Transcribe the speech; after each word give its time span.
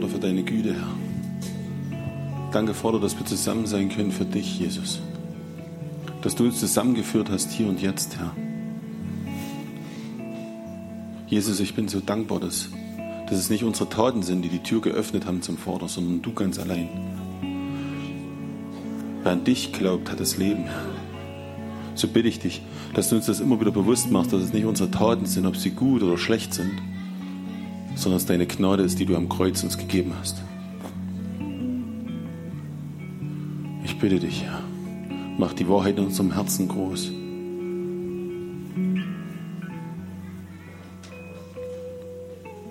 Vater, 0.00 0.12
für 0.14 0.18
deine 0.18 0.42
Güte, 0.42 0.72
Herr. 0.72 2.50
Danke, 2.52 2.72
Vater, 2.72 3.00
dass 3.00 3.18
wir 3.18 3.26
zusammen 3.26 3.66
sein 3.66 3.90
können 3.90 4.12
für 4.12 4.24
dich, 4.24 4.58
Jesus. 4.58 4.98
Dass 6.22 6.34
du 6.34 6.44
uns 6.44 6.58
zusammengeführt 6.58 7.28
hast 7.30 7.52
hier 7.52 7.68
und 7.68 7.82
jetzt, 7.82 8.16
Herr. 8.16 8.34
Jesus, 11.26 11.60
ich 11.60 11.74
bin 11.74 11.88
so 11.88 12.00
dankbar, 12.00 12.40
dass, 12.40 12.70
dass 13.28 13.36
es 13.36 13.50
nicht 13.50 13.62
unsere 13.62 13.90
Taten 13.90 14.22
sind, 14.22 14.40
die 14.40 14.48
die 14.48 14.62
Tür 14.62 14.80
geöffnet 14.80 15.26
haben 15.26 15.42
zum 15.42 15.58
Vater, 15.58 15.86
sondern 15.86 16.22
du 16.22 16.32
ganz 16.32 16.58
allein. 16.58 16.88
Wer 19.22 19.32
an 19.32 19.44
dich 19.44 19.70
glaubt, 19.74 20.10
hat 20.10 20.18
das 20.18 20.38
Leben, 20.38 20.64
Herr. 20.64 20.86
So 21.94 22.08
bitte 22.08 22.28
ich 22.28 22.38
dich, 22.38 22.62
dass 22.94 23.10
du 23.10 23.16
uns 23.16 23.26
das 23.26 23.40
immer 23.40 23.60
wieder 23.60 23.70
bewusst 23.70 24.10
machst, 24.10 24.32
dass 24.32 24.44
es 24.44 24.54
nicht 24.54 24.64
unsere 24.64 24.90
Taten 24.90 25.26
sind, 25.26 25.44
ob 25.44 25.58
sie 25.58 25.72
gut 25.72 26.02
oder 26.02 26.16
schlecht 26.16 26.54
sind, 26.54 26.80
sondern 28.00 28.18
dass 28.18 28.26
deine 28.26 28.46
Gnade 28.46 28.82
ist, 28.82 28.98
die 28.98 29.04
du 29.04 29.14
am 29.14 29.28
Kreuz 29.28 29.62
uns 29.62 29.76
gegeben 29.76 30.14
hast. 30.18 30.42
Ich 33.84 33.98
bitte 33.98 34.18
dich, 34.18 34.42
Herr, 34.42 34.62
mach 35.36 35.52
die 35.52 35.68
Wahrheit 35.68 35.98
in 35.98 36.06
unserem 36.06 36.32
Herzen 36.32 36.66
groß. 36.66 37.12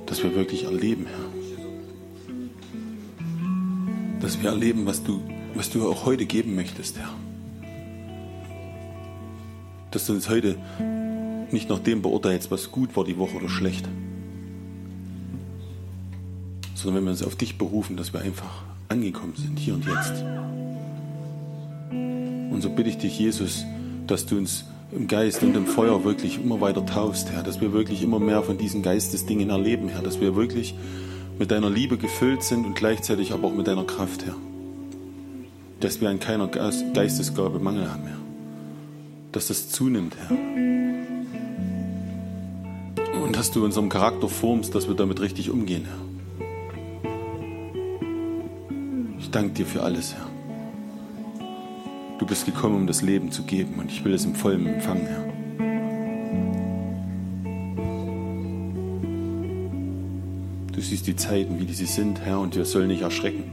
Dass 0.08 0.24
wir 0.24 0.34
wirklich 0.34 0.64
erleben, 0.64 1.06
Herr. 1.06 1.30
Dass 4.22 4.42
wir 4.42 4.50
erleben, 4.50 4.88
was 4.88 5.04
du, 5.04 5.22
was 5.54 5.70
du 5.70 5.88
auch 5.88 6.08
heute 6.08 6.26
geben 6.26 6.56
möchtest, 6.56 6.98
Herr. 6.98 7.14
Dass 9.92 10.08
du 10.08 10.14
uns 10.14 10.28
heute 10.28 10.56
nicht 11.52 11.70
nach 11.70 11.80
dem 11.80 12.02
beurteilst, 12.02 12.50
was 12.50 12.72
gut 12.72 12.96
war 12.96 13.06
die 13.06 13.20
Woche 13.20 13.38
oder 13.38 13.50
schlecht, 13.50 13.88
sondern 16.80 16.98
wenn 16.98 17.06
wir 17.06 17.12
uns 17.12 17.24
auf 17.24 17.36
dich 17.36 17.58
berufen, 17.58 17.98
dass 17.98 18.14
wir 18.14 18.22
einfach 18.22 18.64
angekommen 18.88 19.34
sind, 19.36 19.60
hier 19.60 19.74
und 19.76 19.86
jetzt. 19.86 20.24
Und 21.92 22.62
so 22.62 22.70
bitte 22.70 22.90
ich 22.90 22.98
dich, 22.98 23.20
Jesus, 23.20 23.66
dass 24.08 24.26
du 24.26 24.38
uns 24.38 24.66
im 24.92 25.08
Geist 25.08 25.44
und 25.44 25.56
im 25.56 25.68
Feuer 25.68 26.04
wirklich 26.04 26.44
immer 26.44 26.62
weiter 26.62 26.86
taufst, 26.86 27.30
Herr, 27.32 27.44
dass 27.44 27.62
wir 27.62 27.74
wirklich 27.74 28.02
immer 28.02 28.20
mehr 28.20 28.42
von 28.42 28.58
diesen 28.58 28.82
Geistesdingen 28.82 29.50
erleben, 29.50 29.88
Herr, 29.90 30.02
dass 30.02 30.20
wir 30.20 30.36
wirklich 30.36 30.74
mit 31.38 31.52
deiner 31.52 31.70
Liebe 31.70 31.98
gefüllt 31.98 32.44
sind 32.44 32.66
und 32.66 32.74
gleichzeitig 32.76 33.32
aber 33.32 33.48
auch 33.48 33.54
mit 33.54 33.68
deiner 33.68 33.84
Kraft, 33.84 34.26
Herr. 34.26 34.36
Dass 35.80 36.02
wir 36.02 36.10
an 36.10 36.20
keiner 36.20 36.48
Geistesgabe 36.48 37.60
Mangel 37.60 37.90
haben, 37.90 38.04
Herr. 38.04 38.18
Dass 39.32 39.48
das 39.48 39.70
zunimmt, 39.70 40.16
Herr. 40.18 40.36
Und 43.24 43.36
dass 43.36 43.52
du 43.52 43.64
unserem 43.64 43.90
Charakter 43.90 44.28
formst, 44.28 44.74
dass 44.74 44.88
wir 44.88 44.96
damit 44.96 45.22
richtig 45.22 45.52
umgehen, 45.52 45.86
Herr. 45.86 46.09
Ich 49.30 49.34
danke 49.34 49.54
dir 49.54 49.68
für 49.68 49.84
alles, 49.84 50.16
Herr. 50.16 50.26
Du 52.18 52.26
bist 52.26 52.48
gekommen, 52.48 52.78
um 52.78 52.88
das 52.88 53.04
Leben 53.04 53.32
zu 53.32 53.44
geben 53.44 53.76
und 53.78 53.92
ich 53.92 54.04
will 54.04 54.16
es 54.16 54.26
im 54.26 54.34
vollen 54.34 54.66
Empfang, 54.66 55.06
Herr. 55.06 55.24
Du 60.74 60.82
siehst 60.82 61.06
die 61.06 61.16
Zeiten, 61.16 61.60
wie 61.60 61.72
sie 61.72 61.86
sind, 61.86 62.22
Herr, 62.22 62.40
und 62.40 62.56
wir 62.56 62.66
sollen 62.66 62.88
nicht 62.88 63.04
erschrecken. 63.04 63.52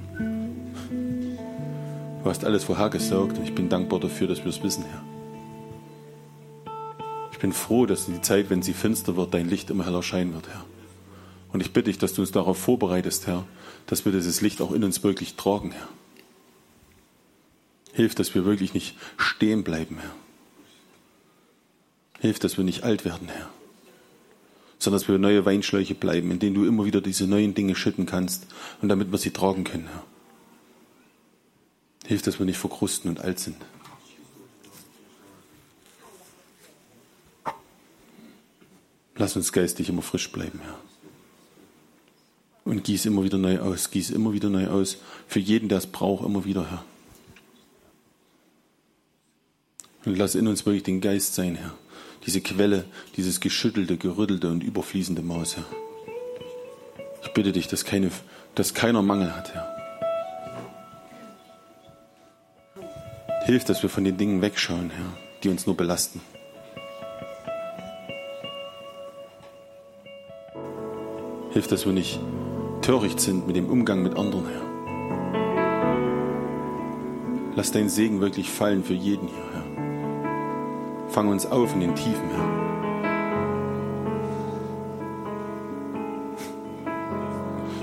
Du 2.25 2.31
hast 2.31 2.43
alles 2.47 2.65
vorhergesagt 2.65 3.37
und 3.37 3.45
ich 3.45 3.55
bin 3.55 3.69
dankbar 3.69 4.01
dafür, 4.01 4.29
dass 4.29 4.39
wir 4.39 4.47
es 4.47 4.63
wissen, 4.63 4.83
Herr. 4.91 5.03
Ich 7.33 7.39
bin 7.39 7.53
froh, 7.53 7.85
dass 7.85 8.09
in 8.09 8.15
die 8.15 8.23
Zeit, 8.23 8.49
wenn 8.49 8.63
sie 8.63 8.73
finster 8.73 9.19
wird, 9.19 9.35
dein 9.35 9.51
Licht 9.51 9.69
immer 9.69 9.85
heller 9.85 10.03
scheinen 10.03 10.33
wird, 10.33 10.49
Herr. 10.49 10.65
Und 11.53 11.61
ich 11.61 11.73
bitte 11.73 11.91
dich, 11.91 11.99
dass 11.99 12.15
du 12.15 12.23
uns 12.23 12.33
darauf 12.33 12.59
vorbereitest, 12.59 13.27
Herr, 13.27 13.47
dass 13.87 14.05
wir 14.05 14.13
dieses 14.13 14.41
Licht 14.41 14.61
auch 14.61 14.73
in 14.73 14.85
uns 14.85 15.03
wirklich 15.03 15.37
tragen, 15.37 15.73
Herr. 15.73 15.89
Hilf, 17.93 18.15
dass 18.15 18.35
wir 18.35 18.45
wirklich 18.45 18.75
nicht 18.75 18.95
stehen 19.17 19.65
bleiben, 19.65 19.99
Herr. 19.99 20.15
Hilf, 22.21 22.39
dass 22.39 22.57
wir 22.57 22.65
nicht 22.65 22.83
alt 22.83 23.05
werden, 23.05 23.29
Herr. 23.29 23.49
Sondern 24.79 25.01
dass 25.01 25.09
wir 25.09 25.19
neue 25.19 25.47
Weinschläuche 25.47 25.95
bleiben, 25.95 26.31
in 26.31 26.39
denen 26.39 26.55
du 26.55 26.67
immer 26.67 26.85
wieder 26.85 27.01
diese 27.01 27.27
neuen 27.27 27.55
Dinge 27.55 27.75
schütten 27.75 28.05
kannst 28.05 28.47
und 28.83 28.89
damit 28.89 29.11
wir 29.11 29.19
sie 29.19 29.31
tragen 29.31 29.65
können, 29.65 29.89
Herr. 29.89 30.05
Hilf, 32.07 32.23
dass 32.23 32.39
wir 32.39 32.47
nicht 32.47 32.59
verkrusten 32.59 33.09
und 33.09 33.21
alt 33.21 33.39
sind. 33.39 33.57
Lass 39.17 39.35
uns 39.35 39.53
geistig 39.53 39.89
immer 39.89 40.03
frisch 40.03 40.31
bleiben, 40.31 40.61
Herr. 40.63 40.79
Und 42.67 42.83
gieß 42.83 43.07
immer 43.07 43.23
wieder 43.23 43.39
neu 43.39 43.61
aus, 43.61 43.93
gieß 43.93 44.11
immer 44.11 44.33
wieder 44.33 44.51
neu 44.51 44.67
aus. 44.67 44.99
Für 45.29 45.39
jeden, 45.39 45.69
der 45.69 45.79
es 45.79 45.87
braucht, 45.87 46.27
immer 46.27 46.45
wieder, 46.45 46.69
Herr. 46.69 46.85
Und 50.05 50.19
lass 50.19 50.35
in 50.35 50.49
uns 50.49 50.67
wirklich 50.67 50.83
den 50.83 51.01
Geist 51.01 51.37
sein, 51.37 51.55
Herr. 51.55 51.75
Diese 52.27 52.41
Quelle, 52.41 52.85
dieses 53.17 53.39
geschüttelte, 53.39 53.97
gerüttelte 53.97 54.51
und 54.51 54.65
überfließende 54.65 55.23
Maus, 55.23 55.57
Herr. 55.57 55.65
Ich 57.23 57.33
bitte 57.33 57.53
dich, 57.53 57.69
dass, 57.69 57.85
keine, 57.85 58.11
dass 58.57 58.75
keiner 58.75 59.01
Mangel 59.01 59.35
hat, 59.35 59.55
Herr. 59.55 59.73
Hilf, 63.45 63.63
dass 63.63 63.85
wir 63.85 63.91
von 63.91 64.03
den 64.03 64.17
Dingen 64.17 64.43
wegschauen, 64.43 64.91
Herr, 64.91 65.13
die 65.45 65.51
uns 65.51 65.67
nur 65.67 65.77
belasten. 65.77 66.21
Hilf, 71.53 71.69
dass 71.69 71.87
wir 71.87 71.93
nicht 71.93 72.19
töricht 72.87 73.19
sind 73.19 73.49
mit 73.49 73.57
dem 73.57 73.69
Umgang 73.69 74.01
mit 74.01 74.17
anderen, 74.17 74.45
Herr. 74.47 74.63
Lass 77.57 77.73
deinen 77.73 77.89
Segen 77.89 78.21
wirklich 78.21 78.49
fallen 78.49 78.85
für 78.85 78.95
jeden 78.95 79.27
hier, 79.27 79.43
Herr. 79.55 79.65
Fang 81.09 81.27
uns 81.27 81.47
auf 81.47 81.75
in 81.75 81.81
den 81.81 81.97
Tiefen, 81.97 82.31
Herr. 82.31 82.47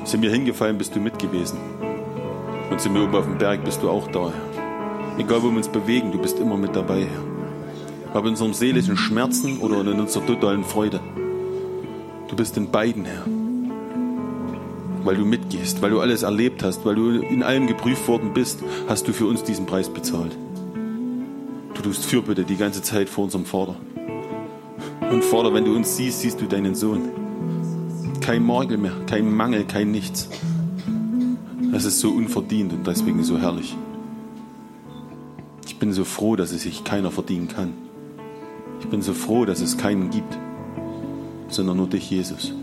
Sind 0.06 0.22
wir 0.22 0.32
hingefallen, 0.32 0.78
bist 0.78 0.96
du 0.96 1.02
mit 1.02 1.20
gewesen. 1.20 1.58
Und 2.72 2.80
sind 2.80 2.94
wir 2.94 3.04
oben 3.04 3.16
auf 3.16 3.26
dem 3.26 3.38
Berg, 3.38 3.66
bist 3.66 3.84
du 3.84 3.90
auch 3.90 4.08
da, 4.08 4.32
Herr. 4.32 5.20
Egal, 5.20 5.44
wo 5.44 5.50
wir 5.50 5.58
uns 5.58 5.68
bewegen, 5.68 6.14
du 6.14 6.18
bist 6.18 6.40
immer 6.40 6.56
mit 6.56 6.78
dabei, 6.78 7.02
Herr. 7.02 7.24
Ob 8.18 8.24
in 8.24 8.30
unserem 8.30 8.54
seelischen 8.54 8.96
Schmerzen 8.96 9.58
oder 9.60 9.82
in 9.82 10.00
unserer 10.00 10.26
totalen 10.26 10.64
Freude. 10.64 11.02
Du 12.30 12.38
bist 12.38 12.56
in 12.56 12.72
beiden, 12.72 13.04
Herr. 13.04 13.43
Weil 15.04 15.18
du 15.18 15.26
mitgehst, 15.26 15.82
weil 15.82 15.92
du 15.92 16.00
alles 16.00 16.24
erlebt 16.24 16.64
hast, 16.64 16.86
weil 16.86 16.96
du 16.96 17.10
in 17.20 17.44
allem 17.44 17.68
geprüft 17.68 18.08
worden 18.08 18.34
bist, 18.34 18.60
hast 18.88 19.08
du 19.08 19.14
für 19.14 19.26
uns 19.26 19.44
diesen 19.44 19.66
Preis 19.66 19.90
bezahlt 19.90 20.32
tust 21.84 22.06
Fürbitte 22.06 22.46
die 22.46 22.56
ganze 22.56 22.82
Zeit 22.82 23.10
vor 23.10 23.26
unserem 23.26 23.46
Vater. 23.46 23.76
Und 25.12 25.24
Vater, 25.24 25.54
wenn 25.54 25.66
du 25.66 25.76
uns 25.76 25.96
siehst, 25.98 26.22
siehst 26.22 26.42
du 26.42 26.46
deinen 26.46 26.76
Sohn. 26.76 27.10
Kein 28.22 28.44
Morgel 28.44 28.78
mehr, 28.78 28.94
kein 29.06 29.32
Mangel, 29.32 29.66
kein 29.66 29.92
Nichts. 29.92 30.30
Das 31.72 31.86
ist 31.86 32.00
so 32.00 32.10
unverdient 32.10 32.72
und 32.72 32.88
deswegen 32.88 33.24
so 33.24 33.38
herrlich. 33.38 33.76
Ich 35.66 35.78
bin 35.78 35.92
so 35.92 36.06
froh, 36.06 36.36
dass 36.36 36.52
es 36.52 36.64
sich 36.64 36.84
keiner 36.84 37.12
verdienen 37.12 37.50
kann. 37.50 37.74
Ich 38.80 38.88
bin 38.88 39.02
so 39.02 39.14
froh, 39.14 39.46
dass 39.46 39.60
es 39.60 39.78
keinen 39.78 40.10
gibt, 40.10 40.38
sondern 41.50 41.78
nur 41.78 41.88
dich, 41.88 42.10
Jesus. 42.10 42.54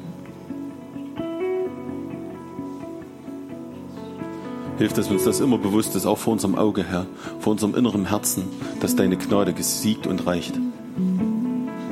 Hilf, 4.81 4.95
dass 4.95 5.11
uns 5.11 5.25
das 5.25 5.41
immer 5.41 5.59
bewusst 5.59 5.95
ist, 5.95 6.07
auch 6.07 6.17
vor 6.17 6.33
unserem 6.33 6.55
Auge, 6.55 6.83
Herr, 6.83 7.05
vor 7.41 7.51
unserem 7.51 7.75
inneren 7.75 8.07
Herzen, 8.07 8.45
dass 8.81 8.97
deine 8.97 9.19
Gnade 9.19 9.53
gesiegt 9.53 10.07
und 10.07 10.27
reicht. 10.27 10.55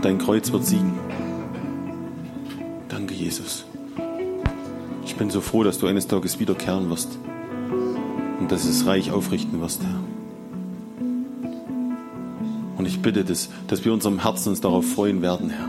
Dein 0.01 0.17
Kreuz 0.17 0.53
wird 0.53 0.65
siegen. 0.65 0.95
Danke, 2.89 3.13
Jesus. 3.13 3.67
Ich 5.05 5.17
bin 5.17 5.29
so 5.29 5.43
froh, 5.43 5.65
dass 5.65 5.79
du 5.79 5.87
eines 5.87 6.07
Tages 6.07 6.41
wiederkehren 6.41 6.89
wirst 6.89 7.19
und 8.41 8.51
dass 8.51 8.65
es 8.65 8.87
reich 8.87 9.11
aufrichten 9.11 9.61
wirst, 9.61 9.83
Herr. 9.83 10.01
Und 12.79 12.87
ich 12.87 13.03
bitte, 13.03 13.23
dass, 13.23 13.51
dass 13.67 13.85
wir 13.85 13.93
unserem 13.93 14.23
Herzen 14.23 14.49
uns 14.49 14.63
darauf 14.63 14.87
freuen 14.87 15.21
werden, 15.21 15.51
Herr. 15.51 15.69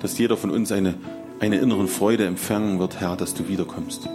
Dass 0.00 0.18
jeder 0.18 0.36
von 0.36 0.50
uns 0.50 0.72
eine, 0.72 0.94
eine 1.38 1.58
innere 1.58 1.86
Freude 1.86 2.26
empfangen 2.26 2.80
wird, 2.80 2.98
Herr, 2.98 3.14
dass 3.14 3.32
du 3.32 3.46
wiederkommst. 3.46 4.08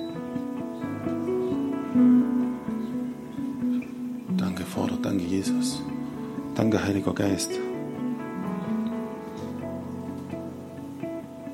Danke, 6.74 6.88
Heiliger 6.88 7.14
Geist. 7.14 7.52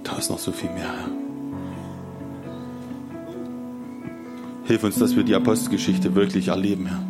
Da 0.04 0.18
ist 0.18 0.30
noch 0.30 0.40
so 0.40 0.54
viel 0.54 0.70
mehr, 0.70 0.84
Herr. 0.84 1.10
Hilf 4.64 4.84
uns, 4.86 4.98
dass 4.98 5.18
wir 5.18 5.24
die 5.24 5.36
Apostelgeschichte 5.36 6.16
wirklich 6.16 6.48
erleben, 6.48 6.86
Herr. 6.86 7.04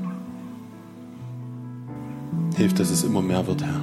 Hilf, 2.58 2.74
dass 2.74 2.90
es 2.90 3.04
immer 3.04 3.22
mehr 3.22 3.46
wird, 3.46 3.64
Herr. 3.64 3.80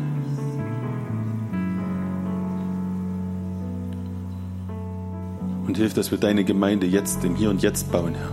Und 5.69 5.77
hilf, 5.77 5.95
dass 5.95 6.11
wir 6.11 6.19
deine 6.19 6.43
Gemeinde 6.43 6.89
jetzt 6.89 7.25
im 7.25 7.37
Hier 7.37 7.51
und 7.51 7.63
Jetzt 7.63 7.93
bauen, 7.93 8.17
Herr. 8.17 8.33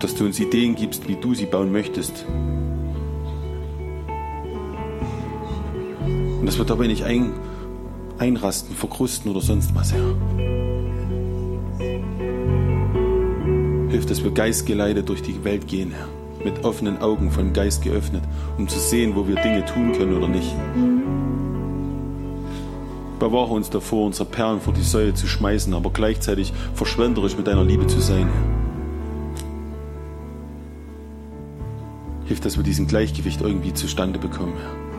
Dass 0.00 0.14
du 0.14 0.26
uns 0.26 0.38
Ideen 0.38 0.74
gibst, 0.74 1.08
wie 1.08 1.16
du 1.16 1.34
sie 1.34 1.46
bauen 1.46 1.72
möchtest. 1.72 2.26
Und 6.40 6.46
dass 6.46 6.56
wir 6.56 6.64
dabei 6.64 6.86
nicht 6.86 7.04
ein, 7.04 7.32
einrasten, 8.18 8.74
verkrusten 8.74 9.30
oder 9.30 9.42
sonst 9.42 9.74
was, 9.74 9.92
Herr. 9.92 10.00
Hilf, 13.90 14.06
dass 14.06 14.24
wir 14.24 14.30
geistgeleitet 14.30 15.08
durch 15.10 15.20
die 15.20 15.44
Welt 15.44 15.66
gehen, 15.66 15.92
Herr. 15.92 16.08
Mit 16.42 16.64
offenen 16.64 17.02
Augen, 17.02 17.30
von 17.30 17.52
Geist 17.52 17.82
geöffnet, 17.82 18.22
um 18.56 18.66
zu 18.66 18.78
sehen, 18.78 19.14
wo 19.14 19.28
wir 19.28 19.34
Dinge 19.36 19.66
tun 19.66 19.92
können 19.92 20.16
oder 20.16 20.28
nicht. 20.28 20.54
Bewahre 23.18 23.52
uns 23.52 23.68
davor, 23.68 24.06
unsere 24.06 24.24
Perlen 24.24 24.62
vor 24.62 24.72
die 24.72 24.82
Säule 24.82 25.12
zu 25.12 25.26
schmeißen, 25.26 25.74
aber 25.74 25.90
gleichzeitig 25.90 26.54
verschwenderisch 26.72 27.36
mit 27.36 27.46
deiner 27.48 27.64
Liebe 27.64 27.86
zu 27.86 28.00
sein, 28.00 28.26
Herr. 28.28 28.44
Hilf, 32.24 32.40
dass 32.40 32.56
wir 32.56 32.64
diesen 32.64 32.86
Gleichgewicht 32.86 33.42
irgendwie 33.42 33.74
zustande 33.74 34.18
bekommen, 34.18 34.54
Herr. 34.56 34.89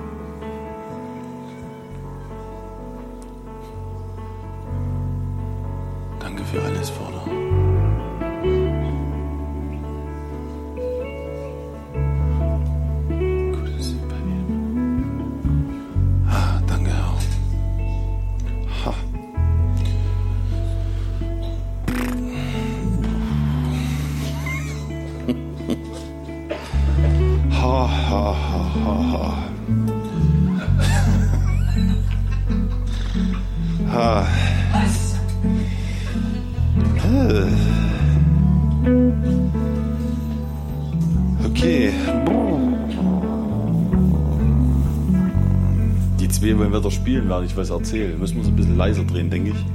Ich 47.51 47.57
was 47.57 47.69
erzähle. 47.69 48.15
Müssen 48.15 48.35
wir 48.35 48.41
uns 48.41 48.49
ein 48.49 48.55
bisschen 48.55 48.77
leiser 48.77 49.03
drehen, 49.03 49.29
denke 49.29 49.51
ich. 49.51 49.65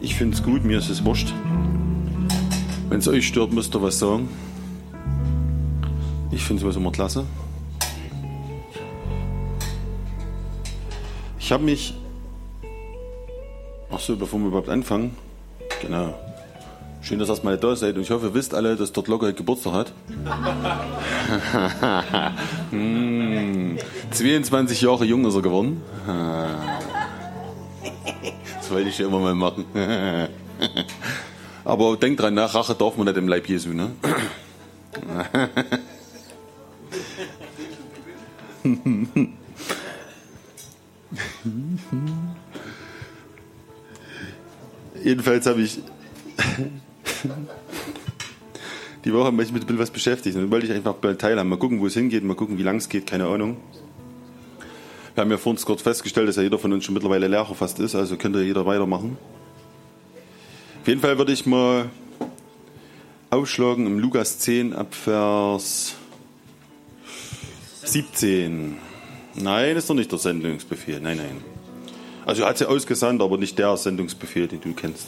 Ich 0.00 0.14
finde 0.14 0.36
es 0.36 0.42
gut, 0.42 0.64
mir 0.64 0.78
ist 0.78 0.90
es 0.90 1.04
wurscht. 1.04 1.32
Wenn 2.88 2.98
es 2.98 3.08
euch 3.08 3.26
stört, 3.26 3.52
müsst 3.52 3.74
ihr 3.74 3.82
was 3.82 3.98
sagen. 3.98 4.28
Ich 6.30 6.44
finde 6.44 6.62
sowas 6.62 6.76
immer 6.76 6.92
klasse. 6.92 7.24
Ich 11.38 11.50
habe 11.50 11.64
mich. 11.64 11.94
Ach 13.90 14.00
so, 14.00 14.16
bevor 14.16 14.38
wir 14.40 14.48
überhaupt 14.48 14.68
anfangen. 14.68 15.16
Genau. 15.80 16.14
Schön, 17.00 17.20
dass 17.20 17.28
ihr 17.28 17.34
erstmal 17.34 17.56
da 17.56 17.76
seid 17.76 17.94
und 17.94 18.02
ich 18.02 18.10
hoffe, 18.10 18.26
ihr 18.26 18.34
wisst 18.34 18.52
alle, 18.52 18.74
dass 18.74 18.92
dort 18.92 19.06
locker 19.06 19.32
Geburtstag 19.32 19.72
hat. 19.74 19.92
hm, 22.70 23.78
22 24.10 24.80
Jahre 24.80 25.04
jung 25.04 25.24
ist 25.24 25.36
er 25.36 25.42
geworden. 25.42 25.82
Wollte 28.76 28.90
ich 28.90 29.00
immer 29.00 29.20
mal 29.20 29.34
machen. 29.34 29.64
Aber 31.64 31.96
denkt 31.96 32.20
dran, 32.20 32.34
nach 32.34 32.54
Rache 32.54 32.74
darf 32.74 32.98
man 32.98 33.06
nicht 33.06 33.16
im 33.16 33.26
Leib 33.26 33.48
Jesu, 33.48 33.70
ne? 33.70 33.92
Jedenfalls 45.02 45.46
habe 45.46 45.62
ich 45.62 45.80
die 49.06 49.14
Woche 49.14 49.32
mich 49.32 49.52
mit 49.52 49.62
ein 49.62 49.66
bisschen 49.66 49.78
was 49.78 49.90
beschäftigt. 49.90 50.36
Dann 50.36 50.50
wollte 50.50 50.66
ich 50.66 50.72
einfach 50.72 50.96
teilhaben. 51.16 51.48
Mal 51.48 51.58
gucken, 51.58 51.80
wo 51.80 51.86
es 51.86 51.94
hingeht, 51.94 52.24
mal 52.24 52.36
gucken, 52.36 52.58
wie 52.58 52.62
lang 52.62 52.76
es 52.76 52.90
geht, 52.90 53.06
keine 53.06 53.24
Ahnung. 53.24 53.56
Wir 55.16 55.22
haben 55.22 55.30
ja 55.30 55.38
vor 55.38 55.52
uns 55.52 55.64
kurz 55.64 55.80
festgestellt, 55.80 56.28
dass 56.28 56.36
ja 56.36 56.42
jeder 56.42 56.58
von 56.58 56.70
uns 56.74 56.84
schon 56.84 56.92
mittlerweile 56.92 57.26
Lehrer 57.26 57.54
fast 57.54 57.78
ist, 57.78 57.94
also 57.94 58.18
könnte 58.18 58.42
jeder 58.42 58.66
weitermachen. 58.66 59.16
Auf 60.82 60.88
jeden 60.88 61.00
Fall 61.00 61.16
würde 61.16 61.32
ich 61.32 61.46
mal 61.46 61.88
aufschlagen 63.30 63.86
im 63.86 63.98
Lukas 63.98 64.38
10 64.40 64.74
ab 64.74 64.94
Vers 64.94 65.94
17. 67.82 68.76
Nein, 69.36 69.76
ist 69.78 69.88
doch 69.88 69.94
nicht 69.94 70.12
der 70.12 70.18
Sendungsbefehl. 70.18 71.00
Nein, 71.00 71.16
nein. 71.16 71.42
Also 72.26 72.42
er 72.42 72.50
hat 72.50 72.58
sie 72.58 72.68
ausgesandt, 72.68 73.22
aber 73.22 73.38
nicht 73.38 73.58
der 73.58 73.74
Sendungsbefehl, 73.78 74.48
den 74.48 74.60
du 74.60 74.74
kennst. 74.74 75.06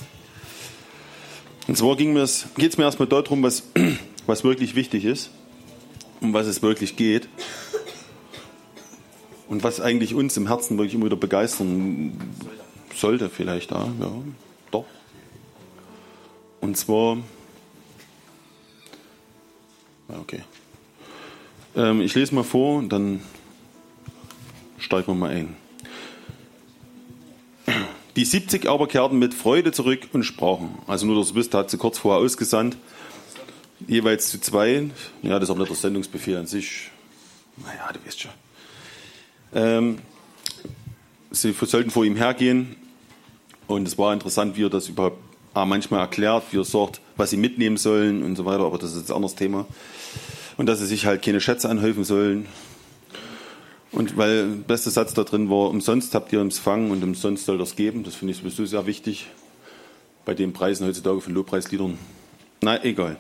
Und 1.67 1.77
zwar 1.77 1.97
geht 1.97 2.17
es 2.17 2.79
mir 2.79 2.85
erstmal 2.85 3.09
darum, 3.09 3.43
was, 3.43 3.65
was 4.27 4.43
wirklich 4.43 4.75
wichtig 4.75 5.05
ist, 5.05 5.29
um 6.23 6.33
was 6.33 6.47
es 6.47 6.63
wirklich 6.63 6.97
geht 6.97 7.29
und 9.49 9.65
was 9.65 9.81
eigentlich 9.81 10.15
uns 10.15 10.37
im 10.37 10.47
Herzen 10.47 10.79
wirklich 10.79 10.95
immer 10.95 11.07
wieder 11.07 11.17
begeistern 11.17 12.13
sollte, 12.95 13.29
vielleicht 13.29 13.71
da, 13.71 13.89
ja, 14.01 14.13
doch. 14.71 14.85
Und 16.61 16.77
zwar, 16.77 17.19
okay, 20.09 20.43
ähm, 21.77 22.01
ich 22.01 22.15
lese 22.15 22.35
mal 22.35 22.45
vor 22.45 22.79
und 22.79 22.91
dann 22.91 23.21
steigen 24.79 25.07
wir 25.09 25.15
mal 25.15 25.31
ein. 25.31 25.57
Die 28.17 28.25
70 28.25 28.69
aber 28.69 28.89
kehrten 28.89 29.19
mit 29.19 29.33
Freude 29.33 29.71
zurück 29.71 30.09
und 30.13 30.25
sprachen. 30.25 30.77
Also 30.89 31.07
nur, 31.07 31.17
dass 31.17 31.29
du 31.29 31.35
wisst, 31.37 31.55
hat 31.55 31.71
sie 31.71 31.77
kurz 31.77 31.99
vorher 31.99 32.21
ausgesandt. 32.21 32.77
Jeweils 33.87 34.31
zu 34.31 34.41
zwei. 34.41 34.91
Ja, 35.23 35.39
das 35.39 35.49
ist 35.49 35.55
auch 35.55 35.59
nicht 35.59 35.69
der 35.69 35.77
Sendungsbefehl 35.77 36.37
an 36.37 36.47
sich. 36.49 36.91
Naja, 37.57 37.93
du 37.93 38.05
weißt 38.05 38.21
schon. 38.21 38.33
Ähm, 39.55 39.99
sie 41.31 41.53
sollten 41.53 41.91
vor 41.91 42.05
ihm 42.05 42.17
hergehen. 42.17 42.77
Und 43.67 43.87
es 43.87 43.99
war 43.99 44.13
interessant, 44.13 44.57
wie 44.57 44.65
er 44.65 44.71
das 44.71 44.89
überhaupt 44.89 45.19
ah, 45.55 45.67
manchmal 45.67 46.01
erklärt, 46.01 46.45
wie 46.51 46.59
er 46.59 46.65
sagt, 46.65 47.01
was 47.17 47.31
sie 47.31 47.37
mitnehmen 47.37 47.77
sollen 47.77 48.23
und 48.23 48.37
so 48.37 48.45
weiter. 48.45 48.65
Aber 48.65 48.79
das 48.79 48.93
ist 48.93 48.99
jetzt 48.99 49.11
ein 49.11 49.17
anderes 49.17 49.35
Thema. 49.35 49.67
Und 50.57 50.67
dass 50.67 50.79
sie 50.79 50.87
sich 50.87 51.07
halt 51.07 51.23
keine 51.23 51.41
Schätze 51.41 51.69
anhäufen 51.69 52.05
sollen. 52.05 52.47
Und 53.91 54.17
weil 54.17 54.49
der 54.49 54.55
beste 54.67 54.91
Satz 54.91 55.15
da 55.15 55.25
drin 55.25 55.49
war, 55.51 55.71
umsonst 55.71 56.15
habt 56.15 56.33
ihr 56.33 56.41
empfangen 56.41 56.91
und 56.91 57.03
umsonst 57.03 57.47
soll 57.47 57.59
das 57.59 57.77
geben. 57.77 58.05
Das 58.05 58.15
finde 58.15 58.33
ich 58.33 58.39
sowieso 58.39 58.65
sehr 58.67 58.87
wichtig 58.87 59.27
bei 60.25 60.35
den 60.35 60.53
Preisen 60.53 60.87
heutzutage 60.87 61.21
von 61.21 61.35
Lobpreisliedern. 61.35 61.99
Na, 62.61 62.83
egal. 62.85 63.17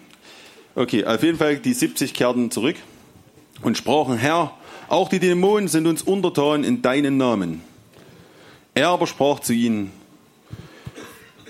Okay, 0.74 1.04
auf 1.04 1.22
jeden 1.22 1.38
Fall, 1.38 1.56
die 1.56 1.72
70 1.72 2.12
kehrten 2.12 2.50
zurück 2.50 2.76
und 3.62 3.76
sprachen, 3.76 4.16
Herr, 4.16 4.52
auch 4.88 5.08
die 5.08 5.18
Dämonen 5.18 5.68
sind 5.68 5.86
uns 5.86 6.02
untertan 6.02 6.64
in 6.64 6.82
deinen 6.82 7.16
Namen. 7.16 7.62
Er 8.74 8.88
aber 8.88 9.06
sprach 9.06 9.40
zu 9.40 9.52
ihnen, 9.52 9.90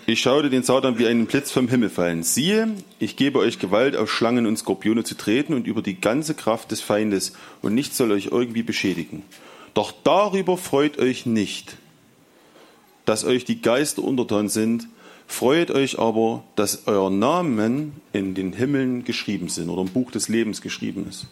ich 0.06 0.22
schaute 0.22 0.48
den 0.48 0.62
Satan 0.62 0.98
wie 0.98 1.06
einen 1.06 1.26
Blitz 1.26 1.50
vom 1.50 1.68
Himmel 1.68 1.90
fallen. 1.90 2.22
Siehe, 2.22 2.74
ich 2.98 3.16
gebe 3.16 3.38
euch 3.40 3.58
Gewalt, 3.58 3.94
auf 3.94 4.10
Schlangen 4.10 4.46
und 4.46 4.56
Skorpione 4.56 5.04
zu 5.04 5.14
treten 5.14 5.52
und 5.52 5.66
über 5.66 5.82
die 5.82 6.00
ganze 6.00 6.34
Kraft 6.34 6.70
des 6.70 6.80
Feindes, 6.80 7.34
und 7.60 7.74
nichts 7.74 7.98
soll 7.98 8.12
euch 8.12 8.30
irgendwie 8.32 8.62
beschädigen. 8.62 9.22
Doch 9.74 9.92
darüber 10.04 10.56
freut 10.56 10.98
euch 10.98 11.26
nicht, 11.26 11.76
dass 13.04 13.26
euch 13.26 13.44
die 13.44 13.60
Geister 13.60 14.02
untertan 14.02 14.48
sind, 14.48 14.88
freut 15.26 15.70
euch 15.70 15.98
aber, 15.98 16.42
dass 16.56 16.86
euer 16.86 17.10
Namen 17.10 17.92
in 18.14 18.34
den 18.34 18.54
Himmeln 18.54 19.04
geschrieben 19.04 19.50
sind 19.50 19.68
oder 19.68 19.82
im 19.82 19.88
Buch 19.88 20.10
des 20.10 20.28
Lebens 20.28 20.62
geschrieben 20.62 21.06
ist. 21.06 21.26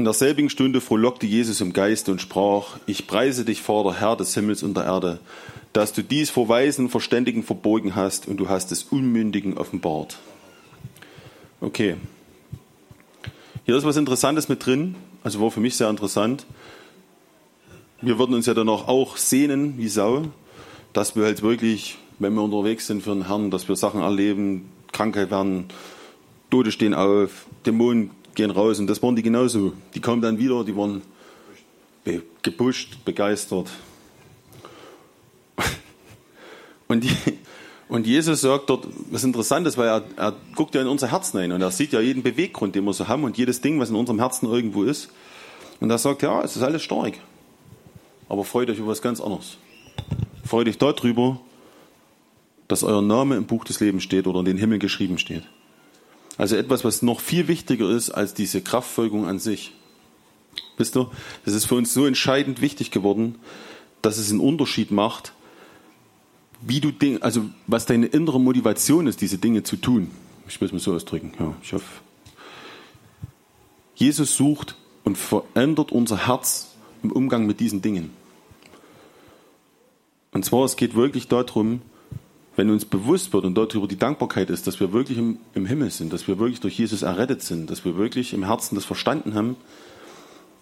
In 0.00 0.04
derselbigen 0.04 0.48
Stunde 0.48 0.80
frohlockte 0.80 1.26
Jesus 1.26 1.60
im 1.60 1.74
Geiste 1.74 2.10
und 2.10 2.22
sprach, 2.22 2.78
ich 2.86 3.06
preise 3.06 3.44
dich, 3.44 3.60
Vater, 3.60 4.00
Herr 4.00 4.16
des 4.16 4.32
Himmels 4.32 4.62
und 4.62 4.74
der 4.74 4.84
Erde, 4.84 5.20
dass 5.74 5.92
du 5.92 6.02
dies 6.02 6.30
vor 6.30 6.48
Weisen 6.48 6.86
und 6.86 6.90
Verständigen 6.90 7.42
verborgen 7.42 7.94
hast 7.94 8.26
und 8.26 8.38
du 8.38 8.48
hast 8.48 8.72
es 8.72 8.84
Unmündigen 8.84 9.58
offenbart. 9.58 10.18
Okay. 11.60 11.96
Hier 13.66 13.76
ist 13.76 13.84
was 13.84 13.98
Interessantes 13.98 14.48
mit 14.48 14.64
drin, 14.64 14.94
also 15.22 15.38
war 15.42 15.50
für 15.50 15.60
mich 15.60 15.76
sehr 15.76 15.90
interessant. 15.90 16.46
Wir 18.00 18.18
würden 18.18 18.34
uns 18.34 18.46
ja 18.46 18.54
danach 18.54 18.88
auch 18.88 19.18
sehnen 19.18 19.76
wie 19.76 19.88
Sau, 19.88 20.28
dass 20.94 21.14
wir 21.14 21.24
halt 21.24 21.42
wirklich, 21.42 21.98
wenn 22.18 22.32
wir 22.32 22.42
unterwegs 22.42 22.86
sind 22.86 23.02
für 23.02 23.10
den 23.12 23.26
Herrn, 23.26 23.50
dass 23.50 23.68
wir 23.68 23.76
Sachen 23.76 24.00
erleben, 24.00 24.70
Krankheit 24.92 25.30
werden, 25.30 25.66
Tote 26.48 26.72
stehen 26.72 26.94
auf, 26.94 27.44
Dämonen 27.66 28.12
gehen 28.34 28.50
raus 28.50 28.78
und 28.78 28.86
das 28.86 29.02
waren 29.02 29.16
die 29.16 29.22
genauso. 29.22 29.72
Die 29.94 30.00
kamen 30.00 30.22
dann 30.22 30.38
wieder, 30.38 30.64
die 30.64 30.76
waren 30.76 31.02
be 32.04 32.22
gepusht, 32.42 33.04
begeistert. 33.04 33.70
Und, 36.88 37.04
die, 37.04 37.10
und 37.88 38.04
Jesus 38.04 38.40
sagt 38.40 38.68
dort, 38.68 38.88
was 39.10 39.22
interessant 39.22 39.64
ist, 39.66 39.78
weil 39.78 39.86
er, 39.86 40.04
er 40.16 40.34
guckt 40.56 40.74
ja 40.74 40.80
in 40.80 40.88
unser 40.88 41.08
Herzen 41.08 41.38
ein 41.38 41.52
und 41.52 41.62
er 41.62 41.70
sieht 41.70 41.92
ja 41.92 42.00
jeden 42.00 42.24
Beweggrund, 42.24 42.74
den 42.74 42.84
wir 42.84 42.92
so 42.92 43.06
haben 43.06 43.22
und 43.22 43.38
jedes 43.38 43.60
Ding, 43.60 43.78
was 43.78 43.90
in 43.90 43.94
unserem 43.94 44.18
Herzen 44.18 44.50
irgendwo 44.50 44.82
ist. 44.82 45.08
Und 45.78 45.88
er 45.88 45.98
sagt, 45.98 46.22
ja, 46.22 46.42
es 46.42 46.56
ist 46.56 46.62
alles 46.62 46.82
stark. 46.82 47.14
Aber 48.28 48.44
freut 48.44 48.70
euch 48.70 48.78
über 48.78 48.88
was 48.88 49.02
ganz 49.02 49.20
anderes. 49.20 49.56
Freut 50.44 50.66
euch 50.66 50.78
darüber, 50.78 51.40
dass 52.66 52.82
euer 52.82 53.02
Name 53.02 53.36
im 53.36 53.46
Buch 53.46 53.64
des 53.64 53.78
Lebens 53.78 54.02
steht 54.02 54.26
oder 54.26 54.40
in 54.40 54.46
den 54.46 54.56
Himmel 54.56 54.80
geschrieben 54.80 55.18
steht. 55.18 55.44
Also 56.40 56.56
etwas, 56.56 56.84
was 56.84 57.02
noch 57.02 57.20
viel 57.20 57.48
wichtiger 57.48 57.90
ist 57.90 58.08
als 58.08 58.32
diese 58.32 58.62
Kraftfolgung 58.62 59.26
an 59.26 59.38
sich. 59.38 59.74
Wisst 60.78 60.96
ihr, 60.96 61.10
das 61.44 61.52
ist 61.52 61.66
für 61.66 61.74
uns 61.74 61.92
so 61.92 62.06
entscheidend 62.06 62.62
wichtig 62.62 62.90
geworden, 62.90 63.34
dass 64.00 64.16
es 64.16 64.30
einen 64.30 64.40
Unterschied 64.40 64.90
macht, 64.90 65.34
wie 66.62 66.80
du 66.80 66.92
Dinge, 66.92 67.20
also 67.20 67.44
was 67.66 67.84
deine 67.84 68.06
innere 68.06 68.40
Motivation 68.40 69.06
ist, 69.06 69.20
diese 69.20 69.36
Dinge 69.36 69.64
zu 69.64 69.76
tun. 69.76 70.10
Ich 70.48 70.58
will 70.62 70.66
es 70.66 70.72
mal 70.72 70.78
so 70.78 70.94
ausdrücken. 70.94 71.34
Ja, 71.38 71.54
ich 71.62 71.74
hoffe. 71.74 72.00
Jesus 73.94 74.34
sucht 74.34 74.76
und 75.04 75.18
verändert 75.18 75.92
unser 75.92 76.26
Herz 76.26 76.68
im 77.02 77.12
Umgang 77.12 77.44
mit 77.44 77.60
diesen 77.60 77.82
Dingen. 77.82 78.12
Und 80.32 80.46
zwar, 80.46 80.64
es 80.64 80.76
geht 80.76 80.94
wirklich 80.94 81.28
darum, 81.28 81.82
wenn 82.56 82.70
uns 82.70 82.84
bewusst 82.84 83.32
wird 83.32 83.44
und 83.44 83.54
darüber 83.54 83.86
die 83.86 83.96
Dankbarkeit 83.96 84.50
ist, 84.50 84.66
dass 84.66 84.80
wir 84.80 84.92
wirklich 84.92 85.18
im, 85.18 85.38
im, 85.54 85.66
Himmel 85.66 85.90
sind, 85.90 86.12
dass 86.12 86.26
wir 86.28 86.38
wirklich 86.38 86.60
durch 86.60 86.78
Jesus 86.78 87.02
errettet 87.02 87.42
sind, 87.42 87.70
dass 87.70 87.84
wir 87.84 87.96
wirklich 87.96 88.32
im 88.32 88.44
Herzen 88.44 88.74
das 88.74 88.84
verstanden 88.84 89.34
haben, 89.34 89.56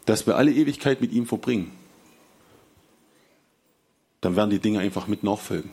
dass 0.04 0.26
wir 0.26 0.36
alle 0.36 0.52
Ewigkeit 0.52 1.00
mit 1.00 1.12
ihm 1.12 1.26
verbringen, 1.26 1.72
dann 4.20 4.36
werden 4.36 4.50
die 4.50 4.58
Dinge 4.58 4.80
einfach 4.80 5.06
mit 5.06 5.22
nachfolgen. 5.22 5.70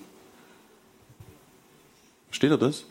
Versteht 2.29 2.51
ihr 2.51 2.57
das? 2.57 2.85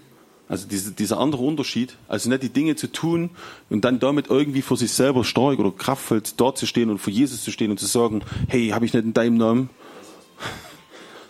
Also 0.47 0.69
diese, 0.69 0.93
dieser 0.93 1.19
andere 1.19 1.43
Unterschied, 1.43 1.97
also 2.07 2.28
nicht 2.28 2.43
die 2.43 2.50
Dinge 2.50 2.76
zu 2.76 2.93
tun 2.93 3.31
und 3.71 3.85
dann 3.85 3.99
damit 3.99 4.28
irgendwie 4.28 4.61
vor 4.61 4.76
sich 4.76 4.93
selber 4.93 5.25
stark 5.25 5.59
oder 5.59 5.71
kraftvoll 5.71 6.23
dazustehen 6.37 6.90
und 6.90 6.99
vor 6.99 7.12
Jesus 7.12 7.43
zu 7.43 7.50
stehen 7.50 7.71
und 7.71 7.81
zu 7.81 7.87
sagen, 7.87 8.23
hey, 8.49 8.69
habe 8.69 8.85
ich 8.85 8.93
nicht 8.93 9.04
in 9.04 9.14
deinem 9.14 9.38
Namen? 9.38 9.71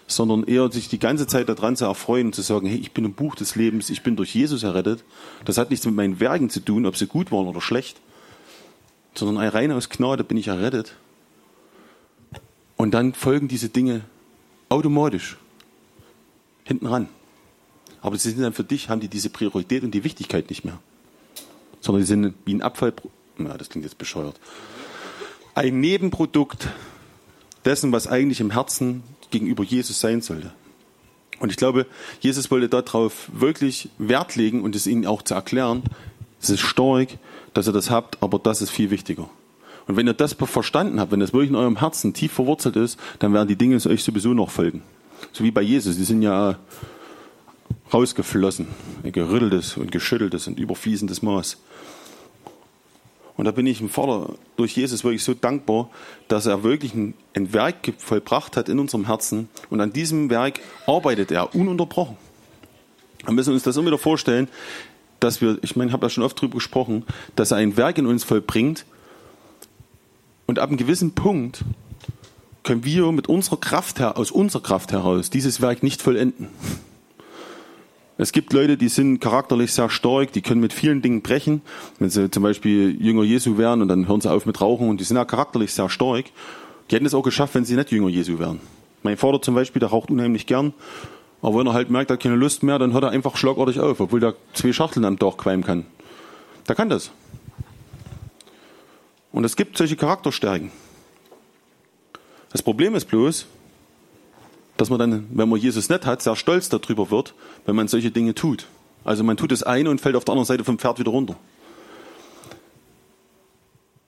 Sondern 0.07 0.45
eher 0.45 0.71
sich 0.71 0.89
die 0.89 0.99
ganze 0.99 1.27
Zeit 1.27 1.49
daran 1.49 1.77
zu 1.77 1.87
erfreuen 1.87 2.33
zu 2.33 2.43
sagen, 2.43 2.67
hey, 2.67 2.77
ich 2.77 2.93
bin 2.93 3.05
im 3.05 3.15
Buch 3.15 3.35
des 3.35 3.57
Lebens, 3.57 3.89
ich 3.91 4.03
bin 4.03 4.17
durch 4.17 4.35
Jesus 4.35 4.63
errettet. 4.63 5.03
Das 5.45 5.57
hat 5.57 5.71
nichts 5.71 5.87
mit 5.87 5.95
meinen 5.95 6.21
Werken 6.21 6.51
zu 6.51 6.61
tun, 6.61 6.85
ob 6.87 6.97
sie 6.97 7.07
gut 7.07 7.33
waren 7.33 7.47
oder 7.47 7.61
schlecht, 7.61 8.01
sondern 9.15 9.39
rein 9.49 9.73
aus 9.73 9.89
Gnade 9.89 10.25
bin 10.25 10.37
ich 10.37 10.49
errettet. 10.49 10.95
Und 12.77 12.93
dann 12.93 13.15
folgen 13.15 13.49
diese 13.49 13.69
Dinge 13.69 14.03
automatisch 14.69 15.39
hinten 16.65 16.87
ran. 16.87 17.09
Aber 18.03 18.19
sie 18.19 18.31
sind 18.31 18.43
dann 18.43 18.53
für 18.53 18.65
dich, 18.65 18.91
haben 18.91 19.01
die 19.01 19.09
diese 19.09 19.31
Priorität 19.31 19.83
und 19.83 19.93
die 19.93 20.05
Wichtigkeit 20.05 20.51
nicht 20.51 20.65
mehr. 20.65 20.79
Sondern 21.81 22.03
die 22.03 22.07
sind 22.07 22.35
wie 22.45 22.55
ein 22.55 22.63
Abfall, 22.63 22.93
na, 23.39 23.57
das 23.57 23.71
klingt 23.71 23.85
jetzt 23.85 23.99
bescheuert. 23.99 24.39
Ein 25.55 25.81
Nebenprodukt 25.81 26.69
dessen, 27.65 27.93
was 27.93 28.07
eigentlich 28.07 28.41
im 28.41 28.51
Herzen 28.51 29.03
gegenüber 29.35 29.64
Jesus 29.64 29.99
sein 29.99 30.23
sollte. 30.23 30.53
Und 31.41 31.50
ich 31.50 31.57
glaube, 31.57 31.87
Jesus 32.21 32.50
wollte 32.53 32.69
darauf 32.69 33.29
wirklich 33.33 33.88
Wert 33.99 34.37
legen 34.37 34.62
und 34.62 34.76
es 34.76 34.87
ihnen 34.87 35.07
auch 35.07 35.23
zu 35.23 35.35
erklären. 35.35 35.83
Es 36.41 36.50
ist 36.50 36.61
stark, 36.61 37.09
dass 37.53 37.67
ihr 37.67 37.73
das 37.73 37.91
habt, 37.91 38.23
aber 38.23 38.38
das 38.38 38.62
ist 38.62 38.71
viel 38.71 38.91
wichtiger. 38.91 39.29
Und 39.88 39.97
wenn 39.97 40.07
ihr 40.07 40.14
das 40.14 40.35
verstanden 40.35 41.00
habt, 41.00 41.11
wenn 41.11 41.21
das 41.21 41.33
wirklich 41.33 41.50
in 41.50 41.57
eurem 41.57 41.81
Herzen 41.81 42.14
tief 42.14 42.33
verwurzelt 42.33 42.76
ist, 42.76 42.99
dann 43.19 43.35
werden 43.35 43.49
die 43.49 43.57
Dinge 43.57 43.75
euch 43.75 44.05
sowieso 44.05 44.33
noch 44.35 44.50
folgen. 44.50 44.83
So 45.33 45.43
wie 45.43 45.50
bei 45.50 45.62
Jesus. 45.62 45.97
Die 45.97 46.05
sind 46.05 46.23
ja 46.23 46.57
rausgeflossen. 47.93 48.69
Gerütteltes 49.03 49.76
und 49.76 49.91
geschütteltes 49.91 50.47
und 50.47 50.61
überfließendes 50.61 51.23
Maß. 51.23 51.59
Und 53.37 53.47
da 53.47 53.50
bin 53.50 53.67
ich 53.67 53.79
dem 53.79 53.88
Vater 53.88 54.35
durch 54.57 54.76
Jesus 54.76 55.03
wirklich 55.03 55.25
so 55.25 55.35
dankbar, 55.35 55.91
dass 56.29 56.47
er 56.47 56.62
wirklich 56.62 56.95
ein, 56.95 57.14
ein, 57.35 57.53
Werk 57.53 57.93
vollbracht 57.99 58.57
hat 58.57 58.69
in 58.69 58.79
unserem 58.79 59.07
Herzen. 59.07 59.49
Und 59.71 59.81
an 59.81 59.93
diesem 59.93 60.31
Werk 60.31 60.61
arbeitet 60.87 61.33
er 61.33 61.55
ununterbrochen. 61.55 62.17
Wir 63.25 63.33
müssen 63.33 63.53
uns 63.53 63.64
das 63.64 63.76
immer 63.76 63.87
wieder 63.87 63.99
vorstellen, 63.99 64.49
dass 65.19 65.41
wir, 65.41 65.59
ich 65.62 65.75
meine, 65.75 65.88
ich 65.88 65.93
habe 65.93 66.03
da 66.03 66.11
schon 66.11 66.23
oft 66.23 66.41
drüber 66.41 66.55
gesprochen, 66.55 67.05
dass 67.35 67.50
er 67.50 67.57
ein 67.57 67.76
Werk 67.76 67.99
in 67.99 68.07
uns 68.07 68.23
vollbringt. 68.23 68.85
Und 70.47 70.59
ab 70.59 70.69
einem 70.69 70.76
gewissen 70.76 71.14
Punkt 71.14 71.64
können 72.62 72.85
wir 72.85 73.11
mit 73.12 73.29
unserer 73.29 73.57
Kraft 73.57 73.99
her, 73.99 74.17
aus 74.17 74.31
unserer 74.31 74.62
Kraft 74.62 74.93
heraus 74.93 75.31
dieses 75.31 75.61
Werk 75.61 75.83
nicht 75.83 76.03
vollenden. 76.03 76.49
Es 78.16 78.30
gibt 78.30 78.52
Leute, 78.52 78.76
die 78.76 78.88
sind 78.88 79.18
charakterlich 79.18 79.73
sehr 79.73 79.90
stark, 79.90 80.33
die 80.33 80.40
können 80.40 80.61
mit 80.61 80.73
vielen 80.73 81.02
Dingen 81.02 81.23
brechen. 81.23 81.62
Wenn 81.99 82.11
sie 82.11 82.30
zum 82.30 82.44
Beispiel 82.44 82.97
Jünger 83.02 83.25
Jesu 83.25 83.59
wären 83.59 83.83
und 83.83 83.88
dann 83.88 84.06
hören 84.06 84.21
sie 84.21 84.30
auf 84.30 84.47
mit 84.47 84.61
Rauchen 84.61 84.88
und 84.88 85.00
die 85.00 85.04
sind 85.04 85.16
ja 85.16 85.25
charakterlich 85.25 85.73
sehr 85.73 85.90
stark. 85.90 86.26
Die 86.88 86.94
hätten 86.94 87.06
es 87.06 87.14
auch 87.14 87.23
geschafft, 87.23 87.56
wenn 87.56 87.64
sie 87.64 87.75
nicht 87.75 87.90
Jünger 87.90 88.09
Jesu 88.09 88.38
wären. 88.38 88.61
Mein 89.02 89.16
Vater 89.16 89.42
zum 89.42 89.56
Beispiel, 89.56 89.80
der 89.80 89.88
raucht 89.88 90.11
unheimlich 90.11 90.47
gern. 90.47 90.75
Aber 91.42 91.59
wenn 91.59 91.66
er 91.66 91.75
halt 91.75 91.90
merkt, 91.90 92.11
er 92.11 92.14
hat 92.14 92.23
keine 92.23 92.37
Lust 92.37 92.62
mehr, 92.62 92.78
dann 92.78 92.92
hört 92.92 93.02
er 93.02 93.11
einfach 93.11 93.37
schlagartig 93.37 93.80
auf, 93.80 93.99
obwohl 93.99 94.21
der 94.21 94.35
zwei 94.54 94.73
Schachteln 94.73 95.04
am 95.04 95.18
Tag 95.18 95.37
qualmen 95.37 95.64
kann. 95.64 95.85
Der 96.68 96.76
kann 96.76 96.88
das. 96.88 97.11
Und 99.33 99.44
es 99.44 99.56
gibt 99.56 99.76
solche 99.76 99.97
Charakterstärken. 99.97 100.71
Das 102.52 102.62
Problem 102.62 102.94
ist 102.94 103.06
bloß, 103.06 103.47
dass 104.76 104.90
man 104.90 104.99
dann, 104.99 105.26
wenn 105.31 105.49
man 105.49 105.61
Jesus 105.61 105.88
nicht 105.88 106.07
hat, 106.07 106.23
sehr 106.23 106.37
stolz 106.37 106.69
darüber 106.69 107.11
wird, 107.11 107.35
wenn 107.66 107.76
man 107.76 107.88
solche 107.88 108.11
Dinge 108.11 108.35
tut. 108.35 108.66
Also 109.04 109.23
man 109.23 109.37
tut 109.37 109.52
das 109.52 109.62
eine 109.62 109.90
und 109.90 110.00
fällt 110.00 110.16
auf 110.16 110.25
der 110.25 110.33
anderen 110.33 110.47
Seite 110.47 110.64
vom 110.64 110.78
Pferd 110.78 110.99
wieder 110.99 111.11
runter. 111.11 111.37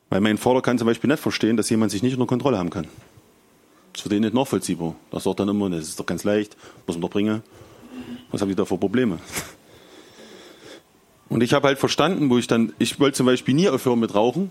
Weil 0.08 0.20
mein 0.20 0.38
Vater 0.38 0.62
kann 0.62 0.78
zum 0.78 0.87
Beispiel 0.87 1.11
nicht 1.11 1.23
verstehen, 1.23 1.56
dass 1.56 1.68
jemand 1.68 1.90
sich 1.90 2.02
nicht 2.02 2.14
unter 2.14 2.26
Kontrolle 2.26 2.58
haben 2.58 2.70
kann. 2.70 2.87
Das 3.92 4.00
ist 4.00 4.02
für 4.02 4.08
den 4.08 4.23
nicht 4.23 4.35
nachvollziehbar. 4.35 4.94
Das 5.11 5.25
sagt 5.25 5.40
dann 5.40 5.49
immer, 5.49 5.68
das 5.70 5.88
ist 5.88 6.00
doch 6.00 6.06
ganz 6.06 6.25
leicht, 6.25 6.56
muss 6.87 6.96
man 6.96 7.02
doch 7.02 7.11
bringen. 7.11 7.42
Was 8.30 8.40
haben 8.40 8.49
die 8.49 8.54
da 8.54 8.64
für 8.64 8.78
Probleme? 8.78 9.18
Und 11.28 11.42
ich 11.42 11.52
habe 11.52 11.66
halt 11.66 11.78
verstanden, 11.78 12.30
wo 12.30 12.38
ich 12.38 12.46
dann, 12.46 12.73
ich 12.78 13.00
wollte 13.00 13.16
zum 13.16 13.26
Beispiel 13.26 13.54
nie 13.54 13.68
aufhören 13.68 13.99
mit 13.99 14.14
Rauchen, 14.14 14.50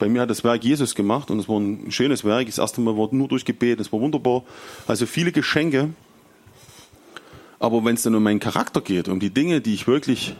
bei 0.00 0.08
mir 0.08 0.22
hat 0.22 0.30
das 0.30 0.42
Werk 0.42 0.64
Jesus 0.64 0.94
gemacht 0.94 1.30
und 1.30 1.38
es 1.38 1.48
war 1.48 1.60
ein 1.60 1.92
schönes 1.92 2.24
Werk. 2.24 2.46
Das 2.46 2.56
erste 2.56 2.80
Mal 2.80 2.96
war 2.96 3.08
nur 3.12 3.28
durch 3.28 3.44
Gebet, 3.44 3.80
es 3.80 3.92
war 3.92 4.00
wunderbar. 4.00 4.42
Also 4.88 5.04
viele 5.04 5.30
Geschenke. 5.30 5.90
Aber 7.58 7.84
wenn 7.84 7.96
es 7.96 8.02
dann 8.02 8.14
um 8.14 8.22
meinen 8.22 8.40
Charakter 8.40 8.80
geht, 8.80 9.08
um 9.08 9.20
die 9.20 9.28
Dinge, 9.28 9.60
die 9.60 9.74
ich 9.74 9.86
wirklich 9.86 10.34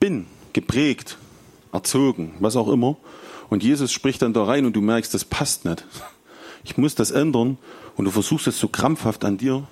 bin, 0.00 0.24
geprägt, 0.54 1.18
erzogen, 1.70 2.34
was 2.40 2.56
auch 2.56 2.68
immer, 2.68 2.96
und 3.50 3.62
Jesus 3.62 3.92
spricht 3.92 4.22
dann 4.22 4.32
da 4.32 4.44
rein 4.44 4.64
und 4.64 4.74
du 4.74 4.80
merkst, 4.80 5.12
das 5.12 5.26
passt 5.26 5.66
nicht. 5.66 5.84
Ich 6.64 6.78
muss 6.78 6.94
das 6.94 7.10
ändern 7.10 7.58
und 7.94 8.06
du 8.06 8.10
versuchst 8.10 8.46
es 8.46 8.58
so 8.58 8.68
krampfhaft 8.68 9.22
an 9.26 9.36
dir, 9.36 9.68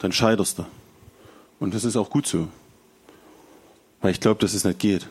dann 0.00 0.12
scheiterst 0.12 0.58
du. 0.58 0.66
Und 1.60 1.72
das 1.72 1.84
ist 1.84 1.96
auch 1.96 2.10
gut 2.10 2.26
so. 2.26 2.46
Weil 4.02 4.10
ich 4.10 4.20
glaube, 4.20 4.38
dass 4.42 4.52
es 4.52 4.64
nicht 4.64 4.80
geht 4.80 5.08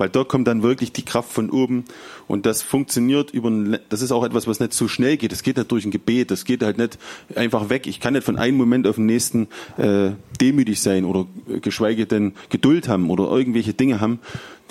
weil 0.00 0.08
dort 0.08 0.30
kommt 0.30 0.48
dann 0.48 0.62
wirklich 0.62 0.92
die 0.92 1.04
Kraft 1.04 1.30
von 1.30 1.50
oben 1.50 1.84
und 2.26 2.46
das 2.46 2.62
funktioniert 2.62 3.32
über, 3.32 3.50
ein, 3.50 3.78
das 3.90 4.00
ist 4.00 4.12
auch 4.12 4.24
etwas, 4.24 4.46
was 4.46 4.58
nicht 4.58 4.72
so 4.72 4.88
schnell 4.88 5.18
geht. 5.18 5.30
Das 5.30 5.42
geht 5.42 5.58
nicht 5.58 5.70
durch 5.70 5.84
ein 5.84 5.90
Gebet, 5.90 6.30
das 6.30 6.46
geht 6.46 6.62
halt 6.62 6.78
nicht 6.78 6.98
einfach 7.34 7.68
weg. 7.68 7.86
Ich 7.86 8.00
kann 8.00 8.14
nicht 8.14 8.24
von 8.24 8.38
einem 8.38 8.56
Moment 8.56 8.86
auf 8.86 8.94
den 8.96 9.04
nächsten 9.04 9.48
äh, 9.76 10.12
demütig 10.40 10.80
sein 10.80 11.04
oder 11.04 11.26
äh, 11.50 11.60
geschweige 11.60 12.06
denn 12.06 12.32
Geduld 12.48 12.88
haben 12.88 13.10
oder 13.10 13.30
irgendwelche 13.30 13.74
Dinge 13.74 14.00
haben, 14.00 14.20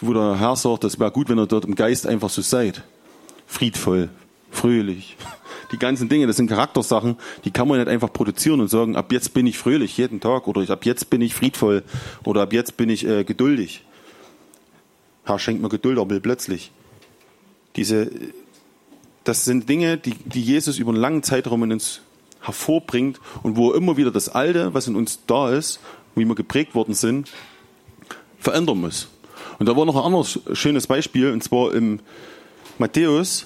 wo 0.01 0.13
der 0.13 0.39
Herr 0.39 0.55
sagt, 0.55 0.83
das 0.83 0.99
wäre 0.99 1.11
gut, 1.11 1.29
wenn 1.29 1.37
ihr 1.37 1.45
dort 1.45 1.65
im 1.65 1.75
Geist 1.75 2.07
einfach 2.07 2.31
so 2.31 2.41
seid. 2.41 2.83
Friedvoll, 3.45 4.09
fröhlich. 4.49 5.15
Die 5.71 5.77
ganzen 5.77 6.09
Dinge, 6.09 6.25
das 6.25 6.37
sind 6.37 6.49
Charaktersachen, 6.49 7.17
die 7.45 7.51
kann 7.51 7.67
man 7.67 7.77
nicht 7.77 7.87
einfach 7.87 8.11
produzieren 8.11 8.61
und 8.61 8.69
sagen, 8.69 8.95
ab 8.95 9.11
jetzt 9.11 9.35
bin 9.35 9.45
ich 9.45 9.59
fröhlich 9.59 9.95
jeden 9.95 10.21
Tag 10.21 10.47
oder 10.47 10.67
ab 10.67 10.85
jetzt 10.87 11.11
bin 11.11 11.21
ich 11.21 11.35
friedvoll 11.35 11.83
oder 12.23 12.41
ab 12.41 12.51
jetzt 12.51 12.77
bin 12.77 12.89
ich 12.89 13.05
äh, 13.05 13.23
geduldig. 13.23 13.83
Herr, 15.29 15.39
schenkt 15.39 15.61
mir 15.61 15.69
Geduld, 15.69 15.99
aber 15.99 16.19
plötzlich. 16.19 16.71
Diese, 17.75 18.09
das 19.23 19.45
sind 19.45 19.69
Dinge, 19.69 19.97
die, 19.97 20.15
die 20.15 20.41
Jesus 20.41 20.79
über 20.79 20.89
einen 20.89 20.99
langen 20.99 21.21
Zeitraum 21.21 21.63
in 21.63 21.73
uns 21.73 22.01
hervorbringt 22.41 23.19
und 23.43 23.55
wo 23.55 23.71
er 23.71 23.77
immer 23.77 23.95
wieder 23.95 24.09
das 24.09 24.29
Alte, 24.29 24.73
was 24.73 24.87
in 24.87 24.95
uns 24.95 25.19
da 25.27 25.51
ist, 25.51 25.79
wie 26.15 26.25
wir 26.25 26.33
geprägt 26.33 26.73
worden 26.73 26.95
sind, 26.95 27.31
verändern 28.39 28.81
muss. 28.81 29.07
Und 29.59 29.67
da 29.67 29.75
war 29.75 29.85
noch 29.85 29.97
ein 29.97 30.03
anderes 30.03 30.39
schönes 30.53 30.87
Beispiel, 30.87 31.31
und 31.31 31.43
zwar 31.43 31.73
im 31.73 31.99
Matthäus 32.79 33.45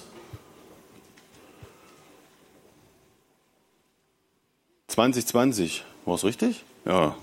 2020. 4.88 5.84
War 6.06 6.14
es 6.14 6.24
richtig? 6.24 6.64
Ja. 6.86 7.16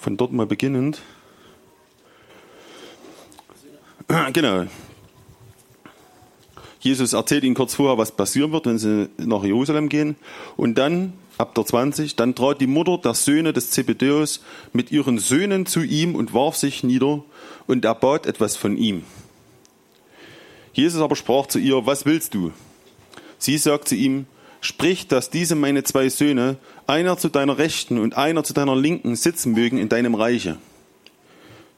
Von 0.00 0.16
dort 0.16 0.32
mal 0.32 0.46
beginnend. 0.46 1.02
Genau. 4.32 4.66
Jesus 6.80 7.12
erzählt 7.12 7.44
ihnen 7.44 7.54
kurz 7.54 7.74
vorher, 7.74 7.98
was 7.98 8.10
passieren 8.10 8.52
wird, 8.52 8.64
wenn 8.64 8.78
sie 8.78 9.10
nach 9.18 9.44
Jerusalem 9.44 9.90
gehen. 9.90 10.16
Und 10.56 10.76
dann, 10.76 11.12
ab 11.36 11.54
der 11.54 11.66
20, 11.66 12.16
dann 12.16 12.34
trat 12.34 12.60
die 12.60 12.66
Mutter 12.66 12.96
der 12.96 13.12
Söhne 13.12 13.52
des 13.52 13.70
Zebedäus 13.70 14.42
mit 14.72 14.90
ihren 14.90 15.18
Söhnen 15.18 15.66
zu 15.66 15.82
ihm 15.82 16.14
und 16.14 16.32
warf 16.32 16.56
sich 16.56 16.82
nieder 16.82 17.22
und 17.66 17.84
er 17.84 17.94
bat 17.94 18.26
etwas 18.26 18.56
von 18.56 18.78
ihm. 18.78 19.04
Jesus 20.72 21.02
aber 21.02 21.16
sprach 21.16 21.46
zu 21.46 21.58
ihr, 21.58 21.84
was 21.84 22.06
willst 22.06 22.32
du? 22.32 22.52
Sie 23.38 23.58
sagt 23.58 23.88
zu 23.88 23.94
ihm, 23.94 24.26
sprich, 24.60 25.06
dass 25.06 25.30
diese 25.30 25.54
meine 25.54 25.82
zwei 25.84 26.08
Söhne, 26.08 26.56
einer 26.86 27.16
zu 27.18 27.28
deiner 27.28 27.58
Rechten 27.58 27.98
und 27.98 28.16
einer 28.16 28.44
zu 28.44 28.52
deiner 28.52 28.76
Linken, 28.76 29.16
sitzen 29.16 29.52
mögen 29.52 29.78
in 29.78 29.88
deinem 29.88 30.14
Reiche. 30.14 30.58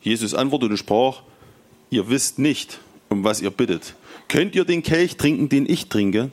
Jesus 0.01 0.35
antwortete 0.35 0.73
und 0.73 0.79
sprach, 0.79 1.23
ihr 1.91 2.09
wisst 2.09 2.39
nicht, 2.39 2.81
um 3.09 3.25
was 3.25 3.41
ihr 3.41 3.51
bittet. 3.51 3.95
Könnt 4.29 4.55
ihr 4.55 4.65
den 4.65 4.83
Kelch 4.83 5.17
trinken, 5.17 5.49
den 5.49 5.69
ich 5.69 5.89
trinke, 5.89 6.31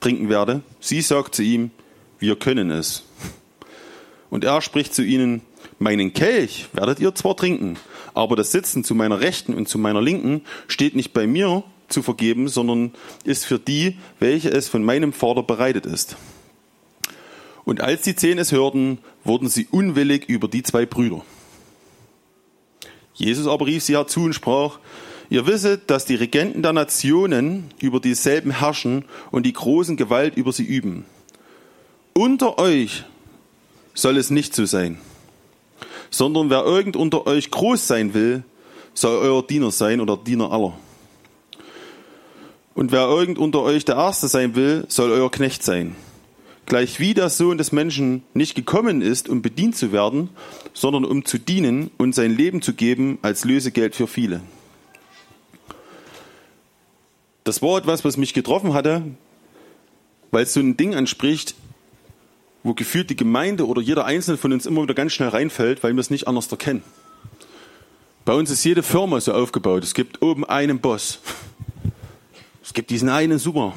trinken 0.00 0.28
werde? 0.28 0.62
Sie 0.80 1.00
sagt 1.00 1.34
zu 1.34 1.42
ihm, 1.42 1.70
wir 2.18 2.36
können 2.36 2.70
es. 2.70 3.04
Und 4.30 4.44
er 4.44 4.62
spricht 4.62 4.94
zu 4.94 5.02
ihnen, 5.02 5.42
meinen 5.78 6.12
Kelch 6.12 6.68
werdet 6.72 7.00
ihr 7.00 7.14
zwar 7.14 7.36
trinken, 7.36 7.76
aber 8.14 8.36
das 8.36 8.52
Sitzen 8.52 8.84
zu 8.84 8.94
meiner 8.94 9.20
Rechten 9.20 9.54
und 9.54 9.68
zu 9.68 9.78
meiner 9.78 10.00
Linken 10.00 10.42
steht 10.68 10.94
nicht 10.94 11.12
bei 11.12 11.26
mir 11.26 11.64
zu 11.92 12.02
vergeben, 12.02 12.48
sondern 12.48 12.92
ist 13.24 13.44
für 13.44 13.58
die, 13.58 13.98
welche 14.18 14.50
es 14.50 14.68
von 14.68 14.82
meinem 14.82 15.12
Vater 15.12 15.42
bereitet 15.42 15.86
ist. 15.86 16.16
Und 17.64 17.80
als 17.80 18.02
die 18.02 18.16
Zehn 18.16 18.38
es 18.38 18.52
hörten, 18.52 18.98
wurden 19.24 19.48
sie 19.48 19.66
unwillig 19.70 20.28
über 20.28 20.48
die 20.48 20.62
zwei 20.62 20.86
Brüder. 20.86 21.22
Jesus 23.14 23.46
aber 23.46 23.66
rief 23.66 23.82
sie 23.82 23.96
herzu 23.96 24.24
und 24.24 24.32
sprach, 24.32 24.78
ihr 25.28 25.46
wisset, 25.46 25.90
dass 25.90 26.06
die 26.06 26.14
Regenten 26.14 26.62
der 26.62 26.72
Nationen 26.72 27.66
über 27.80 28.00
dieselben 28.00 28.50
herrschen 28.50 29.04
und 29.30 29.44
die 29.44 29.52
großen 29.52 29.96
Gewalt 29.96 30.36
über 30.36 30.52
sie 30.52 30.64
üben. 30.64 31.04
Unter 32.14 32.58
euch 32.58 33.04
soll 33.94 34.16
es 34.16 34.30
nicht 34.30 34.54
so 34.54 34.64
sein, 34.64 34.98
sondern 36.10 36.50
wer 36.50 36.64
irgend 36.64 36.96
unter 36.96 37.26
euch 37.26 37.50
groß 37.50 37.86
sein 37.86 38.14
will, 38.14 38.42
soll 38.94 39.18
euer 39.18 39.46
Diener 39.46 39.70
sein 39.70 40.00
oder 40.00 40.16
Diener 40.16 40.50
aller. 40.50 40.78
Und 42.74 42.92
wer 42.92 43.02
irgend 43.02 43.38
unter 43.38 43.62
euch 43.62 43.84
der 43.84 43.96
Erste 43.96 44.28
sein 44.28 44.54
will, 44.54 44.84
soll 44.88 45.10
euer 45.10 45.30
Knecht 45.30 45.62
sein. 45.62 45.96
Gleich 46.66 47.00
wie 47.00 47.14
der 47.14 47.30
Sohn 47.30 47.58
des 47.58 47.72
Menschen 47.72 48.22
nicht 48.32 48.54
gekommen 48.54 49.02
ist, 49.02 49.28
um 49.28 49.42
bedient 49.42 49.76
zu 49.76 49.90
werden, 49.90 50.30
sondern 50.72 51.04
um 51.04 51.24
zu 51.24 51.38
dienen 51.38 51.90
und 51.98 52.14
sein 52.14 52.36
Leben 52.36 52.62
zu 52.62 52.74
geben 52.74 53.18
als 53.22 53.44
Lösegeld 53.44 53.96
für 53.96 54.06
viele. 54.06 54.40
Das 57.42 57.60
war 57.60 57.78
etwas, 57.78 58.04
was 58.04 58.16
mich 58.16 58.34
getroffen 58.34 58.72
hatte, 58.72 59.02
weil 60.30 60.44
es 60.44 60.52
so 60.52 60.60
ein 60.60 60.76
Ding 60.76 60.94
anspricht, 60.94 61.56
wo 62.62 62.74
gefühlt 62.74 63.10
die 63.10 63.16
Gemeinde 63.16 63.66
oder 63.66 63.82
jeder 63.82 64.04
Einzelne 64.04 64.36
von 64.36 64.52
uns 64.52 64.66
immer 64.66 64.82
wieder 64.82 64.94
ganz 64.94 65.12
schnell 65.12 65.30
reinfällt, 65.30 65.82
weil 65.82 65.94
wir 65.94 66.00
es 66.00 66.10
nicht 66.10 66.28
anders 66.28 66.52
erkennen. 66.52 66.84
Bei 68.24 68.34
uns 68.34 68.50
ist 68.50 68.62
jede 68.62 68.82
Firma 68.82 69.20
so 69.20 69.32
aufgebaut. 69.32 69.82
Es 69.82 69.94
gibt 69.94 70.22
oben 70.22 70.44
einen 70.44 70.78
Boss. 70.78 71.18
Es 72.70 72.74
gibt 72.74 72.90
diesen 72.90 73.08
einen 73.08 73.40
Super. 73.40 73.72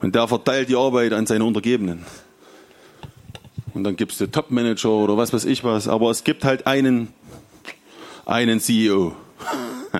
Und 0.00 0.14
der 0.14 0.28
verteilt 0.28 0.68
die 0.68 0.76
Arbeit 0.76 1.12
an 1.12 1.26
seine 1.26 1.44
Untergebenen. 1.44 2.06
Und 3.74 3.82
dann 3.82 3.96
gibt 3.96 4.12
es 4.12 4.18
den 4.18 4.30
Top-Manager 4.30 4.88
oder 4.88 5.16
was 5.16 5.32
weiß 5.32 5.44
ich 5.46 5.64
was. 5.64 5.88
Aber 5.88 6.08
es 6.12 6.22
gibt 6.22 6.44
halt 6.44 6.64
einen, 6.68 7.08
einen 8.24 8.60
CEO. 8.60 9.16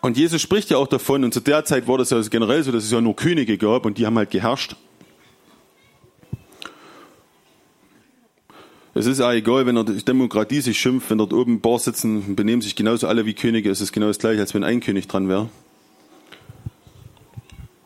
Und 0.00 0.16
Jesus 0.16 0.40
spricht 0.40 0.70
ja 0.70 0.76
auch 0.76 0.86
davon, 0.86 1.24
und 1.24 1.34
zu 1.34 1.40
der 1.40 1.64
Zeit 1.64 1.88
war 1.88 1.98
das 1.98 2.10
ja 2.10 2.20
generell 2.20 2.62
so, 2.62 2.70
dass 2.70 2.84
es 2.84 2.92
ja 2.92 3.00
nur 3.00 3.16
Könige 3.16 3.58
gab 3.58 3.86
und 3.86 3.98
die 3.98 4.06
haben 4.06 4.16
halt 4.16 4.30
geherrscht. 4.30 4.76
Es 8.96 9.06
ist 9.06 9.20
auch 9.20 9.32
egal, 9.32 9.66
wenn 9.66 9.76
er 9.76 9.84
Demokratie 9.84 10.60
sich 10.60 10.78
schimpft, 10.78 11.10
wenn 11.10 11.18
dort 11.18 11.32
oben 11.32 11.54
ein 11.54 11.60
paar 11.60 11.80
sitzen, 11.80 12.36
benehmen 12.36 12.62
sich 12.62 12.76
genauso 12.76 13.08
alle 13.08 13.26
wie 13.26 13.34
Könige, 13.34 13.68
ist 13.68 13.80
es 13.80 13.90
genau 13.90 14.06
das 14.06 14.20
gleiche, 14.20 14.40
als 14.40 14.54
wenn 14.54 14.62
ein 14.62 14.78
König 14.78 15.08
dran 15.08 15.28
wäre. 15.28 15.48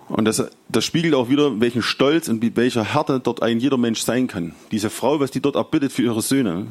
Und 0.08 0.26
das, 0.26 0.42
das 0.68 0.84
spiegelt 0.84 1.14
auch 1.14 1.30
wieder, 1.30 1.60
welchen 1.60 1.82
Stolz 1.82 2.28
und 2.28 2.56
welcher 2.56 2.84
Härte 2.84 3.20
dort 3.20 3.42
ein 3.42 3.58
jeder 3.58 3.78
Mensch 3.78 4.02
sein 4.02 4.26
kann. 4.26 4.54
Diese 4.70 4.90
Frau, 4.90 5.18
was 5.18 5.30
die 5.30 5.40
dort 5.40 5.56
erbittet 5.56 5.92
für 5.92 6.02
ihre 6.02 6.20
Söhne. 6.20 6.66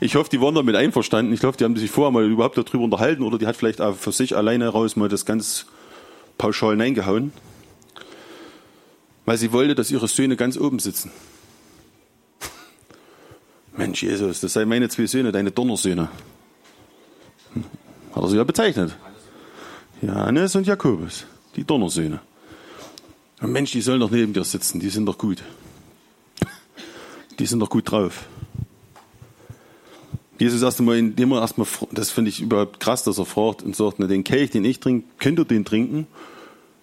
Ich 0.00 0.16
hoffe, 0.16 0.28
die 0.28 0.40
waren 0.40 0.54
damit 0.54 0.74
einverstanden. 0.74 1.32
Ich 1.32 1.42
hoffe, 1.44 1.56
die 1.56 1.64
haben 1.64 1.76
sich 1.76 1.90
vorher 1.90 2.10
mal 2.10 2.28
überhaupt 2.28 2.58
darüber 2.58 2.84
unterhalten 2.84 3.22
oder 3.22 3.38
die 3.38 3.46
hat 3.46 3.56
vielleicht 3.56 3.80
auch 3.80 3.96
für 3.96 4.12
sich 4.12 4.36
alleine 4.36 4.68
raus 4.68 4.96
mal 4.96 5.08
das 5.08 5.24
ganz 5.24 5.66
pauschal 6.36 6.72
hineingehauen. 6.72 7.32
Weil 9.24 9.38
sie 9.38 9.52
wollte, 9.52 9.74
dass 9.74 9.90
ihre 9.90 10.08
Söhne 10.08 10.36
ganz 10.36 10.58
oben 10.58 10.80
sitzen. 10.80 11.10
Mensch, 13.76 14.02
Jesus, 14.02 14.40
das 14.40 14.52
seien 14.52 14.68
meine 14.68 14.88
zwei 14.88 15.06
Söhne, 15.06 15.32
deine 15.32 15.50
Donnersöhne. 15.50 16.08
Hat 18.14 18.22
er 18.22 18.28
sie 18.28 18.36
ja 18.36 18.44
bezeichnet. 18.44 18.96
Johannes 20.00 20.54
und 20.54 20.66
Jakobus, 20.66 21.26
die 21.56 21.64
Donnersöhne. 21.64 22.20
Und 23.40 23.52
Mensch, 23.52 23.72
die 23.72 23.80
sollen 23.80 24.00
doch 24.00 24.10
neben 24.10 24.32
dir 24.32 24.44
sitzen, 24.44 24.78
die 24.78 24.90
sind 24.90 25.06
doch 25.06 25.18
gut. 25.18 25.42
Die 27.38 27.46
sind 27.46 27.58
doch 27.58 27.70
gut 27.70 27.90
drauf. 27.90 28.26
Jesus 30.38 30.62
erst 30.62 30.80
einmal, 30.80 30.98
indem 30.98 31.32
er 31.32 31.40
erstmal, 31.40 31.66
das 31.92 32.10
finde 32.10 32.28
ich 32.28 32.40
überhaupt 32.40 32.80
krass, 32.80 33.04
dass 33.04 33.18
er 33.18 33.24
fragt 33.24 33.62
und 33.62 33.74
sagt, 33.74 33.98
na, 33.98 34.06
den 34.06 34.24
Kelch, 34.24 34.50
den 34.50 34.64
ich 34.64 34.80
trinke, 34.80 35.06
könnt 35.18 35.38
ihr 35.38 35.44
den 35.44 35.64
trinken? 35.64 36.06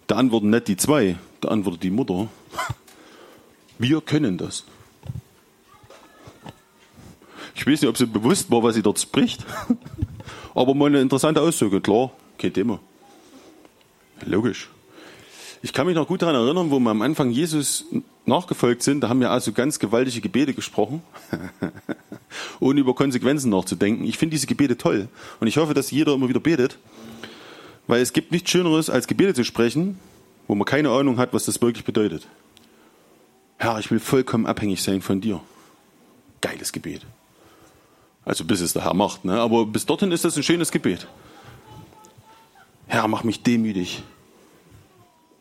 Da 0.08 0.15
antworten 0.15 0.49
nicht 0.49 0.67
die 0.67 0.77
zwei, 0.77 1.17
da 1.41 1.49
antwortet 1.49 1.84
die 1.84 1.91
Mutter. 1.91 2.27
Wir 3.77 4.01
können 4.01 4.38
das. 4.38 4.65
Ich 7.56 7.68
weiß 7.68 7.82
nicht, 7.82 7.90
ob 7.90 7.98
sie 7.98 8.06
bewusst 8.06 8.50
war, 8.52 8.64
was 8.64 8.76
sie 8.76 8.82
dort 8.82 9.00
spricht. 9.00 9.46
Aber 10.56 10.74
mal 10.74 10.88
eine 10.88 11.02
interessante 11.02 11.42
Aussage, 11.42 11.82
klar, 11.82 12.12
kein 12.38 12.54
Thema. 12.54 12.80
Logisch. 14.26 14.70
Ich 15.64 15.74
kann 15.74 15.86
mich 15.86 15.96
noch 15.96 16.08
gut 16.08 16.22
daran 16.22 16.36
erinnern, 16.36 16.72
wo 16.72 16.80
wir 16.80 16.90
am 16.90 17.02
Anfang 17.02 17.30
Jesus 17.30 17.86
nachgefolgt 18.26 18.84
sind, 18.84 19.02
da 19.02 19.10
haben 19.10 19.20
wir 19.20 19.32
also 19.32 19.52
ganz 19.52 19.80
gewaltige 19.80 20.22
Gebete 20.22 20.54
gesprochen, 20.54 21.04
ohne 22.60 22.80
über 22.80 22.96
Konsequenzen 22.96 23.50
nachzudenken. 23.50 24.06
Ich 24.06 24.18
finde 24.18 24.36
diese 24.36 24.48
Gebete 24.48 24.78
toll 24.78 25.08
und 25.40 25.48
ich 25.48 25.58
hoffe, 25.58 25.74
dass 25.74 25.92
jeder 25.92 26.14
immer 26.14 26.30
wieder 26.30 26.40
betet, 26.40 26.78
weil 27.88 28.02
es 28.02 28.14
gibt 28.14 28.32
nichts 28.32 28.50
Schöneres, 28.50 28.90
als 28.90 29.08
Gebete 29.08 29.34
zu 29.34 29.44
sprechen, 29.44 30.00
wo 30.48 30.56
man 30.56 30.66
keine 30.66 30.90
Ahnung 30.90 31.18
hat, 31.18 31.34
was 31.34 31.46
das 31.46 31.62
wirklich 31.62 31.86
bedeutet. 31.86 32.28
Herr, 33.58 33.78
ich 33.80 33.92
will 33.92 34.00
vollkommen 34.00 34.46
abhängig 34.46 34.82
sein 34.82 35.02
von 35.02 35.22
dir. 35.22 35.42
Geiles 36.42 36.72
Gebet. 36.72 37.06
Also 38.26 38.46
bis 38.46 38.62
es 38.62 38.74
der 38.74 38.84
Herr 38.84 38.94
macht. 38.94 39.26
Ne? 39.26 39.40
Aber 39.40 39.66
bis 39.66 39.86
dorthin 39.86 40.12
ist 40.12 40.26
das 40.26 40.38
ein 40.38 40.44
schönes 40.44 40.72
Gebet. 40.72 41.08
Herr, 42.88 43.08
mach 43.08 43.24
mich 43.24 43.42
demütig. 43.42 44.04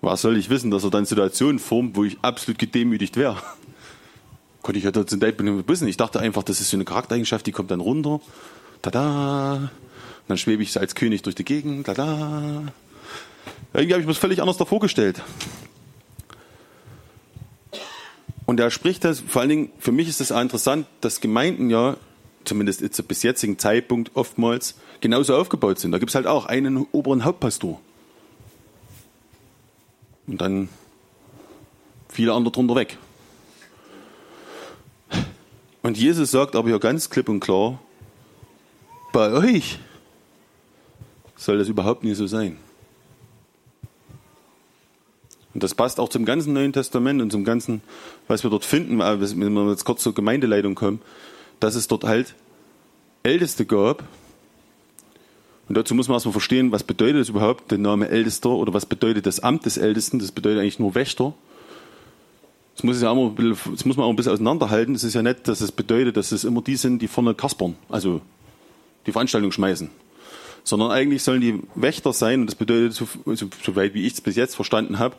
Was 0.01 0.23
soll 0.23 0.37
ich 0.38 0.49
wissen, 0.49 0.71
dass 0.71 0.85
er 0.85 0.90
dann 0.90 1.05
Situationen 1.05 1.59
formt, 1.59 1.97
wo 1.97 2.05
ich 2.05 2.16
absolut 2.23 2.59
gedemütigt 2.59 3.16
wäre? 3.16 3.37
Konnte 4.62 4.79
ich 4.79 4.85
ja 4.85 4.90
in 4.90 5.07
Zeitpunkt 5.07 5.69
wissen. 5.69 5.88
Ich 5.88 5.97
dachte 5.97 6.21
einfach, 6.21 6.43
das 6.43 6.61
ist 6.61 6.71
so 6.71 6.77
eine 6.77 6.85
Charaktereigenschaft, 6.85 7.47
die 7.47 7.53
kommt 7.53 7.71
dann 7.71 7.81
runter. 7.81 8.21
Tada. 8.83 9.55
Und 9.55 9.71
dann 10.29 10.38
schwebe 10.38 10.62
ich 10.62 10.79
als 10.79 10.95
König 10.95 11.23
durch 11.23 11.35
die 11.35 11.45
Gegend. 11.45 11.87
Tada. 11.87 12.62
Irgendwie 13.75 13.93
habe 13.93 14.01
ich 14.01 14.07
mir 14.07 14.12
das 14.12 14.19
völlig 14.19 14.40
anders 14.40 14.57
davor 14.57 14.81
gestellt. 14.81 15.23
Und 18.47 18.59
er 18.59 18.71
spricht 18.71 19.05
das, 19.05 19.21
vor 19.21 19.43
allen 19.43 19.49
Dingen, 19.49 19.73
für 19.79 19.93
mich 19.93 20.09
ist 20.09 20.21
das 20.21 20.31
interessant, 20.31 20.87
dass 21.03 21.21
Gemeinden 21.21 21.71
ja 21.71 21.97
zumindest 22.44 22.81
jetzt 22.81 23.07
bis 23.07 23.22
jetzigen 23.22 23.59
Zeitpunkt 23.59 24.12
oftmals 24.14 24.74
genauso 25.00 25.37
aufgebaut 25.37 25.79
sind. 25.79 25.92
Da 25.92 25.98
gibt 25.98 26.11
es 26.11 26.14
halt 26.14 26.26
auch 26.26 26.46
einen 26.46 26.87
oberen 26.92 27.24
Hauptpastor. 27.24 27.81
Und 30.26 30.40
dann 30.40 30.68
viele 32.09 32.33
andere 32.33 32.53
drunter 32.53 32.74
weg. 32.74 32.98
Und 35.83 35.96
Jesus 35.96 36.31
sagt 36.31 36.57
aber 36.57 36.68
hier 36.68 36.79
ganz 36.79 37.11
klipp 37.11 37.29
und 37.29 37.40
klar, 37.40 37.81
bei 39.12 39.33
euch 39.33 39.79
soll 41.37 41.59
das 41.59 41.68
überhaupt 41.68 42.05
nicht 42.05 42.16
so 42.16 42.26
sein. 42.26 42.59
Und 45.53 45.64
das 45.64 45.74
passt 45.74 45.98
auch 45.98 46.09
zum 46.09 46.24
ganzen 46.24 46.53
Neuen 46.53 46.72
Testament 46.72 47.20
und 47.20 47.33
zum 47.33 47.44
ganzen, 47.44 47.81
was 48.29 48.44
wir 48.44 48.50
dort 48.50 48.64
finden, 48.64 48.98
wenn 49.00 49.53
wir 49.53 49.70
jetzt 49.70 49.85
kurz 49.85 50.03
zur 50.03 50.14
Gemeindeleitung 50.14 50.74
kommen 50.74 51.00
dass 51.61 51.75
es 51.75 51.88
dort 51.88 52.05
halt 52.05 52.35
Älteste 53.23 53.66
gab. 53.66 54.05
Und 55.68 55.77
dazu 55.77 55.94
muss 55.94 56.09
man 56.09 56.16
erstmal 56.16 56.33
verstehen, 56.33 56.73
was 56.73 56.83
bedeutet 56.83 57.23
es 57.23 57.29
überhaupt, 57.29 57.70
der 57.70 57.79
Name 57.79 58.09
Ältester 58.09 58.51
oder 58.51 58.75
was 58.75 58.87
bedeutet 58.87 59.27
das 59.27 59.40
Amt 59.40 59.66
des 59.66 59.77
Ältesten? 59.77 60.18
Das 60.18 60.33
bedeutet 60.33 60.61
eigentlich 60.61 60.81
nur 60.81 60.94
Wächter. 60.94 61.33
Das 62.75 62.83
muss, 62.83 63.01
ja 63.01 63.12
bisschen, 63.12 63.75
das 63.75 63.85
muss 63.85 63.96
man 63.96 64.07
auch 64.07 64.11
ein 64.11 64.16
bisschen 64.16 64.33
auseinanderhalten. 64.33 64.94
Es 64.94 65.05
ist 65.05 65.14
ja 65.14 65.23
nicht, 65.23 65.46
dass 65.46 65.61
es 65.61 65.70
bedeutet, 65.70 66.16
dass 66.16 66.33
es 66.33 66.44
immer 66.44 66.62
die 66.62 66.77
sind, 66.77 67.01
die 67.03 67.09
vorne 67.09 67.35
kaspern, 67.35 67.77
also 67.88 68.20
die 69.07 69.12
Veranstaltung 69.12 69.53
schmeißen. 69.53 69.90
sondern 70.64 70.90
eigentlich 70.90 71.23
sollen 71.23 71.40
die 71.40 71.61
Wächter 71.75 72.12
sein, 72.12 72.42
und 72.42 72.46
das 72.46 72.55
bedeutet, 72.55 72.94
so, 72.94 73.09
so, 73.27 73.49
soweit 73.62 73.94
wie 73.94 74.07
ich 74.07 74.14
es 74.14 74.20
bis 74.20 74.37
jetzt 74.37 74.55
verstanden 74.55 74.99
habe, 74.99 75.16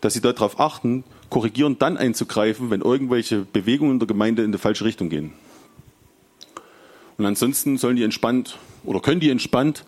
dass 0.00 0.14
sie 0.14 0.20
darauf 0.20 0.60
achten, 0.60 1.04
korrigieren, 1.30 1.78
dann 1.78 1.96
einzugreifen, 1.96 2.70
wenn 2.70 2.80
irgendwelche 2.80 3.40
Bewegungen 3.40 3.98
der 3.98 4.06
Gemeinde 4.06 4.42
in 4.44 4.52
die 4.52 4.58
falsche 4.58 4.84
Richtung 4.84 5.08
gehen. 5.08 5.32
Und 7.16 7.26
ansonsten 7.26 7.78
sollen 7.78 7.96
die 7.96 8.02
entspannt 8.02 8.58
oder 8.84 9.00
können 9.00 9.20
die 9.20 9.30
entspannt 9.30 9.84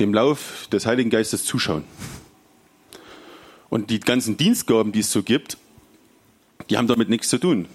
dem 0.00 0.14
Lauf 0.14 0.68
des 0.72 0.86
Heiligen 0.86 1.10
Geistes 1.10 1.44
zuschauen. 1.44 1.84
Und 3.68 3.90
die 3.90 4.00
ganzen 4.00 4.36
Dienstgaben, 4.36 4.92
die 4.92 5.00
es 5.00 5.12
so 5.12 5.22
gibt, 5.22 5.58
die 6.70 6.78
haben 6.78 6.86
damit 6.86 7.08
nichts 7.08 7.28
zu 7.28 7.38
tun. 7.38 7.66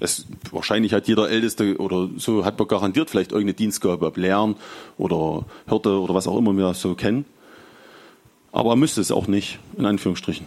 Das, 0.00 0.26
wahrscheinlich 0.50 0.92
hat 0.92 1.06
jeder 1.06 1.30
Älteste 1.30 1.76
oder 1.78 2.10
so 2.16 2.44
hat 2.44 2.58
man 2.58 2.68
garantiert 2.68 3.10
vielleicht 3.10 3.32
irgendeine 3.32 3.54
Dienstgabe, 3.54 4.06
ob 4.06 4.16
Lernen 4.16 4.56
oder 4.98 5.46
Hirte 5.68 6.00
oder 6.00 6.14
was 6.14 6.26
auch 6.26 6.36
immer 6.36 6.56
wir 6.56 6.74
so 6.74 6.94
kennen. 6.94 7.24
Aber 8.50 8.70
er 8.70 8.76
müsste 8.76 9.00
es 9.00 9.12
auch 9.12 9.28
nicht, 9.28 9.58
in 9.78 9.86
Anführungsstrichen. 9.86 10.46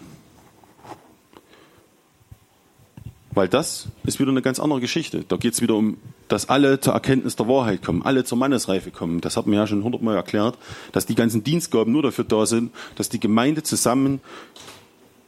Weil 3.37 3.47
das 3.47 3.87
ist 4.03 4.19
wieder 4.19 4.31
eine 4.31 4.41
ganz 4.41 4.59
andere 4.59 4.81
Geschichte. 4.81 5.23
Da 5.27 5.37
geht 5.37 5.53
es 5.53 5.61
wieder 5.61 5.75
um, 5.75 5.97
dass 6.27 6.49
alle 6.49 6.79
zur 6.79 6.93
Erkenntnis 6.93 7.35
der 7.35 7.47
Wahrheit 7.47 7.83
kommen, 7.83 8.01
alle 8.01 8.23
zur 8.23 8.35
Mannesreife 8.35 8.89
kommen. 8.89 9.21
Das 9.21 9.37
hat 9.37 9.45
man 9.45 9.59
ja 9.59 9.67
schon 9.67 9.83
hundertmal 9.83 10.15
erklärt, 10.15 10.57
dass 10.91 11.05
die 11.05 11.13
ganzen 11.13 11.43
Dienstgaben 11.43 11.93
nur 11.93 12.01
dafür 12.01 12.25
da 12.25 12.47
sind, 12.47 12.71
dass 12.95 13.09
die 13.09 13.19
Gemeinde 13.19 13.61
zusammen 13.61 14.21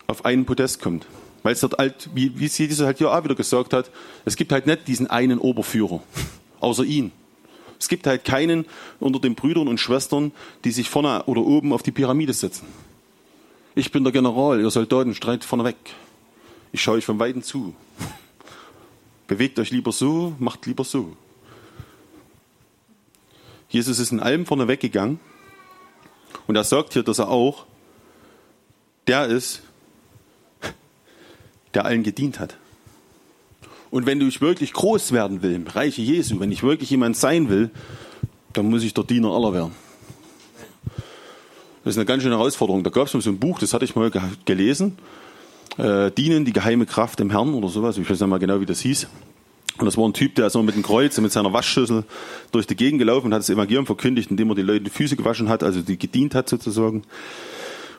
auf 0.08 0.26
einen 0.26 0.46
Podest 0.46 0.82
kommt. 0.82 1.06
Weil 1.44 1.54
es 1.54 1.60
dort 1.60 1.78
halt, 1.78 2.10
wie, 2.16 2.32
wie 2.40 2.48
Jesus 2.48 2.80
halt 2.84 2.98
hier 2.98 3.14
auch 3.14 3.24
wieder 3.24 3.36
gesagt 3.36 3.74
hat, 3.74 3.92
es 4.26 4.36
gibt 4.36 4.52
halt 4.52 4.66
nicht 4.66 4.88
diesen 4.88 5.06
einen 5.06 5.38
Oberführer, 5.38 6.02
außer 6.62 6.86
ihn. 6.86 7.12
Es 7.78 7.90
gibt 7.90 8.08
halt 8.08 8.26
keinen 8.26 8.66
unter 9.00 9.20
den 9.20 9.36
Brüdern 9.36 9.68
und 9.68 9.80
Schwestern, 9.80 10.32
die 10.64 10.72
sich 10.72 10.90
vorne 10.90 11.26
oder 11.28 11.42
oben 11.42 11.74
auf 11.74 11.84
die 11.84 11.92
Pyramide 11.92 12.34
setzen. 12.34 12.66
Ich 13.76 13.92
bin 13.92 14.04
der 14.04 14.12
General, 14.12 14.60
ihr 14.60 14.72
Soldaten, 14.72 15.14
streit 15.14 15.44
vorne 15.44 15.64
weg. 15.64 15.78
Ich 16.72 16.82
schaue 16.82 16.98
euch 16.98 17.06
von 17.06 17.20
Weitem 17.20 17.42
zu. 17.42 17.74
Bewegt 19.28 19.60
euch 19.60 19.72
lieber 19.72 19.92
so, 19.92 20.36
macht 20.40 20.66
lieber 20.66 20.84
so. 20.84 21.16
Jesus 23.70 24.00
ist 24.00 24.12
in 24.12 24.20
allem 24.20 24.46
vorne 24.46 24.68
weggegangen 24.68 25.20
und 26.48 26.56
er 26.56 26.64
sagt 26.64 26.94
hier, 26.94 27.04
dass 27.04 27.20
er 27.20 27.30
auch 27.30 27.66
der 29.08 29.28
ist, 29.28 29.62
der 31.74 31.86
allen 31.86 32.04
gedient 32.04 32.40
hat. 32.40 32.58
Und 33.92 34.06
wenn 34.06 34.20
du 34.20 34.28
wirklich 34.42 34.74
groß 34.74 35.12
werden 35.12 35.42
will, 35.42 35.54
im 35.54 35.68
Reiche 35.68 36.02
Jesu, 36.02 36.40
wenn 36.40 36.52
ich 36.52 36.62
wirklich 36.64 36.90
jemand 36.92 37.18
sein 37.18 37.50
will, 37.50 37.72
dann 38.54 38.70
muss 38.70 38.84
ich 38.84 38.94
der 38.94 39.04
Diener 39.04 39.30
aller 39.30 39.54
werden. 39.54 39.76
Das 41.84 41.94
ist 41.94 41.98
eine 41.98 42.06
ganz 42.06 42.24
schöne 42.24 42.36
Herausforderung. 42.36 42.84
Da 42.84 42.90
gab 42.90 43.08
es 43.08 43.14
mal 43.14 43.22
so 43.22 43.30
ein 43.30 43.40
Buch, 43.40 43.60
das 43.60 43.74
hatte 43.74 43.86
ich 43.86 43.96
mal 43.96 44.12
gelesen 44.46 44.98
äh, 45.78 46.12
dienen, 46.12 46.46
die 46.46 46.54
geheime 46.54 46.86
Kraft 46.86 47.20
im 47.20 47.30
Herrn 47.30 47.54
oder 47.54 47.70
sowas. 47.70 47.98
Ich 47.98 48.10
weiß 48.10 48.20
nicht 48.20 48.30
mal 48.30 48.40
genau, 48.40 48.60
wie 48.62 48.66
das 48.66 48.80
hieß. 48.82 49.08
Und 49.80 49.86
das 49.86 49.98
war 49.98 50.06
ein 50.06 50.14
Typ, 50.14 50.36
der 50.36 50.48
ist 50.48 50.54
so 50.54 50.62
mit 50.62 50.76
dem 50.76 50.84
Kreuz 50.84 51.18
und 51.18 51.24
mit 51.24 51.32
seiner 51.32 51.54
Waschschüssel 51.54 52.04
durch 52.52 52.68
die 52.68 52.76
Gegend 52.76 53.00
gelaufen 53.00 53.28
und 53.28 53.34
hat 53.34 53.40
das 53.40 53.50
Evangelium 53.50 53.86
verkündigt, 53.86 54.30
indem 54.30 54.50
er 54.50 54.56
die 54.56 54.62
Leute 54.62 54.82
die 54.82 54.90
Füße 54.90 55.16
gewaschen 55.16 55.48
hat, 55.48 55.64
also 55.64 55.82
die 55.82 55.98
gedient 55.98 56.36
hat 56.36 56.50
sozusagen. 56.50 57.04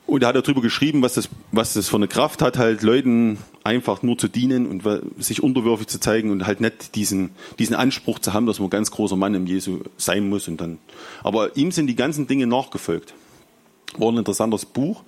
Und 0.07 0.23
er 0.23 0.31
hat 0.31 0.37
darüber 0.37 0.61
geschrieben, 0.61 1.03
was 1.03 1.15
das, 1.15 1.29
was 1.53 1.73
das 1.73 1.89
für 1.89 1.97
eine 1.97 2.09
Kraft 2.09 2.43
hat, 2.43 2.59
halt 2.59 2.83
Leuten 2.83 3.39
einfach 3.63 4.03
nur 4.03 4.19
zu 4.19 4.29
dienen 4.29 4.67
und 4.67 4.83
sich 5.19 5.43
unterwürfig 5.43 5.87
zu 5.87 6.01
zeigen 6.01 6.31
und 6.31 6.47
halt 6.47 6.61
nicht 6.61 6.97
diesen, 6.97 7.31
diesen 7.59 7.77
Anspruch 7.77 8.19
zu 8.19 8.33
haben, 8.33 8.45
dass 8.45 8.59
man 8.59 8.67
ein 8.67 8.71
ganz 8.71 8.91
großer 8.91 9.17
Mann 9.17 9.35
im 9.35 9.47
Jesu 9.47 9.79
sein 9.97 10.29
muss 10.29 10.49
und 10.49 10.61
dann. 10.61 10.79
Aber 11.23 11.57
ihm 11.57 11.71
sind 11.71 11.87
die 11.87 11.95
ganzen 11.95 12.27
Dinge 12.27 12.47
nachgefolgt. 12.47 13.15
War 13.97 14.11
ein 14.11 14.19
interessantes 14.19 14.67
Buch 14.67 15.03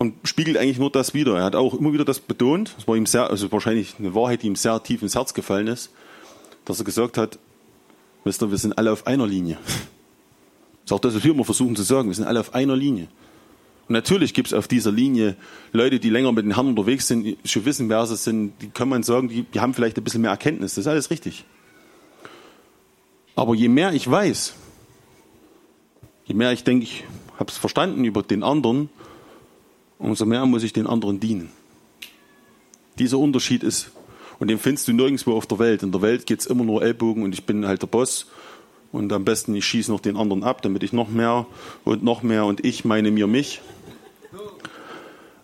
und 0.00 0.14
spiegelt 0.24 0.56
eigentlich 0.56 0.78
nur 0.78 0.90
das 0.90 1.12
wieder. 1.12 1.36
Er 1.36 1.44
hat 1.44 1.54
auch 1.54 1.74
immer 1.74 1.92
wieder 1.92 2.06
das 2.06 2.20
betont, 2.20 2.72
das 2.74 2.88
war 2.88 2.96
ihm 2.96 3.04
sehr, 3.04 3.28
also 3.28 3.52
wahrscheinlich 3.52 3.96
eine 3.98 4.14
Wahrheit, 4.14 4.42
die 4.42 4.46
ihm 4.46 4.56
sehr 4.56 4.82
tief 4.82 5.02
ins 5.02 5.14
Herz 5.14 5.34
gefallen 5.34 5.66
ist, 5.66 5.90
dass 6.64 6.78
er 6.78 6.86
gesagt 6.86 7.18
hat, 7.18 7.38
wisst 8.24 8.42
ihr, 8.42 8.50
wir 8.50 8.56
sind 8.56 8.78
alle 8.78 8.92
auf 8.92 9.06
einer 9.06 9.26
Linie. 9.26 9.58
Das 9.62 9.74
ist 10.86 10.92
auch 10.92 11.00
das, 11.00 11.14
was 11.14 11.22
wir 11.22 11.32
immer 11.32 11.44
versuchen 11.44 11.76
zu 11.76 11.82
sagen, 11.82 12.08
wir 12.08 12.14
sind 12.14 12.24
alle 12.24 12.40
auf 12.40 12.54
einer 12.54 12.76
Linie. 12.76 13.08
Und 13.88 13.92
natürlich 13.92 14.32
gibt 14.32 14.48
es 14.48 14.54
auf 14.54 14.68
dieser 14.68 14.90
Linie 14.90 15.36
Leute, 15.72 16.00
die 16.00 16.08
länger 16.08 16.32
mit 16.32 16.46
den 16.46 16.54
Herrn 16.54 16.68
unterwegs 16.68 17.06
sind, 17.06 17.36
schon 17.44 17.66
wissen, 17.66 17.90
wer 17.90 18.06
sie 18.06 18.16
sind, 18.16 18.54
die 18.62 18.70
kann 18.70 18.88
man 18.88 19.02
sagen, 19.02 19.28
die, 19.28 19.42
die 19.42 19.60
haben 19.60 19.74
vielleicht 19.74 19.98
ein 19.98 20.04
bisschen 20.04 20.22
mehr 20.22 20.30
Erkenntnis, 20.30 20.76
das 20.76 20.84
ist 20.84 20.88
alles 20.88 21.10
richtig. 21.10 21.44
Aber 23.36 23.54
je 23.54 23.68
mehr 23.68 23.92
ich 23.92 24.10
weiß, 24.10 24.54
je 26.24 26.34
mehr 26.34 26.52
ich 26.52 26.64
denke, 26.64 26.84
ich 26.84 27.04
habe 27.38 27.50
es 27.50 27.58
verstanden 27.58 28.06
über 28.06 28.22
den 28.22 28.42
anderen, 28.42 28.88
umso 30.00 30.26
mehr 30.26 30.44
muss 30.46 30.64
ich 30.64 30.72
den 30.72 30.86
anderen 30.86 31.20
dienen. 31.20 31.50
Dieser 32.98 33.18
Unterschied 33.18 33.62
ist, 33.62 33.92
und 34.40 34.48
den 34.48 34.58
findest 34.58 34.88
du 34.88 34.92
nirgendwo 34.92 35.34
auf 35.34 35.46
der 35.46 35.58
Welt. 35.58 35.82
In 35.82 35.92
der 35.92 36.00
Welt 36.00 36.26
geht 36.26 36.40
es 36.40 36.46
immer 36.46 36.64
nur 36.64 36.82
Ellbogen 36.82 37.22
und 37.22 37.34
ich 37.34 37.44
bin 37.44 37.66
halt 37.66 37.82
der 37.82 37.86
Boss. 37.86 38.26
Und 38.90 39.12
am 39.12 39.24
besten, 39.24 39.54
ich 39.54 39.66
schieße 39.66 39.92
noch 39.92 40.00
den 40.00 40.16
anderen 40.16 40.42
ab, 40.42 40.62
damit 40.62 40.82
ich 40.82 40.92
noch 40.92 41.10
mehr 41.10 41.46
und 41.84 42.02
noch 42.02 42.22
mehr 42.22 42.46
und 42.46 42.64
ich 42.64 42.84
meine 42.84 43.10
mir 43.10 43.26
mich. 43.26 43.60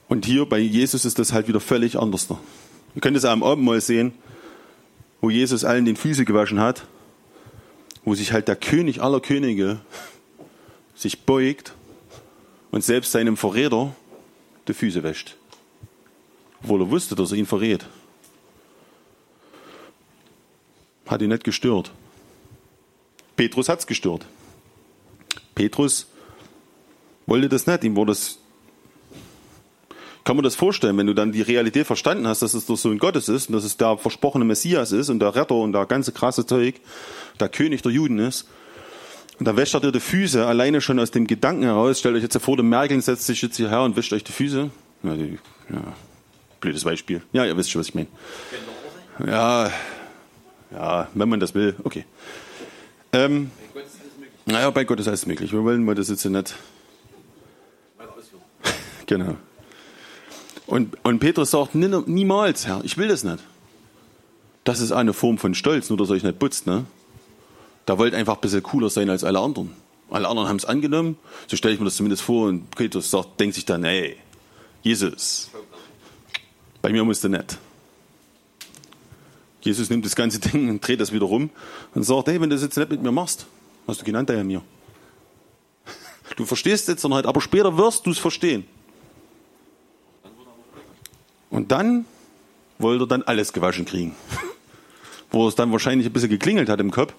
Und 0.08 0.24
hier 0.24 0.46
bei 0.46 0.58
Jesus 0.58 1.04
ist 1.04 1.18
das 1.18 1.32
halt 1.32 1.46
wieder 1.46 1.60
völlig 1.60 1.98
anders. 1.98 2.26
Ihr 2.94 3.00
könnt 3.02 3.16
es 3.16 3.26
am 3.26 3.42
Abend 3.42 3.82
sehen, 3.82 4.12
wo 5.20 5.28
Jesus 5.28 5.64
allen 5.64 5.84
den 5.84 5.96
Füße 5.96 6.24
gewaschen 6.24 6.58
hat, 6.58 6.86
wo 8.04 8.14
sich 8.14 8.32
halt 8.32 8.48
der 8.48 8.56
König 8.56 9.02
aller 9.02 9.20
Könige 9.20 9.80
sich 10.94 11.22
beugt 11.24 11.74
und 12.70 12.82
selbst 12.82 13.12
seinem 13.12 13.36
Verräter 13.36 13.94
die 14.68 14.74
Füße 14.74 15.02
wäscht. 15.02 15.36
Obwohl 16.62 16.82
er 16.82 16.90
wusste, 16.90 17.14
dass 17.14 17.32
er 17.32 17.38
ihn 17.38 17.46
verrät. 17.46 17.86
Hat 21.06 21.22
ihn 21.22 21.28
nicht 21.28 21.44
gestört. 21.44 21.92
Petrus 23.36 23.68
hat 23.68 23.80
es 23.80 23.86
gestört. 23.86 24.26
Petrus 25.54 26.06
wollte 27.26 27.48
das 27.48 27.66
nicht. 27.66 27.84
Ihm 27.84 27.96
wurde 27.96 28.12
das. 28.12 28.38
Kann 30.24 30.36
man 30.36 30.42
das 30.42 30.56
vorstellen, 30.56 30.96
wenn 30.96 31.06
du 31.06 31.14
dann 31.14 31.30
die 31.30 31.42
Realität 31.42 31.86
verstanden 31.86 32.26
hast, 32.26 32.42
dass 32.42 32.54
es 32.54 32.66
der 32.66 32.74
Sohn 32.76 32.98
Gottes 32.98 33.28
ist 33.28 33.48
und 33.48 33.52
dass 33.54 33.62
es 33.62 33.76
der 33.76 33.96
versprochene 33.96 34.44
Messias 34.44 34.90
ist 34.90 35.08
und 35.08 35.20
der 35.20 35.36
Retter 35.36 35.54
und 35.54 35.72
der 35.72 35.86
ganze 35.86 36.10
krasse 36.10 36.44
Zeug, 36.44 36.80
der 37.38 37.48
König 37.48 37.82
der 37.82 37.92
Juden 37.92 38.18
ist, 38.18 38.48
und 39.38 39.46
da 39.46 39.56
wäscht 39.56 39.74
er 39.74 39.80
dir 39.80 39.92
die 39.92 40.00
Füße 40.00 40.46
alleine 40.46 40.80
schon 40.80 40.98
aus 40.98 41.10
dem 41.10 41.26
Gedanken 41.26 41.64
heraus. 41.64 41.98
Stellt 41.98 42.16
euch 42.16 42.22
jetzt 42.22 42.38
vor, 42.38 42.56
der 42.56 42.64
Merkel 42.64 43.00
setzt 43.02 43.26
sich 43.26 43.42
jetzt 43.42 43.56
hierher 43.56 43.82
und 43.82 43.96
wäscht 43.96 44.12
euch 44.12 44.24
die 44.24 44.32
Füße. 44.32 44.70
Ja, 45.02 45.14
die, 45.14 45.38
ja, 45.70 45.82
blödes 46.60 46.84
Beispiel. 46.84 47.22
Ja, 47.32 47.44
ihr 47.44 47.56
wisst 47.56 47.70
schon, 47.70 47.80
was 47.80 47.88
ich 47.88 47.94
meine. 47.94 48.08
Ja, 49.26 49.70
ja, 50.72 51.08
wenn 51.14 51.28
man 51.28 51.40
das 51.40 51.54
will, 51.54 51.76
okay. 51.84 52.04
Ähm, 53.12 53.50
naja, 54.46 54.70
bei 54.70 54.84
Gott 54.84 55.00
ist 55.00 55.08
alles 55.08 55.26
möglich. 55.26 55.52
Wir 55.52 55.62
wollen 55.64 55.84
mal 55.84 55.94
das 55.94 56.08
jetzt 56.08 56.24
nicht. 56.24 56.54
genau. 59.06 59.36
Und, 60.66 60.96
und 61.04 61.18
Petrus 61.18 61.50
sagt 61.50 61.74
niemals, 61.74 62.66
Herr, 62.66 62.80
ich 62.84 62.96
will 62.96 63.08
das 63.08 63.22
nicht. 63.22 63.38
Das 64.64 64.80
ist 64.80 64.92
eine 64.92 65.12
Form 65.12 65.38
von 65.38 65.54
Stolz, 65.54 65.90
nur 65.90 65.98
dass 65.98 66.08
ihr 66.08 66.14
euch 66.14 66.24
nicht 66.24 66.38
putzt, 66.38 66.66
ne? 66.66 66.86
Da 67.86 67.98
wollte 67.98 68.16
einfach 68.16 68.34
ein 68.34 68.40
bisschen 68.40 68.64
cooler 68.64 68.90
sein 68.90 69.08
als 69.08 69.22
alle 69.24 69.38
anderen. 69.38 69.72
Alle 70.10 70.28
anderen 70.28 70.48
haben 70.48 70.56
es 70.56 70.64
angenommen, 70.64 71.16
so 71.46 71.56
stelle 71.56 71.74
ich 71.74 71.80
mir 71.80 71.86
das 71.86 71.96
zumindest 71.96 72.22
vor 72.22 72.48
und 72.48 72.70
Petrus 72.70 73.10
sagt, 73.10 73.40
denkt 73.40 73.54
sich 73.54 73.64
dann, 73.64 73.82
ey, 73.84 74.16
Jesus, 74.82 75.50
bei 76.80 76.90
mir 76.90 77.04
musst 77.04 77.24
du 77.24 77.28
nicht. 77.28 77.58
Jesus 79.60 79.90
nimmt 79.90 80.04
das 80.04 80.14
ganze 80.14 80.38
Ding 80.52 80.68
und 80.68 80.86
dreht 80.86 81.00
das 81.00 81.12
wieder 81.12 81.26
rum 81.26 81.50
und 81.94 82.04
sagt, 82.04 82.28
hey, 82.28 82.40
wenn 82.40 82.50
du 82.50 82.56
das 82.56 82.62
jetzt 82.62 82.76
nicht 82.76 82.90
mit 82.90 83.02
mir 83.02 83.10
machst, 83.10 83.46
hast 83.86 84.00
du 84.00 84.04
genannt 84.04 84.30
ja 84.30 84.44
mir. 84.44 84.62
Du 86.36 86.44
verstehst 86.44 86.86
jetzt 86.88 87.02
noch 87.04 87.16
nicht, 87.16 87.26
aber 87.26 87.40
später 87.40 87.76
wirst 87.76 88.06
du 88.06 88.10
es 88.10 88.18
verstehen. 88.18 88.66
Und 91.50 91.72
dann 91.72 92.04
wollte 92.78 93.04
er 93.04 93.08
dann 93.08 93.22
alles 93.22 93.52
gewaschen 93.52 93.84
kriegen. 93.84 94.14
Wo 95.30 95.48
es 95.48 95.54
dann 95.54 95.72
wahrscheinlich 95.72 96.06
ein 96.06 96.12
bisschen 96.12 96.30
geklingelt 96.30 96.68
hat 96.68 96.80
im 96.80 96.90
Kopf 96.90 97.14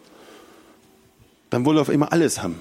dann 1.49 1.65
wollte 1.65 1.79
er 1.79 1.81
auf 1.81 1.89
einmal 1.89 2.09
alles 2.09 2.41
haben. 2.41 2.55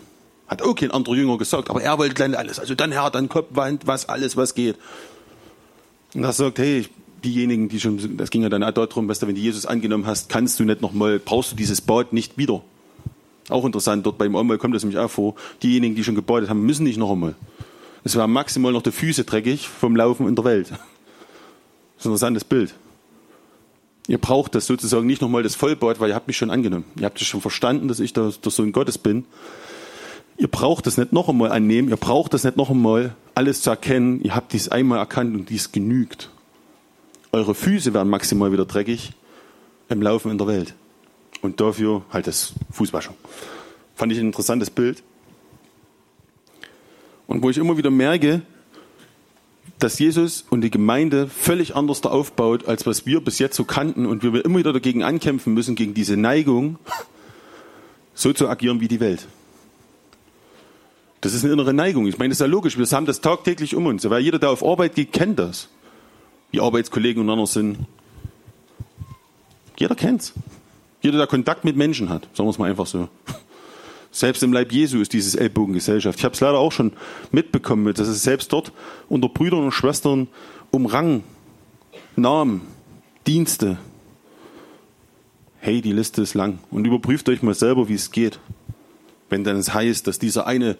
Hat 0.46 0.62
auch 0.62 0.74
kein 0.74 0.90
anderer 0.90 1.16
Jünger 1.16 1.38
gesagt, 1.38 1.70
aber 1.70 1.82
er 1.82 1.98
wollte 1.98 2.14
gleich 2.14 2.38
alles. 2.38 2.60
Also 2.60 2.74
dann 2.74 2.92
Herr, 2.92 3.10
dann 3.10 3.28
Kopfwand, 3.28 3.86
was, 3.86 4.08
alles, 4.08 4.36
was 4.36 4.54
geht. 4.54 4.76
Und 6.14 6.22
er 6.22 6.32
sagt, 6.32 6.58
hey, 6.58 6.86
diejenigen, 7.24 7.68
die 7.68 7.80
schon, 7.80 8.16
das 8.16 8.30
ging 8.30 8.42
ja 8.42 8.48
dann 8.48 8.62
auch 8.62 8.72
darum, 8.72 9.08
dass 9.08 9.18
du, 9.18 9.26
wenn 9.26 9.34
du 9.34 9.40
Jesus 9.40 9.66
angenommen 9.66 10.06
hast, 10.06 10.28
kannst 10.28 10.60
du 10.60 10.64
nicht 10.64 10.82
nochmal, 10.82 11.18
brauchst 11.18 11.52
du 11.52 11.56
dieses 11.56 11.80
Bad 11.80 12.12
nicht 12.12 12.38
wieder. 12.38 12.62
Auch 13.48 13.64
interessant, 13.64 14.06
dort 14.06 14.18
beim 14.18 14.34
Einmal 14.34 14.58
kommt 14.58 14.74
das 14.74 14.82
nämlich 14.82 14.98
auch 14.98 15.10
vor. 15.10 15.34
Diejenigen, 15.62 15.94
die 15.94 16.04
schon 16.04 16.14
gebadet 16.14 16.48
haben, 16.48 16.62
müssen 16.62 16.84
nicht 16.84 16.96
noch 16.96 17.10
einmal. 17.10 17.34
Es 18.04 18.16
waren 18.16 18.30
maximal 18.30 18.72
noch 18.72 18.82
die 18.82 18.92
Füße 18.92 19.24
dreckig 19.24 19.68
vom 19.68 19.96
Laufen 19.96 20.28
in 20.28 20.36
der 20.36 20.44
Welt. 20.44 20.70
Das 20.70 20.78
ist 20.78 22.04
ein 22.06 22.10
interessantes 22.10 22.44
Bild. 22.44 22.74
Ihr 24.08 24.18
braucht 24.18 24.54
das 24.54 24.66
sozusagen 24.66 25.06
nicht 25.06 25.20
nochmal 25.20 25.42
das 25.42 25.54
Vollbad, 25.56 25.98
weil 25.98 26.10
ihr 26.10 26.14
habt 26.14 26.28
mich 26.28 26.36
schon 26.36 26.50
angenommen. 26.50 26.84
Ihr 26.98 27.06
habt 27.06 27.20
es 27.20 27.26
schon 27.26 27.40
verstanden, 27.40 27.88
dass 27.88 28.00
ich 28.00 28.12
der, 28.12 28.32
der 28.32 28.52
Sohn 28.52 28.72
Gottes 28.72 28.98
bin. 28.98 29.24
Ihr 30.38 30.48
braucht 30.48 30.86
das 30.86 30.96
nicht 30.96 31.12
noch 31.12 31.28
einmal 31.28 31.50
annehmen, 31.50 31.88
ihr 31.88 31.96
braucht 31.96 32.34
das 32.34 32.44
nicht 32.44 32.56
noch 32.56 32.70
einmal 32.70 33.14
alles 33.34 33.62
zu 33.62 33.70
erkennen. 33.70 34.20
Ihr 34.22 34.34
habt 34.34 34.52
dies 34.52 34.68
einmal 34.68 34.98
erkannt 34.98 35.34
und 35.34 35.50
dies 35.50 35.72
genügt. 35.72 36.30
Eure 37.32 37.54
Füße 37.54 37.94
werden 37.94 38.08
maximal 38.08 38.52
wieder 38.52 38.64
dreckig 38.64 39.12
im 39.88 40.02
Laufen 40.02 40.30
in 40.30 40.38
der 40.38 40.46
Welt. 40.46 40.74
Und 41.42 41.60
dafür 41.60 42.02
halt 42.12 42.26
das 42.26 42.52
Fußwaschen. 42.70 43.14
Fand 43.94 44.12
ich 44.12 44.18
ein 44.18 44.26
interessantes 44.26 44.70
Bild. 44.70 45.02
Und 47.26 47.42
wo 47.42 47.50
ich 47.50 47.58
immer 47.58 47.76
wieder 47.76 47.90
merke, 47.90 48.42
dass 49.78 49.98
Jesus 49.98 50.44
und 50.48 50.62
die 50.62 50.70
Gemeinde 50.70 51.28
völlig 51.28 51.76
anders 51.76 52.00
da 52.00 52.08
aufbaut, 52.08 52.66
als 52.66 52.86
was 52.86 53.06
wir 53.06 53.20
bis 53.20 53.38
jetzt 53.38 53.56
so 53.56 53.64
kannten 53.64 54.06
und 54.06 54.22
wir 54.22 54.44
immer 54.44 54.58
wieder 54.58 54.72
dagegen 54.72 55.02
ankämpfen 55.02 55.52
müssen, 55.54 55.74
gegen 55.74 55.94
diese 55.94 56.16
Neigung, 56.16 56.78
so 58.14 58.32
zu 58.32 58.48
agieren 58.48 58.80
wie 58.80 58.88
die 58.88 59.00
Welt. 59.00 59.26
Das 61.20 61.34
ist 61.34 61.44
eine 61.44 61.52
innere 61.52 61.74
Neigung. 61.74 62.06
Ich 62.06 62.18
meine, 62.18 62.30
das 62.30 62.36
ist 62.36 62.40
ja 62.40 62.46
logisch. 62.46 62.78
Wir 62.78 62.86
haben 62.86 63.06
das 63.06 63.20
tagtäglich 63.20 63.74
um 63.74 63.86
uns. 63.86 64.08
Weil 64.08 64.22
jeder, 64.22 64.38
der 64.38 64.50
auf 64.50 64.64
Arbeit 64.64 64.94
geht, 64.94 65.12
kennt 65.12 65.38
das. 65.38 65.68
Wie 66.52 66.60
Arbeitskollegen 66.60 67.20
untereinander 67.20 67.50
sind. 67.50 67.78
Jeder 69.78 69.94
kennt's. 69.94 70.32
Jeder, 71.02 71.18
der 71.18 71.26
Kontakt 71.26 71.64
mit 71.64 71.76
Menschen 71.76 72.08
hat. 72.08 72.28
Sagen 72.34 72.46
wir 72.46 72.50
es 72.50 72.58
mal 72.58 72.70
einfach 72.70 72.86
so. 72.86 73.08
Selbst 74.16 74.42
im 74.42 74.50
Leib 74.50 74.72
Jesu 74.72 74.98
ist 75.02 75.12
dieses 75.12 75.34
Ellbogengesellschaft. 75.34 76.18
Ich 76.18 76.24
habe 76.24 76.32
es 76.32 76.40
leider 76.40 76.58
auch 76.58 76.72
schon 76.72 76.94
mitbekommen, 77.32 77.92
dass 77.92 78.08
es 78.08 78.22
selbst 78.22 78.50
dort 78.50 78.72
unter 79.10 79.28
Brüdern 79.28 79.64
und 79.64 79.72
Schwestern 79.72 80.28
um 80.70 80.86
Rang, 80.86 81.22
Namen, 82.16 82.62
Dienste. 83.26 83.76
Hey, 85.58 85.82
die 85.82 85.92
Liste 85.92 86.22
ist 86.22 86.32
lang. 86.32 86.60
Und 86.70 86.86
überprüft 86.86 87.28
euch 87.28 87.42
mal 87.42 87.52
selber, 87.52 87.90
wie 87.90 87.94
es 87.94 88.10
geht. 88.10 88.38
Wenn 89.28 89.44
dann 89.44 89.58
es 89.58 89.74
heißt, 89.74 90.06
dass 90.06 90.18
dieser 90.18 90.46
eine, 90.46 90.78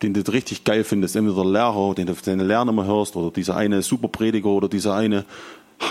den 0.00 0.14
du 0.14 0.22
richtig 0.32 0.64
geil 0.64 0.82
findest, 0.82 1.16
entweder 1.16 1.42
der 1.42 1.52
Lehrer, 1.52 1.94
den 1.94 2.06
du 2.06 2.14
deine 2.14 2.44
Lerner 2.44 2.72
mal 2.72 2.86
hörst, 2.86 3.16
oder 3.16 3.30
dieser 3.30 3.54
eine 3.54 3.82
Superprediger 3.82 4.48
oder 4.48 4.70
dieser 4.70 4.94
eine 4.94 5.26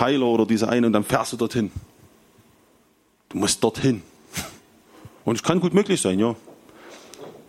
Heiler 0.00 0.26
oder 0.26 0.46
dieser 0.46 0.68
eine, 0.68 0.88
und 0.88 0.94
dann 0.94 1.04
fährst 1.04 1.32
du 1.32 1.36
dorthin. 1.36 1.70
Du 3.28 3.38
musst 3.38 3.62
dorthin. 3.62 4.02
Und 5.30 5.36
es 5.36 5.44
kann 5.44 5.60
gut 5.60 5.74
möglich 5.74 6.00
sein, 6.00 6.18
ja. 6.18 6.34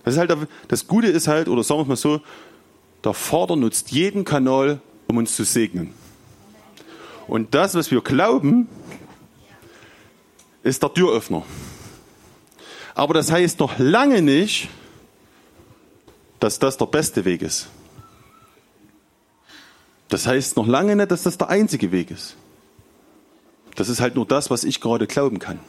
Das, 0.04 0.14
ist 0.14 0.20
halt, 0.20 0.38
das 0.68 0.86
Gute 0.86 1.08
ist 1.08 1.28
halt, 1.28 1.48
oder 1.48 1.64
sagen 1.64 1.80
wir 1.80 1.82
es 1.82 1.88
mal 1.88 1.96
so, 1.96 2.22
der 3.04 3.16
Vater 3.16 3.56
nutzt 3.56 3.90
jeden 3.90 4.24
Kanal, 4.24 4.80
um 5.08 5.18
uns 5.18 5.36
zu 5.36 5.44
segnen. 5.44 5.92
Und 7.26 7.56
das, 7.56 7.74
was 7.74 7.90
wir 7.90 8.02
glauben, 8.02 8.70
ist 10.62 10.84
der 10.84 10.94
Türöffner. 10.94 11.44
Aber 12.94 13.16
das 13.16 13.32
heißt 13.32 13.60
noch 13.60 13.80
lange 13.80 14.22
nicht, 14.22 14.70
dass 16.40 16.60
das 16.60 16.78
der 16.78 16.86
beste 16.86 17.26
Weg 17.26 17.42
ist. 17.42 17.68
Das 20.08 20.28
heißt 20.28 20.56
noch 20.56 20.68
lange 20.68 20.96
nicht, 20.96 21.10
dass 21.10 21.24
das 21.24 21.40
der 21.40 21.50
einzige 21.50 21.92
Weg 21.92 22.12
ist. 22.12 22.36
Das 23.74 23.90
ist 23.90 24.02
halt 24.02 24.14
nur 24.14 24.28
das, 24.28 24.52
was 24.52 24.66
ich 24.66 24.82
gerade 24.82 25.08
glauben 25.08 25.40
kann. 25.40 25.60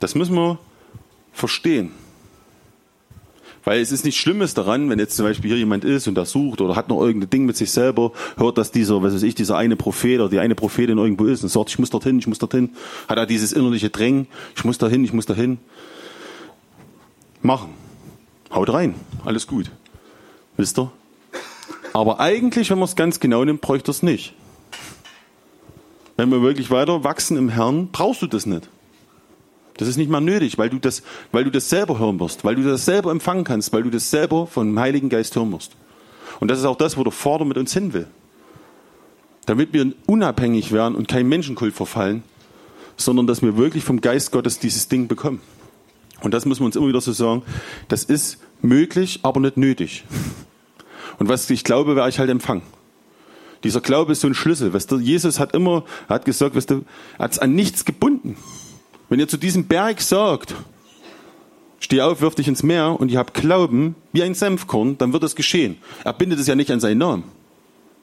Das 0.00 0.14
müssen 0.14 0.34
wir 0.34 0.58
verstehen. 1.32 1.92
Weil 3.64 3.80
es 3.80 3.92
ist 3.92 4.04
nichts 4.04 4.18
Schlimmes 4.18 4.54
daran, 4.54 4.88
wenn 4.88 4.98
jetzt 4.98 5.16
zum 5.16 5.26
Beispiel 5.26 5.50
hier 5.50 5.58
jemand 5.58 5.84
ist 5.84 6.08
und 6.08 6.14
der 6.14 6.24
sucht 6.24 6.62
oder 6.62 6.76
hat 6.76 6.88
noch 6.88 7.00
irgendein 7.02 7.28
Ding 7.28 7.44
mit 7.44 7.56
sich 7.56 7.70
selber, 7.70 8.12
hört, 8.38 8.56
dass 8.56 8.72
dieser, 8.72 9.02
was 9.02 9.14
weiß 9.14 9.22
ich, 9.22 9.34
dieser 9.34 9.58
eine 9.58 9.76
Prophet 9.76 10.18
oder 10.20 10.30
die 10.30 10.38
eine 10.38 10.54
Prophetin 10.54 10.96
irgendwo 10.96 11.26
ist 11.26 11.42
und 11.42 11.50
sagt, 11.50 11.68
ich 11.68 11.78
muss 11.78 11.90
dorthin, 11.90 12.18
ich 12.18 12.26
muss 12.26 12.38
dorthin, 12.38 12.70
hat 13.06 13.18
er 13.18 13.26
dieses 13.26 13.52
innerliche 13.52 13.90
Drängen, 13.90 14.28
ich 14.56 14.64
muss 14.64 14.78
dahin, 14.78 15.04
ich 15.04 15.12
muss 15.12 15.26
dahin. 15.26 15.58
Machen. 17.42 17.74
Haut 18.52 18.72
rein. 18.72 18.94
Alles 19.24 19.46
gut. 19.46 19.70
Wisst 20.56 20.78
ihr? 20.78 20.90
Aber 21.92 22.20
eigentlich, 22.20 22.70
wenn 22.70 22.78
man 22.78 22.88
es 22.88 22.96
ganz 22.96 23.20
genau 23.20 23.44
nimmt, 23.44 23.60
bräuchte 23.60 23.90
es 23.90 24.02
nicht. 24.02 24.34
Wenn 26.16 26.30
wir 26.30 26.42
wirklich 26.42 26.70
weiter 26.70 27.04
wachsen 27.04 27.36
im 27.36 27.48
Herrn, 27.48 27.88
brauchst 27.92 28.22
du 28.22 28.26
das 28.26 28.46
nicht. 28.46 28.68
Das 29.80 29.88
ist 29.88 29.96
nicht 29.96 30.10
mal 30.10 30.20
nötig, 30.20 30.58
weil 30.58 30.68
du 30.68 30.78
das, 30.78 31.02
weil 31.32 31.44
du 31.44 31.50
das 31.50 31.68
selber 31.68 31.98
hören 31.98 32.20
wirst, 32.20 32.44
weil 32.44 32.54
du 32.54 32.62
das 32.62 32.84
selber 32.84 33.10
empfangen 33.10 33.44
kannst, 33.44 33.72
weil 33.72 33.82
du 33.82 33.90
das 33.90 34.10
selber 34.10 34.46
vom 34.46 34.78
Heiligen 34.78 35.08
Geist 35.08 35.34
hören 35.36 35.52
wirst. 35.52 35.72
Und 36.38 36.50
das 36.50 36.58
ist 36.58 36.64
auch 36.64 36.76
das, 36.76 36.96
wo 36.96 37.02
der 37.02 37.12
Vater 37.12 37.44
mit 37.44 37.56
uns 37.56 37.72
hin 37.72 37.92
will. 37.92 38.06
Damit 39.46 39.72
wir 39.72 39.92
unabhängig 40.06 40.72
werden 40.72 40.94
und 40.94 41.08
kein 41.08 41.28
Menschenkult 41.28 41.74
verfallen, 41.74 42.22
sondern 42.96 43.26
dass 43.26 43.42
wir 43.42 43.56
wirklich 43.56 43.84
vom 43.84 44.00
Geist 44.00 44.32
Gottes 44.32 44.58
dieses 44.58 44.88
Ding 44.88 45.08
bekommen. 45.08 45.40
Und 46.20 46.34
das 46.34 46.44
müssen 46.44 46.60
wir 46.60 46.66
uns 46.66 46.76
immer 46.76 46.88
wieder 46.88 47.00
so 47.00 47.12
sagen. 47.12 47.42
Das 47.88 48.04
ist 48.04 48.38
möglich, 48.60 49.20
aber 49.22 49.40
nicht 49.40 49.56
nötig. 49.56 50.04
Und 51.18 51.28
was 51.28 51.48
ich 51.48 51.64
glaube, 51.64 51.96
werde 51.96 52.10
ich 52.10 52.18
halt 52.18 52.30
empfangen. 52.30 52.62
Dieser 53.64 53.80
Glaube 53.80 54.12
ist 54.12 54.20
so 54.20 54.26
ein 54.26 54.34
Schlüssel. 54.34 54.72
Weißt 54.72 54.90
du, 54.90 54.98
Jesus 54.98 55.38
hat 55.38 55.54
immer, 55.54 55.84
hat 56.08 56.24
gesagt, 56.24 56.54
weißt 56.54 56.70
du, 56.70 56.84
hat 57.18 57.32
es 57.32 57.38
an 57.38 57.54
nichts 57.54 57.84
gebunden. 57.84 58.36
Wenn 59.10 59.18
ihr 59.18 59.28
zu 59.28 59.36
diesem 59.36 59.64
Berg 59.66 60.00
sagt, 60.00 60.54
steh 61.80 62.00
auf, 62.00 62.20
wirf 62.20 62.36
dich 62.36 62.46
ins 62.46 62.62
Meer 62.62 62.96
und 62.98 63.10
ihr 63.10 63.18
habt 63.18 63.34
Glauben 63.34 63.96
wie 64.12 64.22
ein 64.22 64.34
Senfkorn, 64.34 64.96
dann 64.98 65.12
wird 65.12 65.24
das 65.24 65.34
geschehen. 65.34 65.78
Er 66.04 66.12
bindet 66.12 66.38
es 66.38 66.46
ja 66.46 66.54
nicht 66.54 66.70
an 66.70 66.78
seinen 66.78 66.98
Namen. 66.98 67.24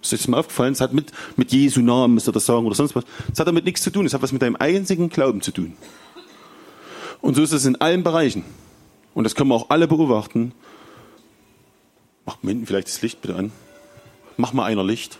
Ist 0.01 0.13
euch 0.13 0.19
das 0.19 0.27
mal 0.27 0.39
aufgefallen? 0.39 0.73
Es 0.73 0.81
hat 0.81 0.93
mit, 0.93 1.13
mit 1.37 1.53
Jesu 1.53 1.81
Namen, 1.81 2.13
müsst 2.13 2.27
ihr 2.27 2.33
das 2.33 2.45
sagen, 2.45 2.65
oder 2.65 2.75
sonst 2.75 2.93
was. 2.93 3.05
Es 3.31 3.39
hat 3.39 3.47
damit 3.47 3.63
nichts 3.63 3.81
zu 3.81 3.89
tun. 3.89 4.05
Es 4.05 4.13
hat 4.13 4.21
was 4.21 4.33
mit 4.33 4.41
deinem 4.41 4.57
einzigen 4.57 5.07
Glauben 5.07 5.41
zu 5.41 5.51
tun. 5.51 5.77
Und 7.21 7.35
so 7.35 7.41
ist 7.41 7.53
es 7.53 7.65
in 7.65 7.77
allen 7.77 8.03
Bereichen. 8.03 8.43
Und 9.13 9.23
das 9.23 9.33
können 9.33 9.49
wir 9.49 9.55
auch 9.55 9.69
alle 9.69 9.87
beobachten. 9.87 10.51
Macht 12.25 12.43
mir 12.43 12.51
hinten 12.51 12.67
vielleicht 12.67 12.89
das 12.89 13.01
Licht 13.01 13.21
bitte 13.21 13.35
an. 13.35 13.51
Mach 14.35 14.51
mal 14.51 14.65
einer 14.65 14.83
Licht. 14.83 15.19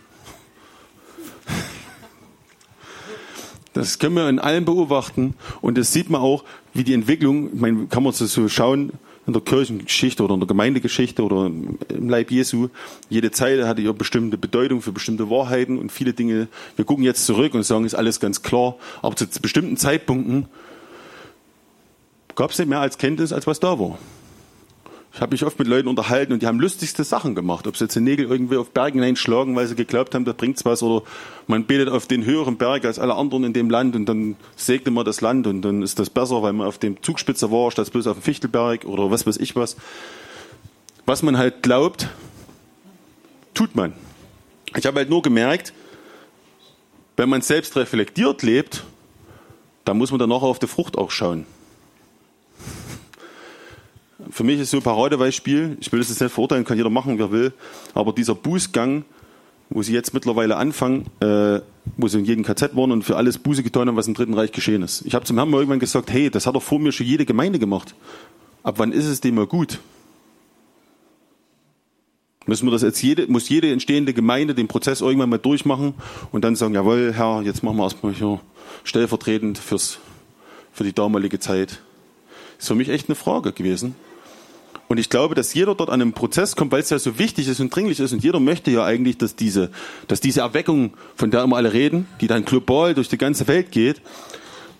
Das 3.77 3.99
können 3.99 4.15
wir 4.15 4.27
in 4.27 4.39
allem 4.39 4.65
beobachten 4.65 5.35
und 5.61 5.77
das 5.77 5.93
sieht 5.93 6.09
man 6.09 6.21
auch, 6.21 6.43
wie 6.73 6.83
die 6.83 6.93
Entwicklung, 6.93 7.53
ich 7.53 7.59
meine, 7.59 7.85
kann 7.87 8.01
man 8.01 8.11
so 8.11 8.49
schauen 8.49 8.91
in 9.27 9.33
der 9.33 9.41
Kirchengeschichte 9.41 10.23
oder 10.23 10.33
in 10.33 10.39
der 10.39 10.47
Gemeindegeschichte 10.47 11.21
oder 11.21 11.45
im 11.45 12.09
Leib 12.09 12.31
Jesu. 12.31 12.69
Jede 13.09 13.29
Zeile 13.29 13.67
hatte 13.67 13.81
ihre 13.81 13.93
bestimmte 13.93 14.37
Bedeutung 14.37 14.81
für 14.81 14.93
bestimmte 14.93 15.29
Wahrheiten 15.29 15.77
und 15.77 15.91
viele 15.91 16.13
Dinge. 16.13 16.47
Wir 16.75 16.85
gucken 16.85 17.03
jetzt 17.03 17.25
zurück 17.25 17.53
und 17.53 17.63
sagen, 17.63 17.85
ist 17.85 17.93
alles 17.93 18.19
ganz 18.19 18.41
klar. 18.41 18.77
Aber 19.01 19.15
zu 19.15 19.27
bestimmten 19.41 19.75
Zeitpunkten 19.75 20.47
gab 22.35 22.51
es 22.51 22.57
nicht 22.57 22.69
mehr 22.69 22.79
als 22.79 22.97
Kenntnis, 22.97 23.33
als 23.33 23.45
was 23.45 23.59
da 23.59 23.77
war. 23.77 23.99
Ich 25.17 25.21
habe 25.21 25.33
mich 25.33 25.43
oft 25.43 25.57
mit 25.57 25.67
Leuten 25.67 25.87
unterhalten 25.87 26.31
und 26.31 26.43
die 26.43 26.45
haben 26.45 26.59
lustigste 26.59 27.03
Sachen 27.03 27.33
gemacht. 27.33 27.65
Ob 27.65 27.75
sie 27.75 27.85
jetzt 27.85 27.95
den 27.95 28.03
Nägel 28.03 28.27
irgendwie 28.27 28.55
auf 28.55 28.69
Bergen 28.69 28.99
hineinschlagen, 28.99 29.55
weil 29.55 29.65
sie 29.65 29.73
geglaubt 29.73 30.13
haben, 30.13 30.25
da 30.25 30.31
bringt's 30.31 30.63
was, 30.63 30.83
oder 30.83 31.03
man 31.47 31.65
betet 31.65 31.89
auf 31.89 32.05
den 32.05 32.23
höheren 32.23 32.57
Berg 32.57 32.85
als 32.85 32.99
alle 32.99 33.15
anderen 33.15 33.43
in 33.43 33.51
dem 33.51 33.71
Land 33.71 33.95
und 33.95 34.05
dann 34.05 34.35
segnet 34.55 34.93
man 34.93 35.05
das 35.05 35.21
Land 35.21 35.47
und 35.47 35.63
dann 35.63 35.81
ist 35.81 35.97
das 35.97 36.11
besser, 36.11 36.43
weil 36.43 36.53
man 36.53 36.67
auf 36.67 36.77
dem 36.77 37.01
Zugspitze 37.01 37.49
war, 37.51 37.71
statt 37.71 37.91
bloß 37.91 38.05
auf 38.05 38.17
dem 38.17 38.21
Fichtelberg 38.21 38.85
oder 38.85 39.09
was 39.09 39.25
weiß 39.25 39.37
ich 39.37 39.55
was. 39.55 39.75
Was 41.07 41.23
man 41.23 41.35
halt 41.35 41.63
glaubt, 41.63 42.09
tut 43.55 43.75
man. 43.75 43.93
Ich 44.75 44.85
habe 44.85 44.99
halt 44.99 45.09
nur 45.09 45.23
gemerkt, 45.23 45.73
wenn 47.15 47.27
man 47.27 47.41
selbst 47.41 47.75
reflektiert 47.75 48.43
lebt, 48.43 48.83
dann 49.83 49.97
muss 49.97 50.11
man 50.11 50.19
dann 50.19 50.29
nachher 50.29 50.43
auf 50.43 50.59
die 50.59 50.67
Frucht 50.67 50.95
auch 50.95 51.09
schauen 51.09 51.47
für 54.29 54.43
mich 54.43 54.59
ist 54.59 54.71
so 54.71 54.77
ein 54.77 54.83
Paradebeispiel, 54.83 55.77
ich 55.79 55.91
will 55.91 55.99
das 55.99 56.09
jetzt 56.09 56.21
nicht 56.21 56.33
verurteilen, 56.33 56.65
kann 56.65 56.77
jeder 56.77 56.89
machen, 56.89 57.19
wer 57.19 57.31
will, 57.31 57.53
aber 57.93 58.13
dieser 58.13 58.35
Bußgang, 58.35 59.05
wo 59.69 59.81
sie 59.81 59.93
jetzt 59.93 60.13
mittlerweile 60.13 60.57
anfangen, 60.57 61.05
äh, 61.19 61.59
wo 61.97 62.07
sie 62.07 62.19
in 62.19 62.25
jedem 62.25 62.43
KZ 62.43 62.75
waren 62.75 62.91
und 62.91 63.03
für 63.03 63.17
alles 63.17 63.37
Buße 63.37 63.63
getan 63.63 63.87
haben, 63.87 63.95
was 63.95 64.07
im 64.07 64.13
Dritten 64.13 64.33
Reich 64.33 64.51
geschehen 64.51 64.81
ist. 64.81 65.05
Ich 65.05 65.13
habe 65.13 65.25
zum 65.25 65.37
Herrn 65.37 65.49
mal 65.49 65.57
irgendwann 65.57 65.79
gesagt, 65.79 66.11
hey, 66.11 66.29
das 66.29 66.47
hat 66.47 66.55
doch 66.55 66.63
vor 66.63 66.79
mir 66.79 66.91
schon 66.91 67.05
jede 67.05 67.25
Gemeinde 67.25 67.59
gemacht. 67.59 67.95
Ab 68.63 68.75
wann 68.77 68.91
ist 68.91 69.05
es 69.05 69.21
dem 69.21 69.35
mal 69.35 69.45
gut? 69.45 69.79
Müssen 72.45 72.65
wir 72.65 72.71
das 72.71 72.81
jetzt 72.81 73.01
jede, 73.01 73.27
muss 73.27 73.49
jede 73.49 73.71
entstehende 73.71 74.13
Gemeinde 74.13 74.55
den 74.55 74.69
Prozess 74.69 75.01
irgendwann 75.01 75.29
mal 75.29 75.37
durchmachen 75.37 75.93
und 76.31 76.45
dann 76.45 76.55
sagen, 76.55 76.73
jawohl, 76.73 77.11
Herr, 77.13 77.41
jetzt 77.43 77.61
machen 77.61 77.75
wir 77.75 77.83
erstmal 77.83 78.13
hier 78.13 78.39
stellvertretend 78.85 79.57
fürs, 79.57 79.99
für 80.71 80.85
die 80.85 80.93
damalige 80.93 81.39
Zeit. 81.39 81.81
Ist 82.57 82.67
für 82.67 82.75
mich 82.75 82.87
echt 82.87 83.09
eine 83.09 83.15
Frage 83.15 83.51
gewesen. 83.51 83.95
Und 84.87 84.97
ich 84.97 85.09
glaube, 85.09 85.35
dass 85.35 85.53
jeder 85.53 85.75
dort 85.75 85.89
an 85.89 86.01
einem 86.01 86.13
Prozess 86.13 86.55
kommt, 86.55 86.71
weil 86.71 86.79
es 86.79 86.89
ja 86.89 86.99
so 86.99 87.19
wichtig 87.19 87.47
ist 87.47 87.59
und 87.59 87.75
dringlich 87.75 87.99
ist. 87.99 88.13
Und 88.13 88.23
jeder 88.23 88.39
möchte 88.39 88.71
ja 88.71 88.85
eigentlich, 88.85 89.17
dass 89.17 89.35
diese, 89.35 89.69
dass 90.07 90.21
diese 90.21 90.41
Erweckung, 90.41 90.93
von 91.15 91.29
der 91.29 91.43
immer 91.43 91.57
alle 91.57 91.73
reden, 91.73 92.07
die 92.21 92.27
dann 92.27 92.45
global 92.45 92.93
durch 92.93 93.09
die 93.09 93.17
ganze 93.17 93.47
Welt 93.47 93.71
geht, 93.71 94.01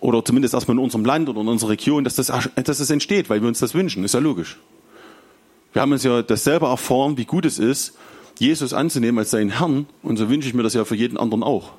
oder 0.00 0.24
zumindest 0.24 0.54
erstmal 0.54 0.76
in 0.76 0.82
unserem 0.82 1.04
Land 1.04 1.28
oder 1.28 1.40
in 1.40 1.48
unserer 1.48 1.70
Region, 1.70 2.04
dass 2.04 2.14
das, 2.14 2.26
dass 2.28 2.78
das 2.78 2.90
entsteht, 2.90 3.28
weil 3.28 3.40
wir 3.42 3.48
uns 3.48 3.58
das 3.58 3.74
wünschen. 3.74 4.04
Ist 4.04 4.14
ja 4.14 4.20
logisch. 4.20 4.58
Wir 5.72 5.82
haben 5.82 5.92
uns 5.92 6.04
ja 6.04 6.22
das 6.22 6.44
selber 6.44 6.70
erfahren, 6.70 7.18
wie 7.18 7.24
gut 7.24 7.44
es 7.44 7.58
ist, 7.58 7.94
Jesus 8.38 8.72
anzunehmen 8.72 9.18
als 9.18 9.30
seinen 9.30 9.50
Herrn. 9.50 9.86
Und 10.02 10.16
so 10.16 10.30
wünsche 10.30 10.48
ich 10.48 10.54
mir 10.54 10.62
das 10.62 10.74
ja 10.74 10.84
für 10.84 10.94
jeden 10.94 11.18
anderen 11.18 11.42
auch. 11.42 11.72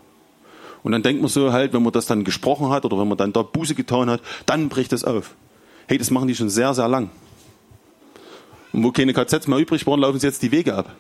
Und 0.83 0.91
dann 0.91 1.01
denkt 1.01 1.21
man 1.21 1.29
so 1.29 1.51
halt, 1.51 1.73
wenn 1.73 1.83
man 1.83 1.91
das 1.91 2.05
dann 2.05 2.23
gesprochen 2.23 2.69
hat 2.69 2.85
oder 2.85 2.99
wenn 2.99 3.07
man 3.07 3.17
dann 3.17 3.33
dort 3.33 3.51
Buße 3.51 3.75
getan 3.75 4.09
hat, 4.09 4.21
dann 4.45 4.69
bricht 4.69 4.91
das 4.91 5.03
auf. 5.03 5.35
Hey, 5.87 5.97
das 5.97 6.11
machen 6.11 6.27
die 6.27 6.35
schon 6.35 6.49
sehr, 6.49 6.73
sehr 6.73 6.87
lang. 6.87 7.09
Und 8.71 8.83
wo 8.83 8.91
keine 8.91 9.13
KZs 9.13 9.47
mehr 9.47 9.59
übrig 9.59 9.85
waren, 9.87 9.99
laufen 9.99 10.19
sie 10.19 10.27
jetzt 10.27 10.41
die 10.41 10.51
Wege 10.51 10.75
ab. 10.75 10.95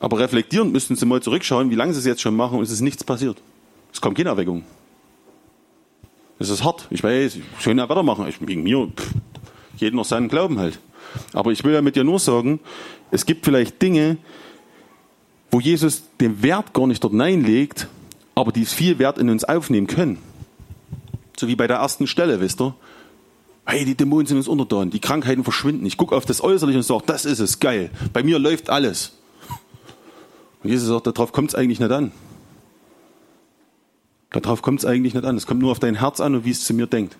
Aber 0.00 0.18
reflektierend 0.18 0.72
müssten 0.72 0.96
sie 0.96 1.06
mal 1.06 1.20
zurückschauen, 1.22 1.70
wie 1.70 1.74
lange 1.74 1.92
sie 1.92 2.00
es 2.00 2.06
jetzt 2.06 2.20
schon 2.20 2.36
machen 2.36 2.58
und 2.58 2.64
es 2.64 2.70
ist 2.70 2.80
nichts 2.80 3.02
passiert. 3.02 3.42
Es 3.92 4.00
kommt 4.00 4.16
keine 4.16 4.30
Erweckung. 4.30 4.64
Es 6.38 6.50
ist 6.50 6.62
hart. 6.62 6.86
Ich 6.90 7.02
weiß, 7.02 7.38
schön 7.58 7.78
weitermachen. 7.78 8.28
Ich, 8.28 8.46
wegen 8.46 8.62
mir, 8.62 8.88
pff, 8.94 9.14
jeden 9.76 9.96
noch 9.96 10.04
seinen 10.04 10.28
Glauben 10.28 10.58
halt. 10.58 10.78
Aber 11.32 11.50
ich 11.50 11.64
will 11.64 11.74
ja 11.74 11.82
mit 11.82 11.96
dir 11.96 12.04
nur 12.04 12.18
sagen, 12.18 12.60
es 13.10 13.26
gibt 13.26 13.44
vielleicht 13.44 13.80
Dinge, 13.82 14.18
wo 15.50 15.60
Jesus 15.60 16.04
den 16.20 16.42
Wert 16.42 16.74
gar 16.74 16.86
nicht 16.86 17.02
dort 17.02 17.12
hineinlegt, 17.12 17.88
aber 18.34 18.52
die 18.52 18.66
viel 18.66 18.98
Wert 18.98 19.18
in 19.18 19.30
uns 19.30 19.44
aufnehmen 19.44 19.86
können. 19.86 20.18
So 21.36 21.48
wie 21.48 21.56
bei 21.56 21.66
der 21.66 21.78
ersten 21.78 22.06
Stelle, 22.06 22.40
wisst 22.40 22.60
ihr? 22.60 22.74
Hey, 23.70 23.84
die 23.84 23.94
Dämonen 23.94 24.24
sind 24.24 24.38
uns 24.38 24.48
untertan, 24.48 24.88
die 24.88 24.98
Krankheiten 24.98 25.44
verschwinden. 25.44 25.84
Ich 25.84 25.98
gucke 25.98 26.16
auf 26.16 26.24
das 26.24 26.42
Äußerliche 26.42 26.78
und 26.78 26.84
sage, 26.84 27.02
das 27.04 27.26
ist 27.26 27.38
es, 27.38 27.60
geil. 27.60 27.90
Bei 28.14 28.22
mir 28.22 28.38
läuft 28.38 28.70
alles. 28.70 29.12
Und 30.62 30.70
Jesus 30.70 30.88
sagt, 30.88 31.06
darauf 31.06 31.32
kommt 31.32 31.50
es 31.50 31.54
eigentlich 31.54 31.78
nicht 31.78 31.92
an. 31.92 32.10
Darauf 34.30 34.62
kommt 34.62 34.80
es 34.80 34.86
eigentlich 34.86 35.12
nicht 35.12 35.26
an. 35.26 35.36
Es 35.36 35.46
kommt 35.46 35.60
nur 35.60 35.70
auf 35.70 35.80
dein 35.80 35.96
Herz 35.96 36.18
an 36.18 36.34
und 36.34 36.46
wie 36.46 36.50
es 36.50 36.64
zu 36.64 36.72
mir 36.72 36.86
denkt. 36.86 37.18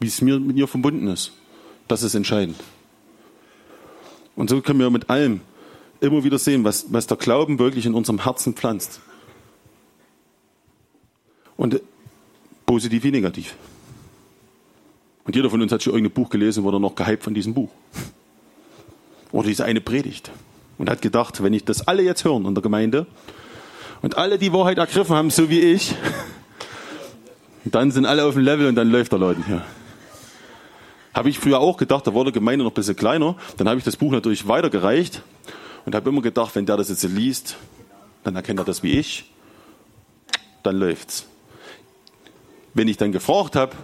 Wie 0.00 0.06
es 0.06 0.20
mir 0.20 0.38
mit 0.38 0.54
mir 0.54 0.68
verbunden 0.68 1.08
ist. 1.08 1.32
Das 1.88 2.02
ist 2.02 2.14
entscheidend. 2.14 2.56
Und 4.36 4.50
so 4.50 4.60
können 4.60 4.80
wir 4.80 4.90
mit 4.90 5.08
allem 5.08 5.40
immer 6.00 6.24
wieder 6.24 6.38
sehen, 6.38 6.64
was, 6.64 6.92
was 6.92 7.06
der 7.06 7.16
Glauben 7.16 7.58
wirklich 7.58 7.86
in 7.86 7.94
unserem 7.94 8.22
Herzen 8.24 8.52
pflanzt. 8.52 9.00
Und 11.56 11.80
positiv 12.66 13.02
wie 13.04 13.12
negativ. 13.12 13.56
Und 15.24 15.34
jeder 15.34 15.50
von 15.50 15.60
uns 15.62 15.72
hat 15.72 15.82
schon 15.82 15.94
irgendein 15.94 16.14
Buch 16.14 16.28
gelesen, 16.28 16.64
wurde 16.64 16.78
noch 16.78 16.94
gehypt 16.94 17.24
von 17.24 17.34
diesem 17.34 17.54
Buch. 17.54 17.70
Oder 19.32 19.48
diese 19.48 19.64
eine 19.64 19.80
Predigt. 19.80 20.30
Und 20.78 20.90
hat 20.90 21.02
gedacht, 21.02 21.42
wenn 21.42 21.54
ich 21.54 21.64
das 21.64 21.86
alle 21.86 22.02
jetzt 22.02 22.24
hören 22.24 22.44
in 22.46 22.54
der 22.54 22.62
Gemeinde 22.62 23.06
und 24.02 24.18
alle 24.18 24.38
die 24.38 24.52
Wahrheit 24.52 24.78
ergriffen 24.78 25.16
haben, 25.16 25.30
so 25.30 25.48
wie 25.48 25.60
ich, 25.60 25.94
dann 27.64 27.90
sind 27.90 28.06
alle 28.06 28.24
auf 28.24 28.34
dem 28.34 28.42
Level 28.42 28.66
und 28.66 28.74
dann 28.74 28.90
läuft 28.90 29.12
der 29.12 29.18
Leuten 29.18 29.44
hier. 29.44 29.64
Habe 31.14 31.30
ich 31.30 31.38
früher 31.38 31.60
auch 31.60 31.76
gedacht, 31.76 32.06
da 32.06 32.12
wurde 32.12 32.32
Gemeinde 32.32 32.64
noch 32.64 32.72
ein 32.72 32.74
bisschen 32.74 32.96
kleiner. 32.96 33.36
Dann 33.56 33.68
habe 33.68 33.78
ich 33.78 33.84
das 33.84 33.96
Buch 33.96 34.12
natürlich 34.12 34.48
weitergereicht 34.48 35.22
und 35.86 35.94
habe 35.94 36.10
immer 36.10 36.22
gedacht, 36.22 36.54
wenn 36.56 36.66
der 36.66 36.76
das 36.76 36.88
jetzt 36.88 37.04
liest, 37.04 37.56
dann 38.24 38.34
erkennt 38.36 38.58
er 38.58 38.64
das 38.64 38.82
wie 38.82 38.98
ich, 38.98 39.30
dann 40.64 40.76
läuft's. 40.76 41.26
Wenn 42.74 42.88
ich 42.88 42.96
dann 42.96 43.12
gefragt 43.12 43.54
habe, 43.54 43.76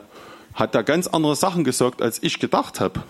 hat 0.54 0.74
er 0.74 0.82
ganz 0.82 1.06
andere 1.06 1.36
Sachen 1.36 1.64
gesagt, 1.64 2.02
als 2.02 2.22
ich 2.22 2.38
gedacht 2.38 2.80
habe. 2.80 3.02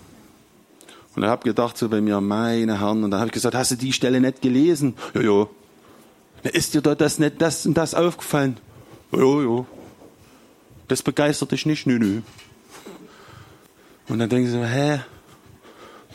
Und 1.15 1.23
ich 1.23 1.29
habe 1.29 1.43
gedacht 1.43 1.77
so 1.77 1.89
bei 1.89 1.99
mir, 1.99 2.21
meine 2.21 2.79
Herren, 2.79 3.03
und 3.03 3.11
dann 3.11 3.19
habe 3.19 3.27
ich 3.27 3.33
gesagt, 3.33 3.55
hast 3.55 3.71
du 3.71 3.75
die 3.75 3.93
Stelle 3.93 4.21
nicht 4.21 4.41
gelesen? 4.41 4.95
Ja, 5.13 5.21
ja. 5.21 5.47
Ist 6.43 6.73
dir 6.73 6.81
da 6.81 6.95
das 6.95 7.19
nicht 7.19 7.41
das 7.41 7.65
und 7.65 7.75
das 7.75 7.93
aufgefallen? 7.93 8.57
Ja, 9.11 9.41
ja. 9.41 9.65
Das 10.87 11.03
begeistert 11.03 11.51
dich 11.51 11.65
nicht? 11.65 11.85
Nö, 11.85 11.99
nö. 11.99 12.21
Und 14.07 14.19
dann 14.19 14.29
denken 14.29 14.49
sie, 14.49 14.65
hä? 14.65 15.01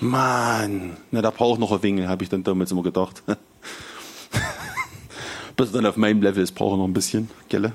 Mann, 0.00 0.96
na, 1.10 1.22
da 1.22 1.30
braucht 1.30 1.58
noch 1.58 1.72
ein 1.72 1.82
Wingel, 1.82 2.08
habe 2.08 2.22
ich 2.22 2.28
dann 2.28 2.44
damals 2.44 2.70
immer 2.70 2.82
gedacht. 2.82 3.22
Bis 5.56 5.72
dann 5.72 5.86
auf 5.86 5.96
meinem 5.96 6.20
Level 6.20 6.42
ist, 6.42 6.52
braucht 6.52 6.76
noch 6.76 6.84
ein 6.84 6.92
bisschen, 6.92 7.30
gelle? 7.48 7.72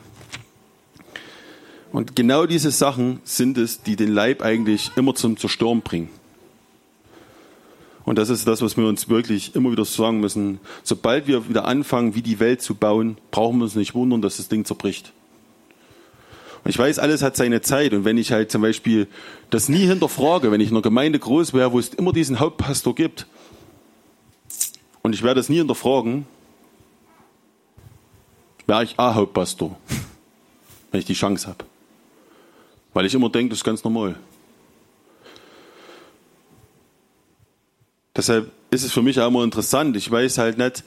Und 1.92 2.16
genau 2.16 2.46
diese 2.46 2.72
Sachen 2.72 3.20
sind 3.24 3.58
es, 3.58 3.84
die 3.84 3.96
den 3.96 4.14
Leib 4.14 4.42
eigentlich 4.42 4.92
immer 4.96 5.14
zum 5.14 5.38
Zerstören 5.38 5.82
bringen. 5.82 6.10
Und 8.06 8.18
das 8.18 8.30
ist 8.30 8.48
das, 8.48 8.62
was 8.62 8.78
wir 8.78 8.88
uns 8.88 9.10
wirklich 9.10 9.56
immer 9.56 9.72
wieder 9.72 9.86
sagen 9.86 10.20
müssen. 10.22 10.60
Sobald 10.84 11.28
wir 11.28 11.50
wieder 11.50 11.66
anfangen, 11.66 12.16
wie 12.16 12.22
die 12.22 12.40
Welt 12.40 12.62
zu 12.62 12.76
bauen, 12.76 13.18
brauchen 13.30 13.60
wir 13.60 13.66
uns 13.66 13.76
nicht 13.76 13.94
wundern, 13.94 14.22
dass 14.22 14.38
das 14.38 14.48
Ding 14.48 14.66
zerbricht. 14.66 15.14
Und 16.64 16.70
ich 16.70 16.78
weiß, 16.78 17.00
alles 17.00 17.22
hat 17.22 17.36
seine 17.36 17.62
Zeit. 17.62 17.94
Und 17.94 18.06
wenn 18.06 18.18
ich 18.18 18.32
halt 18.32 18.52
zum 18.52 18.62
Beispiel 18.62 19.08
das 19.50 19.70
nie 19.70 19.86
hinterfrage, 19.86 20.52
wenn 20.52 20.62
ich 20.62 20.70
in 20.70 20.76
einer 20.76 20.82
Gemeinde 20.82 21.20
groß 21.20 21.54
wäre, 21.54 21.72
wo 21.72 21.80
es 21.80 21.90
immer 21.90 22.14
diesen 22.14 22.40
Hauptpastor 22.40 22.96
gibt, 22.96 23.28
und 25.04 25.14
ich 25.14 25.24
werde 25.24 25.40
das 25.40 25.50
nie 25.50 25.58
hinterfragen, 25.58 26.26
wäre 28.68 28.84
ich 28.84 28.98
auch 28.98 29.16
Hauptpastor, 29.16 29.78
wenn 30.92 31.00
ich 31.00 31.06
die 31.06 31.14
Chance 31.14 31.48
habe. 31.48 31.71
Weil 32.94 33.06
ich 33.06 33.14
immer 33.14 33.30
denke, 33.30 33.50
das 33.50 33.60
ist 33.60 33.64
ganz 33.64 33.84
normal. 33.84 34.16
Deshalb 38.16 38.52
ist 38.72 38.84
es 38.84 38.92
für 38.92 39.02
mich 39.02 39.20
auch 39.20 39.28
immer 39.28 39.44
interessant. 39.44 39.96
Ich 39.96 40.12
weiß 40.12 40.38
halt 40.38 40.58
nicht, 40.58 40.84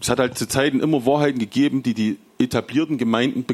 es 0.00 0.08
hat 0.08 0.18
halt 0.18 0.36
zu 0.36 0.46
Zeiten 0.46 0.80
immer 0.80 1.06
Wahrheiten 1.06 1.38
gegeben, 1.38 1.82
die 1.82 1.94
die 1.94 2.18
etablierten 2.38 2.98
Gemeinden 2.98 3.44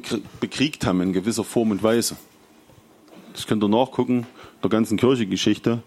bekriegt 0.41 0.87
haben 0.87 1.01
in 1.01 1.13
gewisser 1.13 1.45
Form 1.45 1.71
und 1.71 1.83
Weise. 1.83 2.17
Das 3.33 3.47
könnt 3.47 3.63
ihr 3.63 3.69
nachgucken, 3.69 4.27
der 4.63 4.71
ganzen 4.71 4.97
Kirchengeschichte. 4.97 5.83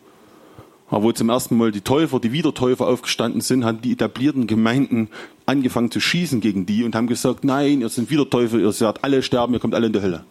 Aber 0.89 1.04
wo 1.04 1.12
zum 1.12 1.30
ersten 1.30 1.58
Mal 1.58 1.72
die 1.72 1.82
Täufer, 1.82 2.19
die 2.19 2.32
Wiedertäufer 2.32 2.88
aufgestanden 2.88 3.41
sind, 3.41 3.65
haben 3.65 3.82
die 3.82 3.93
etablierten 3.93 4.48
Gemeinden 4.48 5.10
angefangen 5.46 5.91
zu 5.91 6.00
schießen 6.00 6.39
gegen 6.39 6.65
die 6.65 6.84
und 6.84 6.96
haben 6.96 7.08
gesagt, 7.08 7.43
nein, 7.43 7.82
ihr 7.82 7.89
seid 7.89 8.10
Wiedertäufer, 8.10 8.60
ihr 8.60 8.72
seid 8.72 9.04
alle 9.04 9.24
sterben, 9.24 9.54
ihr 9.54 9.60
kommt 9.60 9.76
alle 9.76 9.88
in 9.88 9.93
die 9.93 10.02
Hölle. 10.02 10.24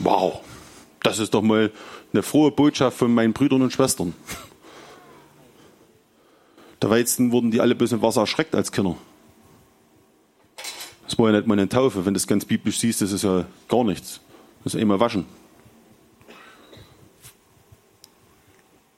Wow, 0.00 0.40
das 1.02 1.18
ist 1.18 1.34
doch 1.34 1.42
mal 1.42 1.70
eine 2.12 2.22
frohe 2.22 2.50
Botschaft 2.50 2.96
von 2.96 3.12
meinen 3.12 3.32
Brüdern 3.32 3.62
und 3.62 3.72
Schwestern. 3.72 4.14
Der 6.80 6.88
Weizen 6.88 7.32
wurden 7.32 7.50
die 7.50 7.60
alle 7.60 7.74
bloß 7.74 7.92
im 7.92 8.02
Wasser 8.02 8.22
erschreckt 8.22 8.54
als 8.54 8.72
Kinder. 8.72 8.96
Das 11.04 11.18
war 11.18 11.30
ja 11.30 11.36
nicht 11.36 11.46
mal 11.46 11.54
eine 11.54 11.68
Taufe. 11.68 12.06
Wenn 12.06 12.14
du 12.14 12.18
das 12.18 12.26
ganz 12.26 12.46
biblisch 12.46 12.78
siehst, 12.78 13.02
das 13.02 13.12
ist 13.12 13.24
ja 13.24 13.44
gar 13.68 13.84
nichts. 13.84 14.20
Das 14.64 14.74
ist 14.74 14.80
einmal 14.80 15.00
waschen. 15.00 15.26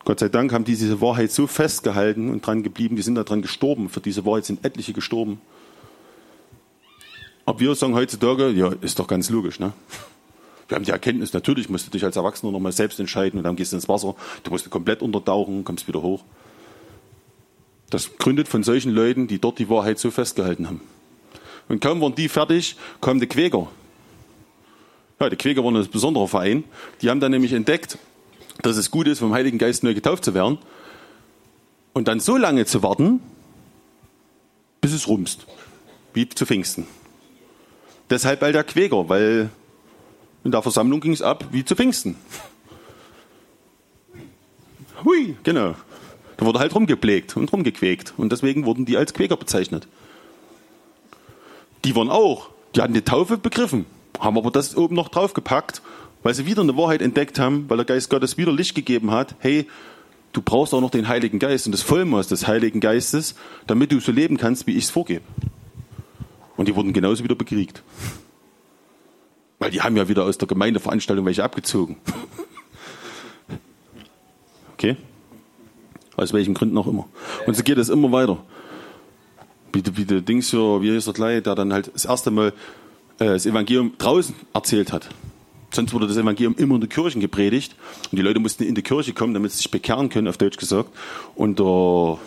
Gott 0.05 0.21
sei 0.21 0.29
Dank 0.29 0.53
haben 0.53 0.65
die 0.65 0.77
diese 0.77 1.01
Wahrheit 1.01 1.33
so 1.33 1.47
festgehalten 1.47 2.31
und 2.31 2.47
dran 2.47 2.63
geblieben, 2.63 2.97
die 2.97 3.03
sind 3.03 3.17
daran 3.17 3.43
gestorben. 3.43 3.89
Für 3.89 4.01
diese 4.01 4.25
Wahrheit 4.25 4.45
sind 4.45 4.65
etliche 4.65 4.93
gestorben. 4.93 5.41
Aber 7.45 7.59
wir 7.59 7.75
sagen 7.75 7.95
heutzutage, 7.95 8.51
ja, 8.51 8.73
ist 8.81 8.99
doch 8.99 9.09
ganz 9.09 9.29
logisch, 9.31 9.59
ne? 9.59 9.73
Wir 10.73 10.77
haben 10.77 10.85
die 10.87 10.91
Erkenntnis, 10.91 11.35
natürlich 11.35 11.69
musst 11.69 11.87
du 11.87 11.91
dich 11.91 12.03
als 12.03 12.17
Erwachsener 12.17 12.51
nochmal 12.51 12.73
selbst 12.73 12.99
entscheiden 12.99 13.37
und 13.37 13.45
dann 13.45 13.57
gehst 13.57 13.73
du 13.73 13.77
ins 13.77 13.91
Wasser. 13.91 14.17
Du 14.43 14.51
musst 14.51 14.71
komplett 14.71 15.03
untertauchen, 15.03 15.65
kommst 15.65 15.87
wieder 15.87 16.01
hoch. 16.01 16.25
Das 17.91 18.17
gründet 18.17 18.49
von 18.49 18.63
solchen 18.63 18.91
Leuten, 18.91 19.27
die 19.27 19.39
dort 19.39 19.59
die 19.59 19.69
Wahrheit 19.69 19.99
so 19.99 20.11
festgehalten 20.11 20.69
haben. 20.69 20.81
Und 21.69 21.83
kaum 21.83 22.01
waren 22.01 22.15
die 22.15 22.27
fertig, 22.27 22.77
kamen 23.03 23.21
die 23.21 23.27
Quäker. 23.27 23.69
Ja, 25.21 25.29
die 25.29 25.37
Quäker 25.37 25.63
waren 25.63 25.77
ein 25.77 25.87
besonderer 25.91 26.27
Verein. 26.27 26.65
Die 27.03 27.11
haben 27.11 27.21
dann 27.21 27.33
nämlich 27.33 27.53
entdeckt, 27.53 27.99
dass 28.63 28.79
es 28.79 28.91
gut 28.91 29.09
ist, 29.09 29.19
vom 29.19 29.35
Heiligen 29.35 29.59
Geist 29.59 29.85
neu 29.85 29.93
getauft 29.93 30.25
zu 30.25 30.33
werden. 30.33 30.57
Und 31.93 32.09
dann 32.09 32.19
so 32.19 32.39
lange 32.39 32.65
zu 32.65 32.83
warten, 32.83 33.21
bis 34.81 34.95
es 34.95 35.07
rumst. 35.07 35.47
Wie 36.15 36.27
zu 36.31 36.47
Pfingsten. 36.47 36.87
Deshalb 38.09 38.43
all 38.43 38.53
der 38.53 38.65
Quäker, 38.65 39.11
weil 39.11 39.51
in 40.45 40.51
der 40.51 40.63
Versammlung 40.63 41.01
ging 41.01 41.13
es 41.13 41.23
ab 41.23 41.45
wie 41.51 41.65
zu 41.65 41.75
Pfingsten. 41.75 42.17
Hui, 45.05 45.37
genau. 45.43 45.75
Da 46.37 46.47
wurde 46.47 46.59
halt 46.59 46.75
rumgepflegt 46.75 47.37
und 47.37 47.53
rumgequäkt. 47.53 48.15
Und 48.17 48.33
deswegen 48.33 48.65
wurden 48.65 48.85
die 48.85 48.97
als 48.97 49.15
Quäker 49.15 49.37
bezeichnet 49.37 49.89
die 51.85 51.97
waren 51.97 52.11
auch, 52.11 52.49
die 52.75 52.81
hatten 52.81 52.95
die 52.95 53.03
Taufe 53.03 53.39
begriffen, 53.39 53.87
haben 54.19 54.39
aber 54.39 54.51
das 54.51 54.77
oben 54.77 54.95
noch 54.95 55.09
draufgepackt, 55.09 55.83
weil 56.23 56.35
sie 56.35 56.47
wieder 56.47 56.63
eine 56.63 56.77
Wahrheit 56.77 57.03
entdeckt 57.03 57.39
haben, 57.39 57.69
weil 57.69 57.79
der 57.79 57.87
Geist 57.87 58.11
Gottes 58.11 58.37
wieder 58.37 58.53
Licht 58.53 58.75
gegeben 58.75 59.11
hat. 59.11 59.35
Hey, 59.41 59.67
du 60.33 60.43
brauchst 60.43 60.73
auch 60.73 60.81
noch 60.81 60.91
den 60.91 61.09
Heiligen 61.09 61.39
Geist 61.39 61.67
und 61.67 61.73
das 61.73 61.83
Vollmaß 61.83 62.29
des 62.29 62.47
Heiligen 62.47 62.81
Geistes, 62.81 63.35
damit 63.67 63.91
du 63.91 64.01
so 64.01 64.13
leben 64.13 64.37
kannst, 64.37 64.67
wie 64.67 64.77
ich 64.77 64.85
es 64.85 64.91
vorgebe. 64.91 65.25
Und 66.57 66.69
die 66.69 66.77
wurden 66.77 66.93
genauso 66.93 67.25
wieder 67.25 67.35
bekriegt. 67.35 67.83
Weil 69.63 69.71
die 69.71 69.81
haben 69.81 69.97
ja 69.97 70.09
wieder 70.09 70.25
aus 70.25 70.39
der 70.39 70.49
Gemeindeveranstaltung 70.49 71.25
welche 71.25 71.45
abgezogen. 71.45 71.95
Okay? 74.73 74.97
Aus 76.17 76.33
welchen 76.33 76.53
Gründen 76.53 76.77
auch 76.77 76.89
immer. 76.89 77.07
Und 77.47 77.57
so 77.57 77.63
geht 77.63 77.79
es 77.79 77.89
immer 77.89 78.11
weiter 78.11 78.39
wie, 79.73 79.85
wie 79.95 80.05
der 80.05 80.21
Dings 80.21 80.51
hier, 80.51 80.83
wie 80.83 80.89
ist 80.97 81.07
er 81.07 81.13
gleich, 81.13 81.45
der 81.45 81.55
dann 81.55 81.73
halt 81.73 81.93
das 81.95 82.07
erste 82.07 82.33
Mal 82.33 82.49
äh, 83.21 83.27
das 83.27 83.47
Evangelium 83.47 83.93
draußen 83.99 84.35
erzählt 84.53 84.93
hat. 84.93 85.09
Sonst 85.71 85.95
wurde 85.95 86.09
das 86.09 86.17
Evangelium 86.17 86.57
immer 86.57 86.75
in 86.75 86.81
den 86.81 86.91
Kirchen 86.91 87.21
gepredigt. 87.21 87.77
Und 88.11 88.19
die 88.19 88.23
Leute 88.23 88.41
mussten 88.41 88.65
in 88.65 88.75
die 88.75 88.83
Kirche 88.83 89.13
kommen, 89.13 89.33
damit 89.33 89.53
sie 89.53 89.59
sich 89.59 89.71
bekehren 89.71 90.09
können, 90.09 90.27
auf 90.27 90.39
Deutsch 90.39 90.57
gesagt. 90.57 90.91
Und 91.37 91.61
der 91.61 92.19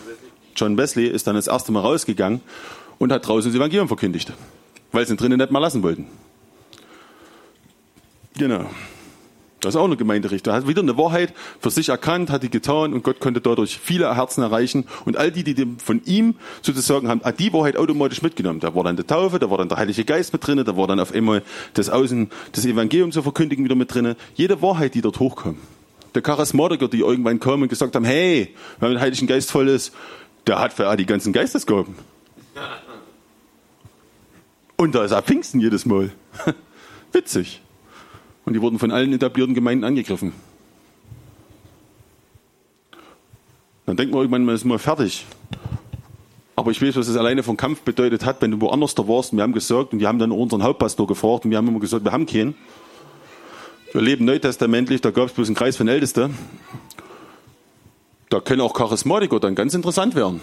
John 0.56 0.78
Wesley 0.78 1.06
ist 1.06 1.26
dann 1.26 1.36
das 1.36 1.48
erste 1.48 1.70
Mal 1.70 1.80
rausgegangen 1.80 2.40
und 2.96 3.12
hat 3.12 3.28
draußen 3.28 3.50
das 3.50 3.58
Evangelium 3.58 3.88
verkündigt. 3.88 4.32
Weil 4.90 5.06
sie 5.06 5.12
ihn 5.12 5.18
drinnen 5.18 5.36
nicht 5.36 5.50
mal 5.50 5.58
lassen 5.58 5.82
wollten. 5.82 6.06
Genau. 8.38 8.66
Das 9.60 9.74
ist 9.74 9.80
auch 9.80 9.86
eine 9.86 9.96
Gemeinderichter. 9.96 10.52
Hat 10.52 10.68
wieder 10.68 10.82
eine 10.82 10.98
Wahrheit 10.98 11.32
für 11.60 11.70
sich 11.70 11.88
erkannt, 11.88 12.30
hat 12.30 12.42
die 12.42 12.50
getan 12.50 12.92
und 12.92 13.02
Gott 13.02 13.20
konnte 13.20 13.40
dadurch 13.40 13.78
viele 13.78 14.14
Herzen 14.14 14.42
erreichen. 14.42 14.84
Und 15.06 15.16
all 15.16 15.32
die, 15.32 15.42
die 15.42 15.66
von 15.82 16.02
ihm 16.04 16.34
sozusagen 16.60 17.08
haben, 17.08 17.22
hat 17.24 17.40
die 17.40 17.52
Wahrheit 17.52 17.76
automatisch 17.76 18.20
mitgenommen. 18.20 18.60
Da 18.60 18.74
war 18.74 18.84
dann 18.84 18.96
die 18.96 19.04
Taufe, 19.04 19.38
da 19.38 19.50
war 19.50 19.58
dann 19.58 19.68
der 19.68 19.78
Heilige 19.78 20.04
Geist 20.04 20.32
mit 20.34 20.46
drin, 20.46 20.62
da 20.62 20.76
war 20.76 20.86
dann 20.86 21.00
auf 21.00 21.12
einmal 21.12 21.42
das 21.72 21.88
Außen, 21.88 22.30
das 22.52 22.66
Evangelium 22.66 23.12
zu 23.12 23.22
verkündigen 23.22 23.64
wieder 23.64 23.74
mit 23.74 23.94
drin. 23.94 24.14
Jede 24.34 24.60
Wahrheit, 24.60 24.94
die 24.94 25.00
dort 25.00 25.20
hochkam. 25.20 25.56
Der 26.14 26.22
Charismatiker, 26.22 26.88
die 26.88 27.00
irgendwann 27.00 27.40
kamen 27.40 27.64
und 27.64 27.68
gesagt 27.68 27.96
haben, 27.96 28.04
hey, 28.04 28.54
wenn 28.78 28.90
man 28.90 28.98
den 28.98 29.00
Heiligen 29.00 29.26
Geist 29.26 29.50
voll 29.50 29.68
ist, 29.68 29.92
der 30.46 30.60
hat 30.60 30.74
für 30.74 30.94
die 30.96 31.06
ganzen 31.06 31.32
Geistesgaben. 31.32 31.94
Und 34.76 34.94
da 34.94 35.04
ist 35.04 35.10
er 35.10 35.22
Pfingsten 35.22 35.58
jedes 35.58 35.86
Mal. 35.86 36.12
Witzig. 37.12 37.62
Und 38.46 38.54
die 38.54 38.62
wurden 38.62 38.78
von 38.78 38.90
allen 38.90 39.12
etablierten 39.12 39.54
Gemeinden 39.54 39.84
angegriffen. 39.84 40.32
Dann 43.84 43.96
denkt 43.96 44.12
man 44.12 44.22
irgendwann, 44.22 44.44
man 44.44 44.54
ist 44.54 44.64
mal 44.64 44.78
fertig. 44.78 45.26
Aber 46.54 46.70
ich 46.70 46.80
weiß, 46.80 46.96
was 46.96 47.08
es 47.08 47.16
alleine 47.16 47.42
von 47.42 47.56
Kampf 47.56 47.82
bedeutet 47.82 48.24
hat, 48.24 48.40
wenn 48.40 48.50
du 48.50 48.60
woanders 48.60 48.94
da 48.94 49.06
warst 49.06 49.32
und 49.32 49.38
wir 49.38 49.42
haben 49.42 49.52
gesagt, 49.52 49.92
und 49.92 49.98
die 49.98 50.06
haben 50.06 50.18
dann 50.18 50.32
unseren 50.32 50.62
Hauptpastor 50.62 51.06
gefragt 51.06 51.44
und 51.44 51.50
wir 51.50 51.58
haben 51.58 51.68
immer 51.68 51.80
gesagt, 51.80 52.04
wir 52.04 52.12
haben 52.12 52.24
keinen. 52.24 52.54
Wir 53.92 54.00
leben 54.00 54.24
neutestamentlich, 54.24 55.00
da 55.00 55.10
gab 55.10 55.26
es 55.26 55.32
bloß 55.32 55.48
einen 55.48 55.56
Kreis 55.56 55.76
von 55.76 55.88
Ältesten. 55.88 56.36
Da 58.30 58.40
können 58.40 58.60
auch 58.60 58.74
Charismatiker 58.74 59.38
dann 59.38 59.54
ganz 59.54 59.74
interessant 59.74 60.14
werden. 60.14 60.40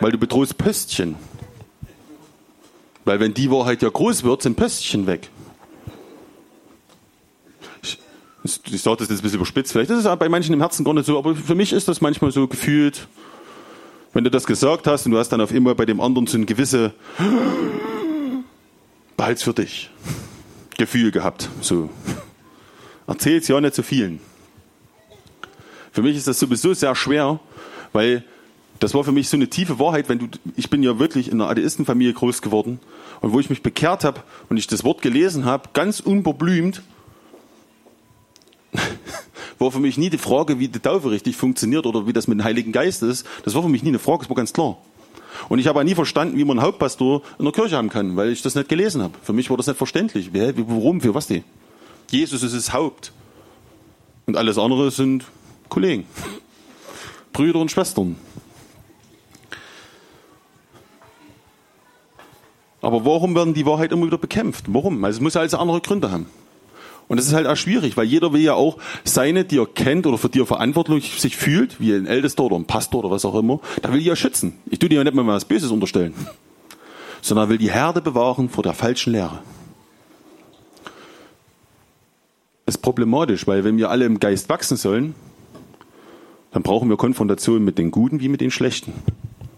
Weil 0.00 0.12
du 0.12 0.18
bedrohst 0.18 0.56
Pöstchen. 0.56 1.16
Weil 3.06 3.20
wenn 3.20 3.32
die 3.32 3.50
Wahrheit 3.50 3.82
ja 3.82 3.88
groß 3.88 4.24
wird, 4.24 4.42
sind 4.42 4.56
Pöstchen 4.56 5.06
weg. 5.06 5.30
Ich, 8.42 8.82
sage 8.82 8.98
das 8.98 9.08
jetzt 9.08 9.18
ein 9.18 9.22
bisschen 9.22 9.38
überspitzt, 9.38 9.72
vielleicht 9.72 9.90
ist 9.90 10.04
es 10.04 10.18
bei 10.18 10.28
manchen 10.28 10.52
im 10.52 10.60
Herzen 10.60 10.84
gar 10.84 10.92
nicht 10.92 11.06
so, 11.06 11.18
aber 11.18 11.34
für 11.34 11.54
mich 11.54 11.72
ist 11.72 11.88
das 11.88 12.00
manchmal 12.00 12.30
so 12.30 12.46
gefühlt, 12.46 13.08
wenn 14.12 14.22
du 14.22 14.30
das 14.30 14.44
gesagt 14.44 14.86
hast 14.86 15.06
und 15.06 15.12
du 15.12 15.18
hast 15.18 15.30
dann 15.30 15.40
auf 15.40 15.52
immer 15.52 15.74
bei 15.74 15.84
dem 15.84 16.00
anderen 16.00 16.26
so 16.26 16.36
ein 16.36 16.46
gewisse 16.46 16.94
behalt's 19.16 19.42
für 19.42 19.54
dich 19.54 19.90
Gefühl 20.76 21.10
gehabt. 21.10 21.48
So. 21.60 21.88
Erzähl's 23.06 23.48
ja 23.48 23.60
nicht 23.60 23.74
zu 23.74 23.82
vielen. 23.82 24.20
Für 25.92 26.02
mich 26.02 26.16
ist 26.16 26.28
das 26.28 26.38
sowieso 26.38 26.74
sehr 26.74 26.94
schwer, 26.94 27.40
weil 27.92 28.24
das 28.78 28.94
war 28.94 29.04
für 29.04 29.12
mich 29.12 29.28
so 29.28 29.36
eine 29.36 29.48
tiefe 29.48 29.78
Wahrheit, 29.78 30.08
wenn 30.08 30.18
du, 30.18 30.26
ich 30.56 30.70
bin 30.70 30.82
ja 30.82 30.98
wirklich 30.98 31.28
in 31.30 31.40
einer 31.40 31.50
Atheistenfamilie 31.50 32.12
groß 32.12 32.42
geworden 32.42 32.80
und 33.20 33.32
wo 33.32 33.40
ich 33.40 33.50
mich 33.50 33.62
bekehrt 33.62 34.04
habe 34.04 34.22
und 34.48 34.56
ich 34.56 34.66
das 34.66 34.84
Wort 34.84 35.02
gelesen 35.02 35.44
habe, 35.44 35.70
ganz 35.72 36.00
unverblümt, 36.00 36.82
war 39.58 39.72
für 39.72 39.80
mich 39.80 39.96
nie 39.96 40.10
die 40.10 40.18
Frage, 40.18 40.58
wie 40.58 40.68
die 40.68 40.80
Taufe 40.80 41.10
richtig 41.10 41.36
funktioniert 41.36 41.86
oder 41.86 42.06
wie 42.06 42.12
das 42.12 42.28
mit 42.28 42.38
dem 42.38 42.44
Heiligen 42.44 42.72
Geist 42.72 43.02
ist. 43.02 43.26
Das 43.44 43.54
war 43.54 43.62
für 43.62 43.68
mich 43.68 43.82
nie 43.82 43.88
eine 43.88 43.98
Frage, 43.98 44.20
das 44.20 44.28
war 44.28 44.36
ganz 44.36 44.52
klar. 44.52 44.76
Und 45.48 45.58
ich 45.58 45.66
habe 45.66 45.80
auch 45.80 45.84
nie 45.84 45.94
verstanden, 45.94 46.36
wie 46.36 46.44
man 46.44 46.58
einen 46.58 46.66
Hauptpastor 46.66 47.22
in 47.38 47.44
der 47.44 47.52
Kirche 47.52 47.76
haben 47.76 47.88
kann, 47.88 48.16
weil 48.16 48.30
ich 48.30 48.42
das 48.42 48.54
nicht 48.54 48.68
gelesen 48.68 49.02
habe. 49.02 49.14
Für 49.22 49.32
mich 49.32 49.50
war 49.50 49.56
das 49.56 49.66
nicht 49.66 49.76
verständlich. 49.76 50.30
Warum, 50.32 51.00
für 51.00 51.14
was 51.14 51.26
die? 51.26 51.42
Jesus 52.10 52.42
ist 52.42 52.54
das 52.54 52.72
Haupt. 52.72 53.12
Und 54.26 54.36
alles 54.36 54.58
andere 54.58 54.90
sind 54.90 55.24
Kollegen, 55.68 56.04
Brüder 57.32 57.60
und 57.60 57.70
Schwestern. 57.70 58.16
Aber 62.86 63.04
warum 63.04 63.34
werden 63.34 63.52
die 63.52 63.66
Wahrheit 63.66 63.90
immer 63.90 64.06
wieder 64.06 64.16
bekämpft? 64.16 64.66
Warum? 64.68 65.04
Also 65.04 65.16
es 65.16 65.20
muss 65.20 65.34
also 65.34 65.58
andere 65.58 65.80
Gründe 65.80 66.12
haben. 66.12 66.26
Und 67.08 67.16
das 67.16 67.26
ist 67.26 67.32
halt 67.32 67.48
auch 67.48 67.56
schwierig, 67.56 67.96
weil 67.96 68.04
jeder 68.04 68.32
will 68.32 68.40
ja 68.40 68.54
auch 68.54 68.78
seine, 69.02 69.44
die 69.44 69.58
er 69.58 69.66
kennt 69.66 70.06
oder 70.06 70.18
für 70.18 70.28
die 70.28 70.38
er 70.38 70.46
verantwortlich 70.46 71.20
sich 71.20 71.36
fühlt, 71.36 71.80
wie 71.80 71.92
ein 71.92 72.06
Ältester 72.06 72.44
oder 72.44 72.54
ein 72.54 72.64
Pastor 72.64 73.00
oder 73.00 73.10
was 73.10 73.24
auch 73.24 73.34
immer, 73.34 73.58
da 73.82 73.92
will 73.92 73.98
die 73.98 74.04
ja 74.06 74.14
schützen. 74.14 74.52
Ich 74.70 74.78
tue 74.78 74.88
dir 74.88 74.98
ja 74.98 75.02
nicht 75.02 75.14
mal 75.14 75.26
was 75.26 75.46
Böses 75.46 75.72
unterstellen, 75.72 76.14
sondern 77.22 77.48
will 77.48 77.58
die 77.58 77.72
Herde 77.72 78.00
bewahren 78.00 78.48
vor 78.48 78.62
der 78.62 78.72
falschen 78.72 79.14
Lehre. 79.14 79.40
Ist 82.66 82.82
problematisch, 82.82 83.48
weil 83.48 83.64
wenn 83.64 83.78
wir 83.78 83.90
alle 83.90 84.04
im 84.04 84.20
Geist 84.20 84.48
wachsen 84.48 84.76
sollen, 84.76 85.16
dann 86.52 86.62
brauchen 86.62 86.88
wir 86.88 86.96
Konfrontation 86.96 87.64
mit 87.64 87.78
den 87.78 87.90
Guten 87.90 88.20
wie 88.20 88.28
mit 88.28 88.40
den 88.40 88.52
Schlechten. 88.52 88.92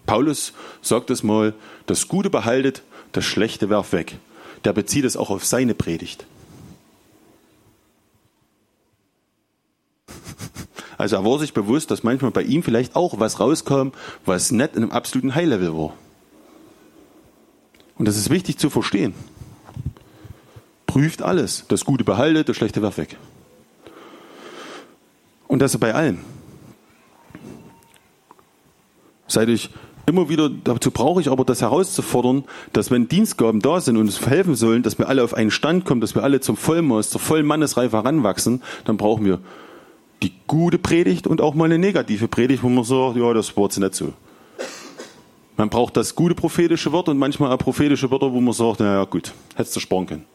Paulus 0.07 0.53
sagt 0.81 1.11
es 1.11 1.21
mal, 1.21 1.53
das 1.85 2.07
Gute 2.07 2.31
behaltet, 2.31 2.81
das 3.11 3.25
Schlechte 3.25 3.69
werf 3.69 3.93
weg. 3.93 4.17
Der 4.65 4.73
bezieht 4.73 5.05
es 5.05 5.17
auch 5.17 5.29
auf 5.29 5.45
seine 5.45 5.75
Predigt. 5.75 6.25
Also 10.97 11.15
er 11.15 11.23
war 11.23 11.39
sich 11.39 11.53
bewusst, 11.53 11.91
dass 11.91 12.03
manchmal 12.03 12.31
bei 12.31 12.43
ihm 12.43 12.61
vielleicht 12.61 12.97
auch 12.97 13.21
was 13.21 13.39
rauskam, 13.39 13.91
was 14.25 14.51
nicht 14.51 14.75
in 14.75 14.83
einem 14.83 14.91
absoluten 14.91 15.33
High-Level 15.33 15.73
war. 15.73 15.93
Und 17.97 18.05
das 18.05 18.17
ist 18.17 18.29
wichtig 18.29 18.57
zu 18.57 18.69
verstehen. 18.69 19.13
Prüft 20.87 21.21
alles. 21.21 21.63
Das 21.69 21.85
Gute 21.85 22.03
behaltet, 22.03 22.49
das 22.49 22.57
Schlechte 22.57 22.81
werf 22.81 22.97
weg. 22.97 23.15
Und 25.47 25.59
das 25.59 25.77
bei 25.77 25.93
allem. 25.93 26.19
Seid 29.27 29.47
euch 29.47 29.69
immer 30.09 30.27
wieder, 30.27 30.49
dazu 30.49 30.91
brauche 30.91 31.21
ich 31.21 31.29
aber 31.29 31.45
das 31.45 31.61
herauszufordern, 31.61 32.43
dass 32.73 32.91
wenn 32.91 33.07
Dienstgaben 33.07 33.61
da 33.61 33.79
sind 33.79 33.95
und 33.95 34.03
uns 34.03 34.25
helfen 34.25 34.55
sollen, 34.55 34.83
dass 34.83 34.97
wir 34.97 35.07
alle 35.07 35.23
auf 35.23 35.33
einen 35.33 35.51
Stand 35.51 35.85
kommen, 35.85 36.01
dass 36.01 36.15
wir 36.15 36.23
alle 36.23 36.41
zum 36.41 36.57
Vollmaß, 36.57 37.09
zur 37.09 37.21
vollen 37.21 37.45
Mannesreife 37.45 37.95
heranwachsen, 37.95 38.61
dann 38.85 38.97
brauchen 38.97 39.25
wir 39.25 39.39
die 40.21 40.33
gute 40.47 40.77
Predigt 40.77 41.27
und 41.27 41.39
auch 41.39 41.53
mal 41.53 41.65
eine 41.65 41.77
negative 41.77 42.27
Predigt, 42.27 42.63
wo 42.63 42.69
man 42.69 42.83
sagt, 42.83 43.15
ja, 43.15 43.33
das 43.33 43.55
war 43.55 43.63
jetzt 43.65 43.79
nicht 43.79 43.95
so. 43.95 44.13
Man 45.55 45.69
braucht 45.69 45.97
das 45.97 46.15
gute 46.15 46.35
prophetische 46.35 46.91
Wort 46.91 47.09
und 47.09 47.17
manchmal 47.17 47.51
auch 47.51 47.57
prophetische 47.57 48.09
Wörter, 48.11 48.31
wo 48.31 48.39
man 48.39 48.53
sagt, 48.53 48.79
naja, 48.79 49.03
gut, 49.03 49.33
hättest 49.55 49.75
du 49.75 49.79
sparen 49.79 50.05
können. 50.05 50.25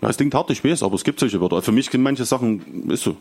Das 0.00 0.16
klingt 0.16 0.34
hart, 0.34 0.50
ich 0.50 0.64
weiß, 0.64 0.82
aber 0.82 0.94
es 0.94 1.04
gibt 1.04 1.20
solche 1.20 1.40
Wörter. 1.40 1.62
Für 1.62 1.72
mich 1.72 1.90
sind 1.90 2.02
manche 2.02 2.24
Sachen, 2.24 2.90
ist 2.90 3.04
so. 3.04 3.16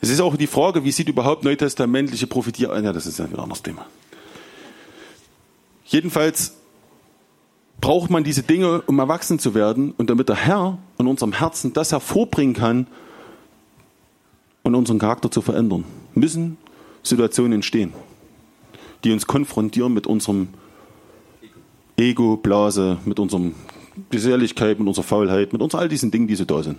Es 0.00 0.10
ist 0.10 0.20
auch 0.20 0.36
die 0.36 0.46
Frage, 0.46 0.84
wie 0.84 0.92
sieht 0.92 1.08
überhaupt 1.08 1.44
neutestamentliche 1.44 2.26
Prophetie 2.26 2.66
aus? 2.66 2.82
Ja, 2.82 2.92
das 2.92 3.06
ist 3.06 3.18
ja 3.18 3.24
ein 3.24 3.36
anderes 3.36 3.62
Thema. 3.62 3.86
Jedenfalls 5.86 6.54
braucht 7.80 8.10
man 8.10 8.24
diese 8.24 8.42
Dinge, 8.42 8.82
um 8.82 8.98
erwachsen 8.98 9.38
zu 9.38 9.54
werden 9.54 9.92
und 9.96 10.10
damit 10.10 10.28
der 10.28 10.36
Herr 10.36 10.78
in 10.98 11.06
unserem 11.06 11.32
Herzen 11.32 11.72
das 11.72 11.92
hervorbringen 11.92 12.54
kann 12.54 12.86
und 14.62 14.74
unseren 14.74 14.98
Charakter 14.98 15.30
zu 15.30 15.40
verändern, 15.40 15.84
müssen 16.14 16.58
Situationen 17.02 17.52
entstehen, 17.52 17.92
die 19.04 19.12
uns 19.12 19.26
konfrontieren 19.26 19.94
mit 19.94 20.06
unserem 20.06 20.48
Ego, 21.96 22.36
Blase, 22.36 22.98
mit 23.04 23.18
unserem 23.18 23.54
Geselligkeit, 24.10 24.78
mit 24.78 24.86
unserer 24.86 25.04
Faulheit, 25.04 25.52
mit 25.52 25.62
uns 25.62 25.74
all 25.74 25.88
diesen 25.88 26.10
Dingen, 26.10 26.28
die 26.28 26.36
so 26.36 26.44
da 26.44 26.62
sind. 26.62 26.78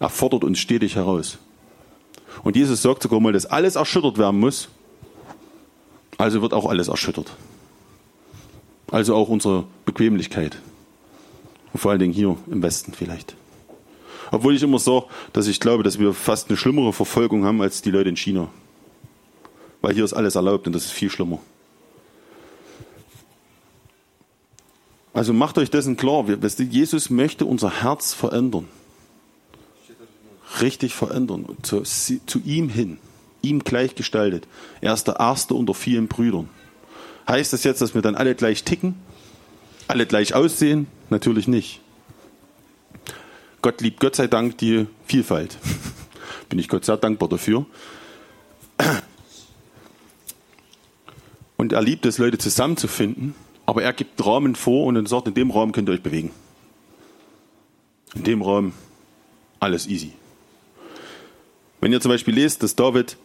Er 0.00 0.08
fordert 0.08 0.42
uns 0.44 0.58
stetig 0.58 0.96
heraus. 0.96 1.38
Und 2.42 2.56
Jesus 2.56 2.82
sagt 2.82 3.02
sogar 3.02 3.20
mal, 3.20 3.32
dass 3.32 3.46
alles 3.46 3.76
erschüttert 3.76 4.18
werden 4.18 4.40
muss. 4.40 4.68
Also 6.18 6.42
wird 6.42 6.52
auch 6.52 6.66
alles 6.66 6.88
erschüttert. 6.88 7.36
Also 8.90 9.14
auch 9.14 9.28
unsere 9.28 9.64
Bequemlichkeit. 9.84 10.58
Und 11.72 11.80
vor 11.80 11.90
allen 11.90 12.00
Dingen 12.00 12.12
hier 12.12 12.36
im 12.50 12.62
Westen 12.62 12.92
vielleicht. 12.92 13.34
Obwohl 14.30 14.54
ich 14.54 14.62
immer 14.62 14.78
sage, 14.78 15.06
dass 15.32 15.46
ich 15.46 15.60
glaube, 15.60 15.82
dass 15.82 15.98
wir 15.98 16.12
fast 16.12 16.48
eine 16.48 16.56
schlimmere 16.56 16.92
Verfolgung 16.92 17.44
haben 17.44 17.60
als 17.62 17.82
die 17.82 17.90
Leute 17.90 18.08
in 18.08 18.16
China. 18.16 18.48
Weil 19.80 19.94
hier 19.94 20.04
ist 20.04 20.14
alles 20.14 20.34
erlaubt 20.34 20.66
und 20.66 20.72
das 20.72 20.86
ist 20.86 20.92
viel 20.92 21.10
schlimmer. 21.10 21.40
Also 25.12 25.32
macht 25.32 25.58
euch 25.58 25.70
dessen 25.70 25.96
klar, 25.96 26.24
Jesus 26.58 27.10
möchte 27.10 27.44
unser 27.44 27.82
Herz 27.82 28.14
verändern 28.14 28.68
richtig 30.60 30.94
verändern 30.94 31.46
zu, 31.62 31.82
zu 31.82 32.40
ihm 32.44 32.68
hin, 32.68 32.98
ihm 33.42 33.60
gleichgestaltet. 33.60 34.46
Er 34.80 34.94
ist 34.94 35.04
der 35.04 35.16
Erste 35.16 35.54
unter 35.54 35.74
vielen 35.74 36.08
Brüdern. 36.08 36.48
Heißt 37.28 37.52
das 37.52 37.64
jetzt, 37.64 37.80
dass 37.80 37.94
wir 37.94 38.02
dann 38.02 38.14
alle 38.14 38.34
gleich 38.34 38.64
ticken? 38.64 38.94
Alle 39.88 40.06
gleich 40.06 40.34
aussehen? 40.34 40.86
Natürlich 41.10 41.48
nicht. 41.48 41.80
Gott 43.62 43.80
liebt 43.80 44.00
Gott 44.00 44.16
sei 44.16 44.26
Dank 44.26 44.58
die 44.58 44.86
Vielfalt. 45.06 45.58
Bin 46.48 46.58
ich 46.58 46.68
Gott 46.68 46.84
sehr 46.84 46.96
dankbar 46.96 47.28
dafür. 47.28 47.66
Und 51.56 51.72
er 51.72 51.82
liebt 51.82 52.04
es, 52.04 52.18
Leute 52.18 52.36
zusammenzufinden 52.36 53.34
Aber 53.64 53.82
er 53.82 53.92
gibt 53.92 54.24
Rahmen 54.24 54.54
vor 54.54 54.86
und 54.86 54.96
dann 54.96 55.06
sagt, 55.06 55.28
in 55.28 55.34
dem 55.34 55.50
Raum 55.50 55.72
könnt 55.72 55.88
ihr 55.88 55.92
euch 55.92 56.02
bewegen. 56.02 56.30
In 58.14 58.24
dem 58.24 58.42
Raum 58.42 58.72
alles 59.60 59.86
easy. 59.86 60.12
Wenn 61.84 61.92
ihr 61.92 62.00
zum 62.00 62.12
Beispiel 62.12 62.32
lest, 62.32 62.62
dass 62.62 62.76
David 62.76 63.18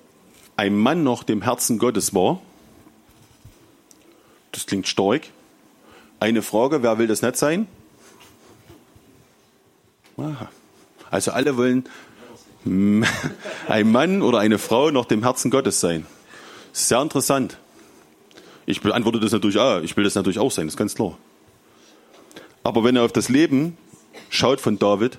ein 0.57 0.75
Mann 0.75 1.01
nach 1.01 1.23
dem 1.23 1.41
Herzen 1.41 1.79
Gottes 1.79 2.13
war, 2.13 2.41
das 4.51 4.65
klingt 4.65 4.85
stark. 4.85 5.21
Eine 6.19 6.41
Frage, 6.41 6.83
wer 6.83 6.97
will 6.97 7.07
das 7.07 7.21
nicht 7.21 7.37
sein? 7.37 7.69
Also 11.09 11.31
alle 11.31 11.55
wollen 11.55 11.87
ein 13.69 13.91
Mann 13.93 14.21
oder 14.21 14.39
eine 14.39 14.59
Frau 14.59 14.91
nach 14.91 15.05
dem 15.05 15.23
Herzen 15.23 15.51
Gottes 15.51 15.79
sein. 15.79 16.05
Sehr 16.73 17.01
interessant. 17.01 17.57
Ich 18.65 18.81
beantworte 18.81 19.21
das 19.21 19.31
natürlich 19.31 19.57
auch. 19.57 19.79
Ich 19.83 19.95
will 19.95 20.03
das 20.03 20.15
natürlich 20.15 20.39
auch 20.39 20.51
sein, 20.51 20.67
das 20.67 20.73
ist 20.73 20.77
ganz 20.77 20.95
klar. 20.95 21.17
Aber 22.63 22.83
wenn 22.83 22.97
ihr 22.97 23.03
auf 23.03 23.13
das 23.13 23.29
Leben 23.29 23.77
schaut 24.29 24.59
von 24.59 24.77
David, 24.77 25.17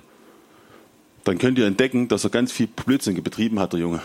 dann 1.23 1.37
könnt 1.37 1.57
ihr 1.57 1.65
entdecken, 1.65 2.07
dass 2.07 2.23
er 2.23 2.29
ganz 2.29 2.51
viel 2.51 2.67
Blödsinn 2.67 3.21
betrieben 3.21 3.59
hat, 3.59 3.73
der 3.73 3.79
Junge. 3.79 4.01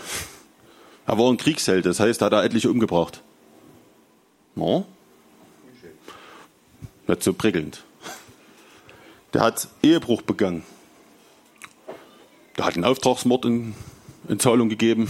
Er 1.05 1.17
war 1.17 1.31
ein 1.31 1.37
Kriegsheld, 1.37 1.85
das 1.85 1.99
heißt, 1.99 2.21
er 2.21 2.25
hat 2.25 2.33
da 2.33 2.43
etliche 2.43 2.69
umgebracht. 2.69 3.21
No? 4.55 4.85
Nicht 7.07 7.23
so 7.23 7.33
prickelnd. 7.33 7.83
Der 9.33 9.41
hat 9.41 9.67
Ehebruch 9.81 10.21
begangen. 10.21 10.63
Der 12.57 12.65
hat 12.65 12.75
einen 12.75 12.83
Auftragsmord 12.83 13.45
in, 13.45 13.75
in 14.27 14.39
Zahlung 14.39 14.67
gegeben. 14.67 15.07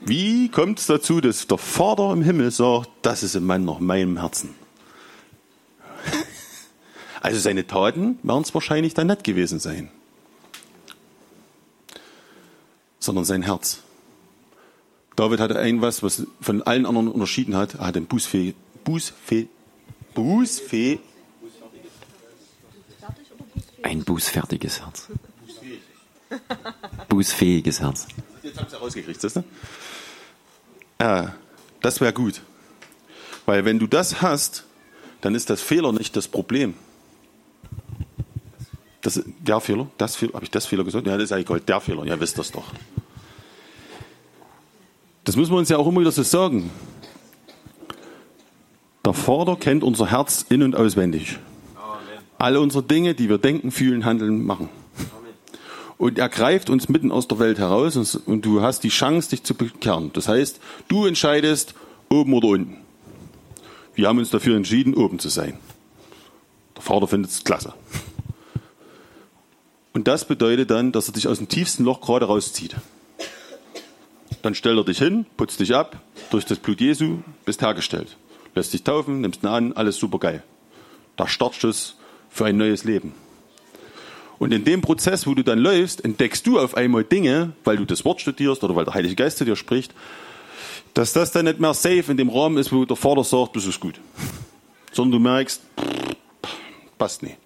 Wie 0.00 0.48
kommt 0.48 0.80
es 0.80 0.86
dazu, 0.86 1.20
dass 1.20 1.46
der 1.46 1.58
Vater 1.58 2.12
im 2.12 2.22
Himmel 2.22 2.50
sagt, 2.50 2.90
das 3.02 3.22
ist 3.22 3.36
ein 3.36 3.44
Mann 3.44 3.64
nach 3.64 3.78
meinem 3.78 4.18
Herzen? 4.18 4.54
Also 7.22 7.38
seine 7.38 7.64
Taten 7.68 8.18
werden 8.24 8.42
es 8.42 8.52
wahrscheinlich 8.52 8.94
dann 8.94 9.06
nicht 9.06 9.22
gewesen 9.22 9.60
sein, 9.60 9.90
sondern 12.98 13.24
sein 13.24 13.42
Herz. 13.42 13.78
David 15.14 15.38
hatte 15.38 15.56
ein 15.56 15.80
was, 15.80 16.02
was 16.02 16.26
von 16.40 16.62
allen 16.62 16.84
anderen 16.84 17.06
unterschieden 17.06 17.54
hat. 17.54 17.74
Er 17.74 17.86
hatte 17.86 18.00
ein 18.00 18.06
Bußfee, 18.06 18.54
Bußfee, 18.82 19.48
Bußfee, 20.14 20.98
ein 23.84 24.02
bußfertiges 24.02 24.80
Herz. 24.80 25.08
Bußfähiges 27.08 27.80
Herz. 27.80 28.08
Jetzt 28.42 28.58
haben 28.58 28.68
sie 28.68 28.76
rausgekriegt, 28.76 29.22
das, 29.22 29.36
ne? 29.36 29.44
Ja, 31.00 31.36
das 31.82 32.00
wäre 32.00 32.12
gut. 32.12 32.40
Weil 33.46 33.64
wenn 33.64 33.78
du 33.78 33.86
das 33.86 34.22
hast, 34.22 34.64
dann 35.20 35.36
ist 35.36 35.50
das 35.50 35.62
Fehler 35.62 35.92
nicht 35.92 36.16
das 36.16 36.26
Problem. 36.26 36.74
Das, 39.02 39.20
der 39.24 39.60
Fehler? 39.60 39.88
Das 39.98 40.16
Fehler? 40.16 40.34
Habe 40.34 40.44
ich 40.44 40.50
das 40.50 40.66
Fehler 40.66 40.84
gesagt? 40.84 41.06
Ja, 41.06 41.14
das 41.14 41.24
ist 41.24 41.32
eigentlich 41.32 41.46
Gold. 41.46 41.68
Der 41.68 41.80
Fehler. 41.80 42.04
Ja, 42.04 42.18
wisst 42.18 42.38
das 42.38 42.50
doch. 42.52 42.64
Das 45.24 45.36
müssen 45.36 45.52
wir 45.52 45.58
uns 45.58 45.68
ja 45.68 45.76
auch 45.76 45.86
immer 45.86 46.00
wieder 46.00 46.12
so 46.12 46.22
sagen. 46.22 46.70
Der 49.04 49.12
Vater 49.12 49.56
kennt 49.56 49.82
unser 49.82 50.10
Herz 50.10 50.46
in- 50.48 50.62
und 50.62 50.76
auswendig. 50.76 51.38
Alle 52.38 52.60
unsere 52.60 52.82
Dinge, 52.82 53.14
die 53.14 53.28
wir 53.28 53.38
denken, 53.38 53.70
fühlen, 53.70 54.04
handeln, 54.04 54.44
machen. 54.44 54.68
Und 55.98 56.18
er 56.18 56.28
greift 56.28 56.70
uns 56.70 56.88
mitten 56.88 57.12
aus 57.12 57.28
der 57.28 57.38
Welt 57.38 57.58
heraus 57.58 57.96
und, 57.96 58.26
und 58.26 58.44
du 58.44 58.62
hast 58.62 58.80
die 58.80 58.88
Chance, 58.88 59.30
dich 59.30 59.44
zu 59.44 59.54
bekehren. 59.54 60.10
Das 60.12 60.26
heißt, 60.26 60.60
du 60.88 61.06
entscheidest, 61.06 61.74
oben 62.08 62.34
oder 62.34 62.48
unten. 62.48 62.78
Wir 63.94 64.08
haben 64.08 64.18
uns 64.18 64.30
dafür 64.30 64.56
entschieden, 64.56 64.94
oben 64.94 65.18
zu 65.18 65.28
sein. 65.28 65.58
Der 66.74 66.82
Vater 66.82 67.06
findet 67.06 67.30
es 67.30 67.44
klasse. 67.44 67.74
Und 69.92 70.08
das 70.08 70.24
bedeutet 70.24 70.70
dann, 70.70 70.92
dass 70.92 71.08
er 71.08 71.14
dich 71.14 71.28
aus 71.28 71.38
dem 71.38 71.48
tiefsten 71.48 71.84
Loch 71.84 72.00
gerade 72.00 72.26
rauszieht. 72.26 72.76
Dann 74.42 74.54
stellt 74.54 74.78
er 74.78 74.84
dich 74.84 74.98
hin, 74.98 75.26
putzt 75.36 75.60
dich 75.60 75.74
ab, 75.74 76.00
durch 76.30 76.44
das 76.44 76.58
Blut 76.58 76.80
Jesu 76.80 77.18
bist 77.44 77.62
hergestellt. 77.62 78.16
Lässt 78.54 78.72
dich 78.72 78.82
taufen, 78.82 79.20
nimmst 79.20 79.42
ihn 79.42 79.48
an, 79.48 79.72
alles 79.72 79.96
super 79.96 80.18
geil. 80.18 80.42
Der 81.18 81.28
Startschuss 81.28 81.96
für 82.30 82.46
ein 82.46 82.56
neues 82.56 82.84
Leben. 82.84 83.14
Und 84.38 84.52
in 84.52 84.64
dem 84.64 84.80
Prozess, 84.80 85.26
wo 85.26 85.34
du 85.34 85.44
dann 85.44 85.58
läufst, 85.58 86.04
entdeckst 86.04 86.46
du 86.46 86.58
auf 86.58 86.76
einmal 86.76 87.04
Dinge, 87.04 87.52
weil 87.62 87.76
du 87.76 87.84
das 87.84 88.04
Wort 88.04 88.20
studierst 88.20 88.64
oder 88.64 88.74
weil 88.74 88.84
der 88.84 88.94
Heilige 88.94 89.14
Geist 89.14 89.38
zu 89.38 89.44
dir 89.44 89.54
spricht, 89.54 89.94
dass 90.94 91.12
das 91.12 91.30
dann 91.30 91.44
nicht 91.44 91.60
mehr 91.60 91.74
safe 91.74 92.10
in 92.10 92.16
dem 92.16 92.28
Rahmen 92.28 92.58
ist, 92.58 92.72
wo 92.72 92.84
der 92.84 92.96
Vater 92.96 93.24
sagt, 93.24 93.56
das 93.56 93.66
ist 93.66 93.78
gut. 93.78 94.00
Sondern 94.90 95.22
du 95.22 95.28
merkst, 95.28 95.62
passt 96.98 97.22
nicht. 97.22 97.36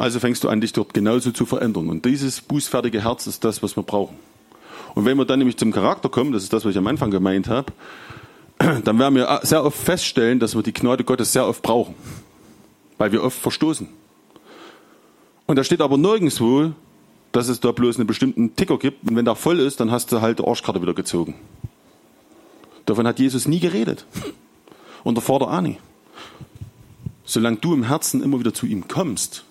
Also 0.00 0.18
fängst 0.18 0.42
du 0.44 0.48
an, 0.48 0.62
dich 0.62 0.72
dort 0.72 0.94
genauso 0.94 1.30
zu 1.30 1.44
verändern. 1.44 1.90
Und 1.90 2.06
dieses 2.06 2.40
bußfertige 2.40 3.04
Herz 3.04 3.26
ist 3.26 3.44
das, 3.44 3.62
was 3.62 3.76
wir 3.76 3.82
brauchen. 3.82 4.16
Und 4.94 5.04
wenn 5.04 5.18
wir 5.18 5.26
dann 5.26 5.40
nämlich 5.40 5.58
zum 5.58 5.72
Charakter 5.72 6.08
kommen, 6.08 6.32
das 6.32 6.42
ist 6.42 6.54
das, 6.54 6.64
was 6.64 6.70
ich 6.70 6.78
am 6.78 6.86
Anfang 6.86 7.10
gemeint 7.10 7.48
habe, 7.48 7.70
dann 8.82 8.98
werden 8.98 9.14
wir 9.14 9.40
sehr 9.42 9.62
oft 9.62 9.76
feststellen, 9.76 10.40
dass 10.40 10.54
wir 10.54 10.62
die 10.62 10.72
Gnade 10.72 11.04
Gottes 11.04 11.34
sehr 11.34 11.46
oft 11.46 11.60
brauchen. 11.60 11.94
Weil 12.96 13.12
wir 13.12 13.22
oft 13.22 13.38
verstoßen. 13.38 13.88
Und 15.44 15.56
da 15.56 15.64
steht 15.64 15.82
aber 15.82 15.98
nirgendwo, 15.98 16.72
dass 17.32 17.48
es 17.48 17.60
da 17.60 17.70
bloß 17.70 17.98
einen 17.98 18.06
bestimmten 18.06 18.56
Ticker 18.56 18.78
gibt. 18.78 19.06
Und 19.06 19.16
wenn 19.16 19.26
der 19.26 19.34
voll 19.34 19.60
ist, 19.60 19.80
dann 19.80 19.90
hast 19.90 20.12
du 20.12 20.22
halt 20.22 20.38
die 20.38 20.46
Arschkarte 20.46 20.80
wieder 20.80 20.94
gezogen. 20.94 21.34
Davon 22.86 23.06
hat 23.06 23.18
Jesus 23.18 23.46
nie 23.46 23.60
geredet. 23.60 24.06
Und 25.04 25.16
der 25.16 25.22
Vater 25.22 25.50
auch 25.50 25.60
nicht. 25.60 25.78
Solange 27.26 27.58
du 27.58 27.74
im 27.74 27.82
Herzen 27.82 28.22
immer 28.22 28.38
wieder 28.38 28.54
zu 28.54 28.64
ihm 28.64 28.88
kommst 28.88 29.44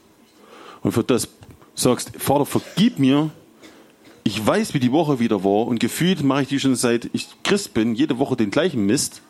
und 0.81 0.91
für 0.91 1.03
das 1.03 1.27
sagst, 1.75 2.11
Vater, 2.17 2.45
vergib 2.45 2.99
mir, 2.99 3.31
ich 4.23 4.45
weiß, 4.45 4.73
wie 4.73 4.79
die 4.79 4.91
Woche 4.91 5.19
wieder 5.19 5.43
war 5.43 5.67
und 5.67 5.79
gefühlt 5.79 6.23
mache 6.23 6.43
ich 6.43 6.47
die 6.49 6.59
schon 6.59 6.75
seit 6.75 7.09
ich 7.13 7.27
Christ 7.43 7.73
bin, 7.73 7.95
jede 7.95 8.19
Woche 8.19 8.35
den 8.35 8.51
gleichen 8.51 8.85
Mist. 8.85 9.21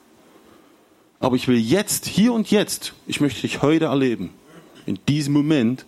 Aber 1.20 1.36
ich 1.36 1.47
will 1.47 1.58
jetzt, 1.58 2.06
hier 2.06 2.34
und 2.34 2.50
jetzt, 2.50 2.93
ich 3.08 3.22
möchte 3.22 3.41
dich 3.41 3.62
heute 3.62 3.86
erleben. 3.86 4.32
In 4.86 4.97
diesem 5.08 5.34
Moment, 5.34 5.86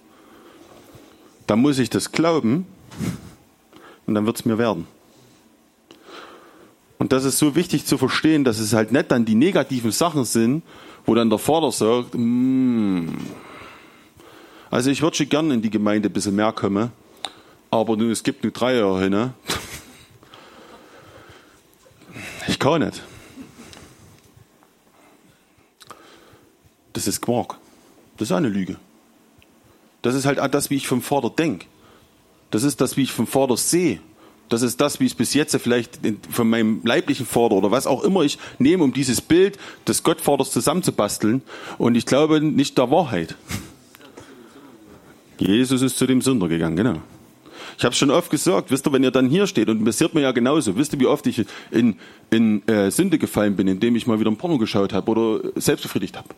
da 1.47 1.55
muss 1.55 1.79
ich 1.79 1.89
das 1.89 2.11
glauben 2.11 2.65
und 4.05 4.13
dann 4.13 4.25
wird 4.25 4.37
es 4.37 4.45
mir 4.45 4.57
werden. 4.57 4.87
Und 6.99 7.11
das 7.11 7.25
ist 7.25 7.39
so 7.39 7.55
wichtig 7.55 7.85
zu 7.85 7.97
verstehen, 7.97 8.43
dass 8.43 8.59
es 8.59 8.73
halt 8.73 8.91
nicht 8.91 9.09
dann 9.09 9.25
die 9.25 9.35
negativen 9.35 9.91
Sachen 9.91 10.23
sind, 10.23 10.61
wo 11.05 11.15
dann 11.15 11.29
der 11.29 11.39
Vater 11.39 11.71
sagt, 11.71 12.13
mm, 12.13 13.07
also 14.71 14.89
ich 14.89 15.01
würde 15.01 15.17
schon 15.17 15.29
gerne 15.29 15.53
in 15.53 15.61
die 15.61 15.69
Gemeinde 15.69 16.09
ein 16.09 16.13
bisschen 16.13 16.35
mehr 16.35 16.51
kommen, 16.53 16.91
aber 17.69 17.97
nun, 17.97 18.09
es 18.09 18.23
gibt 18.23 18.43
nur 18.43 18.51
drei 18.51 18.75
Jahre 18.75 19.01
hin. 19.01 19.11
Ne? 19.11 19.33
Ich 22.47 22.57
kann 22.57 22.81
nicht. 22.81 23.01
Das 26.93 27.07
ist 27.07 27.21
Quark. 27.21 27.57
Das 28.17 28.29
ist 28.29 28.31
eine 28.35 28.49
Lüge. 28.49 28.77
Das 30.01 30.15
ist 30.15 30.25
halt 30.25 30.39
das, 30.53 30.69
wie 30.69 30.75
ich 30.75 30.87
vom 30.87 31.01
Vater 31.01 31.29
denke. 31.29 31.65
Das 32.49 32.63
ist 32.63 32.81
das, 32.81 32.97
wie 32.97 33.03
ich 33.03 33.11
vom 33.11 33.27
Vater 33.27 33.57
sehe. 33.57 33.99
Das 34.49 34.61
ist 34.61 34.81
das, 34.81 34.99
wie 34.99 35.05
ich 35.05 35.13
es 35.13 35.17
bis 35.17 35.33
jetzt 35.33 35.55
vielleicht 35.57 35.99
von 36.29 36.49
meinem 36.49 36.81
leiblichen 36.83 37.25
Vater 37.25 37.55
oder 37.55 37.71
was 37.71 37.87
auch 37.87 38.03
immer 38.03 38.23
ich 38.23 38.37
nehme, 38.59 38.83
um 38.83 38.91
dieses 38.91 39.21
Bild 39.21 39.57
des 39.87 40.03
Gottvaters 40.03 40.51
zusammenzubasteln. 40.51 41.41
Und 41.77 41.95
ich 41.95 42.05
glaube 42.05 42.41
nicht 42.41 42.77
der 42.77 42.91
Wahrheit. 42.91 43.35
Jesus 45.41 45.81
ist 45.81 45.97
zu 45.97 46.05
dem 46.05 46.21
Sünder 46.21 46.47
gegangen, 46.47 46.75
genau. 46.75 47.01
Ich 47.77 47.83
habe 47.83 47.95
schon 47.95 48.11
oft 48.11 48.29
gesagt, 48.29 48.69
wisst 48.69 48.87
ihr, 48.87 48.93
wenn 48.93 49.03
ihr 49.03 49.09
dann 49.09 49.27
hier 49.27 49.47
steht, 49.47 49.67
und 49.67 49.83
passiert 49.83 50.13
mir 50.13 50.21
ja 50.21 50.31
genauso, 50.31 50.75
wisst 50.77 50.93
ihr, 50.93 50.99
wie 50.99 51.07
oft 51.07 51.25
ich 51.25 51.45
in, 51.71 51.95
in 52.29 52.67
äh, 52.67 52.91
Sünde 52.91 53.17
gefallen 53.17 53.55
bin, 53.55 53.67
indem 53.67 53.95
ich 53.95 54.05
mal 54.05 54.19
wieder 54.19 54.29
ein 54.29 54.37
Porno 54.37 54.59
geschaut 54.59 54.93
habe 54.93 55.09
oder 55.11 55.51
selbst 55.55 55.81
befriedigt 55.81 56.15
habe. 56.15 56.29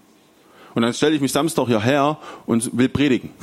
Und 0.73 0.83
dann 0.83 0.93
stelle 0.93 1.15
ich 1.15 1.21
mich 1.21 1.33
Samstag 1.33 1.67
hierher 1.67 2.17
und 2.45 2.77
will 2.77 2.89
predigen. 2.89 3.29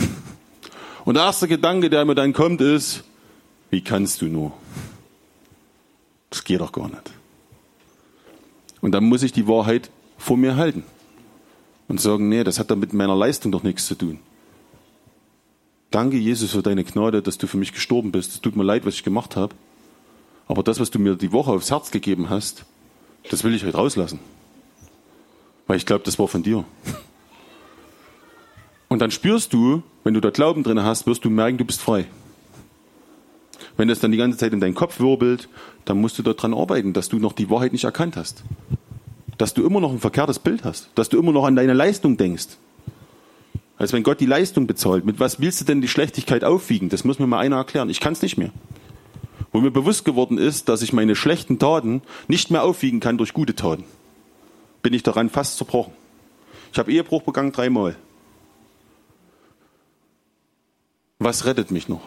Und 1.04 1.14
der 1.14 1.24
erste 1.24 1.48
Gedanke, 1.48 1.88
der 1.88 2.04
mir 2.04 2.14
dann 2.14 2.34
kommt, 2.34 2.60
ist, 2.60 3.04
wie 3.70 3.80
kannst 3.80 4.20
du 4.20 4.26
nur? 4.26 4.52
Das 6.28 6.44
geht 6.44 6.60
doch 6.60 6.72
gar 6.72 6.88
nicht. 6.88 7.10
Und 8.82 8.92
dann 8.92 9.04
muss 9.04 9.22
ich 9.22 9.32
die 9.32 9.48
Wahrheit 9.48 9.90
vor 10.18 10.36
mir 10.36 10.56
halten 10.56 10.84
und 11.88 12.00
sagen, 12.00 12.28
nee, 12.28 12.44
das 12.44 12.58
hat 12.58 12.70
dann 12.70 12.80
mit 12.80 12.92
meiner 12.92 13.16
Leistung 13.16 13.50
doch 13.50 13.62
nichts 13.62 13.86
zu 13.86 13.94
tun. 13.94 14.18
Danke, 15.90 16.16
Jesus, 16.16 16.52
für 16.52 16.62
deine 16.62 16.84
Gnade, 16.84 17.20
dass 17.20 17.38
du 17.38 17.48
für 17.48 17.56
mich 17.56 17.72
gestorben 17.72 18.12
bist. 18.12 18.32
Es 18.32 18.40
tut 18.40 18.54
mir 18.54 18.62
leid, 18.62 18.86
was 18.86 18.94
ich 18.94 19.02
gemacht 19.02 19.34
habe. 19.34 19.54
Aber 20.46 20.62
das, 20.62 20.78
was 20.78 20.90
du 20.90 20.98
mir 20.98 21.16
die 21.16 21.32
Woche 21.32 21.50
aufs 21.50 21.70
Herz 21.70 21.90
gegeben 21.90 22.30
hast, 22.30 22.64
das 23.28 23.42
will 23.42 23.54
ich 23.54 23.64
heute 23.64 23.76
rauslassen. 23.76 24.20
Weil 25.66 25.76
ich 25.78 25.86
glaube, 25.86 26.04
das 26.04 26.18
war 26.18 26.28
von 26.28 26.42
dir. 26.42 26.64
Und 28.88 29.00
dann 29.00 29.10
spürst 29.10 29.52
du, 29.52 29.82
wenn 30.04 30.14
du 30.14 30.20
da 30.20 30.30
Glauben 30.30 30.62
drin 30.62 30.82
hast, 30.82 31.06
wirst 31.06 31.24
du 31.24 31.30
merken, 31.30 31.58
du 31.58 31.64
bist 31.64 31.80
frei. 31.80 32.06
Wenn 33.76 33.88
das 33.88 34.00
dann 34.00 34.10
die 34.10 34.18
ganze 34.18 34.38
Zeit 34.38 34.52
in 34.52 34.60
deinen 34.60 34.74
Kopf 34.74 35.00
wirbelt, 35.00 35.48
dann 35.84 36.00
musst 36.00 36.18
du 36.18 36.22
daran 36.22 36.54
arbeiten, 36.54 36.92
dass 36.92 37.08
du 37.08 37.18
noch 37.18 37.32
die 37.32 37.50
Wahrheit 37.50 37.72
nicht 37.72 37.84
erkannt 37.84 38.16
hast. 38.16 38.44
dass 39.38 39.54
du 39.54 39.64
immer 39.64 39.80
noch 39.80 39.90
ein 39.90 40.00
verkehrtes 40.00 40.38
Bild 40.38 40.64
hast, 40.64 40.90
dass 40.96 41.08
du 41.08 41.18
immer 41.18 41.32
noch 41.32 41.46
an 41.46 41.56
deine 41.56 41.72
Leistung 41.72 42.18
denkst. 42.18 42.58
Als 43.80 43.94
wenn 43.94 44.02
Gott 44.02 44.20
die 44.20 44.26
Leistung 44.26 44.66
bezahlt. 44.66 45.06
Mit 45.06 45.20
was 45.20 45.40
willst 45.40 45.62
du 45.62 45.64
denn 45.64 45.80
die 45.80 45.88
Schlechtigkeit 45.88 46.44
aufwiegen? 46.44 46.90
Das 46.90 47.02
muss 47.02 47.18
mir 47.18 47.26
mal 47.26 47.38
einer 47.38 47.56
erklären. 47.56 47.88
Ich 47.88 47.98
kann 47.98 48.12
es 48.12 48.20
nicht 48.20 48.36
mehr. 48.36 48.50
Wo 49.52 49.60
mir 49.62 49.70
bewusst 49.70 50.04
geworden 50.04 50.36
ist, 50.36 50.68
dass 50.68 50.82
ich 50.82 50.92
meine 50.92 51.16
schlechten 51.16 51.58
Taten 51.58 52.02
nicht 52.28 52.50
mehr 52.50 52.62
aufwiegen 52.62 53.00
kann 53.00 53.16
durch 53.16 53.32
gute 53.32 53.56
Taten, 53.56 53.84
bin 54.82 54.92
ich 54.92 55.02
daran 55.02 55.30
fast 55.30 55.56
zerbrochen. 55.56 55.94
Ich 56.74 56.78
habe 56.78 56.92
Ehebruch 56.92 57.22
begangen 57.22 57.52
dreimal. 57.52 57.96
Was 61.18 61.46
rettet 61.46 61.70
mich 61.70 61.88
noch? 61.88 62.02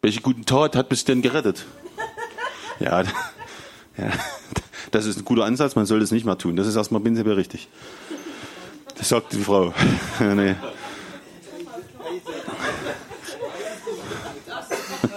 Welche 0.00 0.22
guten 0.22 0.46
Tat 0.46 0.76
hat 0.76 0.90
mich 0.90 1.04
denn 1.04 1.20
gerettet? 1.20 1.66
Ja, 2.80 3.02
ja, 3.98 4.12
das 4.92 5.04
ist 5.04 5.18
ein 5.18 5.26
guter 5.26 5.44
Ansatz, 5.44 5.76
man 5.76 5.84
soll 5.84 6.00
das 6.00 6.10
nicht 6.10 6.24
mehr 6.24 6.38
tun. 6.38 6.56
Das 6.56 6.66
ist 6.66 6.74
erstmal 6.74 7.02
prinzipiell 7.02 7.34
richtig. 7.34 7.68
Das 8.96 9.08
sagt 9.08 9.32
die 9.32 9.38
Frau. 9.38 9.72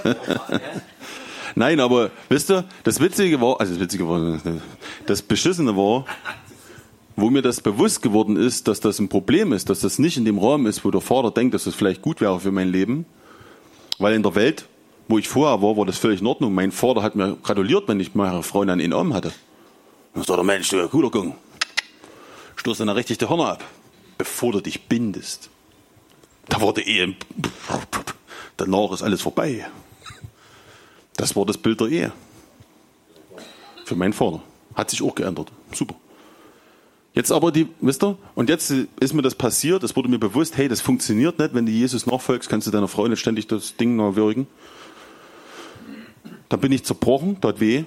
Nein, 1.55 1.79
aber 1.79 2.11
wisst 2.29 2.51
ihr, 2.51 2.65
das 2.83 2.99
Witzige 2.99 3.39
war, 3.41 3.59
also 3.59 3.73
das 3.73 3.81
Witzige 3.81 4.07
war, 4.07 4.39
das 5.05 5.21
Beschissene 5.21 5.75
war, 5.75 6.05
wo 7.15 7.29
mir 7.29 7.41
das 7.41 7.61
bewusst 7.61 8.01
geworden 8.01 8.35
ist, 8.35 8.67
dass 8.67 8.81
das 8.81 8.99
ein 8.99 9.07
Problem 9.07 9.53
ist, 9.53 9.69
dass 9.69 9.79
das 9.79 9.99
nicht 9.99 10.17
in 10.17 10.25
dem 10.25 10.37
Raum 10.37 10.67
ist, 10.67 10.83
wo 10.83 10.91
der 10.91 11.01
Vater 11.01 11.31
denkt, 11.31 11.53
dass 11.53 11.63
das 11.63 11.73
vielleicht 11.73 12.01
gut 12.01 12.19
wäre 12.19 12.39
für 12.39 12.51
mein 12.51 12.67
Leben. 12.69 13.05
Weil 13.99 14.15
in 14.15 14.23
der 14.23 14.35
Welt, 14.35 14.65
wo 15.07 15.17
ich 15.17 15.29
vorher 15.29 15.61
war, 15.61 15.77
war 15.77 15.85
das 15.85 15.97
völlig 15.97 16.19
in 16.19 16.27
Ordnung. 16.27 16.53
Mein 16.53 16.73
Vater 16.73 17.01
hat 17.01 17.15
mir 17.15 17.37
gratuliert, 17.41 17.87
wenn 17.87 18.01
ich 18.01 18.13
meine 18.15 18.43
Frau 18.43 18.61
an 18.61 18.79
den 18.79 18.91
Arm 18.91 19.13
hatte. 19.13 19.31
Dann 20.13 20.23
sagt 20.23 20.37
der 20.37 20.43
Mensch, 20.43 20.69
du 20.69 20.87
guter 20.89 21.09
Gang, 21.09 21.35
stoß 22.65 22.79
dann 22.79 22.89
richtig 22.89 23.19
die 23.19 23.29
Hörner 23.29 23.51
ab, 23.51 23.63
bevor 24.17 24.51
du 24.51 24.59
dich 24.59 24.87
bindest. 24.87 25.51
Da 26.49 26.59
war 26.59 26.73
die 26.73 26.81
Ehe, 26.81 27.15
danach 28.57 28.91
ist 28.91 29.03
alles 29.03 29.21
vorbei. 29.21 29.67
Das 31.15 31.35
war 31.35 31.45
das 31.45 31.59
Bild 31.59 31.79
der 31.79 31.89
Ehe. 31.89 32.11
Für 33.85 33.95
meinen 33.95 34.13
Vater. 34.13 34.41
Hat 34.73 34.89
sich 34.89 35.03
auch 35.03 35.13
geändert. 35.13 35.51
Super. 35.75 35.93
Jetzt 37.13 37.31
aber 37.31 37.51
die, 37.51 37.67
wisst 37.81 38.03
ihr, 38.03 38.17
und 38.33 38.49
jetzt 38.49 38.71
ist 38.71 39.13
mir 39.13 39.21
das 39.21 39.35
passiert, 39.35 39.83
es 39.83 39.95
wurde 39.95 40.09
mir 40.09 40.17
bewusst, 40.17 40.57
hey, 40.57 40.67
das 40.67 40.81
funktioniert 40.81 41.37
nicht, 41.37 41.53
wenn 41.53 41.67
du 41.67 41.71
Jesus 41.71 42.07
nachfolgst, 42.07 42.49
kannst 42.49 42.65
du 42.65 42.71
deiner 42.71 42.87
Frau 42.87 43.07
nicht 43.07 43.19
ständig 43.19 43.45
das 43.45 43.77
Ding 43.77 43.95
nachwürgen. 43.95 44.47
Dann 46.49 46.59
bin 46.59 46.71
ich 46.71 46.83
zerbrochen, 46.83 47.37
dort 47.41 47.59
weh. 47.59 47.83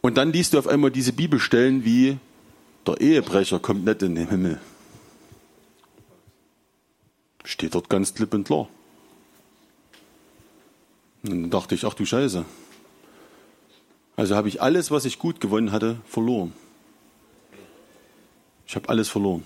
Und 0.00 0.16
dann 0.16 0.32
liest 0.32 0.54
du 0.54 0.58
auf 0.58 0.66
einmal 0.66 0.90
diese 0.90 1.12
Bibelstellen 1.12 1.84
wie, 1.84 2.16
der 2.90 3.00
Ehebrecher 3.00 3.58
kommt 3.58 3.84
nicht 3.84 4.02
in 4.02 4.14
den 4.14 4.28
Himmel. 4.28 4.60
Steht 7.44 7.74
dort 7.74 7.88
ganz 7.88 8.14
klipp 8.14 8.34
und 8.34 8.44
klar. 8.44 8.68
Und 11.22 11.30
dann 11.30 11.50
dachte 11.50 11.74
ich, 11.74 11.84
ach 11.84 11.94
du 11.94 12.04
Scheiße. 12.04 12.44
Also 14.16 14.36
habe 14.36 14.48
ich 14.48 14.60
alles, 14.62 14.90
was 14.90 15.04
ich 15.04 15.18
gut 15.18 15.40
gewonnen 15.40 15.72
hatte, 15.72 15.96
verloren. 16.06 16.52
Ich 18.66 18.76
habe 18.76 18.88
alles 18.88 19.08
verloren. 19.08 19.44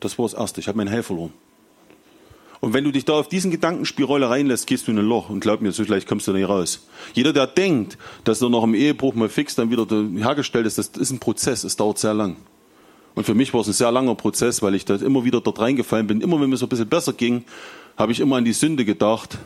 Das 0.00 0.18
war 0.18 0.24
das 0.24 0.34
Erste. 0.34 0.60
Ich 0.60 0.68
habe 0.68 0.78
mein 0.78 0.90
Heil 0.90 1.02
verloren. 1.02 1.32
Und 2.60 2.74
wenn 2.74 2.84
du 2.84 2.90
dich 2.90 3.04
da 3.04 3.12
auf 3.12 3.28
diesen 3.28 3.50
Gedankenspirale 3.50 4.28
reinlässt, 4.28 4.66
gehst 4.66 4.88
du 4.88 4.92
in 4.92 4.98
ein 4.98 5.04
Loch. 5.04 5.28
Und 5.28 5.40
glaub 5.40 5.60
mir, 5.60 5.70
so 5.72 5.82
leicht 5.84 6.08
kommst 6.08 6.26
du 6.26 6.32
da 6.32 6.38
nicht 6.38 6.48
raus. 6.48 6.86
Jeder, 7.14 7.32
der 7.32 7.46
denkt, 7.46 7.98
dass 8.24 8.42
er 8.42 8.48
noch 8.48 8.64
im 8.64 8.74
Ehebruch 8.74 9.14
mal 9.14 9.28
fix 9.28 9.54
dann 9.54 9.70
wieder 9.70 9.86
hergestellt 10.20 10.66
ist, 10.66 10.78
das 10.78 10.88
ist 10.88 11.10
ein 11.10 11.20
Prozess. 11.20 11.62
Es 11.62 11.76
dauert 11.76 11.98
sehr 11.98 12.14
lang. 12.14 12.36
Und 13.18 13.24
für 13.24 13.34
mich 13.34 13.52
war 13.52 13.62
es 13.62 13.66
ein 13.66 13.72
sehr 13.72 13.90
langer 13.90 14.14
Prozess, 14.14 14.62
weil 14.62 14.76
ich 14.76 14.84
da 14.84 14.94
immer 14.94 15.24
wieder 15.24 15.40
dort 15.40 15.58
reingefallen 15.58 16.06
bin. 16.06 16.20
Immer 16.20 16.40
wenn 16.40 16.50
mir 16.50 16.56
so 16.56 16.66
ein 16.66 16.68
bisschen 16.68 16.88
besser 16.88 17.12
ging, 17.12 17.42
habe 17.96 18.12
ich 18.12 18.20
immer 18.20 18.36
an 18.36 18.44
die 18.44 18.52
Sünde 18.52 18.84
gedacht. 18.84 19.38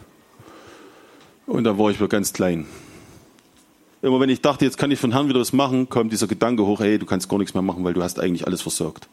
Und 1.47 1.65
da 1.65 1.79
war 1.79 1.91
ich 1.91 1.97
wieder 1.97 2.09
ganz 2.09 2.35
klein. 2.35 2.67
Immer 4.03 4.21
wenn 4.21 4.29
ich 4.29 4.43
dachte, 4.43 4.67
jetzt 4.67 4.77
kann 4.77 4.91
ich 4.91 4.99
von 4.99 5.13
Herrn 5.13 5.31
wieder 5.31 5.41
was 5.41 5.55
machen, 5.55 5.89
kommt 5.89 6.13
dieser 6.13 6.27
Gedanke 6.27 6.67
hoch, 6.67 6.81
hey, 6.81 6.99
du 6.99 7.07
kannst 7.07 7.31
gar 7.31 7.39
nichts 7.39 7.55
mehr 7.55 7.63
machen, 7.63 7.83
weil 7.83 7.95
du 7.95 8.03
hast 8.03 8.21
eigentlich 8.21 8.47
alles 8.47 8.61
versorgt. 8.61 9.09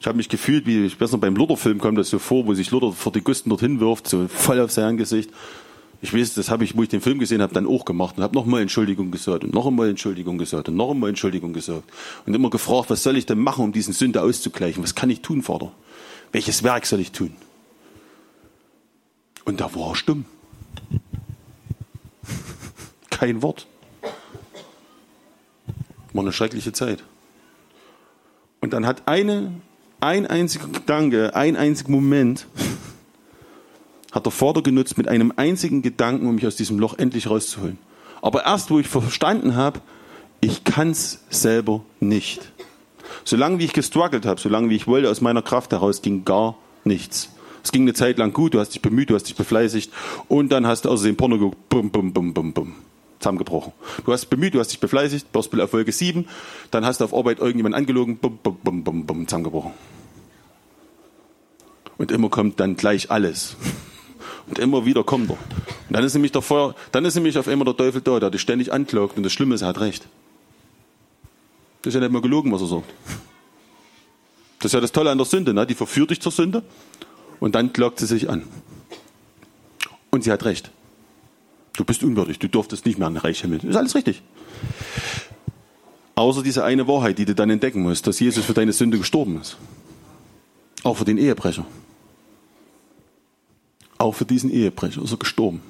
Ich 0.00 0.06
habe 0.06 0.16
mich 0.16 0.30
gefühlt, 0.30 0.64
wie 0.64 0.86
ich 0.86 0.96
besser 0.96 1.18
beim 1.18 1.36
Luther-Film 1.36 1.80
kommt 1.80 1.98
das 1.98 2.08
so 2.08 2.18
vor, 2.18 2.46
wo 2.46 2.54
sich 2.54 2.70
Luther 2.70 2.92
vor 2.92 3.12
die 3.12 3.22
Güsten 3.22 3.50
dorthin 3.50 3.78
wirft, 3.78 4.08
so 4.08 4.26
voll 4.26 4.58
auf 4.58 4.70
sein 4.70 4.96
Gesicht. 4.96 5.28
Ich 6.00 6.14
weiß, 6.14 6.34
das 6.34 6.48
habe 6.48 6.62
ich, 6.62 6.76
wo 6.76 6.82
ich 6.82 6.88
den 6.88 7.00
Film 7.00 7.18
gesehen 7.18 7.42
habe, 7.42 7.52
dann 7.52 7.66
auch 7.66 7.84
gemacht 7.84 8.16
und 8.16 8.22
habe 8.22 8.34
nochmal 8.34 8.62
Entschuldigung 8.62 9.10
gesagt 9.10 9.42
und 9.42 9.52
noch 9.52 9.66
einmal 9.66 9.88
Entschuldigung 9.88 10.38
gesagt 10.38 10.68
und 10.68 10.76
noch 10.76 10.92
einmal 10.92 11.08
Entschuldigung 11.08 11.52
gesagt 11.52 11.90
und 12.24 12.34
immer 12.34 12.50
gefragt, 12.50 12.90
was 12.90 13.02
soll 13.02 13.16
ich 13.16 13.26
denn 13.26 13.38
machen, 13.38 13.64
um 13.64 13.72
diesen 13.72 13.92
Sünde 13.92 14.22
auszugleichen? 14.22 14.82
Was 14.82 14.94
kann 14.94 15.10
ich 15.10 15.22
tun, 15.22 15.42
Vater? 15.42 15.72
Welches 16.30 16.62
Werk 16.62 16.86
soll 16.86 17.00
ich 17.00 17.10
tun? 17.10 17.34
Und 19.44 19.60
da 19.60 19.74
war 19.74 19.90
er 19.90 19.96
stumm 19.96 20.24
kein 23.10 23.42
Wort. 23.42 23.66
War 26.12 26.22
eine 26.22 26.32
schreckliche 26.32 26.72
Zeit. 26.72 27.02
Und 28.60 28.72
dann 28.72 28.86
hat 28.86 29.02
eine, 29.06 29.52
ein 30.00 30.26
einziger 30.26 30.68
Gedanke, 30.68 31.34
ein 31.34 31.56
einziger 31.56 31.90
Moment, 31.90 32.46
hat 34.12 34.24
der 34.24 34.32
Vater 34.32 34.62
genutzt 34.62 34.98
mit 34.98 35.08
einem 35.08 35.32
einzigen 35.36 35.82
Gedanken, 35.82 36.26
um 36.26 36.34
mich 36.34 36.46
aus 36.46 36.56
diesem 36.56 36.78
Loch 36.78 36.98
endlich 36.98 37.28
rauszuholen. 37.28 37.78
Aber 38.22 38.44
erst, 38.44 38.70
wo 38.70 38.78
ich 38.78 38.88
verstanden 38.88 39.54
habe, 39.54 39.80
ich 40.40 40.64
kann 40.64 40.90
es 40.90 41.24
selber 41.30 41.82
nicht. 42.00 42.52
Solange 43.24 43.58
wie 43.58 43.64
ich 43.64 43.72
gestruggelt 43.72 44.26
habe, 44.26 44.40
solange 44.40 44.70
wie 44.70 44.76
ich 44.76 44.86
wollte, 44.86 45.10
aus 45.10 45.20
meiner 45.20 45.42
Kraft 45.42 45.72
heraus 45.72 46.02
ging 46.02 46.24
gar 46.24 46.56
nichts. 46.84 47.30
Es 47.62 47.72
ging 47.72 47.82
eine 47.82 47.94
Zeit 47.94 48.18
lang 48.18 48.32
gut, 48.32 48.54
du 48.54 48.60
hast 48.60 48.74
dich 48.74 48.82
bemüht, 48.82 49.10
du 49.10 49.14
hast 49.14 49.24
dich 49.24 49.36
befleißigt 49.36 49.92
und 50.28 50.50
dann 50.50 50.66
hast 50.66 50.84
du 50.84 50.90
außerdem 50.90 51.16
Porno 51.16 51.38
geguckt, 51.38 51.68
bum, 51.68 51.90
bum, 51.90 52.12
bum, 52.12 52.32
bum, 52.32 52.52
bum 52.52 52.74
zusammengebrochen. 53.18 53.72
Du 54.04 54.12
hast 54.12 54.26
bemüht, 54.26 54.54
du 54.54 54.60
hast 54.60 54.68
dich 54.68 54.80
befleißigt, 54.80 55.32
Beispiel 55.32 55.60
auf 55.60 55.70
Folge 55.70 55.92
7, 55.92 56.26
dann 56.70 56.84
hast 56.84 57.00
du 57.00 57.04
auf 57.04 57.14
Arbeit 57.14 57.38
irgendjemand 57.38 57.74
angelogen, 57.74 58.18
bum, 58.18 58.38
bum, 58.42 58.56
bum, 58.62 58.84
bum, 58.84 59.06
bum, 59.06 59.26
zusammengebrochen. 59.26 59.72
Und 61.96 62.12
immer 62.12 62.28
kommt 62.28 62.60
dann 62.60 62.76
gleich 62.76 63.10
alles. 63.10 63.56
Und 64.48 64.58
immer 64.58 64.84
wieder 64.84 65.04
kommt 65.04 65.30
er. 65.30 65.36
Und 65.36 65.94
dann 65.94 66.04
ist 66.04 66.14
nämlich 66.14 66.32
der 66.32 66.42
Feuer, 66.42 66.74
dann 66.92 67.04
ist 67.04 67.14
nämlich 67.14 67.38
auf 67.38 67.48
einmal 67.48 67.64
der 67.64 67.76
Teufel 67.76 68.00
da, 68.00 68.18
der 68.20 68.30
dich 68.30 68.40
ständig 68.40 68.72
anklagt 68.72 69.16
und 69.16 69.22
das 69.22 69.32
Schlimme 69.32 69.54
ist, 69.54 69.62
er 69.62 69.68
hat 69.68 69.80
recht. 69.80 70.06
Das 71.82 71.94
ist 71.94 71.94
ja 71.94 72.00
nicht 72.00 72.12
mal 72.12 72.22
gelogen, 72.22 72.52
was 72.52 72.60
er 72.60 72.66
sagt. 72.66 72.92
Das 74.58 74.66
ist 74.66 74.72
ja 74.74 74.80
das 74.80 74.92
Tolle 74.92 75.10
an 75.10 75.18
der 75.18 75.24
Sünde, 75.26 75.54
ne? 75.54 75.66
die 75.66 75.74
verführt 75.74 76.10
dich 76.10 76.20
zur 76.20 76.32
Sünde 76.32 76.62
und 77.40 77.54
dann 77.54 77.72
klagt 77.72 78.00
sie 78.00 78.06
sich 78.06 78.28
an. 78.28 78.42
Und 80.10 80.24
sie 80.24 80.32
hat 80.32 80.44
recht. 80.44 80.70
Du 81.74 81.84
bist 81.84 82.02
unwürdig, 82.02 82.38
du 82.38 82.48
durftest 82.48 82.86
nicht 82.86 82.98
mehr 82.98 83.06
an 83.06 83.14
den 83.14 83.20
Reich 83.20 83.40
Himmel. 83.40 83.64
Ist 83.64 83.76
alles 83.76 83.94
richtig. 83.94 84.22
Außer 86.16 86.42
diese 86.42 86.64
eine 86.64 86.88
Wahrheit, 86.88 87.18
die 87.18 87.24
du 87.24 87.34
dann 87.34 87.50
entdecken 87.50 87.82
musst, 87.82 88.06
dass 88.08 88.18
Jesus 88.18 88.44
für 88.44 88.54
deine 88.54 88.72
Sünde 88.72 88.98
gestorben 88.98 89.40
ist. 89.40 89.56
Auch 90.82 90.96
für 90.96 91.04
den 91.04 91.18
Ehebrecher. 91.18 91.64
Auch 93.98 94.14
für 94.14 94.24
diesen 94.24 94.50
Ehebrecher 94.50 95.02
ist 95.02 95.12
er 95.12 95.18
gestorben. 95.18 95.60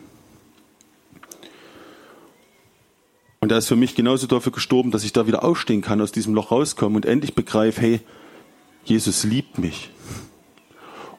Und 3.41 3.53
er 3.53 3.59
ist 3.59 3.69
für 3.69 3.77
mich 3.77 3.95
genauso 3.95 4.27
dafür 4.27 4.53
gestorben, 4.53 4.91
dass 4.91 5.05
ich 5.05 5.13
da 5.13 5.27
wieder 5.27 5.45
aufstehen 5.45 5.81
kann, 5.81 6.01
aus 6.01 6.13
diesem 6.13 6.35
Loch 6.35 6.51
rauskommen 6.51 6.97
und 6.97 7.07
endlich 7.07 7.35
begreife, 7.35 7.81
hey, 7.81 8.01
Jesus 8.85 9.25
liebt 9.25 9.59
mich. 9.59 9.91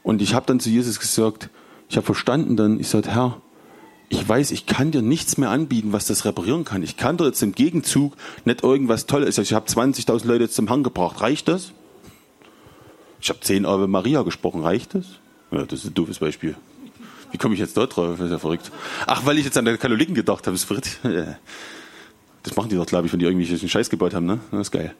Und 0.03 0.21
ich 0.21 0.33
habe 0.33 0.45
dann 0.45 0.59
zu 0.59 0.69
Jesus 0.69 0.99
gesagt, 0.99 1.49
ich 1.87 1.97
habe 1.97 2.05
verstanden 2.05 2.55
dann, 2.55 2.79
ich 2.79 2.87
sagte, 2.87 3.11
Herr, 3.11 3.41
ich 4.09 4.27
weiß, 4.27 4.51
ich 4.51 4.65
kann 4.65 4.91
dir 4.91 5.01
nichts 5.01 5.37
mehr 5.37 5.49
anbieten, 5.49 5.93
was 5.93 6.07
das 6.07 6.25
reparieren 6.25 6.65
kann. 6.65 6.81
Ich 6.83 6.97
kann 6.97 7.17
dir 7.17 7.25
jetzt 7.25 7.43
im 7.43 7.53
Gegenzug 7.53 8.15
nicht 8.43 8.63
irgendwas 8.63 9.05
Tolles. 9.05 9.37
Ich 9.37 9.53
habe 9.53 9.67
20.000 9.67 10.25
Leute 10.25 10.45
jetzt 10.45 10.55
zum 10.55 10.69
Hang 10.69 10.83
gebracht. 10.83 11.21
Reicht 11.21 11.47
das? 11.47 11.73
Ich 13.21 13.29
habe 13.29 13.39
10 13.39 13.65
Ave 13.65 13.87
Maria 13.87 14.23
gesprochen. 14.23 14.61
Reicht 14.61 14.95
das? 14.95 15.05
Ja, 15.51 15.63
das 15.63 15.81
ist 15.81 15.91
ein 15.91 15.93
doofes 15.93 16.19
Beispiel. 16.19 16.55
Wie 17.31 17.37
komme 17.37 17.53
ich 17.53 17.59
jetzt 17.59 17.77
dort 17.77 17.95
drauf? 17.95 18.17
Das 18.17 18.25
ist 18.25 18.31
ja 18.31 18.39
verrückt. 18.39 18.71
Ach, 19.05 19.25
weil 19.25 19.37
ich 19.37 19.45
jetzt 19.45 19.57
an 19.57 19.65
die 19.65 19.77
Katholiken 19.77 20.15
gedacht 20.15 20.47
habe. 20.47 20.57
Verrückt. 20.57 20.99
das 22.43 22.55
machen 22.55 22.69
die 22.69 22.75
doch, 22.75 22.85
glaube 22.85 23.07
ich, 23.07 23.13
wenn 23.13 23.19
die 23.19 23.25
irgendwie 23.25 23.67
Scheiß 23.67 23.89
gebaut 23.89 24.13
haben. 24.13 24.25
Ne? 24.25 24.39
Das 24.51 24.61
ist 24.61 24.71
geil. 24.71 24.95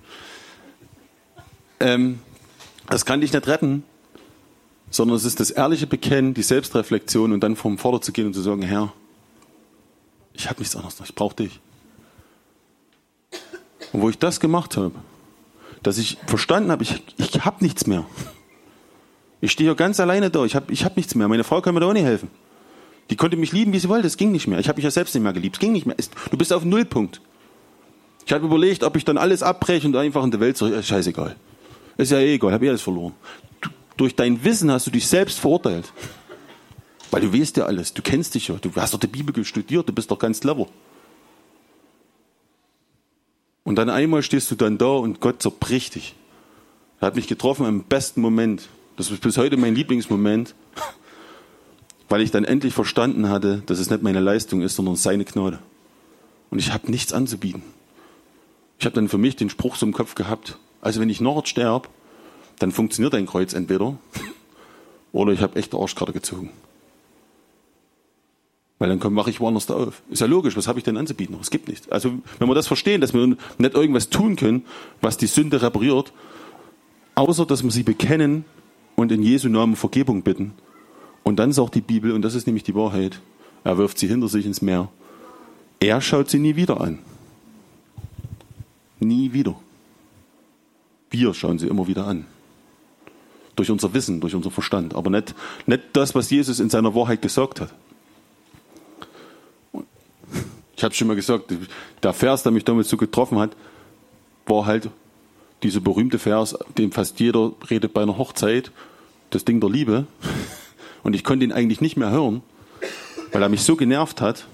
Ähm, 1.80 2.20
das 2.88 3.06
kann 3.06 3.22
dich 3.22 3.34
nicht 3.34 3.48
retten, 3.48 3.84
sondern 4.90 5.18
es 5.18 5.26
ist 5.26 5.40
das 5.40 5.52
ehrliche 5.52 5.88
Bekennen, 5.88 6.34
die 6.34 6.44
Selbstreflexion 6.44 7.32
und 7.32 7.42
dann 7.42 7.56
vom 7.56 7.78
Vorder 7.78 8.02
zu 8.02 8.12
gehen 8.12 8.28
und 8.28 8.34
zu 8.34 8.42
sagen, 8.42 8.62
Herr, 8.62 8.92
ich 10.34 10.50
habe 10.50 10.60
nichts 10.60 10.76
anderes, 10.76 11.00
ich 11.04 11.16
brauche 11.16 11.36
dich. 11.36 11.60
Und 13.92 14.02
wo 14.02 14.10
ich 14.10 14.18
das 14.18 14.40
gemacht 14.40 14.78
habe, 14.78 14.96
dass 15.84 15.98
ich 15.98 16.18
verstanden 16.28 16.72
habe, 16.72 16.84
ich, 16.84 17.02
ich 17.18 17.46
habe 17.46 17.64
nichts 17.64 17.88
mehr. 17.88 18.06
Ich 19.42 19.52
stehe 19.52 19.70
hier 19.70 19.76
ganz 19.76 20.00
alleine 20.00 20.30
da, 20.30 20.44
ich 20.46 20.56
habe 20.56 20.72
ich 20.72 20.84
hab 20.84 20.98
nichts 20.98 21.16
mehr. 21.16 21.28
Meine 21.28 21.44
Frau 21.44 21.62
kann 21.62 21.74
mir 21.74 21.80
da 21.80 21.88
auch 21.88 21.94
nicht 21.94 22.04
helfen. 22.04 22.30
Die 23.10 23.16
konnte 23.16 23.38
mich 23.38 23.52
lieben, 23.52 23.74
wie 23.74 23.80
sie 23.80 23.90
wollte. 23.90 24.08
Es 24.08 24.18
ging 24.18 24.32
nicht 24.32 24.48
mehr. 24.48 24.60
Ich 24.60 24.68
habe 24.68 24.78
mich 24.78 24.84
ja 24.84 24.92
selbst 24.92 25.16
nicht 25.16 25.24
mehr 25.24 25.34
geliebt. 25.34 25.56
Es 25.56 25.60
ging 25.60 25.72
nicht 25.72 25.86
mehr. 25.86 25.96
Du 26.30 26.38
bist 26.38 26.54
auf 26.54 26.64
Nullpunkt. 26.64 27.22
Ich 28.26 28.34
habe 28.34 28.46
überlegt, 28.46 28.84
ob 28.84 28.96
ich 28.96 29.06
dann 29.06 29.18
alles 29.18 29.42
abbreche 29.42 29.88
und 29.88 29.96
einfach 29.96 30.24
in 30.24 30.30
der 30.30 30.40
Welt 30.40 30.58
zurück. 30.58 30.84
Scheißegal. 30.84 31.36
Ist 31.98 32.12
ja 32.12 32.20
eh 32.20 32.36
egal. 32.36 32.54
Habe 32.54 32.66
ich 32.66 32.70
alles 32.70 32.84
verloren. 32.84 33.14
Du, 33.62 33.70
durch 33.98 34.16
dein 34.16 34.44
Wissen 34.44 34.72
hast 34.72 34.86
du 34.86 34.92
dich 34.92 35.08
selbst 35.08 35.40
verurteilt. 35.40 35.92
Weil 37.10 37.22
du 37.22 37.34
weißt 37.34 37.58
ja 37.58 37.66
alles. 37.66 37.94
Du 37.94 38.04
kennst 38.04 38.36
dich 38.36 38.50
ja. 38.50 38.56
Du 38.62 38.70
hast 38.76 38.94
doch 38.94 39.00
die 39.00 39.08
Bibel 39.08 39.44
studiert. 39.44 39.90
Du 39.90 39.94
bist 39.94 40.12
doch 40.12 40.20
ganz 40.20 40.42
clever. 40.42 40.68
Und 43.64 43.76
dann 43.76 43.90
einmal 43.90 44.22
stehst 44.22 44.52
du 44.52 44.56
dann 44.56 44.78
da 44.78 44.88
und 44.88 45.20
Gott 45.20 45.42
zerbricht 45.42 45.96
dich. 45.96 46.16
Er 47.00 47.08
hat 47.08 47.16
mich 47.16 47.28
getroffen 47.28 47.66
im 47.66 47.84
besten 47.84 48.22
Moment. 48.22 48.70
Das 49.00 49.10
ist 49.10 49.22
bis 49.22 49.38
heute 49.38 49.56
mein 49.56 49.76
Lieblingsmoment, 49.76 50.56
weil 52.10 52.20
ich 52.20 52.32
dann 52.32 52.44
endlich 52.44 52.74
verstanden 52.74 53.30
hatte, 53.30 53.64
dass 53.66 53.80
es 53.80 53.90
nicht 53.90 54.04
meine 54.04 54.20
Leistung 54.20 54.62
ist, 54.62 54.76
sondern 54.76 54.98
seine 54.98 55.24
Gnade. 55.24 55.60
Und 56.50 56.60
ich 56.60 56.74
habe 56.74 56.92
nichts 56.92 57.14
anzubieten. 57.14 57.64
Ich 58.78 58.86
habe 58.86 58.96
dann 58.96 59.08
für 59.08 59.18
mich 59.18 59.38
den 59.38 59.50
Spruch 59.50 59.78
so 59.78 59.86
im 59.86 59.94
Kopf 59.94 60.16
gehabt, 60.16 60.58
also 60.82 61.00
wenn 61.00 61.10
ich 61.10 61.22
noch 61.22 61.46
sterbe, 61.46 61.88
dann 62.60 62.74
funktioniert 62.74 63.16
ein 63.16 63.26
Kreuz 63.26 63.54
entweder 63.54 63.98
oder 65.14 65.32
ich 65.32 65.40
habe 65.40 65.58
echte 65.58 65.78
Arschkarte 65.78 66.12
gezogen. 66.12 66.52
Weil 68.80 68.98
dann 68.98 69.14
mache 69.14 69.30
ich 69.30 69.40
woanders 69.40 69.66
da 69.66 69.76
auf. 69.76 70.02
Ist 70.10 70.20
ja 70.20 70.28
logisch, 70.28 70.58
was 70.58 70.68
habe 70.68 70.78
ich 70.78 70.84
denn 70.84 70.98
anzubieten? 70.98 71.38
Es 71.40 71.52
gibt 71.52 71.70
nichts. 71.70 71.88
Also 71.88 72.12
wenn 72.38 72.50
wir 72.50 72.56
das 72.56 72.68
verstehen, 72.68 73.00
dass 73.00 73.14
wir 73.14 73.28
nicht 73.28 73.40
irgendwas 73.60 74.10
tun 74.10 74.36
können, 74.36 74.66
was 75.00 75.16
die 75.16 75.28
Sünde 75.28 75.62
repariert, 75.62 76.12
außer 77.16 77.46
dass 77.46 77.64
wir 77.64 77.72
sie 77.72 77.84
bekennen 77.84 78.44
und 79.00 79.14
in 79.14 79.24
Jesu 79.24 79.48
Namen 79.48 79.78
Vergebung 79.78 80.24
bitten. 80.24 80.54
Und 81.24 81.38
dann 81.38 81.54
sagt 81.54 81.76
die 81.76 81.82
Bibel, 81.82 82.12
und 82.12 82.22
das 82.22 82.36
ist 82.36 82.48
nämlich 82.48 82.64
die 82.64 82.76
Wahrheit, 82.76 83.22
er 83.64 83.78
wirft 83.78 83.98
sie 83.98 84.08
hinter 84.08 84.28
sich 84.28 84.46
ins 84.46 84.62
Meer. 84.62 84.90
Er 85.80 86.02
schaut 86.02 86.30
sie 86.30 86.40
nie 86.40 86.58
wieder 86.58 86.82
an. 86.82 87.00
Nie 89.00 89.32
wieder. 89.32 89.56
Wir 91.10 91.34
schauen 91.34 91.60
sie 91.60 91.68
immer 91.68 91.88
wieder 91.88 92.06
an. 92.08 92.26
Durch 93.56 93.72
unser 93.72 93.94
Wissen, 93.94 94.20
durch 94.20 94.36
unser 94.36 94.52
Verstand. 94.52 94.94
Aber 94.96 95.10
nicht, 95.10 95.34
nicht 95.66 95.84
das, 95.94 96.14
was 96.14 96.30
Jesus 96.30 96.60
in 96.60 96.70
seiner 96.70 96.94
Wahrheit 96.94 97.22
gesagt 97.22 97.62
hat. 97.62 97.74
Ich 100.76 100.84
habe 100.84 100.94
schon 100.94 101.08
mal 101.08 101.16
gesagt, 101.16 101.54
der 102.04 102.14
Vers, 102.14 102.44
der 102.44 102.52
mich 102.52 102.66
damals 102.66 102.90
so 102.90 102.98
getroffen 102.98 103.40
hat, 103.40 103.56
war 104.46 104.66
halt 104.66 104.90
dieser 105.64 105.82
berühmte 105.82 106.20
Vers, 106.20 106.58
den 106.78 106.92
fast 106.92 107.20
jeder 107.20 107.52
redet 107.70 107.94
bei 107.94 108.02
einer 108.02 108.18
Hochzeit, 108.18 108.72
das 109.30 109.46
Ding 109.46 109.60
der 109.60 109.70
Liebe. 109.70 110.08
Und 111.04 111.16
ich 111.16 111.24
konnte 111.24 111.46
ihn 111.46 111.52
eigentlich 111.52 111.82
nicht 111.82 111.98
mehr 111.98 112.12
hören, 112.12 112.42
weil 113.32 113.42
er 113.42 113.50
mich 113.50 113.62
so 113.62 113.76
genervt 113.76 114.22
hat. 114.22 114.48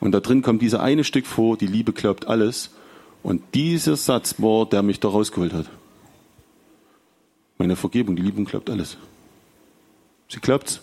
Und 0.00 0.12
da 0.12 0.20
drin 0.20 0.42
kommt 0.42 0.62
dieser 0.62 0.82
eine 0.82 1.04
Stück 1.04 1.26
vor, 1.26 1.56
die 1.56 1.66
Liebe 1.66 1.92
glaubt 1.92 2.26
alles. 2.26 2.70
Und 3.22 3.42
dieser 3.54 3.96
Satz 3.96 4.36
war, 4.38 4.66
der 4.66 4.82
mich 4.82 5.00
da 5.00 5.08
rausgeholt 5.08 5.52
hat. 5.52 5.66
Meine 7.56 7.76
Vergebung, 7.76 8.16
die 8.16 8.22
Liebe 8.22 8.42
glaubt 8.44 8.68
alles. 8.68 8.96
Sie 10.28 10.40
glaubt's. 10.40 10.80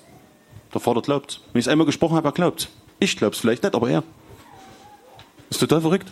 Der 0.73 0.79
Vater 0.79 1.01
glaubt's. 1.01 1.41
Wenn 1.51 1.59
ich 1.59 1.65
es 1.65 1.71
einmal 1.71 1.85
gesprochen 1.85 2.15
habe, 2.15 2.29
er 2.29 2.31
glaubt's. 2.31 2.69
Ich 2.99 3.17
glaub's 3.17 3.39
vielleicht 3.39 3.63
nicht, 3.63 3.75
aber 3.75 3.89
er. 3.89 4.03
Ist 5.49 5.59
total 5.59 5.81
verrückt. 5.81 6.07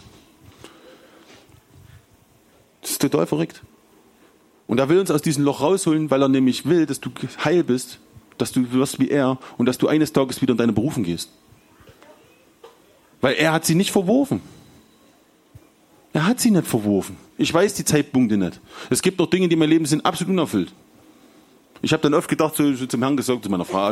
Das 2.90 2.94
ist 2.94 3.02
total 3.04 3.28
verrückt. 3.28 3.62
Und 4.66 4.80
er 4.80 4.90
will 4.90 4.98
uns 4.98 5.12
aus 5.12 5.22
diesem 5.22 5.44
Loch 5.44 5.62
rausholen, 5.62 6.10
weil 6.10 6.24
er 6.24 6.28
nämlich 6.28 6.66
will, 6.66 6.88
dass 6.88 7.00
du 7.00 7.12
heil 7.46 7.64
bist, 7.64 8.00
dass 8.40 8.52
du 8.52 8.72
wirst 8.72 9.00
wie 9.00 9.12
er 9.12 9.38
und 9.60 9.68
dass 9.68 9.78
du 9.78 9.88
eines 9.88 10.12
Tages 10.12 10.42
wieder 10.42 10.54
in 10.54 10.58
deine 10.58 10.74
Berufung 10.74 11.04
gehst. 11.04 11.30
Weil 13.22 13.36
er 13.36 13.54
hat 13.54 13.64
sie 13.64 13.76
nicht 13.76 13.92
verworfen. 13.92 14.42
Er 16.14 16.26
hat 16.26 16.40
sie 16.40 16.50
nicht 16.50 16.66
verworfen. 16.66 17.16
Ich 17.38 17.54
weiß 17.54 17.76
die 17.76 17.86
Zeitpunkte 17.86 18.38
nicht. 18.38 18.60
Es 18.90 19.04
gibt 19.04 19.20
noch 19.20 19.28
Dinge, 19.28 19.48
die 19.48 19.54
in 19.54 19.60
meinem 19.60 19.70
Leben 19.70 19.86
sind 19.86 20.04
absolut 20.04 20.32
unerfüllt. 20.32 20.74
Ich 21.84 21.94
habe 21.94 22.02
dann 22.02 22.16
oft 22.16 22.28
gedacht, 22.28 22.56
so, 22.56 22.74
so, 22.74 22.88
zum 22.88 23.04
Herrn 23.04 23.16
gesagt, 23.16 23.44
zu 23.44 23.52
meiner 23.52 23.66
Frau, 23.66 23.92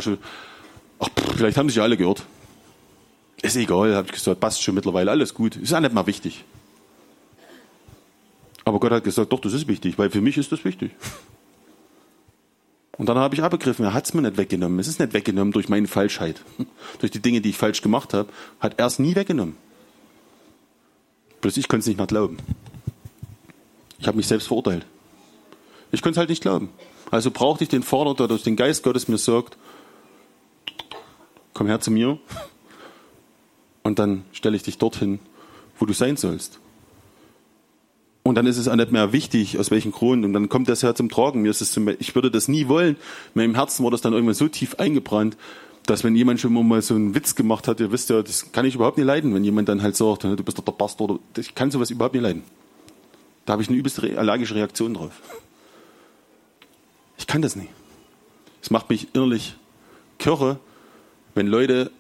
ach, 1.00 1.10
vielleicht 1.36 1.58
haben 1.58 1.70
sich 1.70 1.76
ja 1.76 1.84
alle 1.84 1.98
gehört. 1.98 2.26
Ist 3.44 3.58
egal, 3.58 3.96
habe 3.96 4.08
ich 4.08 4.14
gesagt, 4.14 4.40
passt 4.40 4.64
schon 4.64 4.74
mittlerweile, 4.74 5.12
alles 5.12 5.36
gut. 5.36 5.56
Ist 5.56 5.70
ja 5.70 5.80
nicht 5.80 5.94
mal 5.94 6.08
wichtig. 6.08 6.44
Aber 8.68 8.82
Gott 8.82 8.92
hat 8.92 9.06
gesagt, 9.06 9.32
doch, 9.32 9.40
das 9.40 9.54
ist 9.54 9.70
wichtig, 9.70 9.98
weil 9.98 10.10
für 10.10 10.20
mich 10.20 10.38
ist 10.38 10.52
das 10.52 10.66
wichtig. 10.66 10.92
Und 12.98 13.08
dann 13.08 13.18
habe 13.18 13.34
ich 13.34 13.42
abgegriffen, 13.42 13.86
er 13.86 13.94
hat 13.94 14.04
es 14.04 14.14
mir 14.14 14.22
nicht 14.22 14.36
weggenommen. 14.36 14.78
Es 14.78 14.90
ist 14.90 15.00
nicht 15.00 15.14
weggenommen 15.14 15.54
durch 15.54 15.70
meine 15.70 15.88
Falschheit. 15.88 16.42
Durch 17.00 17.10
die 17.10 17.22
Dinge, 17.22 17.40
die 17.40 17.52
ich 17.52 17.58
falsch 17.58 17.82
gemacht 17.82 18.14
habe, 18.14 18.28
hat 18.60 18.78
er 18.78 18.88
es 18.88 19.00
nie 19.00 19.16
weggenommen. 19.16 19.56
Bloß 21.40 21.56
ich 21.56 21.70
konnte 21.70 21.82
es 21.82 21.88
nicht 21.88 21.96
mehr 21.96 22.08
glauben. 22.08 22.40
Ich 24.00 24.08
habe 24.08 24.18
mich 24.18 24.28
selbst 24.28 24.48
verurteilt. 24.48 24.86
Ich 25.94 26.02
konnte 26.02 26.16
es 26.16 26.20
halt 26.20 26.30
nicht 26.30 26.42
glauben. 26.42 26.68
Also 27.10 27.32
brauchte 27.32 27.64
ich 27.64 27.70
den 27.70 27.84
Vater, 27.84 28.16
der 28.16 28.28
durch 28.28 28.44
den 28.44 28.58
Geist 28.58 28.84
Gottes 28.84 29.08
mir 29.08 29.18
sagt, 29.18 29.58
komm 31.54 31.68
her 31.68 31.80
zu 31.80 31.90
mir 31.90 32.20
und 33.84 33.98
dann 33.98 34.26
stelle 34.34 34.58
ich 34.58 34.64
dich 34.64 34.78
dorthin, 34.78 35.20
wo 35.80 35.86
du 35.86 35.94
sein 35.94 36.18
sollst. 36.18 36.60
Und 38.28 38.36
dann 38.36 38.46
ist 38.46 38.58
es 38.58 38.68
auch 38.68 38.76
nicht 38.76 38.92
mehr 38.92 39.14
wichtig, 39.14 39.58
aus 39.58 39.72
welchem 39.72 39.94
Grund. 39.94 40.26
Und 40.26 40.34
dann 40.34 40.50
kommt 40.50 40.68
das 40.68 40.82
ja 40.82 40.94
zum 40.94 41.08
Tragen. 41.08 41.44
Mir 41.44 41.50
ist 41.50 41.62
es 41.62 41.72
zum, 41.72 41.88
ich 41.88 42.14
würde 42.14 42.30
das 42.30 42.50
nie 42.50 42.68
wollen. 42.68 42.98
In 42.98 43.42
meinem 43.42 43.56
Herzen 43.56 43.86
war 43.86 43.92
das 43.92 44.02
dann 44.02 44.12
irgendwann 44.12 44.36
so 44.36 44.50
tief 44.50 44.76
eingebrannt, 44.80 45.38
dass 45.86 46.04
wenn 46.04 46.14
jemand 46.14 46.42
schon 46.42 46.52
mal 46.52 46.82
so 46.82 46.94
einen 46.94 47.16
Witz 47.16 47.36
gemacht 47.36 47.70
hat, 47.70 47.80
ihr 47.80 47.90
wisst 47.94 48.10
ja, 48.10 48.22
das 48.22 48.52
kann 48.52 48.66
ich 48.66 48.76
überhaupt 48.76 48.98
nicht 48.98 49.08
leiden, 49.08 49.34
wenn 49.34 49.46
jemand 49.46 49.70
dann 49.70 49.82
halt 49.82 49.96
sagt, 49.96 50.26
du 50.26 50.36
bist 50.44 50.58
doch 50.58 50.66
der 50.66 50.74
Pastor. 50.74 51.22
Ich 51.38 51.56
kann 51.56 51.72
sowas 51.72 51.90
überhaupt 51.90 52.16
nicht 52.16 52.24
leiden. 52.24 52.44
Da 53.46 53.54
habe 53.54 53.62
ich 53.62 53.70
eine 53.70 53.78
übelst 53.78 54.04
allergische 54.04 54.56
Reaktion 54.56 54.94
drauf. 54.96 55.22
Ich 57.18 57.28
kann 57.28 57.42
das 57.42 57.56
nicht. 57.56 57.70
Es 58.62 58.72
macht 58.72 58.90
mich 58.90 59.08
innerlich 59.14 59.56
kirre, 60.20 60.60
wenn 61.34 61.48
Leute 61.48 61.92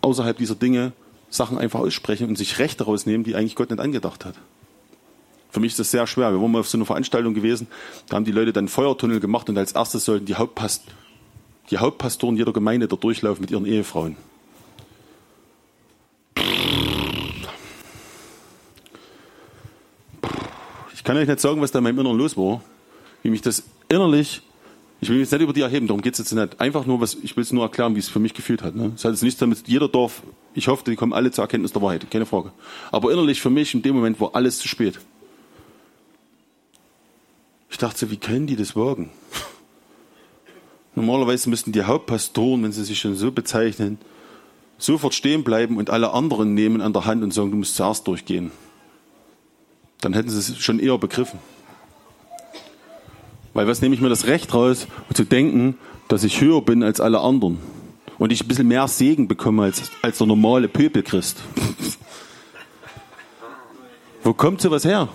außerhalb 0.00 0.38
dieser 0.38 0.54
Dinge 0.54 0.92
Sachen 1.28 1.58
einfach 1.58 1.80
aussprechen 1.80 2.26
und 2.26 2.38
sich 2.38 2.58
Rechte 2.58 2.84
rausnehmen, 2.84 3.22
die 3.22 3.34
eigentlich 3.34 3.54
Gott 3.54 3.68
nicht 3.68 3.80
angedacht 3.80 4.24
hat. 4.24 4.36
Für 5.50 5.60
mich 5.60 5.72
ist 5.72 5.78
das 5.78 5.90
sehr 5.90 6.06
schwer. 6.06 6.32
Wir 6.32 6.40
waren 6.40 6.50
mal 6.50 6.60
auf 6.60 6.68
so 6.68 6.76
einer 6.76 6.84
Veranstaltung 6.84 7.34
gewesen, 7.34 7.68
da 8.08 8.16
haben 8.16 8.24
die 8.24 8.32
Leute 8.32 8.52
dann 8.52 8.68
Feuertunnel 8.68 9.20
gemacht 9.20 9.48
und 9.48 9.56
als 9.56 9.72
erstes 9.72 10.04
sollten 10.04 10.26
die, 10.26 10.34
Hauptpast 10.34 10.84
die 11.70 11.78
Hauptpastoren 11.78 12.36
jeder 12.36 12.52
Gemeinde 12.52 12.88
da 12.88 12.96
durchlaufen 12.96 13.40
mit 13.40 13.50
ihren 13.50 13.66
Ehefrauen. 13.66 14.16
Ich 20.94 21.04
kann 21.04 21.16
euch 21.16 21.26
nicht 21.26 21.40
sagen, 21.40 21.60
was 21.60 21.70
da 21.70 21.78
in 21.78 21.84
meinem 21.84 22.00
Inneren 22.00 22.18
los 22.18 22.36
war, 22.36 22.62
wie 23.22 23.30
mich 23.30 23.40
das 23.40 23.62
innerlich, 23.88 24.42
ich 25.00 25.08
will 25.08 25.16
mich 25.16 25.26
jetzt 25.26 25.32
nicht 25.32 25.42
über 25.42 25.52
die 25.52 25.62
erheben, 25.62 25.86
darum 25.86 26.02
geht 26.02 26.14
es 26.14 26.18
jetzt 26.18 26.32
nicht. 26.32 26.60
Einfach 26.60 26.84
nur, 26.84 27.00
was, 27.00 27.14
ich 27.14 27.36
will 27.36 27.42
es 27.42 27.52
nur 27.52 27.62
erklären, 27.62 27.94
wie 27.94 28.00
es 28.00 28.08
für 28.08 28.18
mich 28.18 28.34
gefühlt 28.34 28.62
hat. 28.62 28.74
Ne? 28.74 28.92
Es 28.94 29.04
hat 29.04 29.12
jetzt 29.12 29.22
nichts 29.22 29.38
damit, 29.38 29.66
jeder 29.66 29.88
Dorf, 29.88 30.22
ich 30.54 30.68
hoffe, 30.68 30.84
die 30.84 30.96
kommen 30.96 31.12
alle 31.12 31.30
zur 31.30 31.44
Erkenntnis 31.44 31.72
der 31.72 31.80
Wahrheit, 31.80 32.10
keine 32.10 32.26
Frage. 32.26 32.52
Aber 32.90 33.10
innerlich 33.10 33.40
für 33.40 33.48
mich 33.48 33.72
in 33.72 33.80
dem 33.80 33.94
Moment 33.94 34.20
war 34.20 34.34
alles 34.34 34.58
zu 34.58 34.68
spät. 34.68 34.98
Ich 37.78 37.80
dachte 37.80 37.96
so, 37.96 38.10
wie 38.10 38.16
können 38.16 38.48
die 38.48 38.56
das 38.56 38.74
wagen? 38.74 39.08
Normalerweise 40.96 41.48
müssten 41.48 41.70
die 41.70 41.84
Hauptpastoren, 41.84 42.64
wenn 42.64 42.72
sie 42.72 42.82
sich 42.82 42.98
schon 42.98 43.14
so 43.14 43.30
bezeichnen, 43.30 43.98
sofort 44.78 45.14
stehen 45.14 45.44
bleiben 45.44 45.76
und 45.76 45.88
alle 45.88 46.12
anderen 46.12 46.54
nehmen 46.54 46.80
an 46.80 46.92
der 46.92 47.04
Hand 47.04 47.22
und 47.22 47.32
sagen, 47.32 47.52
du 47.52 47.56
musst 47.56 47.76
zuerst 47.76 48.08
durchgehen. 48.08 48.50
Dann 50.00 50.12
hätten 50.12 50.28
sie 50.28 50.38
es 50.38 50.58
schon 50.58 50.80
eher 50.80 50.98
begriffen. 50.98 51.38
Weil 53.54 53.68
was 53.68 53.80
nehme 53.80 53.94
ich 53.94 54.00
mir 54.00 54.08
das 54.08 54.26
Recht 54.26 54.52
raus, 54.54 54.88
zu 55.14 55.22
denken, 55.22 55.78
dass 56.08 56.24
ich 56.24 56.40
höher 56.40 56.62
bin 56.62 56.82
als 56.82 57.00
alle 57.00 57.20
anderen 57.20 57.58
und 58.18 58.32
ich 58.32 58.42
ein 58.42 58.48
bisschen 58.48 58.66
mehr 58.66 58.88
Segen 58.88 59.28
bekomme 59.28 59.62
als, 59.62 59.92
als 60.02 60.18
der 60.18 60.26
normale 60.26 60.66
Pöbelchrist. 60.66 61.36
Wo 64.24 64.34
kommt 64.34 64.62
sowas 64.62 64.84
her? 64.84 65.08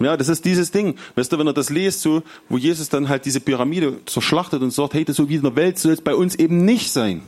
Ja, 0.00 0.16
das 0.16 0.28
ist 0.28 0.44
dieses 0.44 0.70
Ding. 0.70 0.96
Weißt 1.14 1.32
du, 1.32 1.38
wenn 1.38 1.46
er 1.46 1.52
das 1.52 1.70
liest, 1.70 2.02
so, 2.02 2.22
wo 2.48 2.58
Jesus 2.58 2.88
dann 2.88 3.08
halt 3.08 3.24
diese 3.24 3.40
Pyramide 3.40 4.00
zerschlachtet 4.06 4.62
und 4.62 4.72
sagt, 4.72 4.94
hey, 4.94 5.04
das 5.04 5.16
so 5.16 5.28
wie 5.28 5.36
in 5.36 5.42
der 5.42 5.56
Welt 5.56 5.78
soll 5.78 5.92
es 5.92 6.00
bei 6.00 6.14
uns 6.14 6.34
eben 6.34 6.64
nicht 6.64 6.90
sein. 6.90 7.22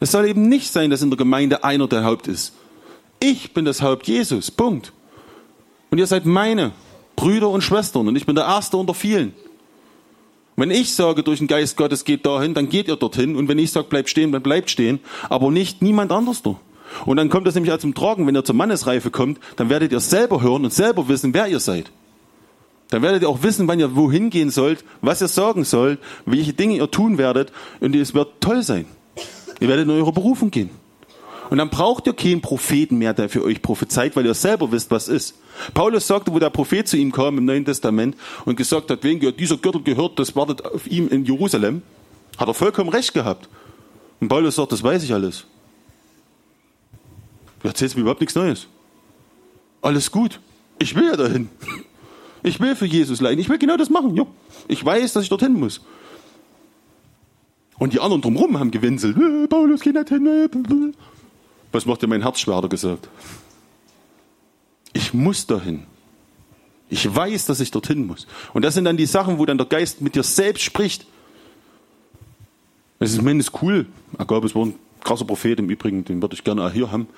Es 0.00 0.12
soll 0.12 0.26
eben 0.26 0.48
nicht 0.48 0.70
sein, 0.72 0.90
dass 0.90 1.02
in 1.02 1.10
der 1.10 1.16
Gemeinde 1.16 1.64
einer 1.64 1.88
der 1.88 2.04
Haupt 2.04 2.28
ist. 2.28 2.52
Ich 3.20 3.54
bin 3.54 3.64
das 3.64 3.82
Haupt 3.82 4.08
Jesus. 4.08 4.50
Punkt. 4.50 4.92
Und 5.90 5.98
ihr 5.98 6.06
seid 6.06 6.26
meine 6.26 6.72
Brüder 7.16 7.50
und 7.50 7.62
Schwestern 7.62 8.08
und 8.08 8.16
ich 8.16 8.26
bin 8.26 8.34
der 8.34 8.46
Erste 8.46 8.76
unter 8.76 8.94
vielen. 8.94 9.32
Wenn 10.56 10.70
ich 10.70 10.94
sage, 10.94 11.22
durch 11.22 11.38
den 11.38 11.48
Geist 11.48 11.76
Gottes 11.76 12.04
geht 12.04 12.26
dahin, 12.26 12.52
dann 12.52 12.68
geht 12.68 12.88
ihr 12.88 12.96
dorthin. 12.96 13.36
Und 13.36 13.48
wenn 13.48 13.58
ich 13.58 13.70
sage, 13.70 13.88
bleibt 13.88 14.10
stehen, 14.10 14.32
dann 14.32 14.42
bleibt 14.42 14.70
stehen. 14.70 15.00
Aber 15.28 15.50
nicht 15.50 15.82
niemand 15.82 16.12
anders. 16.12 16.42
Da. 16.42 16.60
Und 17.06 17.16
dann 17.16 17.28
kommt 17.28 17.46
das 17.46 17.54
nämlich 17.54 17.72
auch 17.72 17.78
zum 17.78 17.94
Tragen, 17.94 18.26
wenn 18.26 18.36
ihr 18.36 18.44
zur 18.44 18.54
Mannesreife 18.54 19.10
kommt, 19.10 19.38
dann 19.56 19.68
werdet 19.68 19.92
ihr 19.92 20.00
selber 20.00 20.42
hören 20.42 20.64
und 20.64 20.72
selber 20.72 21.08
wissen, 21.08 21.34
wer 21.34 21.48
ihr 21.48 21.60
seid. 21.60 21.90
Dann 22.90 23.02
werdet 23.02 23.22
ihr 23.22 23.28
auch 23.28 23.42
wissen, 23.42 23.66
wann 23.68 23.80
ihr 23.80 23.96
wohin 23.96 24.28
gehen 24.28 24.50
sollt, 24.50 24.84
was 25.00 25.22
ihr 25.22 25.28
sagen 25.28 25.64
sollt, 25.64 25.98
welche 26.26 26.52
Dinge 26.52 26.76
ihr 26.76 26.90
tun 26.90 27.16
werdet 27.16 27.52
und 27.80 27.96
es 27.96 28.12
wird 28.12 28.40
toll 28.40 28.62
sein. 28.62 28.84
Ihr 29.60 29.68
werdet 29.68 29.86
in 29.86 29.90
eure 29.90 30.12
Berufung 30.12 30.50
gehen. 30.50 30.70
Und 31.48 31.58
dann 31.58 31.70
braucht 31.70 32.06
ihr 32.06 32.14
keinen 32.14 32.40
Propheten 32.40 32.96
mehr, 32.96 33.12
der 33.14 33.28
für 33.28 33.44
euch 33.44 33.60
prophezeit, 33.60 34.16
weil 34.16 34.24
ihr 34.24 34.34
selber 34.34 34.72
wisst, 34.72 34.90
was 34.90 35.08
ist. 35.08 35.34
Paulus 35.74 36.06
sagte, 36.06 36.32
wo 36.32 36.38
der 36.38 36.50
Prophet 36.50 36.88
zu 36.88 36.96
ihm 36.96 37.12
kam 37.12 37.38
im 37.38 37.44
Neuen 37.44 37.64
Testament 37.64 38.16
und 38.46 38.56
gesagt 38.56 38.90
hat, 38.90 39.04
wen 39.04 39.20
gehört 39.20 39.38
dieser 39.38 39.58
Gürtel 39.58 39.82
gehört, 39.82 40.18
das 40.18 40.34
wartet 40.34 40.64
auf 40.64 40.86
ihm 40.86 41.08
in 41.08 41.24
Jerusalem, 41.24 41.82
hat 42.38 42.48
er 42.48 42.54
vollkommen 42.54 42.88
recht 42.88 43.12
gehabt. 43.12 43.48
Und 44.20 44.28
Paulus 44.28 44.56
sagt, 44.56 44.72
das 44.72 44.82
weiß 44.82 45.02
ich 45.04 45.12
alles. 45.12 45.46
Du 47.62 47.68
erzählst 47.68 47.94
mir 47.96 48.02
überhaupt 48.02 48.20
nichts 48.20 48.34
Neues. 48.34 48.66
Alles 49.80 50.10
gut. 50.10 50.40
Ich 50.78 50.94
will 50.94 51.06
ja 51.06 51.16
dahin. 51.16 51.48
Ich 52.42 52.58
will 52.60 52.74
für 52.74 52.86
Jesus 52.86 53.20
leiden. 53.20 53.38
Ich 53.38 53.48
will 53.48 53.58
genau 53.58 53.76
das 53.76 53.88
machen. 53.88 54.16
Jo. 54.16 54.26
Ich 54.68 54.84
weiß, 54.84 55.12
dass 55.12 55.22
ich 55.22 55.28
dorthin 55.28 55.54
muss. 55.54 55.80
Und 57.78 57.92
die 57.92 58.00
anderen 58.00 58.22
drumherum 58.22 58.58
haben 58.58 58.70
gewinselt. 58.70 59.16
Äh, 59.16 59.46
Paulus, 59.46 59.80
geh 59.80 59.90
nicht 59.90 60.08
hin. 60.08 60.26
Äh, 60.26 60.48
was 61.70 61.86
macht 61.86 62.02
dir 62.02 62.06
mein 62.06 62.22
Herz 62.22 62.40
schwer, 62.40 62.60
er 62.62 62.68
gesagt. 62.68 63.08
Ich 64.92 65.14
muss 65.14 65.46
dahin. 65.46 65.84
Ich 66.90 67.12
weiß, 67.12 67.46
dass 67.46 67.60
ich 67.60 67.70
dorthin 67.70 68.06
muss. 68.06 68.26
Und 68.52 68.62
das 68.64 68.74
sind 68.74 68.84
dann 68.84 68.96
die 68.96 69.06
Sachen, 69.06 69.38
wo 69.38 69.46
dann 69.46 69.56
der 69.56 69.66
Geist 69.66 70.00
mit 70.00 70.14
dir 70.14 70.22
selbst 70.22 70.62
spricht. 70.62 71.06
Es 72.98 73.12
ist 73.12 73.22
mindestens 73.22 73.62
cool. 73.62 73.86
Agabus 74.18 74.54
war 74.54 74.66
ein 74.66 74.74
krasser 75.02 75.24
Prophet 75.24 75.58
im 75.58 75.70
Übrigen, 75.70 76.04
den 76.04 76.20
würde 76.20 76.34
ich 76.34 76.44
gerne 76.44 76.64
auch 76.64 76.70
hier 76.70 76.92
haben. 76.92 77.08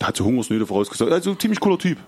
Der 0.00 0.08
hat 0.08 0.16
so 0.16 0.24
Hungersnöte 0.24 0.66
vorausgesagt. 0.66 1.12
Also 1.12 1.34
ziemlich 1.34 1.60
cooler 1.60 1.78
Typ. 1.78 1.98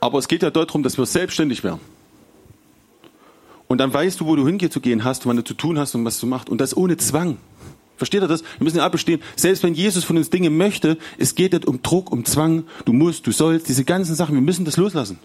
Aber 0.00 0.18
es 0.18 0.28
geht 0.28 0.42
ja 0.42 0.50
darum, 0.50 0.82
dass 0.82 0.98
wir 0.98 1.06
selbstständig 1.06 1.64
werden. 1.64 1.80
Und 3.68 3.78
dann 3.78 3.92
weißt 3.92 4.20
du, 4.20 4.26
wo 4.26 4.36
du 4.36 4.46
hinzugehen 4.46 5.04
hast, 5.04 5.26
wann 5.26 5.36
du 5.36 5.44
zu 5.44 5.54
tun 5.54 5.78
hast 5.78 5.94
und 5.94 6.04
was 6.04 6.20
du 6.20 6.26
machst. 6.26 6.48
Und 6.48 6.60
das 6.60 6.76
ohne 6.76 6.96
Zwang. 6.96 7.38
Versteht 7.96 8.22
ihr 8.22 8.28
das? 8.28 8.42
Wir 8.42 8.64
müssen 8.64 8.76
ja 8.76 8.84
abbestehen, 8.84 9.22
selbst 9.36 9.62
wenn 9.62 9.74
Jesus 9.74 10.04
von 10.04 10.18
uns 10.18 10.28
Dinge 10.28 10.50
möchte, 10.50 10.98
es 11.18 11.34
geht 11.34 11.54
nicht 11.54 11.66
um 11.66 11.82
Druck, 11.82 12.12
um 12.12 12.24
Zwang, 12.24 12.64
du 12.84 12.92
musst, 12.92 13.26
du 13.26 13.32
sollst, 13.32 13.68
diese 13.68 13.84
ganzen 13.84 14.14
Sachen, 14.14 14.34
wir 14.34 14.42
müssen 14.42 14.66
das 14.66 14.76
loslassen. 14.76 15.18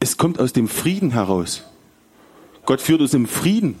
Es 0.00 0.16
kommt 0.16 0.40
aus 0.40 0.52
dem 0.52 0.68
Frieden 0.68 1.12
heraus. 1.12 1.62
Gott 2.64 2.80
führt 2.80 3.00
uns 3.00 3.14
im 3.14 3.26
Frieden, 3.26 3.76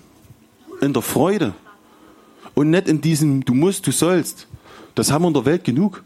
in 0.80 0.92
der 0.92 1.02
Freude 1.02 1.54
und 2.54 2.70
nicht 2.70 2.88
in 2.88 3.00
diesem 3.00 3.44
du 3.44 3.52
musst, 3.52 3.86
du 3.86 3.90
sollst. 3.90 4.46
Das 4.96 5.12
haben 5.12 5.22
wir 5.22 5.28
in 5.28 5.34
der 5.34 5.44
Welt 5.44 5.62
genug. 5.62 6.02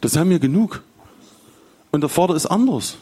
Das 0.00 0.16
haben 0.16 0.30
wir 0.30 0.38
genug. 0.38 0.82
Und 1.90 2.02
der 2.02 2.10
Vater 2.10 2.36
ist 2.36 2.46
anders. 2.46 2.98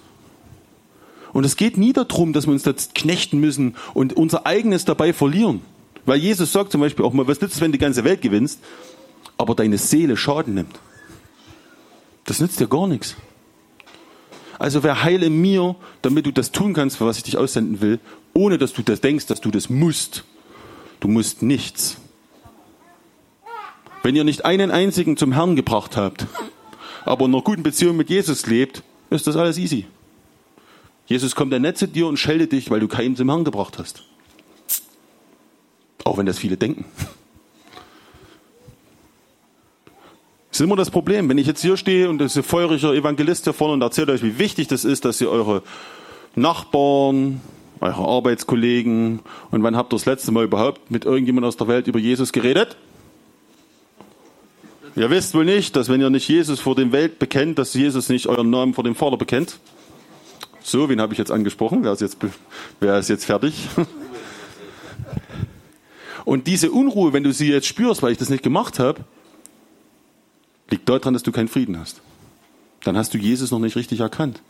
Und 1.33 1.45
es 1.45 1.57
geht 1.57 1.77
nie 1.77 1.93
darum, 1.93 2.33
dass 2.33 2.47
wir 2.47 2.53
uns 2.53 2.63
das 2.63 2.91
knechten 2.95 3.39
müssen 3.39 3.77
und 3.93 4.15
unser 4.15 4.47
eigenes 4.47 4.85
dabei 4.85 5.13
verlieren. 5.13 5.61
Weil 6.07 6.19
Jesus 6.19 6.53
sagt 6.53 6.73
zum 6.73 6.81
Beispiel 6.81 7.05
auch 7.05 7.13
mal, 7.13 7.27
was 7.27 7.41
nützt 7.41 7.57
es, 7.57 7.61
wenn 7.61 7.73
du 7.73 7.79
die 7.79 7.83
ganze 7.83 8.05
Welt 8.05 8.23
gewinnst, 8.23 8.61
aber 9.37 9.55
deine 9.55 9.79
Seele 9.79 10.17
Schaden 10.17 10.55
nimmt? 10.55 10.79
Das 12.25 12.41
nützt 12.41 12.61
dir 12.61 12.69
gar 12.69 12.87
nichts. 12.87 13.17
Also 14.59 14.83
wer 14.83 15.03
heile 15.03 15.29
mir, 15.29 15.75
damit 16.03 16.27
du 16.27 16.33
das 16.33 16.53
tun 16.53 16.75
kannst, 16.75 16.99
für 16.99 17.07
was 17.07 17.17
ich 17.17 17.25
dich 17.25 17.37
aussenden 17.37 17.81
will, 17.81 17.99
ohne 18.33 18.59
dass 18.59 18.73
du 18.73 18.83
das 18.83 19.01
denkst, 19.01 19.27
dass 19.27 19.41
du 19.41 19.51
das 19.51 19.71
musst. 19.71 20.25
Du 21.01 21.09
musst 21.09 21.43
nichts. 21.43 21.97
Wenn 24.03 24.17
ihr 24.17 24.25
nicht 24.25 24.45
einen 24.45 24.71
einzigen 24.71 25.17
zum 25.17 25.33
Herrn 25.33 25.57
gebracht 25.57 25.97
habt, 25.97 26.27
aber 27.05 27.27
in 27.27 27.35
einer 27.35 27.43
guten 27.43 27.63
Beziehung 27.63 27.97
mit 27.97 28.09
Jesus 28.09 28.47
lebt, 28.47 28.83
ist 29.11 29.27
das 29.27 29.37
alles 29.37 29.59
easy. 29.59 29.87
Jesus 31.07 31.35
kommt 31.35 31.53
dann 31.53 31.63
nicht 31.63 31.77
zu 31.77 31.89
dir 31.89 32.07
und 32.07 32.19
scheldet 32.19 32.53
dich, 32.53 32.71
weil 32.71 32.81
du 32.81 32.89
keinen 32.89 33.17
zum 33.17 33.29
Herrn 33.29 33.45
gebracht 33.45 33.79
hast. 33.79 34.05
Auch 36.05 36.19
wenn 36.19 36.27
das 36.27 36.39
viele 36.39 36.57
denken. 36.57 36.85
Das 40.51 40.61
ist 40.61 40.65
immer 40.65 40.77
das 40.77 40.91
Problem. 40.91 41.29
Wenn 41.29 41.39
ich 41.39 41.47
jetzt 41.47 41.63
hier 41.63 41.77
stehe 41.77 42.09
und 42.09 42.19
das 42.19 42.33
ist 42.33 42.37
ein 42.39 42.43
feuriger 42.43 42.95
Evangelist 42.95 43.45
hier 43.45 43.53
vorne 43.53 43.75
und 43.75 43.83
erzählt 43.83 44.09
euch, 44.09 44.23
wie 44.23 44.39
wichtig 44.39 44.69
das 44.69 44.85
ist, 44.85 45.05
dass 45.05 45.21
ihr 45.21 45.31
eure 45.31 45.63
Nachbarn, 46.35 47.41
eure 47.81 48.05
Arbeitskollegen 48.07 49.21
und 49.51 49.63
wann 49.63 49.77
habt 49.77 49.93
ihr 49.93 49.97
das 49.97 50.07
letzte 50.07 50.33
Mal 50.33 50.45
überhaupt 50.45 50.91
mit 50.91 51.05
irgendjemand 51.05 51.47
aus 51.47 51.57
der 51.57 51.69
Welt 51.69 51.87
über 51.87 51.99
Jesus 51.99 52.33
geredet? 52.33 52.77
Ihr 54.97 55.11
wisst 55.11 55.35
wohl 55.35 55.45
nicht, 55.45 55.77
dass 55.77 55.89
wenn 55.89 56.01
ihr 56.01 56.11
nicht 56.11 56.29
Jesus 56.29 56.61
vor 56.61 56.75
dem 56.75 56.93
Welt 56.93 57.19
bekennt, 57.19 57.59
dass 57.59 57.75
Jesus 57.75 58.09
nicht 58.09 58.27
euren 58.27 58.51
Namen 58.51 58.75
vor 58.75 58.85
dem 58.85 58.95
Vater 58.95 59.17
bekennt. 59.17 59.59
So, 60.63 60.89
wen 60.89 61.01
habe 61.01 61.13
ich 61.13 61.19
jetzt 61.19 61.31
angesprochen? 61.31 61.85
Wer 61.85 61.93
ist 61.93 62.01
jetzt, 62.01 62.19
wer 62.81 62.99
ist 62.99 63.09
jetzt 63.09 63.25
fertig? 63.25 63.55
Und 66.25 66.47
diese 66.47 66.71
Unruhe, 66.71 67.13
wenn 67.13 67.23
du 67.23 67.33
sie 67.33 67.51
jetzt 67.51 67.67
spürst, 67.67 68.03
weil 68.03 68.13
ich 68.13 68.19
das 68.19 68.29
nicht 68.29 68.43
gemacht 68.43 68.79
habe, 68.79 69.05
liegt 70.71 70.89
daran, 70.89 71.15
dass 71.15 71.23
du 71.23 71.33
keinen 71.33 71.49
Frieden 71.49 71.79
hast. 71.79 72.01
Dann 72.85 72.97
hast 72.97 73.15
du 73.15 73.19
Jesus 73.19 73.51
noch 73.51 73.59
nicht 73.59 73.77
richtig 73.77 74.01
erkannt. 74.01 74.43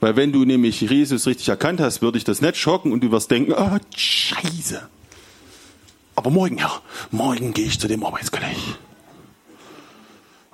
Weil 0.00 0.16
wenn 0.16 0.32
du 0.32 0.44
nämlich 0.44 0.80
Jesus 0.80 1.26
richtig 1.26 1.48
erkannt 1.48 1.80
hast, 1.80 2.02
würde 2.02 2.18
ich 2.18 2.24
das 2.24 2.40
nicht 2.40 2.56
schocken 2.56 2.92
und 2.92 3.02
du 3.02 3.10
wirst 3.10 3.30
denken, 3.30 3.54
oh, 3.56 3.78
scheiße. 3.96 4.88
Aber 6.16 6.30
morgen, 6.30 6.58
Herr, 6.58 6.82
morgen 7.10 7.54
gehe 7.54 7.66
ich 7.66 7.78
zu 7.78 7.88
dem 7.88 8.04
Arbeitskollegen. 8.04 8.84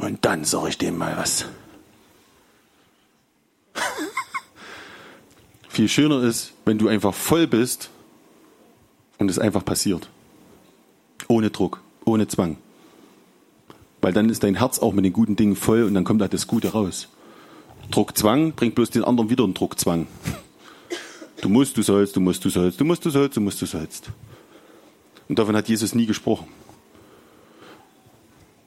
Und 0.01 0.25
dann 0.25 0.45
sage 0.45 0.71
ich 0.71 0.79
dem 0.79 0.97
mal 0.97 1.17
was. 1.17 1.45
Viel 5.69 5.89
schöner 5.89 6.23
ist, 6.23 6.53
wenn 6.65 6.79
du 6.79 6.89
einfach 6.89 7.15
voll 7.15 7.47
bist 7.47 7.91
und 9.19 9.31
es 9.31 9.39
einfach 9.39 9.65
passiert. 9.65 10.09
Ohne 11.29 11.51
Druck, 11.51 11.83
ohne 12.07 12.27
Zwang. 12.27 12.57
Weil 14.01 14.15
dann 14.15 14.31
ist 14.31 14.43
dein 14.43 14.55
Herz 14.55 14.79
auch 14.79 14.95
mit 14.95 15.05
den 15.05 15.13
guten 15.13 15.37
Dingen 15.37 15.55
voll 15.55 15.85
und 15.85 15.93
dann 15.93 16.05
kommt 16.05 16.23
halt 16.23 16.33
das 16.33 16.47
Gute 16.47 16.73
raus. 16.73 17.09
Druck, 17.91 18.17
Zwang 18.17 18.53
bringt 18.53 18.77
bloß 18.77 18.89
den 18.91 19.05
anderen 19.05 19.29
wieder 19.29 19.45
einen 19.45 19.53
Druck, 19.53 19.79
Zwang. 19.79 20.07
Du 21.43 21.51
musst, 21.51 21.77
du 21.77 21.83
sollst, 21.83 22.17
du 22.17 22.21
musst, 22.21 22.43
du 22.45 22.49
sollst, 22.49 22.81
du 22.81 22.85
musst, 22.85 23.05
du 23.05 23.11
sollst, 23.11 23.37
du 23.37 23.41
musst, 23.43 23.61
du 23.61 23.67
sollst. 23.67 24.11
Und 25.29 25.39
davon 25.39 25.55
hat 25.57 25.69
Jesus 25.69 25.95
nie 25.95 26.07
gesprochen. 26.07 26.49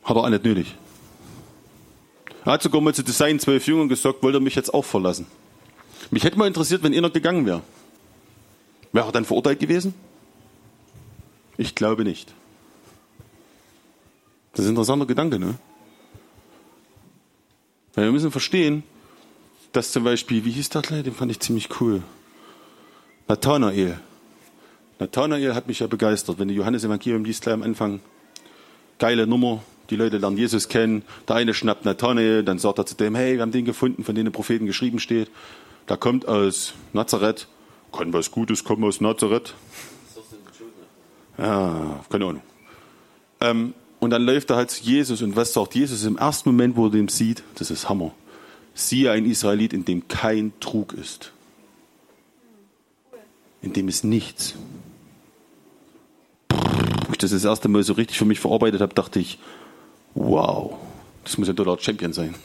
Hat 0.04 0.16
er 0.16 0.24
auch 0.24 0.30
nicht 0.30 0.44
nötig. 0.44 0.76
Er 2.46 2.52
hat 2.52 2.62
sogar 2.62 2.82
mal 2.82 2.94
zu 2.94 3.04
seinen 3.10 3.40
zwölf 3.40 3.68
Jüngern 3.68 3.90
gesagt, 3.90 4.22
wollt 4.22 4.36
ihr 4.36 4.42
mich 4.42 4.56
jetzt 4.56 4.74
auch 4.74 4.86
verlassen? 4.86 5.28
Mich 6.12 6.24
hätte 6.24 6.38
mal 6.38 6.48
interessiert, 6.48 6.84
wenn 6.84 6.94
einer 6.94 7.10
gegangen 7.10 7.46
wäre. 7.46 7.62
Wäre 8.92 9.08
er 9.08 9.12
dann 9.12 9.26
verurteilt 9.26 9.60
gewesen? 9.60 9.94
Ich 11.58 11.76
glaube 11.76 12.04
nicht. 12.04 12.34
Das 14.52 14.66
ist 14.66 14.68
ein 14.68 14.72
interessanter 14.72 15.06
Gedanke, 15.06 15.40
ne? 15.40 15.56
Weil 17.96 18.06
wir 18.06 18.12
müssen 18.12 18.32
verstehen, 18.32 18.84
dass 19.72 19.92
zum 19.92 20.04
Beispiel, 20.04 20.46
wie 20.46 20.52
hieß 20.52 20.70
der 20.70 20.82
gleich? 20.82 21.04
Den 21.04 21.14
fand 21.14 21.32
ich 21.32 21.40
ziemlich 21.40 21.82
cool. 21.82 22.04
Nathanael. 23.28 24.00
Nathanael 25.00 25.56
hat 25.56 25.68
mich 25.68 25.80
ja 25.80 25.88
begeistert. 25.88 26.38
Wenn 26.38 26.50
du 26.50 26.54
Johannes 26.54 26.84
Evangelium 26.84 27.26
liest, 27.26 27.42
gleich 27.44 27.54
am 27.54 27.64
Anfang, 27.64 28.00
geile 29.00 29.26
Nummer. 29.26 29.64
Die 29.90 29.96
Leute 29.96 30.18
lernen 30.18 30.38
Jesus 30.38 30.70
kennen. 30.70 31.04
Der 31.28 31.36
eine 31.36 31.54
schnappt 31.54 31.86
Nathanael, 31.86 32.44
dann 32.44 32.60
sagt 32.60 32.80
er 32.80 32.86
zu 32.86 32.96
dem, 32.96 33.16
hey, 33.16 33.36
wir 33.36 33.42
haben 33.42 33.52
den 33.52 33.66
gefunden, 33.66 34.04
von 34.04 34.16
dem 34.16 34.26
den 34.26 34.32
Propheten 34.32 34.66
geschrieben 34.66 35.00
steht. 35.00 35.30
Der 35.90 35.98
kommt 35.98 36.28
aus 36.28 36.74
Nazareth. 36.94 37.48
Kann 37.92 38.14
was 38.14 38.32
Gutes 38.32 38.64
kommen 38.64 38.84
aus 38.86 39.02
Nazareth. 39.02 39.54
Ja, 41.38 42.04
keine 42.10 42.26
Ahnung. 42.26 42.42
Ähm, 43.42 43.74
und 44.00 44.10
dann 44.10 44.24
läuft 44.24 44.50
er 44.50 44.58
halt 44.58 44.72
zu 44.72 44.84
Jesus 44.84 45.22
und 45.22 45.36
was 45.36 45.54
sagt 45.54 45.76
Jesus 45.76 46.04
im 46.04 46.18
ersten 46.18 46.50
Moment, 46.50 46.76
wo 46.76 46.88
er 46.88 46.92
den 46.92 47.08
sieht? 47.08 47.44
Das 47.56 47.72
ist 47.72 47.90
Hammer. 47.90 48.12
Siehe 48.74 49.12
ein 49.12 49.26
Israelit, 49.26 49.74
in 49.74 49.86
dem 49.86 50.08
kein 50.08 50.52
Trug 50.60 50.94
ist. 50.94 51.32
In 53.62 53.74
dem 53.74 53.88
ist 53.88 54.04
nichts. 54.04 54.56
Als 56.50 57.12
ich 57.12 57.18
das 57.18 57.32
das 57.32 57.46
erste 57.46 57.70
Mal 57.70 57.84
so 57.84 57.94
richtig 57.94 58.18
für 58.18 58.26
mich 58.26 58.40
verarbeitet 58.40 58.82
habe, 58.82 58.94
dachte 58.94 59.20
ich, 59.20 59.40
wow, 60.16 60.78
das 61.24 61.38
muss 61.38 61.48
ja 61.48 61.54
total 61.54 61.80
Champion 61.80 62.14
sein. 62.14 62.36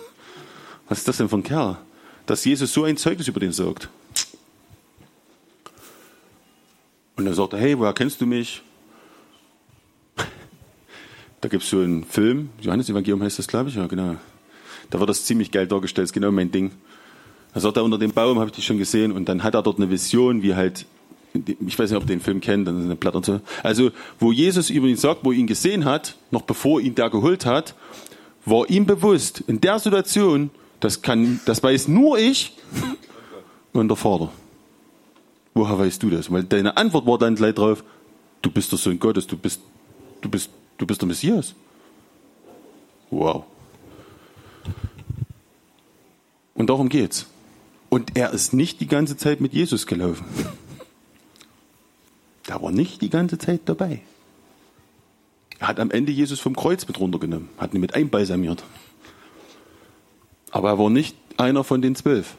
Was 0.89 0.99
ist 0.99 1.09
das 1.09 1.19
denn 1.19 1.29
für 1.29 1.37
ein 1.37 1.43
Kerl? 1.43 1.79
Dass 2.27 2.45
Jesus 2.45 2.73
so 2.73 2.85
ein 2.85 2.97
Zeugnis 2.97 3.29
über 3.29 3.41
den 3.41 3.53
sagt. 3.53 3.89
Und 7.17 7.25
dann 7.25 7.35
sagt 7.35 7.53
er, 7.53 7.59
hey, 7.59 7.79
woher 7.79 7.93
kennst 7.93 8.21
du 8.21 8.27
mich? 8.27 8.63
Da 11.41 11.49
gibt 11.49 11.63
es 11.63 11.71
so 11.71 11.81
einen 11.81 12.05
Film, 12.05 12.51
Johannes 12.61 12.89
Evangelium 12.89 13.23
heißt 13.23 13.39
das, 13.39 13.47
glaube 13.47 13.71
ich, 13.71 13.77
ja, 13.77 13.87
genau. 13.87 14.17
Da 14.91 14.99
wird 14.99 15.09
das 15.09 15.25
ziemlich 15.25 15.53
geil 15.53 15.67
dargestellt, 15.67 16.07
ist 16.07 16.13
genau 16.13 16.33
mein 16.33 16.51
Ding. 16.51 16.73
Da 17.55 17.61
sagt 17.61 17.77
er, 17.77 17.85
unter 17.85 17.99
dem 17.99 18.13
Baum 18.13 18.39
habe 18.39 18.51
ich 18.51 18.57
dich 18.57 18.67
schon 18.67 18.79
gesehen 18.79 19.13
und 19.13 19.29
dann 19.29 19.43
hat 19.43 19.55
er 19.55 19.63
dort 19.63 19.79
eine 19.79 19.91
Vision, 19.91 20.43
wie 20.43 20.55
halt, 20.55 20.87
ich 21.35 21.79
weiß 21.79 21.91
nicht, 21.91 21.97
ob 21.97 22.05
ihr 22.05 22.17
den 22.17 22.21
Film 22.21 22.41
kennt, 22.41 22.67
dann 22.67 22.79
ist 22.79 22.85
eine 22.85 22.97
Platte 22.97 23.19
und 23.19 23.27
so. 23.27 23.41
Also, 23.63 23.91
wo 24.19 24.33
Jesus 24.33 24.71
über 24.71 24.87
ihn 24.87 24.97
sagt, 24.97 25.25
wo 25.25 25.33
er 25.33 25.39
ihn 25.39 25.47
gesehen 25.47 25.85
hat, 25.85 26.17
noch 26.31 26.43
bevor 26.43 26.81
ihn 26.81 26.95
der 26.95 27.11
geholt 27.11 27.47
hat, 27.47 27.75
war 28.45 28.69
ihm 28.71 28.87
bewusst, 28.87 29.43
in 29.47 29.61
der 29.61 29.79
Situation, 29.79 30.51
das 30.81 31.03
kann, 31.03 31.41
das 31.45 31.63
weiß 31.63 31.89
nur 31.89 32.19
ich 32.19 32.57
und 33.73 33.89
der 33.89 33.97
Vater. 33.97 34.31
Woher 35.55 35.79
weißt 35.79 36.03
du 36.03 36.11
das? 36.11 36.31
Weil 36.31 36.45
deine 36.45 36.77
Antwort 36.77 37.07
war 37.07 37.19
dann 37.19 37.35
gleich 37.35 37.55
drauf, 37.55 37.85
du 38.43 38.51
bist 38.51 38.71
der 38.73 38.79
Sohn 38.79 38.99
Gottes, 38.99 39.27
du 39.27 39.37
bist, 39.37 39.61
du 40.21 40.29
bist, 40.29 40.51
du 40.79 40.87
bist 40.87 41.01
der 41.01 41.09
Messias. 41.09 41.55
Wow. 43.11 43.45
Und 46.55 46.71
darum 46.71 46.89
geht's. 46.89 47.27
Und 47.89 48.17
er 48.17 48.33
ist 48.33 48.53
nicht 48.53 48.81
die 48.81 48.87
ganze 48.87 49.17
Zeit 49.17 49.41
mit 49.41 49.53
Jesus 49.53 49.87
gelaufen. 49.87 50.25
Der 52.49 52.63
war 52.63 52.73
nicht 52.73 53.03
die 53.03 53.11
ganze 53.11 53.39
Zeit 53.39 53.63
dabei. 53.67 54.01
Er 55.59 55.69
hat 55.69 55.81
am 55.81 55.91
Ende 55.91 56.13
Jesus 56.13 56.41
vom 56.41 56.57
Kreuz 56.57 56.87
mit 56.87 56.99
runtergenommen, 56.99 57.49
hat 57.59 57.75
ihn 57.75 57.81
mit 57.81 57.95
einbalsamiert. 57.95 58.65
Aber 60.51 60.71
er 60.71 60.79
war 60.79 60.89
nicht 60.89 61.17
einer 61.37 61.63
von 61.65 61.83
den 61.83 61.95
zwölf. 61.95 62.37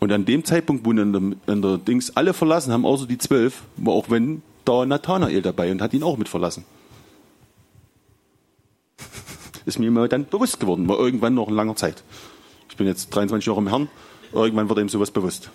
Und 0.00 0.12
an 0.12 0.24
dem 0.24 0.44
Zeitpunkt, 0.44 0.84
wo 0.84 0.90
in 0.92 1.12
der, 1.12 1.54
in 1.54 1.62
der 1.62 1.78
Dings 1.78 2.16
alle 2.16 2.34
verlassen 2.34 2.72
haben, 2.72 2.84
außer 2.84 3.06
die 3.06 3.18
zwölf, 3.18 3.62
war 3.76 3.94
auch 3.94 4.10
wenn 4.10 4.42
da 4.64 4.84
Nathanael 4.84 5.42
dabei 5.42 5.72
und 5.72 5.80
hat 5.80 5.94
ihn 5.94 6.02
auch 6.02 6.18
mit 6.18 6.28
verlassen. 6.28 6.64
Ist 9.64 9.78
mir 9.78 9.90
mal 9.90 10.08
dann 10.08 10.26
bewusst 10.26 10.60
geworden, 10.60 10.88
war 10.88 10.98
irgendwann 10.98 11.34
noch 11.34 11.48
in 11.48 11.54
langer 11.54 11.76
Zeit. 11.76 12.04
Ich 12.68 12.76
bin 12.76 12.86
jetzt 12.86 13.10
23 13.10 13.46
Jahre 13.46 13.60
im 13.60 13.68
Herrn, 13.68 13.88
irgendwann 14.32 14.68
wird 14.68 14.78
ihm 14.78 14.88
sowas 14.88 15.10
bewusst. 15.10 15.50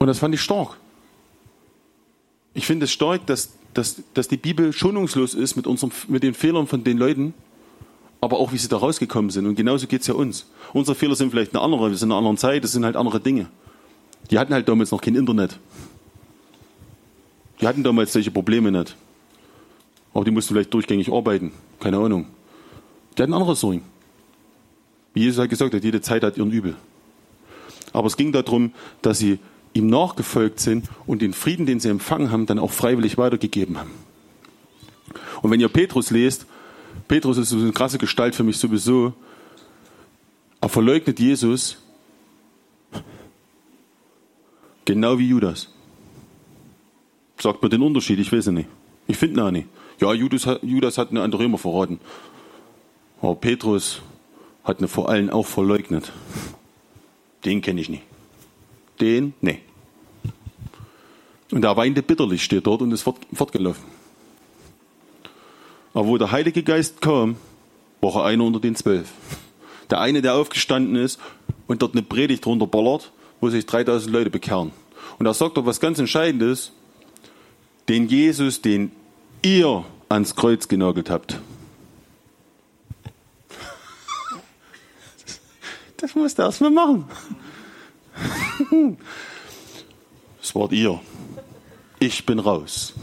Und 0.00 0.06
das 0.06 0.18
fand 0.18 0.34
ich 0.34 0.40
stark. 0.40 0.78
Ich 2.54 2.66
finde 2.66 2.84
es 2.84 2.90
stark, 2.90 3.26
dass, 3.26 3.50
dass, 3.74 4.02
dass 4.14 4.28
die 4.28 4.38
Bibel 4.38 4.72
schonungslos 4.72 5.34
ist 5.34 5.56
mit, 5.56 5.66
unserem, 5.66 5.92
mit 6.08 6.22
den 6.22 6.32
Fehlern 6.32 6.66
von 6.66 6.82
den 6.82 6.96
Leuten, 6.96 7.34
aber 8.22 8.38
auch 8.38 8.52
wie 8.52 8.56
sie 8.56 8.68
da 8.68 8.78
rausgekommen 8.78 9.30
sind. 9.30 9.46
Und 9.46 9.56
genauso 9.56 9.86
geht 9.86 10.00
es 10.00 10.06
ja 10.06 10.14
uns. 10.14 10.46
Unsere 10.72 10.94
Fehler 10.94 11.14
sind 11.14 11.30
vielleicht 11.30 11.54
eine 11.54 11.62
andere, 11.62 11.90
wir 11.90 11.96
sind 11.98 12.08
in 12.08 12.12
einer 12.12 12.18
anderen 12.18 12.38
Zeit, 12.38 12.64
das 12.64 12.72
sind 12.72 12.84
halt 12.84 12.96
andere 12.96 13.20
Dinge. 13.20 13.46
Die 14.30 14.38
hatten 14.38 14.54
halt 14.54 14.68
damals 14.68 14.90
noch 14.90 15.02
kein 15.02 15.14
Internet. 15.14 15.58
Die 17.60 17.66
hatten 17.66 17.82
damals 17.82 18.14
solche 18.14 18.30
Probleme 18.30 18.72
nicht. 18.72 18.96
Aber 20.14 20.24
die 20.24 20.30
mussten 20.30 20.54
vielleicht 20.54 20.72
durchgängig 20.72 21.12
arbeiten. 21.12 21.52
Keine 21.78 21.98
Ahnung. 21.98 22.26
Die 23.16 23.22
hatten 23.22 23.34
andere 23.34 23.54
Sorgen. 23.54 23.82
Wie 25.12 25.24
Jesus 25.24 25.42
hat 25.42 25.50
gesagt 25.50 25.74
hat, 25.74 25.84
jede 25.84 26.00
Zeit 26.00 26.22
hat 26.22 26.38
ihren 26.38 26.50
Übel. 26.50 26.74
Aber 27.92 28.06
es 28.06 28.16
ging 28.16 28.32
darum, 28.32 28.72
dass 29.02 29.18
sie 29.18 29.38
ihm 29.72 29.86
nachgefolgt 29.86 30.60
sind 30.60 30.88
und 31.06 31.22
den 31.22 31.32
Frieden, 31.32 31.66
den 31.66 31.80
sie 31.80 31.88
empfangen 31.88 32.30
haben, 32.30 32.46
dann 32.46 32.58
auch 32.58 32.72
freiwillig 32.72 33.18
weitergegeben 33.18 33.78
haben. 33.78 33.90
Und 35.42 35.50
wenn 35.50 35.60
ihr 35.60 35.68
Petrus 35.68 36.10
lest, 36.10 36.46
Petrus 37.08 37.38
ist 37.38 37.52
eine 37.52 37.72
krasse 37.72 37.98
Gestalt 37.98 38.34
für 38.34 38.44
mich 38.44 38.58
sowieso. 38.58 39.12
Er 40.60 40.68
verleugnet 40.68 41.18
Jesus 41.18 41.78
genau 44.84 45.18
wie 45.18 45.28
Judas. 45.28 45.68
Sagt 47.38 47.62
mir 47.62 47.68
den 47.68 47.82
Unterschied, 47.82 48.18
ich 48.18 48.32
weiß 48.32 48.48
es 48.48 48.52
nicht. 48.52 48.68
Ich 49.06 49.16
finde 49.16 49.40
ihn 49.40 49.52
nicht. 49.52 49.68
Ja, 50.00 50.12
Judas, 50.12 50.46
Judas 50.62 50.98
hat 50.98 51.10
eine 51.10 51.22
andere 51.22 51.42
Römer 51.42 51.58
verraten. 51.58 52.00
Aber 53.20 53.34
Petrus 53.34 54.02
hat 54.64 54.80
ihn 54.80 54.88
vor 54.88 55.08
allen 55.08 55.30
auch 55.30 55.46
verleugnet. 55.46 56.12
Den 57.44 57.62
kenne 57.62 57.80
ich 57.80 57.88
nicht. 57.88 58.02
Den, 59.00 59.34
nee. 59.40 59.60
Und 61.50 61.64
er 61.64 61.76
weinte 61.76 62.02
bitterlich, 62.02 62.44
steht 62.44 62.66
dort 62.66 62.82
und 62.82 62.92
ist 62.92 63.02
fort, 63.02 63.18
fortgelaufen. 63.32 63.84
Aber 65.92 66.06
wo 66.06 66.18
der 66.18 66.30
Heilige 66.30 66.62
Geist 66.62 67.00
kam, 67.00 67.36
war 68.00 68.14
er 68.16 68.24
einer 68.24 68.44
unter 68.44 68.60
den 68.60 68.76
zwölf. 68.76 69.10
Der 69.90 70.00
eine, 70.00 70.22
der 70.22 70.34
aufgestanden 70.34 70.96
ist 70.96 71.18
und 71.66 71.82
dort 71.82 71.94
eine 71.94 72.02
Predigt 72.02 72.46
runterballert, 72.46 73.12
wo 73.40 73.48
sich 73.48 73.66
3000 73.66 74.12
Leute 74.12 74.30
bekehren. 74.30 74.70
Und 75.18 75.26
er 75.26 75.34
sagt 75.34 75.56
doch 75.56 75.66
was 75.66 75.80
ganz 75.80 75.98
Entscheidendes, 75.98 76.72
den 77.88 78.06
Jesus, 78.08 78.62
den 78.62 78.92
ihr 79.42 79.84
ans 80.08 80.36
Kreuz 80.36 80.68
genagelt 80.68 81.10
habt. 81.10 81.40
Das 85.96 86.14
musst 86.14 86.38
du 86.38 86.42
erstmal 86.42 86.70
machen. 86.70 87.04
Das 90.40 90.54
wart 90.54 90.72
ihr. 90.72 90.98
Ich 91.98 92.24
bin 92.24 92.38
raus. 92.38 92.94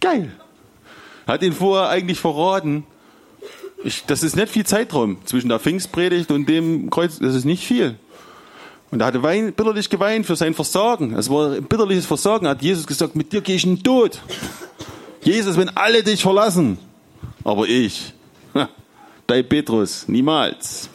Geil. 0.00 0.32
Hat 1.26 1.42
ihn 1.42 1.54
vorher 1.54 1.88
eigentlich 1.88 2.20
verraten. 2.20 2.84
Ich, 3.82 4.04
das 4.04 4.22
ist 4.22 4.36
nicht 4.36 4.48
viel 4.48 4.66
Zeitraum 4.66 5.18
zwischen 5.24 5.48
der 5.48 5.58
Pfingstpredigt 5.58 6.30
und 6.30 6.46
dem 6.46 6.90
Kreuz. 6.90 7.18
Das 7.18 7.34
ist 7.34 7.46
nicht 7.46 7.66
viel. 7.66 7.98
Und 8.90 9.00
er 9.00 9.06
hatte 9.06 9.22
wein, 9.22 9.52
bitterlich 9.52 9.90
geweint 9.90 10.26
für 10.26 10.36
sein 10.36 10.54
Versagen. 10.54 11.14
Es 11.14 11.28
war 11.30 11.52
ein 11.52 11.64
bitterliches 11.64 12.06
Versagen. 12.06 12.46
Hat 12.46 12.62
Jesus 12.62 12.86
gesagt, 12.86 13.16
mit 13.16 13.32
dir 13.32 13.40
gehe 13.40 13.56
ich 13.56 13.64
in 13.64 13.76
den 13.76 13.82
Tod. 13.82 14.20
Jesus, 15.22 15.56
wenn 15.56 15.70
alle 15.70 16.02
dich 16.02 16.22
verlassen. 16.22 16.78
Aber 17.42 17.66
ich, 17.66 18.12
dein 19.26 19.48
Petrus, 19.48 20.06
niemals. 20.06 20.88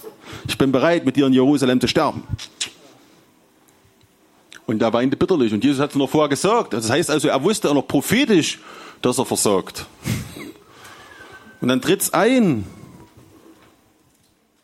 Ich 0.48 0.58
bin 0.58 0.72
bereit, 0.72 1.06
mit 1.06 1.16
dir 1.16 1.28
in 1.28 1.34
Jerusalem 1.34 1.80
zu 1.80 1.88
sterben. 1.88 2.24
Und 4.66 4.82
er 4.82 4.94
weinte 4.94 5.18
bitterlich. 5.18 5.54
Und 5.54 5.64
Jesus 5.64 5.80
hat 5.80 5.90
es 5.90 5.96
noch 5.96 6.10
vorher 6.10 6.30
gesagt. 6.30 6.74
Das 6.74 6.90
heißt 6.90 7.10
also, 7.10 7.28
er 7.28 7.44
wusste 7.44 7.70
auch 7.70 7.74
noch 7.74 7.88
prophetisch, 7.88 8.60
dass 9.02 9.18
er 9.18 9.26
versagt. 9.26 9.86
Und 11.60 11.68
dann 11.68 11.82
tritt's 11.82 12.14
ein. 12.14 12.66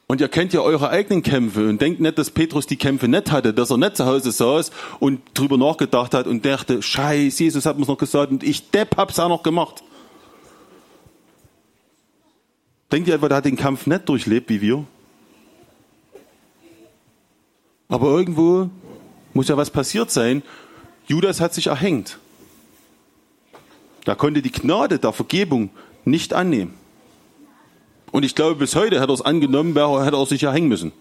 Und 0.08 0.22
ihr 0.22 0.30
kennt 0.30 0.54
ja 0.54 0.62
eure 0.62 0.90
eigenen 0.90 1.22
Kämpfe 1.22 1.68
und 1.68 1.82
denkt 1.82 2.00
nicht, 2.00 2.18
dass 2.18 2.32
Petrus 2.32 2.66
die 2.66 2.78
Kämpfe 2.78 3.10
nicht 3.10 3.30
hatte, 3.30 3.54
dass 3.54 3.70
er 3.70 3.78
nicht 3.78 3.98
zu 3.98 4.06
Hause 4.06 4.32
saß 4.32 4.72
und 5.00 5.20
drüber 5.34 5.58
nachgedacht 5.58 6.14
hat 6.14 6.28
und 6.28 6.46
dachte, 6.46 6.82
Scheiß, 6.82 7.38
Jesus 7.38 7.66
hat 7.66 7.78
mir's 7.78 7.90
noch 7.90 7.98
gesagt 7.98 8.32
und 8.32 8.42
ich 8.42 8.72
Depp 8.72 8.96
hab's 8.96 9.20
auch 9.20 9.28
noch 9.28 9.44
gemacht. 9.44 9.84
Denkt 12.90 13.10
ihr 13.10 13.16
etwa, 13.16 13.28
der 13.28 13.38
hat 13.38 13.46
den 13.46 13.58
Kampf 13.58 13.86
nicht 13.86 14.08
durchlebt 14.08 14.50
wie 14.50 14.62
wir? 14.62 14.86
Aber 17.90 18.08
irgendwo 18.08 18.70
muss 19.34 19.48
ja 19.48 19.58
was 19.58 19.72
passiert 19.72 20.12
sein. 20.12 20.44
Judas 21.08 21.40
hat 21.40 21.54
sich 21.54 21.68
erhängt. 21.68 22.20
Da 24.04 24.16
konnte 24.16 24.42
die 24.42 24.52
Gnade 24.52 25.00
der 25.00 25.14
Vergebung 25.14 25.70
nicht 26.06 26.34
annehmen. 26.34 26.74
Und 28.12 28.24
ich 28.24 28.36
glaube, 28.36 28.56
bis 28.56 28.76
heute 28.76 29.02
hätte 29.02 29.12
er 29.12 29.14
es 29.14 29.22
angenommen, 29.22 29.76
hätte 29.76 30.18
er 30.18 30.26
sich 30.26 30.42
ja 30.42 30.52
hängen 30.52 30.70
müssen. 30.70 30.92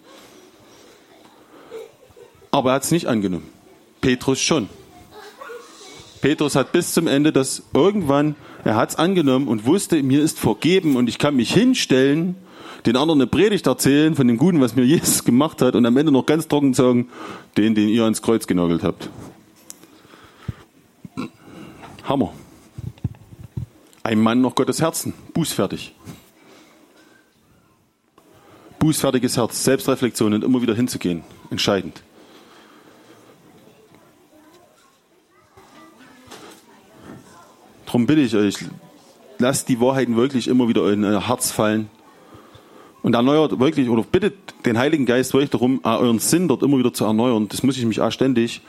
Aber 2.50 2.70
er 2.70 2.74
hat 2.76 2.84
es 2.84 2.90
nicht 2.90 3.06
angenommen. 3.06 3.48
Petrus 4.00 4.40
schon. 4.40 4.68
Petrus 6.20 6.56
hat 6.56 6.72
bis 6.72 6.94
zum 6.94 7.06
Ende 7.06 7.32
das 7.32 7.62
irgendwann, 7.74 8.34
er 8.64 8.74
hat 8.74 8.90
es 8.90 8.96
angenommen 8.96 9.46
und 9.46 9.66
wusste, 9.66 10.02
mir 10.02 10.22
ist 10.22 10.38
vergeben 10.38 10.96
und 10.96 11.08
ich 11.08 11.18
kann 11.18 11.36
mich 11.36 11.52
hinstellen, 11.52 12.34
den 12.86 12.96
anderen 12.96 13.20
eine 13.20 13.26
Predigt 13.26 13.66
erzählen 13.66 14.14
von 14.14 14.28
dem 14.28 14.36
Guten, 14.36 14.60
was 14.60 14.76
mir 14.76 14.84
Jesus 14.84 15.24
gemacht 15.24 15.60
hat 15.60 15.74
und 15.74 15.84
am 15.84 15.96
Ende 15.96 16.12
noch 16.12 16.24
ganz 16.24 16.46
trocken 16.46 16.72
sagen, 16.72 17.08
den, 17.56 17.74
den 17.74 17.88
ihr 17.88 18.04
ans 18.04 18.22
Kreuz 18.22 18.46
genagelt 18.46 18.84
habt. 18.84 19.10
Hammer. 22.04 22.32
Ein 24.04 24.20
Mann 24.20 24.40
nach 24.40 24.54
Gottes 24.54 24.80
Herzen, 24.80 25.12
bußfertig. 25.34 25.94
Bußfertiges 28.78 29.36
Herz, 29.36 29.64
Selbstreflexion 29.64 30.32
und 30.32 30.44
immer 30.44 30.62
wieder 30.62 30.76
hinzugehen, 30.76 31.24
entscheidend. 31.50 32.02
Darum 37.86 38.06
bitte 38.06 38.20
ich 38.20 38.36
euch, 38.36 38.58
lasst 39.38 39.68
die 39.68 39.80
Wahrheiten 39.80 40.16
wirklich 40.16 40.46
immer 40.46 40.68
wieder 40.68 40.88
in 40.92 41.04
euer 41.04 41.26
Herz 41.26 41.50
fallen 41.50 41.90
und 43.06 43.14
erneuert 43.14 43.60
wirklich 43.60 43.88
oder 43.88 44.02
bittet 44.02 44.34
den 44.64 44.76
Heiligen 44.76 45.06
Geist 45.06 45.32
wirklich 45.32 45.50
darum, 45.50 45.78
euren 45.84 46.18
Sinn 46.18 46.48
dort 46.48 46.64
immer 46.64 46.76
wieder 46.76 46.92
zu 46.92 47.04
erneuern. 47.04 47.46
Das 47.46 47.62
muss 47.62 47.78
ich 47.78 47.84
mich 47.84 48.00
auch 48.00 48.10
ständig, 48.10 48.62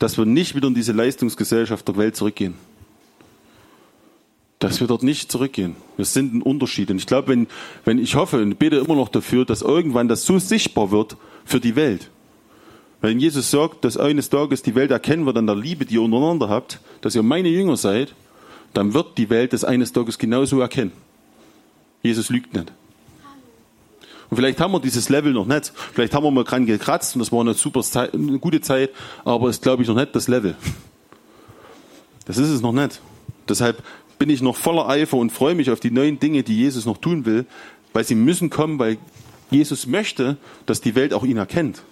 dass 0.00 0.18
wir 0.18 0.24
nicht 0.24 0.56
wieder 0.56 0.66
in 0.66 0.74
diese 0.74 0.90
Leistungsgesellschaft 0.90 1.86
der 1.86 1.96
Welt 1.96 2.16
zurückgehen 2.16 2.54
dass 4.58 4.78
wir 4.78 4.86
dort 4.86 5.02
nicht 5.02 5.32
zurückgehen. 5.32 5.74
Wir 5.96 6.04
sind 6.04 6.34
ein 6.34 6.42
Unterschied. 6.42 6.90
Und 6.90 6.98
ich 6.98 7.06
glaube, 7.06 7.28
wenn, 7.28 7.46
wenn 7.86 7.96
ich 7.96 8.14
hoffe 8.14 8.42
und 8.42 8.58
bete 8.58 8.76
immer 8.76 8.94
noch 8.94 9.08
dafür, 9.08 9.46
dass 9.46 9.62
irgendwann 9.62 10.06
das 10.06 10.26
so 10.26 10.38
sichtbar 10.38 10.90
wird 10.90 11.16
für 11.46 11.60
die 11.60 11.76
Welt. 11.76 12.10
Wenn 13.00 13.18
Jesus 13.18 13.50
sagt, 13.50 13.86
dass 13.86 13.96
eines 13.96 14.28
Tages 14.28 14.62
die 14.62 14.74
Welt 14.74 14.90
erkennen 14.90 15.24
wird 15.24 15.38
an 15.38 15.46
der 15.46 15.56
Liebe, 15.56 15.86
die 15.86 15.94
ihr 15.94 16.02
untereinander 16.02 16.50
habt, 16.50 16.78
dass 17.00 17.14
ihr 17.14 17.22
meine 17.22 17.48
Jünger 17.48 17.78
seid, 17.78 18.14
dann 18.74 18.92
wird 18.92 19.16
die 19.16 19.30
Welt 19.30 19.54
das 19.54 19.64
eines 19.64 19.94
Tages 19.94 20.18
genauso 20.18 20.60
erkennen. 20.60 20.92
Jesus 22.02 22.28
lügt 22.28 22.52
nicht. 22.52 22.70
Und 24.30 24.36
vielleicht 24.36 24.60
haben 24.60 24.72
wir 24.72 24.80
dieses 24.80 25.08
Level 25.08 25.32
noch 25.32 25.46
nicht. 25.46 25.72
Vielleicht 25.92 26.14
haben 26.14 26.22
wir 26.22 26.30
mal 26.30 26.44
dran 26.44 26.64
gekratzt 26.64 27.16
und 27.16 27.18
das 27.18 27.32
war 27.32 27.40
eine 27.40 27.54
super 27.54 27.82
Zeit, 27.82 28.14
eine 28.14 28.38
gute 28.38 28.60
Zeit, 28.60 28.90
aber 29.24 29.48
es 29.48 29.60
glaube 29.60 29.82
ich, 29.82 29.88
noch 29.88 29.96
nicht 29.96 30.14
das 30.14 30.28
Level. 30.28 30.54
Das 32.26 32.38
ist 32.38 32.48
es 32.48 32.60
noch 32.60 32.72
nicht. 32.72 33.00
Deshalb 33.48 33.82
bin 34.18 34.30
ich 34.30 34.40
noch 34.40 34.54
voller 34.54 34.88
Eifer 34.88 35.16
und 35.16 35.32
freue 35.32 35.56
mich 35.56 35.70
auf 35.70 35.80
die 35.80 35.90
neuen 35.90 36.20
Dinge, 36.20 36.44
die 36.44 36.56
Jesus 36.56 36.86
noch 36.86 36.98
tun 36.98 37.26
will, 37.26 37.44
weil 37.92 38.04
sie 38.04 38.14
müssen 38.14 38.50
kommen, 38.50 38.78
weil 38.78 38.98
Jesus 39.50 39.86
möchte, 39.86 40.36
dass 40.64 40.80
die 40.80 40.94
Welt 40.94 41.12
auch 41.12 41.24
ihn 41.24 41.36
erkennt. 41.36 41.82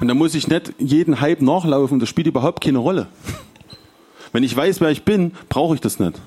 Und 0.00 0.08
da 0.08 0.14
muss 0.14 0.34
ich 0.34 0.48
nicht 0.48 0.72
jeden 0.78 1.20
Hype 1.20 1.40
nachlaufen, 1.40 2.00
das 2.00 2.08
spielt 2.08 2.26
überhaupt 2.26 2.64
keine 2.64 2.78
Rolle. 2.78 3.06
Wenn 4.32 4.42
ich 4.42 4.54
weiß, 4.54 4.80
wer 4.80 4.90
ich 4.90 5.04
bin, 5.04 5.32
brauche 5.48 5.74
ich 5.74 5.80
das 5.80 6.00
nicht. 6.00 6.20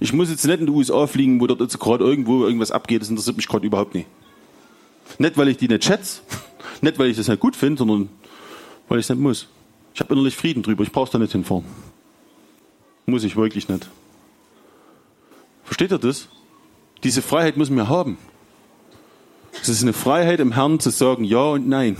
Ich 0.00 0.12
muss 0.12 0.30
jetzt 0.30 0.44
nicht 0.46 0.60
in 0.60 0.66
die 0.66 0.72
USA 0.72 1.06
fliegen, 1.06 1.40
wo 1.40 1.46
dort 1.46 1.60
jetzt 1.60 1.78
gerade 1.78 2.04
irgendwo 2.04 2.44
irgendwas 2.44 2.70
abgeht, 2.70 3.02
das 3.02 3.08
interessiert 3.08 3.36
mich 3.36 3.48
gerade 3.48 3.66
überhaupt 3.66 3.94
nicht. 3.94 4.06
Nicht, 5.18 5.36
weil 5.36 5.48
ich 5.48 5.56
die 5.56 5.68
nicht 5.68 5.84
schätze, 5.84 6.22
nicht, 6.80 6.98
weil 6.98 7.08
ich 7.08 7.16
das 7.16 7.28
nicht 7.28 7.40
gut 7.40 7.56
finde, 7.56 7.78
sondern 7.78 8.08
weil 8.88 8.98
ich 8.98 9.06
es 9.06 9.10
nicht 9.10 9.20
muss. 9.20 9.48
Ich 9.94 10.00
habe 10.00 10.12
innerlich 10.14 10.36
Frieden 10.36 10.62
drüber, 10.62 10.82
ich 10.82 10.92
brauche 10.92 11.10
da 11.10 11.18
nicht 11.18 11.32
hinfahren. 11.32 11.64
Muss 13.06 13.24
ich 13.24 13.36
wirklich 13.36 13.68
nicht. 13.68 13.88
Versteht 15.64 15.90
ihr 15.90 15.98
das? 15.98 16.28
Diese 17.04 17.22
Freiheit 17.22 17.56
müssen 17.56 17.76
wir 17.76 17.88
haben. 17.88 18.16
Es 19.60 19.68
ist 19.68 19.82
eine 19.82 19.92
Freiheit 19.92 20.40
im 20.40 20.52
Herrn 20.52 20.80
zu 20.80 20.90
sagen 20.90 21.24
Ja 21.24 21.42
und 21.44 21.68
Nein, 21.68 21.96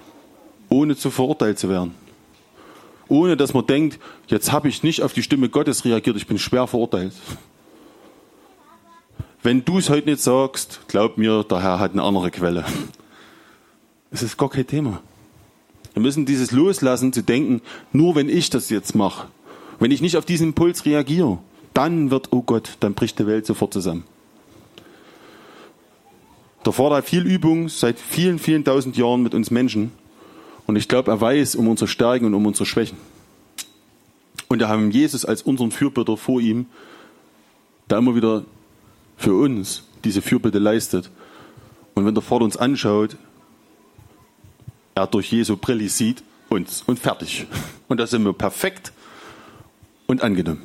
ohne 0.68 0.96
zu 0.96 1.10
verurteilt 1.10 1.58
zu 1.58 1.68
werden. 1.68 1.94
Ohne 3.10 3.36
dass 3.36 3.52
man 3.52 3.66
denkt, 3.66 3.98
jetzt 4.28 4.52
habe 4.52 4.68
ich 4.68 4.82
nicht 4.84 5.02
auf 5.02 5.12
die 5.12 5.24
Stimme 5.24 5.48
Gottes 5.48 5.84
reagiert, 5.84 6.16
ich 6.16 6.28
bin 6.28 6.38
schwer 6.38 6.66
verurteilt. 6.68 7.12
Wenn 9.42 9.64
du 9.64 9.78
es 9.78 9.90
heute 9.90 10.08
nicht 10.08 10.22
sagst, 10.22 10.80
glaub 10.86 11.18
mir, 11.18 11.42
der 11.42 11.60
Herr 11.60 11.80
hat 11.80 11.92
eine 11.92 12.02
andere 12.02 12.30
Quelle. 12.30 12.64
Es 14.12 14.22
ist 14.22 14.36
gar 14.36 14.48
kein 14.48 14.66
Thema. 14.66 15.02
Wir 15.92 16.02
müssen 16.02 16.24
dieses 16.24 16.52
loslassen, 16.52 17.12
zu 17.12 17.22
denken, 17.22 17.62
nur 17.92 18.14
wenn 18.14 18.28
ich 18.28 18.48
das 18.48 18.70
jetzt 18.70 18.94
mache, 18.94 19.26
wenn 19.80 19.90
ich 19.90 20.00
nicht 20.00 20.16
auf 20.16 20.24
diesen 20.24 20.48
Impuls 20.48 20.84
reagiere, 20.84 21.38
dann 21.74 22.12
wird, 22.12 22.28
oh 22.30 22.42
Gott, 22.42 22.76
dann 22.78 22.94
bricht 22.94 23.18
die 23.18 23.26
Welt 23.26 23.44
sofort 23.44 23.72
zusammen. 23.72 24.04
Der 26.64 26.72
Vater 26.72 26.96
hat 26.96 27.06
viel 27.06 27.26
Übung 27.26 27.68
seit 27.68 27.98
vielen, 27.98 28.38
vielen 28.38 28.64
tausend 28.64 28.96
Jahren 28.96 29.22
mit 29.22 29.34
uns 29.34 29.50
Menschen. 29.50 29.90
Und 30.70 30.76
ich 30.76 30.86
glaube, 30.86 31.10
er 31.10 31.20
weiß 31.20 31.56
um 31.56 31.66
unsere 31.66 31.88
Stärken 31.88 32.26
und 32.26 32.34
um 32.34 32.46
unsere 32.46 32.64
Schwächen. 32.64 32.96
Und 34.46 34.60
wir 34.60 34.68
haben 34.68 34.92
Jesus 34.92 35.24
als 35.24 35.42
unseren 35.42 35.72
Fürbitter 35.72 36.16
vor 36.16 36.40
ihm, 36.40 36.66
der 37.90 37.98
immer 37.98 38.14
wieder 38.14 38.44
für 39.16 39.34
uns 39.34 39.82
diese 40.04 40.22
Fürbitte 40.22 40.60
leistet. 40.60 41.10
Und 41.96 42.06
wenn 42.06 42.14
der 42.14 42.22
Vater 42.22 42.44
uns 42.44 42.56
anschaut, 42.56 43.16
er 44.94 45.08
durch 45.08 45.32
Jesu 45.32 45.56
Brille 45.56 45.88
sieht 45.88 46.22
uns 46.48 46.84
und 46.86 47.00
fertig. 47.00 47.48
Und 47.88 47.98
da 47.98 48.06
sind 48.06 48.22
wir 48.22 48.32
perfekt 48.32 48.92
und 50.06 50.22
angenommen. 50.22 50.62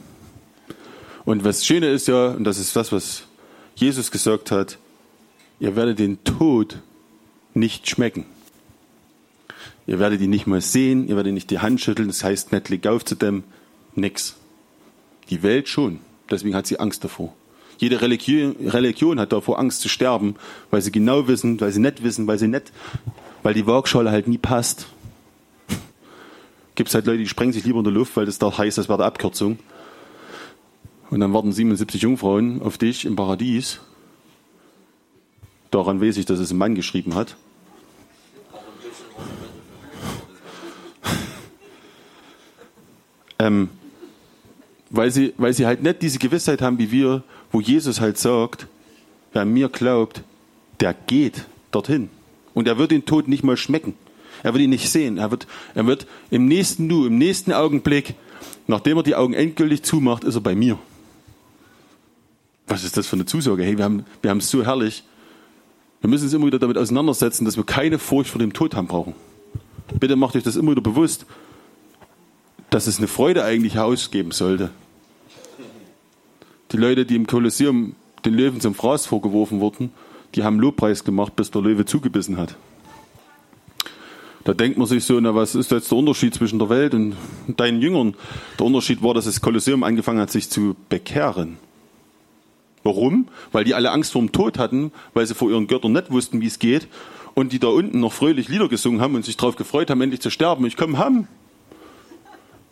Und 1.25 1.43
was 1.43 1.65
Schöne 1.65 1.89
ist 1.89 2.07
ja, 2.07 2.27
und 2.27 2.43
das 2.43 2.59
ist 2.59 2.75
das, 2.75 2.91
was 2.91 3.23
Jesus 3.73 4.11
gesagt 4.11 4.51
hat, 4.51 4.77
ihr 5.59 5.75
werdet 5.75 5.97
den 5.97 6.23
Tod 6.23 6.77
nicht 7.55 7.89
schmecken. 7.89 8.27
Ihr 9.87 9.99
werdet 9.99 10.21
ihn 10.21 10.31
nicht 10.31 10.47
mal 10.47 10.61
sehen, 10.61 11.07
ihr 11.07 11.15
werdet 11.15 11.33
nicht 11.33 11.51
die 11.51 11.59
Hand 11.59 11.79
schütteln, 11.79 12.07
das 12.07 12.23
heißt 12.23 12.51
nicht, 12.51 12.69
leg 12.69 12.87
auf 12.87 13.05
zu 13.05 13.15
dem, 13.15 13.43
nix. 13.95 14.35
Die 15.29 15.43
Welt 15.43 15.67
schon, 15.67 15.99
deswegen 16.29 16.55
hat 16.55 16.67
sie 16.67 16.79
Angst 16.79 17.03
davor. 17.03 17.33
Jede 17.77 18.01
Religion, 18.01 19.19
hat 19.19 19.33
davor 19.33 19.59
Angst 19.59 19.81
zu 19.81 19.89
sterben, 19.89 20.35
weil 20.71 20.81
sie 20.81 20.91
genau 20.91 21.27
wissen, 21.27 21.59
weil 21.59 21.71
sie 21.71 21.81
nicht 21.81 22.03
wissen, 22.03 22.25
weil 22.25 22.39
sie 22.39 22.47
nicht, 22.47 22.71
weil 23.43 23.53
die 23.53 23.67
Waagschale 23.67 24.11
halt 24.11 24.27
nie 24.27 24.37
passt. 24.37 24.87
Gibt 26.75 26.89
es 26.89 26.95
halt 26.95 27.05
Leute, 27.05 27.19
die 27.19 27.27
sprengen 27.27 27.53
sich 27.53 27.65
lieber 27.65 27.79
in 27.79 27.83
der 27.83 27.93
Luft, 27.93 28.15
weil 28.15 28.25
das 28.25 28.39
da 28.39 28.57
heißt, 28.57 28.77
das 28.77 28.89
wäre 28.89 28.99
eine 28.99 29.05
Abkürzung. 29.05 29.59
Und 31.09 31.19
dann 31.19 31.33
warten 31.33 31.51
77 31.51 32.01
Jungfrauen 32.01 32.61
auf 32.61 32.77
dich 32.77 33.05
im 33.05 33.15
Paradies. 33.15 33.79
Daran 35.71 36.01
weiß 36.01 36.17
ich, 36.17 36.25
dass 36.25 36.39
es 36.39 36.51
ein 36.51 36.57
Mann 36.57 36.75
geschrieben 36.75 37.15
hat. 37.15 37.37
Ähm, 43.39 43.69
weil, 44.89 45.11
sie, 45.11 45.33
weil 45.37 45.53
sie 45.53 45.65
halt 45.65 45.83
nicht 45.83 46.01
diese 46.01 46.19
Gewissheit 46.19 46.61
haben 46.61 46.77
wie 46.77 46.91
wir, 46.91 47.23
wo 47.51 47.61
Jesus 47.61 47.99
halt 47.99 48.17
sagt, 48.17 48.67
wer 49.33 49.43
an 49.43 49.53
mir 49.53 49.69
glaubt, 49.69 50.21
der 50.79 50.93
geht 50.93 51.45
dorthin. 51.71 52.09
Und 52.53 52.67
er 52.67 52.77
wird 52.77 52.91
den 52.91 53.05
Tod 53.05 53.27
nicht 53.27 53.43
mal 53.43 53.57
schmecken. 53.57 53.95
Er 54.43 54.53
wird 54.53 54.63
ihn 54.63 54.69
nicht 54.69 54.89
sehen. 54.89 55.17
Er 55.17 55.31
wird, 55.31 55.47
er 55.73 55.85
wird 55.87 56.07
im 56.29 56.47
nächsten 56.47 56.87
Nu, 56.87 57.05
im 57.05 57.17
nächsten 57.17 57.51
Augenblick, 57.51 58.15
nachdem 58.67 58.97
er 58.97 59.03
die 59.03 59.15
Augen 59.15 59.33
endgültig 59.33 59.83
zumacht, 59.83 60.23
ist 60.23 60.35
er 60.35 60.41
bei 60.41 60.55
mir. 60.55 60.77
Was 62.67 62.83
ist 62.83 62.97
das 62.97 63.07
für 63.07 63.15
eine 63.15 63.25
Zusage? 63.25 63.63
Hey, 63.63 63.77
wir 63.77 63.83
haben, 63.83 64.05
wir 64.21 64.31
haben 64.31 64.39
es 64.39 64.49
so 64.49 64.63
herrlich. 64.63 65.03
Wir 66.01 66.09
müssen 66.09 66.25
uns 66.25 66.33
immer 66.33 66.47
wieder 66.47 66.59
damit 66.59 66.77
auseinandersetzen, 66.77 67.45
dass 67.45 67.57
wir 67.57 67.63
keine 67.63 67.99
Furcht 67.99 68.29
vor 68.29 68.39
dem 68.39 68.53
Tod 68.53 68.75
haben 68.75 68.87
brauchen. 68.87 69.13
Bitte 69.99 70.15
macht 70.15 70.35
euch 70.35 70.43
das 70.43 70.55
immer 70.55 70.71
wieder 70.71 70.81
bewusst, 70.81 71.25
dass 72.75 72.87
es 72.87 72.97
eine 72.97 73.07
Freude 73.07 73.45
eigentlich 73.45 73.75
herausgeben 73.75 74.31
sollte. 74.31 74.69
Die 76.73 76.75
Leute, 76.75 77.05
die 77.05 77.15
im 77.15 77.25
Kolosseum 77.25 77.95
den 78.25 78.33
Löwen 78.33 78.59
zum 78.59 78.75
Fraß 78.75 79.05
vorgeworfen 79.05 79.61
wurden, 79.61 79.91
die 80.35 80.43
haben 80.43 80.59
Lobpreis 80.59 81.05
gemacht, 81.05 81.37
bis 81.37 81.51
der 81.51 81.61
Löwe 81.61 81.85
zugebissen 81.85 82.35
hat. 82.35 82.57
Da 84.43 84.53
denkt 84.53 84.77
man 84.77 84.87
sich 84.87 85.05
so, 85.05 85.17
na, 85.21 85.33
was 85.33 85.55
ist 85.55 85.71
jetzt 85.71 85.89
der 85.89 85.97
Unterschied 85.97 86.33
zwischen 86.33 86.59
der 86.59 86.67
Welt 86.67 86.93
und 86.93 87.15
deinen 87.47 87.79
Jüngern? 87.81 88.13
Der 88.59 88.65
Unterschied 88.65 89.01
war, 89.01 89.13
dass 89.13 89.23
das 89.23 89.39
Kolosseum 89.39 89.83
angefangen 89.83 90.19
hat, 90.19 90.31
sich 90.31 90.49
zu 90.49 90.75
bekehren. 90.89 91.55
Warum? 92.83 93.29
Weil 93.53 93.63
die 93.63 93.73
alle 93.73 93.91
Angst 93.91 94.11
vor 94.11 94.21
dem 94.21 94.33
Tod 94.33 94.59
hatten, 94.59 94.91
weil 95.13 95.25
sie 95.25 95.33
vor 95.33 95.49
ihren 95.49 95.67
Göttern 95.67 95.93
nicht 95.93 96.11
wussten, 96.11 96.41
wie 96.41 96.47
es 96.47 96.59
geht, 96.59 96.89
und 97.35 97.53
die 97.53 97.59
da 97.59 97.67
unten 97.67 98.01
noch 98.01 98.11
fröhlich 98.11 98.49
Lieder 98.49 98.67
gesungen 98.67 98.99
haben 98.99 99.15
und 99.15 99.23
sich 99.23 99.37
darauf 99.37 99.55
gefreut 99.55 99.89
haben, 99.89 100.01
endlich 100.01 100.19
zu 100.19 100.29
sterben. 100.29 100.65
Ich 100.65 100.75
komme 100.75 100.97
ham. 100.97 101.29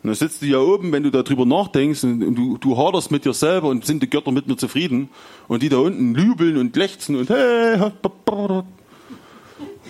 Und 0.04 0.08
dann 0.08 0.16
sitzt 0.16 0.42
du 0.42 0.46
ja 0.46 0.58
oben, 0.58 0.92
wenn 0.92 1.02
du 1.02 1.10
darüber 1.10 1.46
nachdenkst 1.46 2.04
und 2.04 2.34
du, 2.34 2.58
du 2.58 2.76
haderst 2.76 3.10
mit 3.10 3.24
dir 3.24 3.32
selber 3.32 3.68
und 3.68 3.86
sind 3.86 4.02
die 4.02 4.10
Götter 4.10 4.32
mit 4.32 4.46
mir 4.46 4.58
zufrieden 4.58 5.08
und 5.48 5.62
die 5.62 5.70
da 5.70 5.78
unten 5.78 6.14
lübeln 6.14 6.58
und 6.58 6.76
lechzen 6.76 7.16
und 7.16 7.30
hey, 7.30 7.80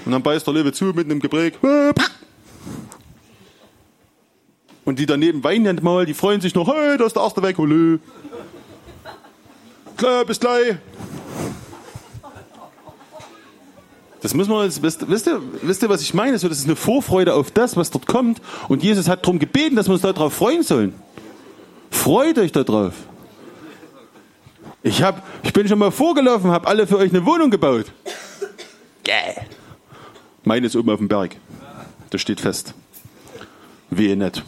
und 0.05 0.13
dann 0.13 0.23
beißt 0.23 0.47
der 0.47 0.55
Löwe 0.55 0.71
zu 0.73 0.85
mit 0.85 1.07
einem 1.07 1.19
Gebräg. 1.19 1.55
Und 4.85 5.01
die 5.01 5.07
daneben 5.07 5.43
weinen 5.43 5.81
mal, 5.83 6.07
die 6.07 6.15
freuen 6.15 6.41
sich 6.41 6.55
noch, 6.55 6.69
hey, 6.69 6.97
da 6.97 7.07
ist 7.07 7.17
der 7.17 7.25
erste 7.25 7.43
weg, 7.43 7.59
holö. 7.59 7.99
Klar, 9.97 10.25
bis 10.27 10.39
gleich. 10.39 10.77
Das 14.25 14.33
muss 14.33 14.49
man 14.49 14.65
jetzt, 14.65 14.83
wisst, 14.83 15.07
wisst, 15.07 15.27
ihr, 15.27 15.39
wisst 15.61 15.83
ihr, 15.83 15.91
was 15.91 16.01
ich 16.01 16.15
meine? 16.15 16.39
So, 16.39 16.49
das 16.49 16.57
ist 16.57 16.65
eine 16.65 16.77
Vorfreude 16.77 17.35
auf 17.35 17.51
das, 17.51 17.77
was 17.77 17.91
dort 17.91 18.07
kommt. 18.07 18.41
Und 18.69 18.83
Jesus 18.83 19.07
hat 19.07 19.23
darum 19.23 19.39
gebeten, 19.39 19.77
dass 19.77 19.87
wir 19.87 19.93
uns 19.93 20.01
darauf 20.01 20.33
freuen 20.33 20.63
sollen. 20.63 20.95
Freut 21.91 22.39
euch 22.39 22.51
darauf. 22.51 22.95
Ich, 24.83 25.03
hab, 25.03 25.23
ich 25.43 25.53
bin 25.53 25.69
schon 25.69 25.79
mal 25.79 25.91
vorgelaufen, 25.91 26.51
habe 26.53 26.67
alle 26.69 26.87
für 26.87 26.97
euch 26.97 27.11
eine 27.11 27.27
Wohnung 27.27 27.51
gebaut. 27.51 27.93
Yeah. 29.07 29.45
Meine 30.43 30.69
ist 30.69 30.77
oben 30.77 30.89
auf 30.89 31.01
dem 31.01 31.09
Berg. 31.09 31.37
Das 32.09 32.23
steht 32.23 32.41
fest. 32.41 32.73
Wehe 33.91 34.17
nicht. 34.17 34.43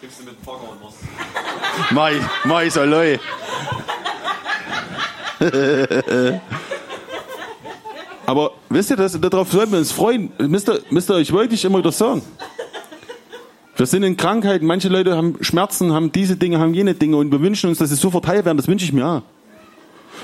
Gibst 0.00 0.18
du 0.18 0.24
mit 0.24 0.42
Poker 0.42 0.72
und 0.72 0.78
was? 0.82 1.92
Mai, 1.92 2.20
Mai, 2.42 2.70
Saloi. 2.70 3.20
Aber 8.26 8.52
wisst 8.68 8.90
ihr, 8.90 8.96
das, 8.96 9.18
darauf 9.20 9.52
sollten 9.52 9.72
wir 9.72 9.78
uns 9.78 9.92
freuen. 9.92 10.32
Mister, 10.38 10.80
Mister, 10.90 11.18
ich 11.18 11.32
wollte 11.32 11.50
dich 11.50 11.64
immer 11.64 11.78
wieder 11.78 11.92
sagen. 11.92 12.22
Wir 13.76 13.86
sind 13.86 14.02
in 14.02 14.16
Krankheiten, 14.16 14.66
manche 14.66 14.88
Leute 14.88 15.16
haben 15.16 15.36
Schmerzen, 15.42 15.92
haben 15.92 16.10
diese 16.10 16.36
Dinge, 16.36 16.58
haben 16.58 16.74
jene 16.74 16.94
Dinge 16.94 17.18
und 17.18 17.30
wir 17.30 17.40
wünschen 17.40 17.68
uns, 17.68 17.78
dass 17.78 17.90
sie 17.90 17.94
so 17.94 18.10
verteilt 18.10 18.44
werden. 18.44 18.56
Das 18.56 18.68
wünsche 18.68 18.84
ich 18.84 18.92
mir 18.92 19.06
auch. 19.06 19.22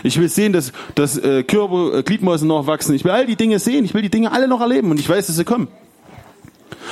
Ich 0.03 0.19
will 0.19 0.29
sehen, 0.29 0.53
dass, 0.53 0.73
dass 0.95 1.19
äh, 1.19 1.43
Körper, 1.43 1.99
äh, 1.99 2.03
Gliedmaßen 2.03 2.49
nachwachsen. 2.49 2.95
Ich 2.95 3.05
will 3.05 3.11
all 3.11 3.27
die 3.27 3.37
Dinge 3.37 3.59
sehen. 3.59 3.85
Ich 3.85 3.93
will 3.93 4.03
die 4.03 4.11
Dinge 4.11 4.33
alle 4.33 4.49
noch 4.49 4.61
erleben 4.61 4.91
und 4.91 4.99
ich 4.99 5.09
weiß, 5.09 5.27
dass 5.27 5.37
sie 5.37 5.45
kommen. 5.45 5.69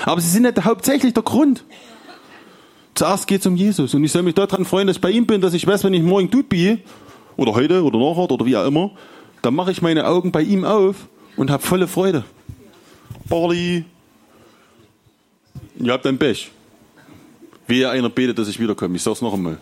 Aber 0.05 0.21
sie 0.21 0.29
sind 0.29 0.43
nicht 0.43 0.65
hauptsächlich 0.65 1.15
der 1.15 1.23
Grund. 1.23 1.65
Zuerst 2.95 3.27
geht 3.27 3.41
es 3.41 3.47
um 3.47 3.57
Jesus 3.57 3.95
und 3.95 4.05
ich 4.05 4.13
soll 4.13 4.23
mich 4.23 4.35
daran 4.35 4.67
freuen, 4.67 4.87
dass 4.87 4.97
ich 4.97 5.01
bei 5.01 5.11
ihm 5.11 5.27
bin, 5.27 5.41
dass 5.41 5.55
ich 5.55 5.67
weiß, 5.67 5.83
wenn 5.85 5.95
ich 5.95 6.03
morgen 6.03 6.31
tut 6.31 6.51
bin, 6.51 6.81
oder 7.37 7.55
heute 7.55 7.83
oder 7.83 7.99
nachher 7.99 8.31
oder 8.31 8.45
wie 8.45 8.57
auch 8.57 8.67
immer, 8.67 8.91
dann 9.43 9.55
mache 9.55 9.71
ich 9.71 9.83
meine 9.83 10.07
Augen 10.07 10.33
bei 10.33 10.43
ihm 10.43 10.65
auf 10.65 10.97
und 11.37 11.51
habe 11.51 11.63
volle 11.63 11.89
Freude. 11.89 12.25
Barley, 13.29 13.85
ihr 15.79 15.93
habt 15.93 16.07
ein 16.07 16.19
Pech. 16.19 16.51
Wehe 17.67 17.89
einer 17.89 18.11
betet, 18.11 18.39
dass 18.39 18.49
ich 18.49 18.59
wiederkomme. 18.59 18.97
Ich 18.97 19.03
sag's 19.03 19.23
noch 19.23 19.33
einmal. 19.33 19.59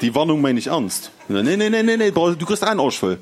Die 0.00 0.14
Warnung 0.14 0.40
meine 0.40 0.58
ich 0.58 0.66
ernst. 0.66 1.12
Nee, 1.28 1.42
nee, 1.42 1.56
nee, 1.56 1.82
nee, 1.82 1.96
nee, 1.96 2.10
du 2.10 2.36
kriegst 2.46 2.64
einen 2.64 2.80
Arsch 2.80 2.98
voll. 2.98 3.18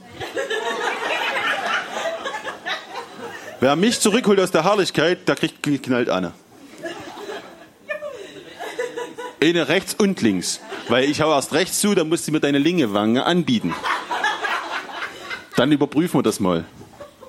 Wer 3.61 3.77
mich 3.77 4.01
zurückholt 4.01 4.41
aus 4.41 4.51
der 4.51 4.65
Herrlichkeit, 4.65 5.29
der 5.29 5.37
kriegt 5.37 5.83
knallt 5.83 6.09
eine. 6.09 6.33
Eine 9.43 9.69
rechts 9.69 9.95
und 9.95 10.21
links. 10.21 10.61
Weil 10.89 11.09
ich 11.09 11.21
hau 11.21 11.33
erst 11.33 11.53
rechts 11.53 11.81
zu, 11.81 11.95
dann 11.95 12.09
musst 12.09 12.29
du 12.29 12.33
mir 12.33 12.41
deine 12.41 12.59
Lingewange 12.59 13.25
anbieten. 13.25 13.75
Dann 15.57 15.73
überprüfen 15.73 16.19
wir 16.19 16.23
das 16.23 16.41
mal. 16.41 16.65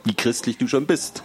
wie 0.03 0.13
christlich 0.13 0.57
du 0.57 0.67
schon 0.67 0.85
bist. 0.85 1.23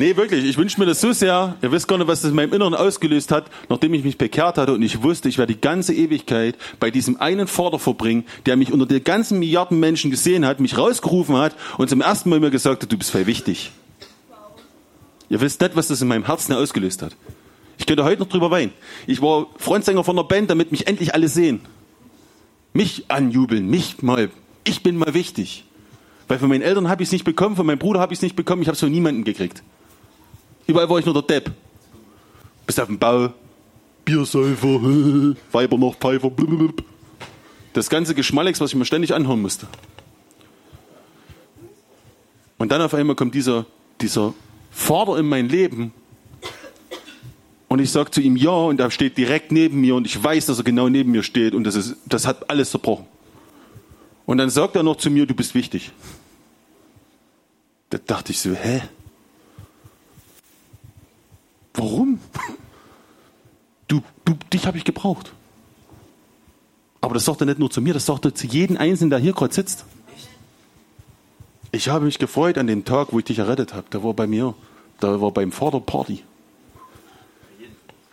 Nee, 0.00 0.16
wirklich, 0.16 0.44
ich 0.44 0.56
wünsche 0.56 0.78
mir 0.78 0.86
das 0.86 1.00
so 1.00 1.12
sehr. 1.12 1.56
Ihr 1.60 1.72
wisst 1.72 1.88
gar 1.88 1.98
nicht, 1.98 2.06
was 2.06 2.20
das 2.20 2.30
in 2.30 2.36
meinem 2.36 2.52
Inneren 2.52 2.74
ausgelöst 2.74 3.32
hat, 3.32 3.46
nachdem 3.68 3.94
ich 3.94 4.04
mich 4.04 4.16
bekehrt 4.16 4.56
hatte 4.56 4.72
und 4.72 4.82
ich 4.82 5.02
wusste, 5.02 5.28
ich 5.28 5.38
werde 5.38 5.54
die 5.54 5.60
ganze 5.60 5.92
Ewigkeit 5.92 6.56
bei 6.78 6.92
diesem 6.92 7.20
einen 7.20 7.48
Vater 7.48 7.80
verbringen, 7.80 8.24
der 8.46 8.56
mich 8.56 8.72
unter 8.72 8.86
den 8.86 9.02
ganzen 9.02 9.40
Milliarden 9.40 9.80
Menschen 9.80 10.12
gesehen 10.12 10.46
hat, 10.46 10.60
mich 10.60 10.78
rausgerufen 10.78 11.36
hat 11.36 11.56
und 11.78 11.90
zum 11.90 12.00
ersten 12.00 12.30
Mal 12.30 12.38
mir 12.38 12.50
gesagt 12.50 12.84
hat, 12.84 12.92
du 12.92 12.96
bist 12.96 13.10
voll 13.10 13.26
wichtig. 13.26 13.72
Ihr 15.28 15.40
wisst 15.40 15.60
nicht, 15.60 15.76
was 15.76 15.88
das 15.88 16.00
in 16.00 16.08
meinem 16.08 16.26
Herzen 16.26 16.54
ausgelöst 16.54 17.02
hat. 17.02 17.16
Ich 17.78 17.86
könnte 17.86 18.04
heute 18.04 18.22
noch 18.22 18.28
drüber 18.28 18.50
weinen. 18.50 18.72
Ich 19.06 19.22
war 19.22 19.46
Frontsänger 19.56 20.04
von 20.04 20.16
der 20.16 20.24
Band, 20.24 20.50
damit 20.50 20.72
mich 20.72 20.86
endlich 20.86 21.14
alle 21.14 21.28
sehen. 21.28 21.60
Mich 22.72 23.04
anjubeln, 23.08 23.68
mich 23.68 24.02
mal. 24.02 24.30
Ich 24.64 24.82
bin 24.82 24.96
mal 24.96 25.14
wichtig. 25.14 25.64
Weil 26.26 26.38
von 26.38 26.48
meinen 26.48 26.62
Eltern 26.62 26.88
habe 26.88 27.02
ich 27.02 27.08
es 27.08 27.12
nicht 27.12 27.24
bekommen, 27.24 27.56
von 27.56 27.66
meinem 27.66 27.78
Bruder 27.78 28.00
habe 28.00 28.12
ich 28.12 28.18
es 28.18 28.22
nicht 28.22 28.36
bekommen, 28.36 28.62
ich 28.62 28.68
habe 28.68 28.74
es 28.74 28.80
von 28.80 28.90
niemandem 28.90 29.24
gekriegt. 29.24 29.62
Überall 30.66 30.88
war 30.90 30.98
ich 30.98 31.04
nur 31.06 31.14
der 31.14 31.22
Depp. 31.22 31.50
Bis 32.66 32.78
auf 32.78 32.86
dem 32.86 32.98
Bau. 32.98 33.32
Biersäufer, 34.04 34.80
Weiber 35.52 35.78
noch 35.78 35.96
Pfeifer. 35.96 36.30
Blub. 36.30 36.82
Das 37.72 37.88
ganze 37.88 38.14
Geschmallex, 38.14 38.60
was 38.60 38.70
ich 38.70 38.76
mir 38.76 38.84
ständig 38.84 39.14
anhören 39.14 39.40
musste. 39.40 39.66
Und 42.58 42.72
dann 42.72 42.82
auf 42.82 42.92
einmal 42.92 43.16
kommt 43.16 43.34
dieser, 43.34 43.66
dieser 44.00 44.34
Vater 44.70 45.18
in 45.18 45.26
mein 45.26 45.48
Leben. 45.48 45.92
Und 47.68 47.80
ich 47.80 47.90
sage 47.90 48.10
zu 48.10 48.20
ihm 48.20 48.36
ja 48.36 48.50
und 48.50 48.80
er 48.80 48.90
steht 48.90 49.18
direkt 49.18 49.52
neben 49.52 49.80
mir 49.80 49.94
und 49.94 50.06
ich 50.06 50.22
weiß, 50.22 50.46
dass 50.46 50.58
er 50.58 50.64
genau 50.64 50.88
neben 50.88 51.12
mir 51.12 51.22
steht 51.22 51.54
und 51.54 51.64
das, 51.64 51.74
ist, 51.74 51.96
das 52.06 52.26
hat 52.26 52.48
alles 52.50 52.70
zerbrochen. 52.70 53.06
Und 54.24 54.38
dann 54.38 54.50
sagt 54.50 54.76
er 54.76 54.82
noch 54.82 54.96
zu 54.96 55.10
mir, 55.10 55.26
du 55.26 55.34
bist 55.34 55.54
wichtig. 55.54 55.92
Da 57.90 57.98
dachte 57.98 58.32
ich 58.32 58.40
so, 58.40 58.52
hä? 58.52 58.82
Warum? 61.74 62.18
Du, 63.86 64.02
du, 64.24 64.34
dich 64.52 64.66
habe 64.66 64.76
ich 64.76 64.84
gebraucht. 64.84 65.32
Aber 67.00 67.14
das 67.14 67.24
sagt 67.24 67.40
er 67.40 67.46
nicht 67.46 67.58
nur 67.58 67.70
zu 67.70 67.80
mir, 67.80 67.94
das 67.94 68.06
sagt 68.06 68.24
er 68.24 68.34
zu 68.34 68.46
jedem 68.46 68.76
Einzelnen, 68.76 69.10
der 69.10 69.18
hier 69.18 69.32
gerade 69.32 69.54
sitzt. 69.54 69.84
Ich 71.70 71.88
habe 71.88 72.04
mich 72.04 72.18
gefreut 72.18 72.58
an 72.58 72.66
dem 72.66 72.84
Tag, 72.84 73.12
wo 73.12 73.18
ich 73.18 73.24
dich 73.24 73.38
errettet 73.38 73.74
habe. 73.74 73.86
Da 73.90 74.02
war 74.02 74.14
bei 74.14 74.26
mir, 74.26 74.54
da 75.00 75.20
war 75.20 75.30
beim 75.30 75.52
Vater 75.52 75.80
Party. 75.80 76.24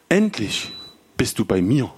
Endlich 0.10 0.72
bist 1.18 1.40
du 1.40 1.46
bei 1.46 1.62
mir. 1.62 1.90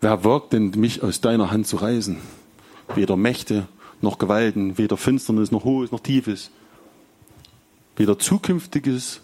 Wer 0.00 0.24
wagt 0.24 0.52
denn, 0.52 0.70
mich 0.70 1.02
aus 1.02 1.20
deiner 1.20 1.50
Hand 1.50 1.66
zu 1.66 1.76
reißen? 1.76 2.18
Weder 2.94 3.16
Mächte 3.16 3.66
noch 4.00 4.18
Gewalten, 4.18 4.78
weder 4.78 4.96
Finsternis 4.96 5.50
noch 5.50 5.64
Hohes 5.64 5.90
noch 5.90 6.00
Tiefes, 6.00 6.50
weder 7.96 8.18
Zukünftiges 8.18 9.20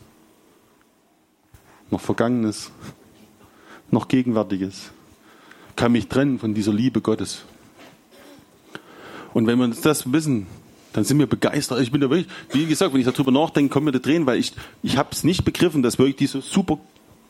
noch 1.90 2.00
Vergangenes 2.00 2.72
noch 3.90 4.08
Gegenwärtiges 4.08 4.90
kann 5.76 5.92
mich 5.92 6.08
trennen 6.08 6.38
von 6.38 6.54
dieser 6.54 6.72
Liebe 6.72 7.00
Gottes. 7.00 7.44
Und 9.34 9.46
wenn 9.46 9.58
wir 9.58 9.68
das 9.68 10.10
wissen, 10.12 10.46
dann 10.94 11.04
sind 11.04 11.18
wir 11.18 11.26
begeistert. 11.26 11.80
Ich 11.80 11.90
bin 11.90 12.00
da 12.00 12.08
wirklich, 12.08 12.28
wie 12.52 12.66
gesagt, 12.66 12.94
wenn 12.94 13.00
ich 13.00 13.06
darüber 13.06 13.32
nachdenke, 13.32 13.72
kommen 13.72 13.86
mir 13.86 13.92
die 13.92 14.00
Tränen, 14.00 14.26
weil 14.26 14.38
ich, 14.38 14.52
ich 14.82 14.96
habe 14.96 15.10
es 15.12 15.24
nicht 15.24 15.44
begriffen, 15.44 15.82
dass 15.82 15.98
wirklich 15.98 16.16
dieser 16.16 16.40
super 16.40 16.78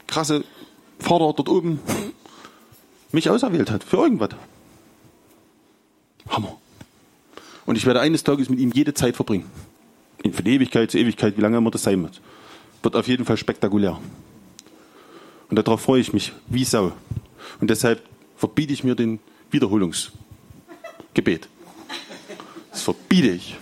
krasse 0.06 0.44
Vater 0.98 1.32
dort 1.32 1.48
oben 1.48 1.80
mich 3.10 3.30
auserwählt 3.30 3.70
hat 3.70 3.82
für 3.82 3.96
irgendwas. 3.96 4.30
Hammer. 6.28 6.58
Und 7.64 7.76
ich 7.76 7.86
werde 7.86 8.00
eines 8.00 8.22
Tages 8.22 8.50
mit 8.50 8.58
ihm 8.58 8.70
jede 8.72 8.92
Zeit 8.92 9.16
verbringen. 9.16 9.50
In 10.22 10.34
von 10.34 10.44
Ewigkeit 10.44 10.90
zu 10.90 10.98
Ewigkeit, 10.98 11.36
wie 11.38 11.40
lange 11.40 11.56
immer 11.56 11.70
das 11.70 11.84
sein 11.84 12.02
wird. 12.02 12.20
Wird 12.82 12.96
auf 12.96 13.08
jeden 13.08 13.24
Fall 13.24 13.38
spektakulär. 13.38 13.98
Und 15.48 15.56
darauf 15.56 15.80
freue 15.80 16.00
ich 16.00 16.12
mich 16.12 16.32
wie 16.48 16.64
Sau. 16.64 16.92
Und 17.60 17.70
deshalb 17.70 18.02
verbiete 18.36 18.74
ich 18.74 18.84
mir 18.84 18.94
den 18.94 19.20
Wiederholungsgebet. 19.50 21.48
Das 22.74 22.82
verbiete 22.82 23.28
ich. 23.28 23.56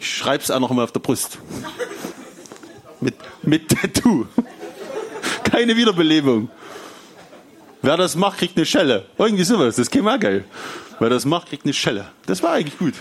Ich 0.00 0.16
schreibe 0.16 0.42
es 0.42 0.50
auch 0.50 0.58
noch 0.58 0.70
mal 0.70 0.84
auf 0.84 0.92
der 0.92 1.00
Brust. 1.00 1.38
Mit, 3.02 3.14
mit 3.42 3.68
Tattoo. 3.68 4.26
Keine 5.44 5.76
Wiederbelebung. 5.76 6.48
Wer 7.82 7.98
das 7.98 8.16
macht, 8.16 8.38
kriegt 8.38 8.56
eine 8.56 8.64
Schelle. 8.64 9.04
Irgendwie 9.18 9.44
sowas. 9.44 9.76
Das 9.76 9.90
käme 9.90 10.14
auch 10.14 10.18
geil. 10.18 10.46
Wer 10.98 11.10
das 11.10 11.26
macht, 11.26 11.50
kriegt 11.50 11.66
eine 11.66 11.74
Schelle. 11.74 12.06
Das 12.24 12.42
war 12.42 12.52
eigentlich 12.52 12.78
gut. 12.78 12.94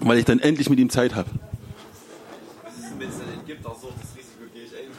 Weil 0.00 0.18
ich 0.18 0.24
dann 0.24 0.40
endlich 0.40 0.68
mit 0.68 0.80
ihm 0.80 0.90
Zeit 0.90 1.14
habe. 1.14 1.30
Wenn 2.98 3.08
es 3.08 3.18
dann 3.18 3.32
entgibt, 3.32 3.64
auch 3.64 3.80
so 3.80 3.92
das 3.96 4.10
Risiko 4.18 4.52
gehe 4.52 4.64
ich 4.64 4.72
ein. 4.72 4.90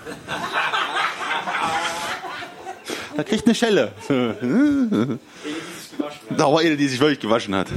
Da 3.18 3.24
kriegt 3.24 3.46
eine 3.46 3.56
Schelle. 3.56 3.92
Da 6.38 6.52
war 6.52 6.60
eine, 6.60 6.78
die 6.78 6.88
sich 6.88 7.00
wirklich 7.00 7.20
gewaschen 7.20 7.56
hat. 7.56 7.68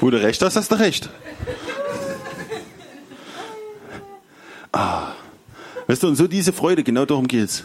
Wo 0.00 0.10
du 0.10 0.22
recht 0.22 0.42
hast, 0.42 0.56
hast 0.56 0.70
du 0.70 0.74
recht. 0.74 1.08
Ah. 4.72 5.12
Weißt 5.86 6.02
du, 6.02 6.08
und 6.08 6.16
so 6.16 6.26
diese 6.26 6.52
Freude, 6.52 6.82
genau 6.82 7.04
darum 7.04 7.28
geht's. 7.28 7.64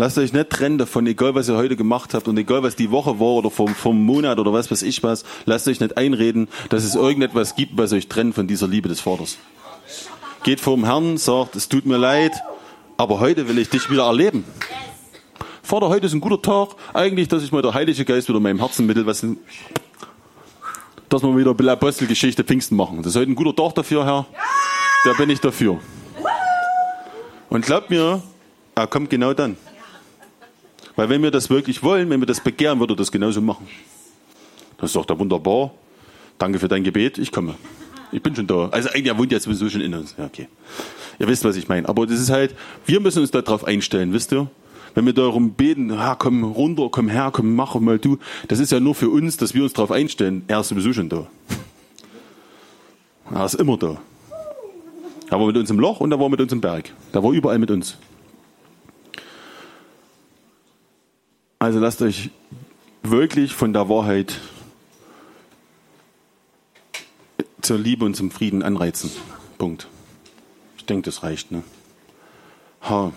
Lasst 0.00 0.16
euch 0.16 0.32
nicht 0.32 0.50
trennen 0.50 0.78
davon, 0.78 1.08
egal 1.08 1.34
was 1.34 1.48
ihr 1.48 1.56
heute 1.56 1.74
gemacht 1.74 2.14
habt 2.14 2.28
und 2.28 2.38
egal 2.38 2.62
was 2.62 2.76
die 2.76 2.92
Woche 2.92 3.18
war 3.18 3.32
oder 3.32 3.50
vom, 3.50 3.74
vom 3.74 4.00
Monat 4.00 4.38
oder 4.38 4.52
was 4.52 4.70
weiß 4.70 4.82
ich 4.82 5.02
was. 5.02 5.24
Lasst 5.44 5.66
euch 5.66 5.80
nicht 5.80 5.96
einreden, 5.96 6.46
dass 6.68 6.84
es 6.84 6.94
irgendetwas 6.94 7.56
gibt, 7.56 7.76
was 7.76 7.92
euch 7.92 8.06
trennt 8.06 8.36
von 8.36 8.46
dieser 8.46 8.68
Liebe 8.68 8.88
des 8.88 9.00
Vaters. 9.00 9.38
Geht 10.44 10.60
vor 10.60 10.76
dem 10.76 10.84
Herrn, 10.84 11.18
sagt, 11.18 11.56
es 11.56 11.68
tut 11.68 11.84
mir 11.84 11.96
leid, 11.96 12.32
aber 12.96 13.18
heute 13.18 13.48
will 13.48 13.58
ich 13.58 13.70
dich 13.70 13.90
wieder 13.90 14.04
erleben. 14.04 14.44
Vater, 15.64 15.88
heute 15.88 16.06
ist 16.06 16.12
ein 16.14 16.20
guter 16.20 16.40
Tag. 16.40 16.76
Eigentlich, 16.94 17.26
dass 17.26 17.42
ich 17.42 17.50
mal 17.50 17.60
der 17.60 17.74
Heilige 17.74 18.04
Geist 18.04 18.28
wieder 18.28 18.36
in 18.36 18.44
meinem 18.44 18.60
Herzen 18.60 18.86
mittelt, 18.86 19.06
was 19.06 19.26
dass 21.08 21.22
wir 21.24 21.36
wieder 21.36 21.72
Apostelgeschichte 21.72 22.44
Pfingsten 22.44 22.76
machen. 22.76 22.98
Das 22.98 23.08
ist 23.08 23.16
heute 23.16 23.32
ein 23.32 23.34
guter 23.34 23.56
Tag 23.56 23.74
dafür, 23.74 24.04
Herr. 24.06 24.26
Da 25.04 25.12
bin 25.14 25.28
ich 25.28 25.40
dafür. 25.40 25.80
Und 27.48 27.66
glaubt 27.66 27.90
mir, 27.90 28.22
er 28.76 28.86
kommt 28.86 29.10
genau 29.10 29.34
dann. 29.34 29.56
Weil 30.98 31.10
wenn 31.10 31.22
wir 31.22 31.30
das 31.30 31.48
wirklich 31.48 31.84
wollen, 31.84 32.10
wenn 32.10 32.18
wir 32.18 32.26
das 32.26 32.40
begehren, 32.40 32.80
würde 32.80 32.94
er 32.94 32.96
das 32.96 33.12
genauso 33.12 33.40
machen. 33.40 33.68
Das 34.78 34.92
sagt 34.92 35.08
er 35.10 35.18
wunderbar. 35.20 35.70
Danke 36.38 36.58
für 36.58 36.66
dein 36.66 36.82
Gebet, 36.82 37.18
ich 37.18 37.30
komme. 37.30 37.54
Ich 38.10 38.20
bin 38.20 38.34
schon 38.34 38.48
da. 38.48 38.68
Also 38.70 38.88
eigentlich, 38.88 39.06
er 39.06 39.16
wohnt 39.16 39.30
ja 39.30 39.38
sowieso 39.38 39.68
schon 39.70 39.80
in 39.80 39.94
uns. 39.94 40.16
Ja, 40.18 40.24
okay. 40.24 40.48
Ihr 41.20 41.28
wisst, 41.28 41.44
was 41.44 41.54
ich 41.54 41.68
meine. 41.68 41.88
Aber 41.88 42.04
das 42.04 42.18
ist 42.18 42.30
halt, 42.30 42.52
wir 42.84 42.98
müssen 42.98 43.20
uns 43.20 43.30
darauf 43.30 43.62
einstellen, 43.62 44.12
wisst 44.12 44.32
ihr? 44.32 44.50
Wenn 44.96 45.06
wir 45.06 45.12
darum 45.12 45.52
beten, 45.52 45.92
ah, 45.92 46.16
komm 46.16 46.42
runter, 46.42 46.88
komm 46.90 47.08
her, 47.08 47.30
komm, 47.32 47.54
mach 47.54 47.76
mal 47.76 48.00
du. 48.00 48.18
Das 48.48 48.58
ist 48.58 48.72
ja 48.72 48.80
nur 48.80 48.96
für 48.96 49.08
uns, 49.08 49.36
dass 49.36 49.54
wir 49.54 49.62
uns 49.62 49.74
darauf 49.74 49.92
einstellen. 49.92 50.42
Er 50.48 50.58
ist 50.58 50.68
sowieso 50.70 50.92
schon 50.92 51.08
da. 51.08 51.28
Er 53.32 53.44
ist 53.44 53.54
immer 53.54 53.76
da. 53.76 53.98
Er 55.30 55.38
war 55.38 55.46
mit 55.46 55.56
uns 55.56 55.70
im 55.70 55.78
Loch 55.78 56.00
und 56.00 56.10
er 56.10 56.18
war 56.18 56.28
mit 56.28 56.40
uns 56.40 56.52
im 56.52 56.60
Berg. 56.60 56.90
Er 57.12 57.22
war 57.22 57.30
überall 57.30 57.60
mit 57.60 57.70
uns. 57.70 57.98
Also 61.60 61.80
lasst 61.80 62.02
euch 62.02 62.30
wirklich 63.02 63.52
von 63.52 63.72
der 63.72 63.88
Wahrheit 63.88 64.38
zur 67.60 67.78
Liebe 67.78 68.04
und 68.04 68.14
zum 68.14 68.30
Frieden 68.30 68.62
anreizen. 68.62 69.10
Punkt. 69.58 69.88
Ich 70.76 70.84
denke, 70.84 71.06
das 71.06 71.24
reicht. 71.24 71.50
Ne? 71.50 71.64
Ha. 72.82 73.12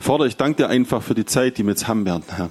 Vater, 0.00 0.24
ich 0.24 0.36
danke 0.36 0.62
dir 0.62 0.68
einfach 0.68 1.02
für 1.02 1.14
die 1.14 1.26
Zeit, 1.26 1.58
die 1.58 1.64
wir 1.64 1.70
jetzt 1.70 1.88
haben 1.88 2.06
werden, 2.06 2.24
Herr. 2.28 2.48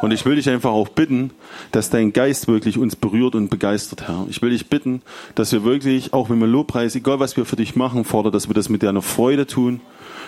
Und 0.00 0.12
ich 0.12 0.24
will 0.24 0.36
dich 0.36 0.48
einfach 0.48 0.70
auch 0.70 0.88
bitten, 0.88 1.32
dass 1.72 1.90
dein 1.90 2.12
Geist 2.12 2.46
wirklich 2.46 2.78
uns 2.78 2.94
berührt 2.94 3.34
und 3.34 3.50
begeistert, 3.50 4.06
Herr. 4.06 4.26
Ich 4.28 4.40
will 4.42 4.50
dich 4.50 4.68
bitten, 4.68 5.02
dass 5.34 5.52
wir 5.52 5.64
wirklich, 5.64 6.12
auch 6.12 6.30
wenn 6.30 6.38
wir 6.38 6.46
Lobpreis, 6.46 6.94
egal 6.94 7.18
was 7.18 7.36
wir 7.36 7.44
für 7.44 7.56
dich 7.56 7.74
machen, 7.74 8.04
Vater, 8.04 8.30
dass 8.30 8.48
wir 8.48 8.54
das 8.54 8.68
mit 8.68 8.82
deiner 8.82 9.02
Freude 9.02 9.46
tun, 9.46 9.80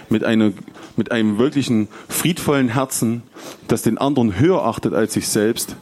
mit, 0.09 0.25
einer, 0.25 0.53
mit 0.97 1.13
einem 1.13 1.39
wirklichen 1.39 1.89
friedvollen 2.09 2.69
Herzen, 2.69 3.23
das 3.69 3.83
den 3.83 3.99
anderen 3.99 4.39
höher 4.41 4.65
achtet 4.65 4.93
als 4.93 5.15
sich 5.15 5.29
selbst 5.29 5.77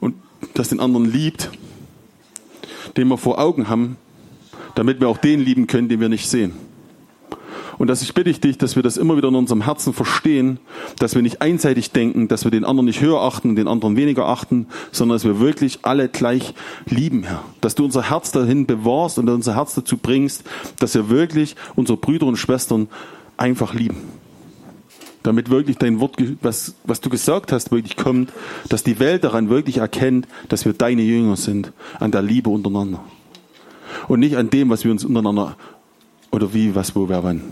und 0.00 0.14
das 0.54 0.68
den 0.68 0.80
anderen 0.80 1.10
liebt, 1.10 1.50
den 2.98 3.08
wir 3.08 3.16
vor 3.16 3.38
Augen 3.38 3.70
haben, 3.70 3.96
damit 4.74 5.00
wir 5.00 5.08
auch 5.08 5.18
den 5.18 5.40
lieben 5.40 5.66
können, 5.66 5.88
den 5.88 6.00
wir 6.00 6.10
nicht 6.10 6.28
sehen. 6.28 6.52
Und 7.82 7.88
dass 7.88 8.00
ich 8.00 8.14
bitte 8.14 8.32
dich, 8.32 8.58
dass 8.58 8.76
wir 8.76 8.84
das 8.84 8.96
immer 8.96 9.16
wieder 9.16 9.26
in 9.26 9.34
unserem 9.34 9.62
Herzen 9.62 9.92
verstehen, 9.92 10.60
dass 11.00 11.16
wir 11.16 11.22
nicht 11.22 11.42
einseitig 11.42 11.90
denken, 11.90 12.28
dass 12.28 12.44
wir 12.44 12.52
den 12.52 12.64
anderen 12.64 12.84
nicht 12.86 13.00
höher 13.00 13.20
achten 13.20 13.48
und 13.48 13.56
den 13.56 13.66
anderen 13.66 13.96
weniger 13.96 14.28
achten, 14.28 14.68
sondern 14.92 15.16
dass 15.16 15.24
wir 15.24 15.40
wirklich 15.40 15.80
alle 15.82 16.08
gleich 16.08 16.54
lieben, 16.86 17.24
Herr. 17.24 17.42
Dass 17.60 17.74
du 17.74 17.84
unser 17.84 18.08
Herz 18.08 18.30
dahin 18.30 18.66
bewahrst 18.66 19.18
und 19.18 19.28
unser 19.28 19.56
Herz 19.56 19.74
dazu 19.74 19.96
bringst, 19.96 20.44
dass 20.78 20.94
wir 20.94 21.08
wirklich 21.08 21.56
unsere 21.74 21.98
Brüder 21.98 22.26
und 22.26 22.36
Schwestern 22.36 22.86
einfach 23.36 23.74
lieben. 23.74 23.96
Damit 25.24 25.50
wirklich 25.50 25.76
dein 25.76 25.98
Wort, 25.98 26.14
was, 26.40 26.76
was 26.84 27.00
du 27.00 27.10
gesagt 27.10 27.50
hast, 27.50 27.72
wirklich 27.72 27.96
kommt, 27.96 28.32
dass 28.68 28.84
die 28.84 29.00
Welt 29.00 29.24
daran 29.24 29.50
wirklich 29.50 29.78
erkennt, 29.78 30.28
dass 30.48 30.64
wir 30.64 30.72
deine 30.72 31.02
Jünger 31.02 31.34
sind, 31.34 31.72
an 31.98 32.12
der 32.12 32.22
Liebe 32.22 32.48
untereinander. 32.48 33.02
Und 34.06 34.20
nicht 34.20 34.36
an 34.36 34.50
dem, 34.50 34.70
was 34.70 34.84
wir 34.84 34.92
uns 34.92 35.04
untereinander 35.04 35.56
oder 36.30 36.54
wie, 36.54 36.76
was, 36.76 36.94
wo, 36.94 37.08
wer, 37.08 37.24
wann. 37.24 37.42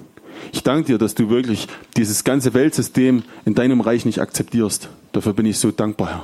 Ich 0.52 0.62
danke 0.62 0.84
dir, 0.84 0.98
dass 0.98 1.14
du 1.14 1.30
wirklich 1.30 1.68
dieses 1.96 2.24
ganze 2.24 2.54
Weltsystem 2.54 3.22
in 3.44 3.54
deinem 3.54 3.80
Reich 3.80 4.04
nicht 4.04 4.20
akzeptierst. 4.20 4.88
Dafür 5.12 5.32
bin 5.32 5.46
ich 5.46 5.58
so 5.58 5.70
dankbar, 5.70 6.08
Herr. 6.08 6.22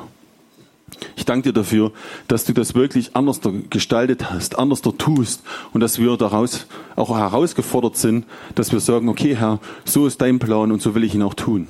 Ich 1.17 1.25
danke 1.25 1.49
dir 1.49 1.53
dafür, 1.53 1.93
dass 2.29 2.45
du 2.45 2.53
das 2.53 2.75
wirklich 2.75 3.17
anders 3.17 3.41
gestaltet 3.71 4.31
hast, 4.31 4.59
anders 4.59 4.83
tust 4.83 5.43
und 5.73 5.81
dass 5.81 5.99
wir 5.99 6.17
daraus 6.17 6.67
auch 6.95 7.17
herausgefordert 7.17 7.97
sind, 7.97 8.25
dass 8.55 8.73
wir 8.73 8.81
sagen, 8.81 9.09
okay 9.09 9.37
Herr, 9.37 9.61
so 9.85 10.07
ist 10.07 10.21
dein 10.21 10.39
Plan 10.39 10.71
und 10.73 10.81
so 10.81 10.95
will 10.95 11.05
ich 11.05 11.15
ihn 11.15 11.23
auch 11.23 11.35
tun. 11.35 11.67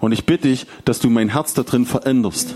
Und 0.00 0.12
ich 0.12 0.26
bitte 0.26 0.48
dich, 0.48 0.66
dass 0.84 1.00
du 1.00 1.10
mein 1.10 1.30
Herz 1.30 1.54
da 1.54 1.62
drin 1.62 1.86
veränderst. 1.86 2.54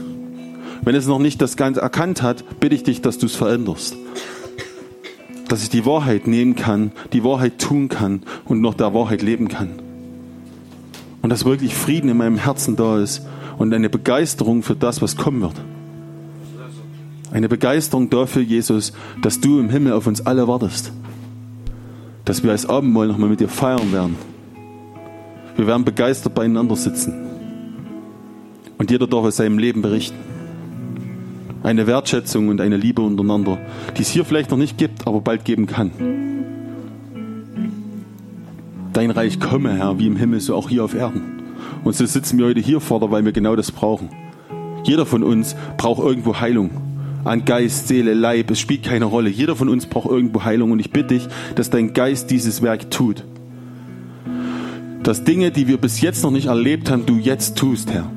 Wenn 0.83 0.95
es 0.95 1.07
noch 1.07 1.19
nicht 1.19 1.41
das 1.41 1.57
Ganze 1.57 1.81
erkannt 1.81 2.23
hat, 2.23 2.61
bitte 2.61 2.75
ich 2.75 2.83
dich, 2.83 3.01
dass 3.03 3.19
du 3.19 3.27
es 3.27 3.35
veränderst 3.35 3.97
dass 5.53 5.63
ich 5.63 5.69
die 5.69 5.85
Wahrheit 5.85 6.27
nehmen 6.27 6.57
kann, 6.57 6.93
die 7.13 7.25
Wahrheit 7.25 7.59
tun 7.59 7.91
kann 7.91 8.23
und 8.47 8.63
noch 8.63 8.73
der 8.73 8.95
Wahrheit 8.95 9.21
leben 9.21 9.49
kann. 9.49 9.83
Und 11.21 11.29
dass 11.29 11.45
wirklich 11.45 11.75
Frieden 11.75 12.09
in 12.09 12.17
meinem 12.17 12.39
Herzen 12.39 12.75
da 12.75 12.99
ist 12.99 13.21
und 13.59 13.75
eine 13.75 13.91
Begeisterung 13.91 14.63
für 14.63 14.75
das, 14.75 15.03
was 15.03 15.19
kommen 15.19 15.43
wird. 15.43 15.53
Eine 17.33 17.51
Begeisterung 17.51 18.09
dafür, 18.09 18.41
Jesus, 18.41 18.95
dass 19.21 19.43
du 19.43 19.61
im 19.61 19.69
Himmel 19.69 19.93
auf 19.93 20.07
uns 20.07 20.25
alle 20.25 20.49
wartest. 20.49 20.91
Dass 22.25 22.43
wir 22.43 22.51
als 22.51 22.65
Abendmahl 22.65 23.09
nochmal 23.09 23.29
mit 23.29 23.41
dir 23.41 23.51
feiern 23.51 23.93
werden. 23.93 24.17
Wir 25.57 25.67
werden 25.67 25.85
begeistert 25.85 26.35
beieinander 26.35 26.77
sitzen. 26.77 27.13
Und 28.79 28.91
jeder 28.91 29.07
darf 29.07 29.27
aus 29.27 29.37
seinem 29.37 29.59
Leben 29.59 29.83
berichten 29.83 30.32
eine 31.63 31.87
Wertschätzung 31.87 32.49
und 32.49 32.61
eine 32.61 32.77
Liebe 32.77 33.03
untereinander, 33.03 33.59
die 33.97 34.03
es 34.03 34.09
hier 34.09 34.25
vielleicht 34.25 34.51
noch 34.51 34.59
nicht 34.59 34.79
gibt, 34.79 35.07
aber 35.07 35.21
bald 35.21 35.45
geben 35.45 35.67
kann. 35.67 35.91
Dein 38.93 39.11
Reich 39.11 39.41
komme, 39.41 39.73
Herr, 39.73 39.99
wie 39.99 40.07
im 40.07 40.17
Himmel, 40.17 40.41
so 40.41 40.55
auch 40.55 40.69
hier 40.69 40.85
auf 40.85 40.95
Erden. 40.95 41.43
Und 41.85 41.95
so 41.95 42.05
sitzen 42.05 42.39
wir 42.39 42.47
heute 42.47 42.61
hier 42.61 42.81
vor 42.81 43.11
weil 43.11 43.25
wir 43.25 43.33
genau 43.33 43.57
das 43.57 43.73
brauchen. 43.73 44.11
Jeder 44.85 45.07
von 45.07 45.23
uns 45.23 45.57
braucht 45.79 46.03
irgendwo 46.03 46.41
Heilung. 46.41 46.71
An 47.25 47.45
Geist, 47.45 47.89
Seele, 47.89 48.15
Leib, 48.15 48.51
es 48.51 48.59
spielt 48.59 48.83
keine 48.83 49.05
Rolle. 49.05 49.31
Jeder 49.31 49.55
von 49.55 49.69
uns 49.69 49.87
braucht 49.87 50.11
irgendwo 50.11 50.43
Heilung. 50.43 50.73
Und 50.73 50.81
ich 50.81 50.91
bitte 50.91 51.15
dich, 51.15 51.29
dass 51.55 51.71
dein 51.71 51.95
Geist 51.95 52.31
dieses 52.31 52.63
Werk 52.63 52.91
tut. 52.91 53.25
Dass 55.03 55.25
Dinge, 55.25 55.53
die 55.53 55.69
wir 55.69 55.79
bis 55.79 56.01
jetzt 56.01 56.23
noch 56.23 56.31
nicht 56.33 56.47
erlebt 56.47 56.91
haben, 56.91 57.07
du 57.07 57.17
jetzt 57.17 57.57
tust, 57.57 57.93
Herr. 57.93 58.11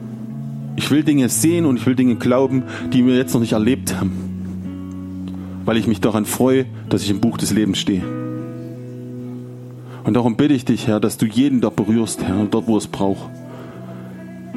Ich 0.75 0.91
will 0.91 1.03
Dinge 1.03 1.29
sehen 1.29 1.65
und 1.65 1.77
ich 1.77 1.85
will 1.85 1.95
Dinge 1.95 2.15
glauben, 2.15 2.63
die 2.91 3.05
wir 3.05 3.15
jetzt 3.15 3.33
noch 3.33 3.41
nicht 3.41 3.53
erlebt 3.53 3.95
haben. 3.95 4.11
Weil 5.65 5.77
ich 5.77 5.87
mich 5.87 6.01
daran 6.01 6.25
freue, 6.25 6.65
dass 6.89 7.03
ich 7.03 7.09
im 7.09 7.21
Buch 7.21 7.37
des 7.37 7.51
Lebens 7.51 7.79
stehe. 7.79 8.03
Und 10.03 10.13
darum 10.13 10.35
bitte 10.35 10.53
ich 10.53 10.65
dich, 10.65 10.87
Herr, 10.87 10.99
dass 10.99 11.17
du 11.17 11.25
jeden 11.25 11.61
da 11.61 11.69
berührst, 11.69 12.23
Herr, 12.23 12.45
dort, 12.45 12.67
wo 12.67 12.77
es 12.77 12.87
braucht. 12.87 13.29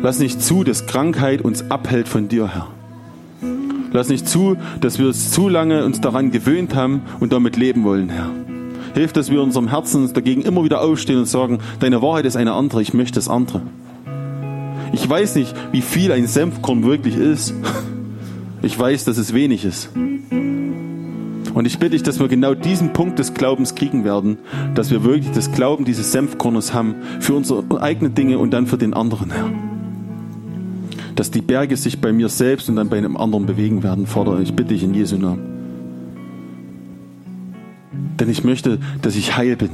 Lass 0.00 0.18
nicht 0.18 0.42
zu, 0.42 0.62
dass 0.64 0.86
Krankheit 0.86 1.40
uns 1.40 1.70
abhält 1.70 2.08
von 2.08 2.28
dir, 2.28 2.48
Herr. 2.48 2.68
Lass 3.92 4.10
nicht 4.10 4.28
zu, 4.28 4.56
dass 4.80 4.98
wir 4.98 5.06
es 5.06 5.30
zu 5.30 5.48
lange 5.48 5.84
uns 5.84 6.00
daran 6.00 6.30
gewöhnt 6.30 6.74
haben 6.74 7.02
und 7.20 7.32
damit 7.32 7.56
leben 7.56 7.84
wollen, 7.84 8.10
Herr. 8.10 8.30
Hilf, 8.94 9.12
dass 9.12 9.30
wir 9.30 9.42
unserem 9.42 9.68
Herzen 9.68 10.12
dagegen 10.12 10.42
immer 10.42 10.64
wieder 10.64 10.82
aufstehen 10.82 11.18
und 11.18 11.26
sagen, 11.26 11.60
deine 11.80 12.02
Wahrheit 12.02 12.26
ist 12.26 12.36
eine 12.36 12.52
andere, 12.52 12.82
ich 12.82 12.92
möchte 12.92 13.14
das 13.14 13.28
andere. 13.28 13.62
Ich 14.92 15.08
weiß 15.08 15.34
nicht, 15.36 15.54
wie 15.72 15.82
viel 15.82 16.12
ein 16.12 16.26
Senfkorn 16.26 16.84
wirklich 16.84 17.16
ist. 17.16 17.54
Ich 18.62 18.78
weiß, 18.78 19.04
dass 19.04 19.18
es 19.18 19.34
wenig 19.34 19.64
ist. 19.64 19.90
Und 21.54 21.66
ich 21.66 21.78
bitte 21.78 21.90
dich, 21.90 22.02
dass 22.02 22.20
wir 22.20 22.28
genau 22.28 22.54
diesen 22.54 22.92
Punkt 22.92 23.18
des 23.18 23.34
Glaubens 23.34 23.74
kriegen 23.74 24.04
werden, 24.04 24.38
dass 24.74 24.90
wir 24.90 25.02
wirklich 25.02 25.32
das 25.32 25.50
Glauben 25.52 25.84
dieses 25.84 26.12
Senfkornes 26.12 26.72
haben 26.72 26.94
für 27.20 27.34
unsere 27.34 27.82
eigenen 27.82 28.14
Dinge 28.14 28.38
und 28.38 28.52
dann 28.52 28.66
für 28.66 28.78
den 28.78 28.94
anderen, 28.94 29.30
Herr. 29.30 29.50
Dass 31.16 31.32
die 31.32 31.42
Berge 31.42 31.76
sich 31.76 32.00
bei 32.00 32.12
mir 32.12 32.28
selbst 32.28 32.68
und 32.68 32.76
dann 32.76 32.88
bei 32.88 32.98
einem 32.98 33.16
anderen 33.16 33.46
bewegen 33.46 33.82
werden, 33.82 34.06
Vater. 34.06 34.38
Ich 34.40 34.54
bitte 34.54 34.68
dich 34.68 34.84
in 34.84 34.94
Jesu 34.94 35.16
Namen. 35.16 35.40
Denn 38.20 38.30
ich 38.30 38.44
möchte, 38.44 38.78
dass 39.02 39.16
ich 39.16 39.36
heil 39.36 39.56
bin. 39.56 39.70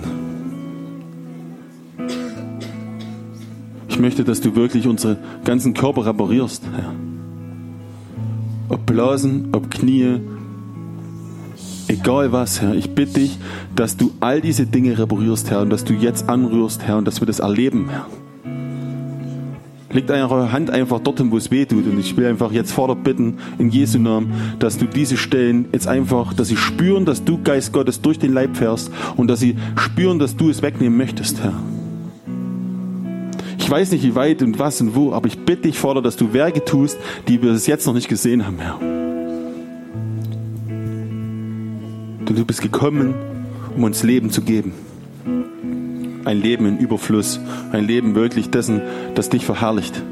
Ich 3.94 4.00
möchte, 4.00 4.24
dass 4.24 4.40
du 4.40 4.56
wirklich 4.56 4.88
unsere 4.88 5.18
ganzen 5.44 5.72
Körper 5.72 6.04
reparierst, 6.04 6.64
Herr. 6.74 6.92
Ob 8.68 8.84
Blasen, 8.86 9.50
ob 9.52 9.70
Knie, 9.70 10.18
egal 11.86 12.32
was, 12.32 12.60
Herr. 12.60 12.74
Ich 12.74 12.90
bitte 12.90 13.20
dich, 13.20 13.38
dass 13.76 13.96
du 13.96 14.10
all 14.18 14.40
diese 14.40 14.66
Dinge 14.66 14.98
reparierst, 14.98 15.48
Herr, 15.48 15.60
und 15.60 15.70
dass 15.70 15.84
du 15.84 15.92
jetzt 15.92 16.28
anrührst, 16.28 16.82
Herr, 16.82 16.98
und 16.98 17.06
dass 17.06 17.20
wir 17.20 17.28
das 17.28 17.38
erleben, 17.38 17.88
Herr. 17.88 18.06
Legt 19.92 20.10
eure 20.10 20.50
Hand 20.50 20.70
einfach 20.70 20.98
dorthin, 20.98 21.30
wo 21.30 21.36
es 21.36 21.52
weh 21.52 21.64
tut. 21.64 21.86
Und 21.86 22.00
ich 22.00 22.16
will 22.16 22.26
einfach 22.26 22.50
jetzt 22.50 22.72
Vater 22.72 22.96
bitten, 22.96 23.38
in 23.58 23.70
Jesu 23.70 24.00
Namen, 24.00 24.32
dass 24.58 24.76
du 24.76 24.86
diese 24.86 25.16
Stellen 25.16 25.66
jetzt 25.72 25.86
einfach, 25.86 26.34
dass 26.34 26.48
sie 26.48 26.56
spüren, 26.56 27.04
dass 27.04 27.22
du, 27.22 27.40
Geist 27.40 27.72
Gottes, 27.72 28.00
durch 28.02 28.18
den 28.18 28.32
Leib 28.32 28.56
fährst 28.56 28.90
und 29.16 29.28
dass 29.28 29.38
sie 29.38 29.54
spüren, 29.76 30.18
dass 30.18 30.36
du 30.36 30.50
es 30.50 30.62
wegnehmen 30.62 30.98
möchtest, 30.98 31.40
Herr. 31.44 31.54
Ich 33.65 33.70
weiß 33.70 33.93
nicht, 33.93 34.05
wie 34.05 34.15
weit 34.15 34.43
und 34.43 34.59
was 34.59 34.78
und 34.82 34.95
wo, 34.95 35.15
aber 35.15 35.27
ich 35.27 35.39
bitte 35.39 35.62
dich, 35.62 35.78
Vater, 35.78 36.03
dass 36.03 36.19
du 36.19 36.35
Werke 36.35 36.62
tust, 36.66 36.99
die 37.28 37.41
wir 37.41 37.51
bis 37.53 37.66
jetzt 37.66 37.86
noch 37.86 37.95
nicht 37.95 38.09
gesehen 38.09 38.45
haben, 38.47 38.59
Herr. 38.59 38.78
Denn 42.28 42.36
du 42.36 42.45
bist 42.45 42.61
gekommen, 42.61 43.15
um 43.74 43.85
uns 43.85 44.03
Leben 44.03 44.28
zu 44.28 44.43
geben. 44.43 44.74
Ein 46.27 46.43
Leben 46.43 46.66
in 46.66 46.77
Überfluss, 46.77 47.41
ein 47.73 47.86
Leben 47.86 48.15
wirklich 48.15 48.51
dessen, 48.51 48.82
das 49.15 49.31
dich 49.31 49.47
verherrlicht. 49.47 50.03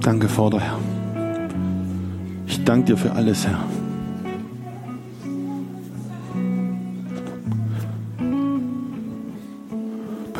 Danke, 0.00 0.28
Vater, 0.28 0.58
Herr. 0.58 0.80
Ich 2.48 2.64
danke 2.64 2.86
dir 2.86 2.96
für 2.96 3.12
alles, 3.12 3.46
Herr. 3.46 3.64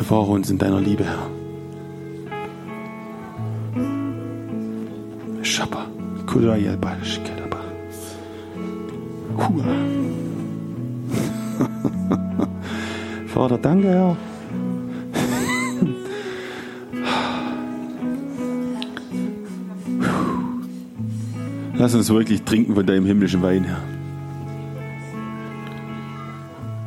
Bewahre 0.07 0.33
uns 0.33 0.51
in 0.51 0.59
deiner 0.59 0.79
Liebe, 0.79 1.03
Herr. 1.03 1.31
Hua. 9.35 9.63
Vater, 13.33 13.57
danke, 13.57 13.87
Herr. 13.87 14.15
Lass 21.73 21.95
uns 21.95 22.11
wirklich 22.11 22.43
trinken 22.43 22.75
von 22.75 22.85
deinem 22.85 23.07
himmlischen 23.07 23.41
Wein, 23.41 23.63
Herr. 23.63 23.81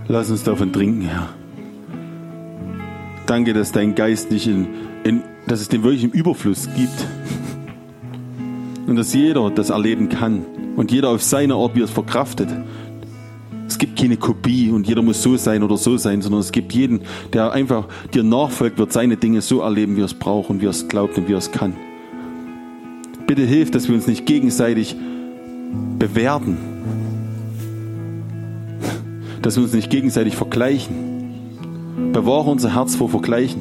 Lass 0.06 0.30
uns 0.30 0.44
davon 0.44 0.72
trinken, 0.72 1.00
Herr. 1.00 1.37
Danke, 3.28 3.52
dass 3.52 3.72
dein 3.72 3.94
Geist 3.94 4.30
nicht 4.30 4.46
in, 4.46 4.66
in, 5.04 5.22
dass 5.46 5.60
es 5.60 5.68
den 5.68 5.82
wirklich 5.82 6.02
im 6.02 6.12
Überfluss 6.12 6.66
gibt. 6.74 7.06
Und 8.86 8.96
dass 8.96 9.12
jeder 9.12 9.50
das 9.50 9.68
erleben 9.68 10.08
kann. 10.08 10.46
Und 10.76 10.90
jeder 10.90 11.10
auf 11.10 11.22
seine 11.22 11.54
Art, 11.54 11.74
wie 11.74 11.80
er 11.80 11.84
es 11.84 11.90
verkraftet. 11.90 12.48
Es 13.66 13.76
gibt 13.76 13.98
keine 13.98 14.16
Kopie 14.16 14.70
und 14.70 14.88
jeder 14.88 15.02
muss 15.02 15.22
so 15.22 15.36
sein 15.36 15.62
oder 15.62 15.76
so 15.76 15.98
sein, 15.98 16.22
sondern 16.22 16.40
es 16.40 16.52
gibt 16.52 16.72
jeden, 16.72 17.02
der 17.34 17.52
einfach 17.52 17.86
dir 18.14 18.22
nachfolgt, 18.22 18.78
wird 18.78 18.94
seine 18.94 19.18
Dinge 19.18 19.42
so 19.42 19.60
erleben, 19.60 19.96
wie 19.96 20.00
er 20.00 20.06
es 20.06 20.14
braucht 20.14 20.48
und 20.48 20.62
wie 20.62 20.66
er 20.66 20.70
es 20.70 20.88
glaubt 20.88 21.18
und 21.18 21.28
wie 21.28 21.34
er 21.34 21.38
es 21.38 21.52
kann. 21.52 21.76
Bitte 23.26 23.42
hilf, 23.42 23.70
dass 23.70 23.88
wir 23.88 23.94
uns 23.94 24.06
nicht 24.06 24.24
gegenseitig 24.24 24.96
bewerten. 25.98 26.56
Dass 29.42 29.56
wir 29.56 29.64
uns 29.64 29.74
nicht 29.74 29.90
gegenseitig 29.90 30.34
vergleichen 30.34 31.07
Bewahre 32.12 32.50
unser 32.50 32.74
Herz 32.74 32.96
vor 32.96 33.08
Vergleichen, 33.08 33.60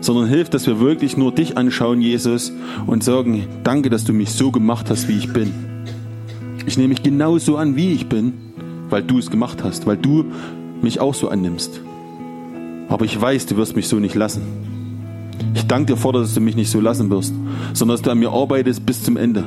sondern 0.00 0.26
hilf, 0.26 0.50
dass 0.50 0.66
wir 0.66 0.80
wirklich 0.80 1.16
nur 1.16 1.32
dich 1.32 1.56
anschauen, 1.56 2.00
Jesus, 2.00 2.52
und 2.86 3.04
sagen, 3.04 3.46
danke, 3.64 3.90
dass 3.90 4.04
du 4.04 4.12
mich 4.12 4.30
so 4.30 4.50
gemacht 4.50 4.90
hast, 4.90 5.08
wie 5.08 5.18
ich 5.18 5.32
bin. 5.32 5.52
Ich 6.66 6.76
nehme 6.76 6.88
mich 6.88 7.02
genauso 7.02 7.56
an, 7.56 7.76
wie 7.76 7.92
ich 7.92 8.08
bin, 8.08 8.34
weil 8.90 9.02
du 9.02 9.18
es 9.18 9.30
gemacht 9.30 9.64
hast, 9.64 9.86
weil 9.86 9.96
du 9.96 10.26
mich 10.82 11.00
auch 11.00 11.14
so 11.14 11.28
annimmst. 11.28 11.80
Aber 12.88 13.04
ich 13.04 13.20
weiß, 13.20 13.46
du 13.46 13.56
wirst 13.56 13.74
mich 13.74 13.88
so 13.88 13.96
nicht 13.96 14.14
lassen. 14.14 14.42
Ich 15.54 15.66
danke 15.66 15.92
dir 15.92 15.96
vor, 15.96 16.12
dass 16.12 16.34
du 16.34 16.40
mich 16.40 16.56
nicht 16.56 16.70
so 16.70 16.80
lassen 16.80 17.10
wirst, 17.10 17.34
sondern 17.72 17.96
dass 17.96 18.02
du 18.02 18.10
an 18.10 18.18
mir 18.18 18.30
arbeitest 18.30 18.84
bis 18.84 19.02
zum 19.02 19.16
Ende. 19.16 19.44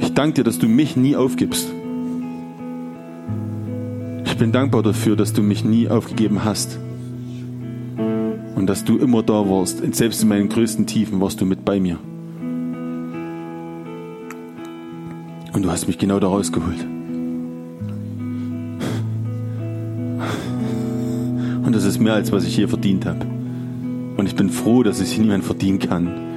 Ich 0.00 0.14
danke 0.14 0.34
dir, 0.34 0.44
dass 0.44 0.58
du 0.58 0.66
mich 0.66 0.96
nie 0.96 1.14
aufgibst. 1.14 1.70
Ich 4.40 4.42
bin 4.42 4.52
dankbar 4.52 4.82
dafür, 4.82 5.16
dass 5.16 5.34
du 5.34 5.42
mich 5.42 5.66
nie 5.66 5.90
aufgegeben 5.90 6.44
hast. 6.44 6.78
Und 8.54 8.66
dass 8.68 8.84
du 8.84 8.96
immer 8.96 9.22
da 9.22 9.34
warst. 9.50 9.82
Und 9.82 9.94
selbst 9.94 10.22
in 10.22 10.30
meinen 10.30 10.48
größten 10.48 10.86
Tiefen 10.86 11.20
warst 11.20 11.42
du 11.42 11.44
mit 11.44 11.66
bei 11.66 11.78
mir. 11.78 11.98
Und 15.52 15.62
du 15.62 15.70
hast 15.70 15.88
mich 15.88 15.98
genau 15.98 16.20
da 16.20 16.28
rausgeholt. 16.28 16.86
Und 21.62 21.72
das 21.74 21.84
ist 21.84 22.00
mehr, 22.00 22.14
als 22.14 22.32
was 22.32 22.46
ich 22.46 22.54
hier 22.54 22.70
verdient 22.70 23.04
habe. 23.04 23.26
Und 24.16 24.24
ich 24.24 24.36
bin 24.36 24.48
froh, 24.48 24.82
dass 24.82 25.02
es 25.02 25.18
niemand 25.18 25.44
verdienen 25.44 25.80
kann. 25.80 26.29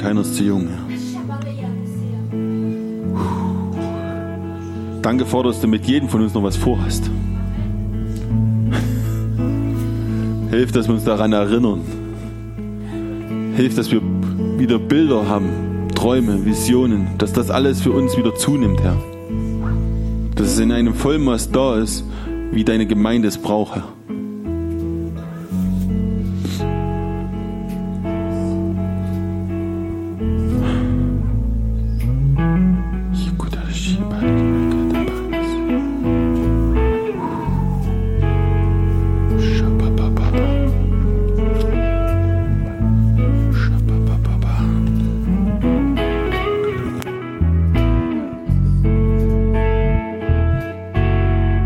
Ist 0.00 0.36
zu 0.36 0.44
jung, 0.44 0.68
Herr. 0.68 0.84
Danke, 5.02 5.26
Vater, 5.26 5.48
dass 5.48 5.60
du 5.60 5.68
mit 5.68 5.86
jedem 5.86 6.08
von 6.08 6.22
uns 6.22 6.34
noch 6.34 6.42
was 6.42 6.56
vorhast. 6.56 7.10
Hilf, 10.50 10.72
dass 10.72 10.86
wir 10.88 10.94
uns 10.94 11.04
daran 11.04 11.32
erinnern. 11.32 11.80
Hilf, 13.56 13.74
dass 13.74 13.90
wir 13.90 14.00
wieder 14.58 14.78
Bilder 14.78 15.28
haben, 15.28 15.88
Träume, 15.94 16.44
Visionen, 16.44 17.08
dass 17.18 17.32
das 17.32 17.50
alles 17.50 17.82
für 17.82 17.92
uns 17.92 18.16
wieder 18.16 18.34
zunimmt, 18.34 18.80
Herr. 18.82 18.96
Dass 20.36 20.48
es 20.48 20.58
in 20.58 20.72
einem 20.72 20.94
Vollmaß 20.94 21.50
da 21.50 21.76
ist, 21.78 22.04
wie 22.52 22.64
deine 22.64 22.86
Gemeinde 22.86 23.28
es 23.28 23.38
braucht, 23.38 23.76
Herr. 23.76 23.93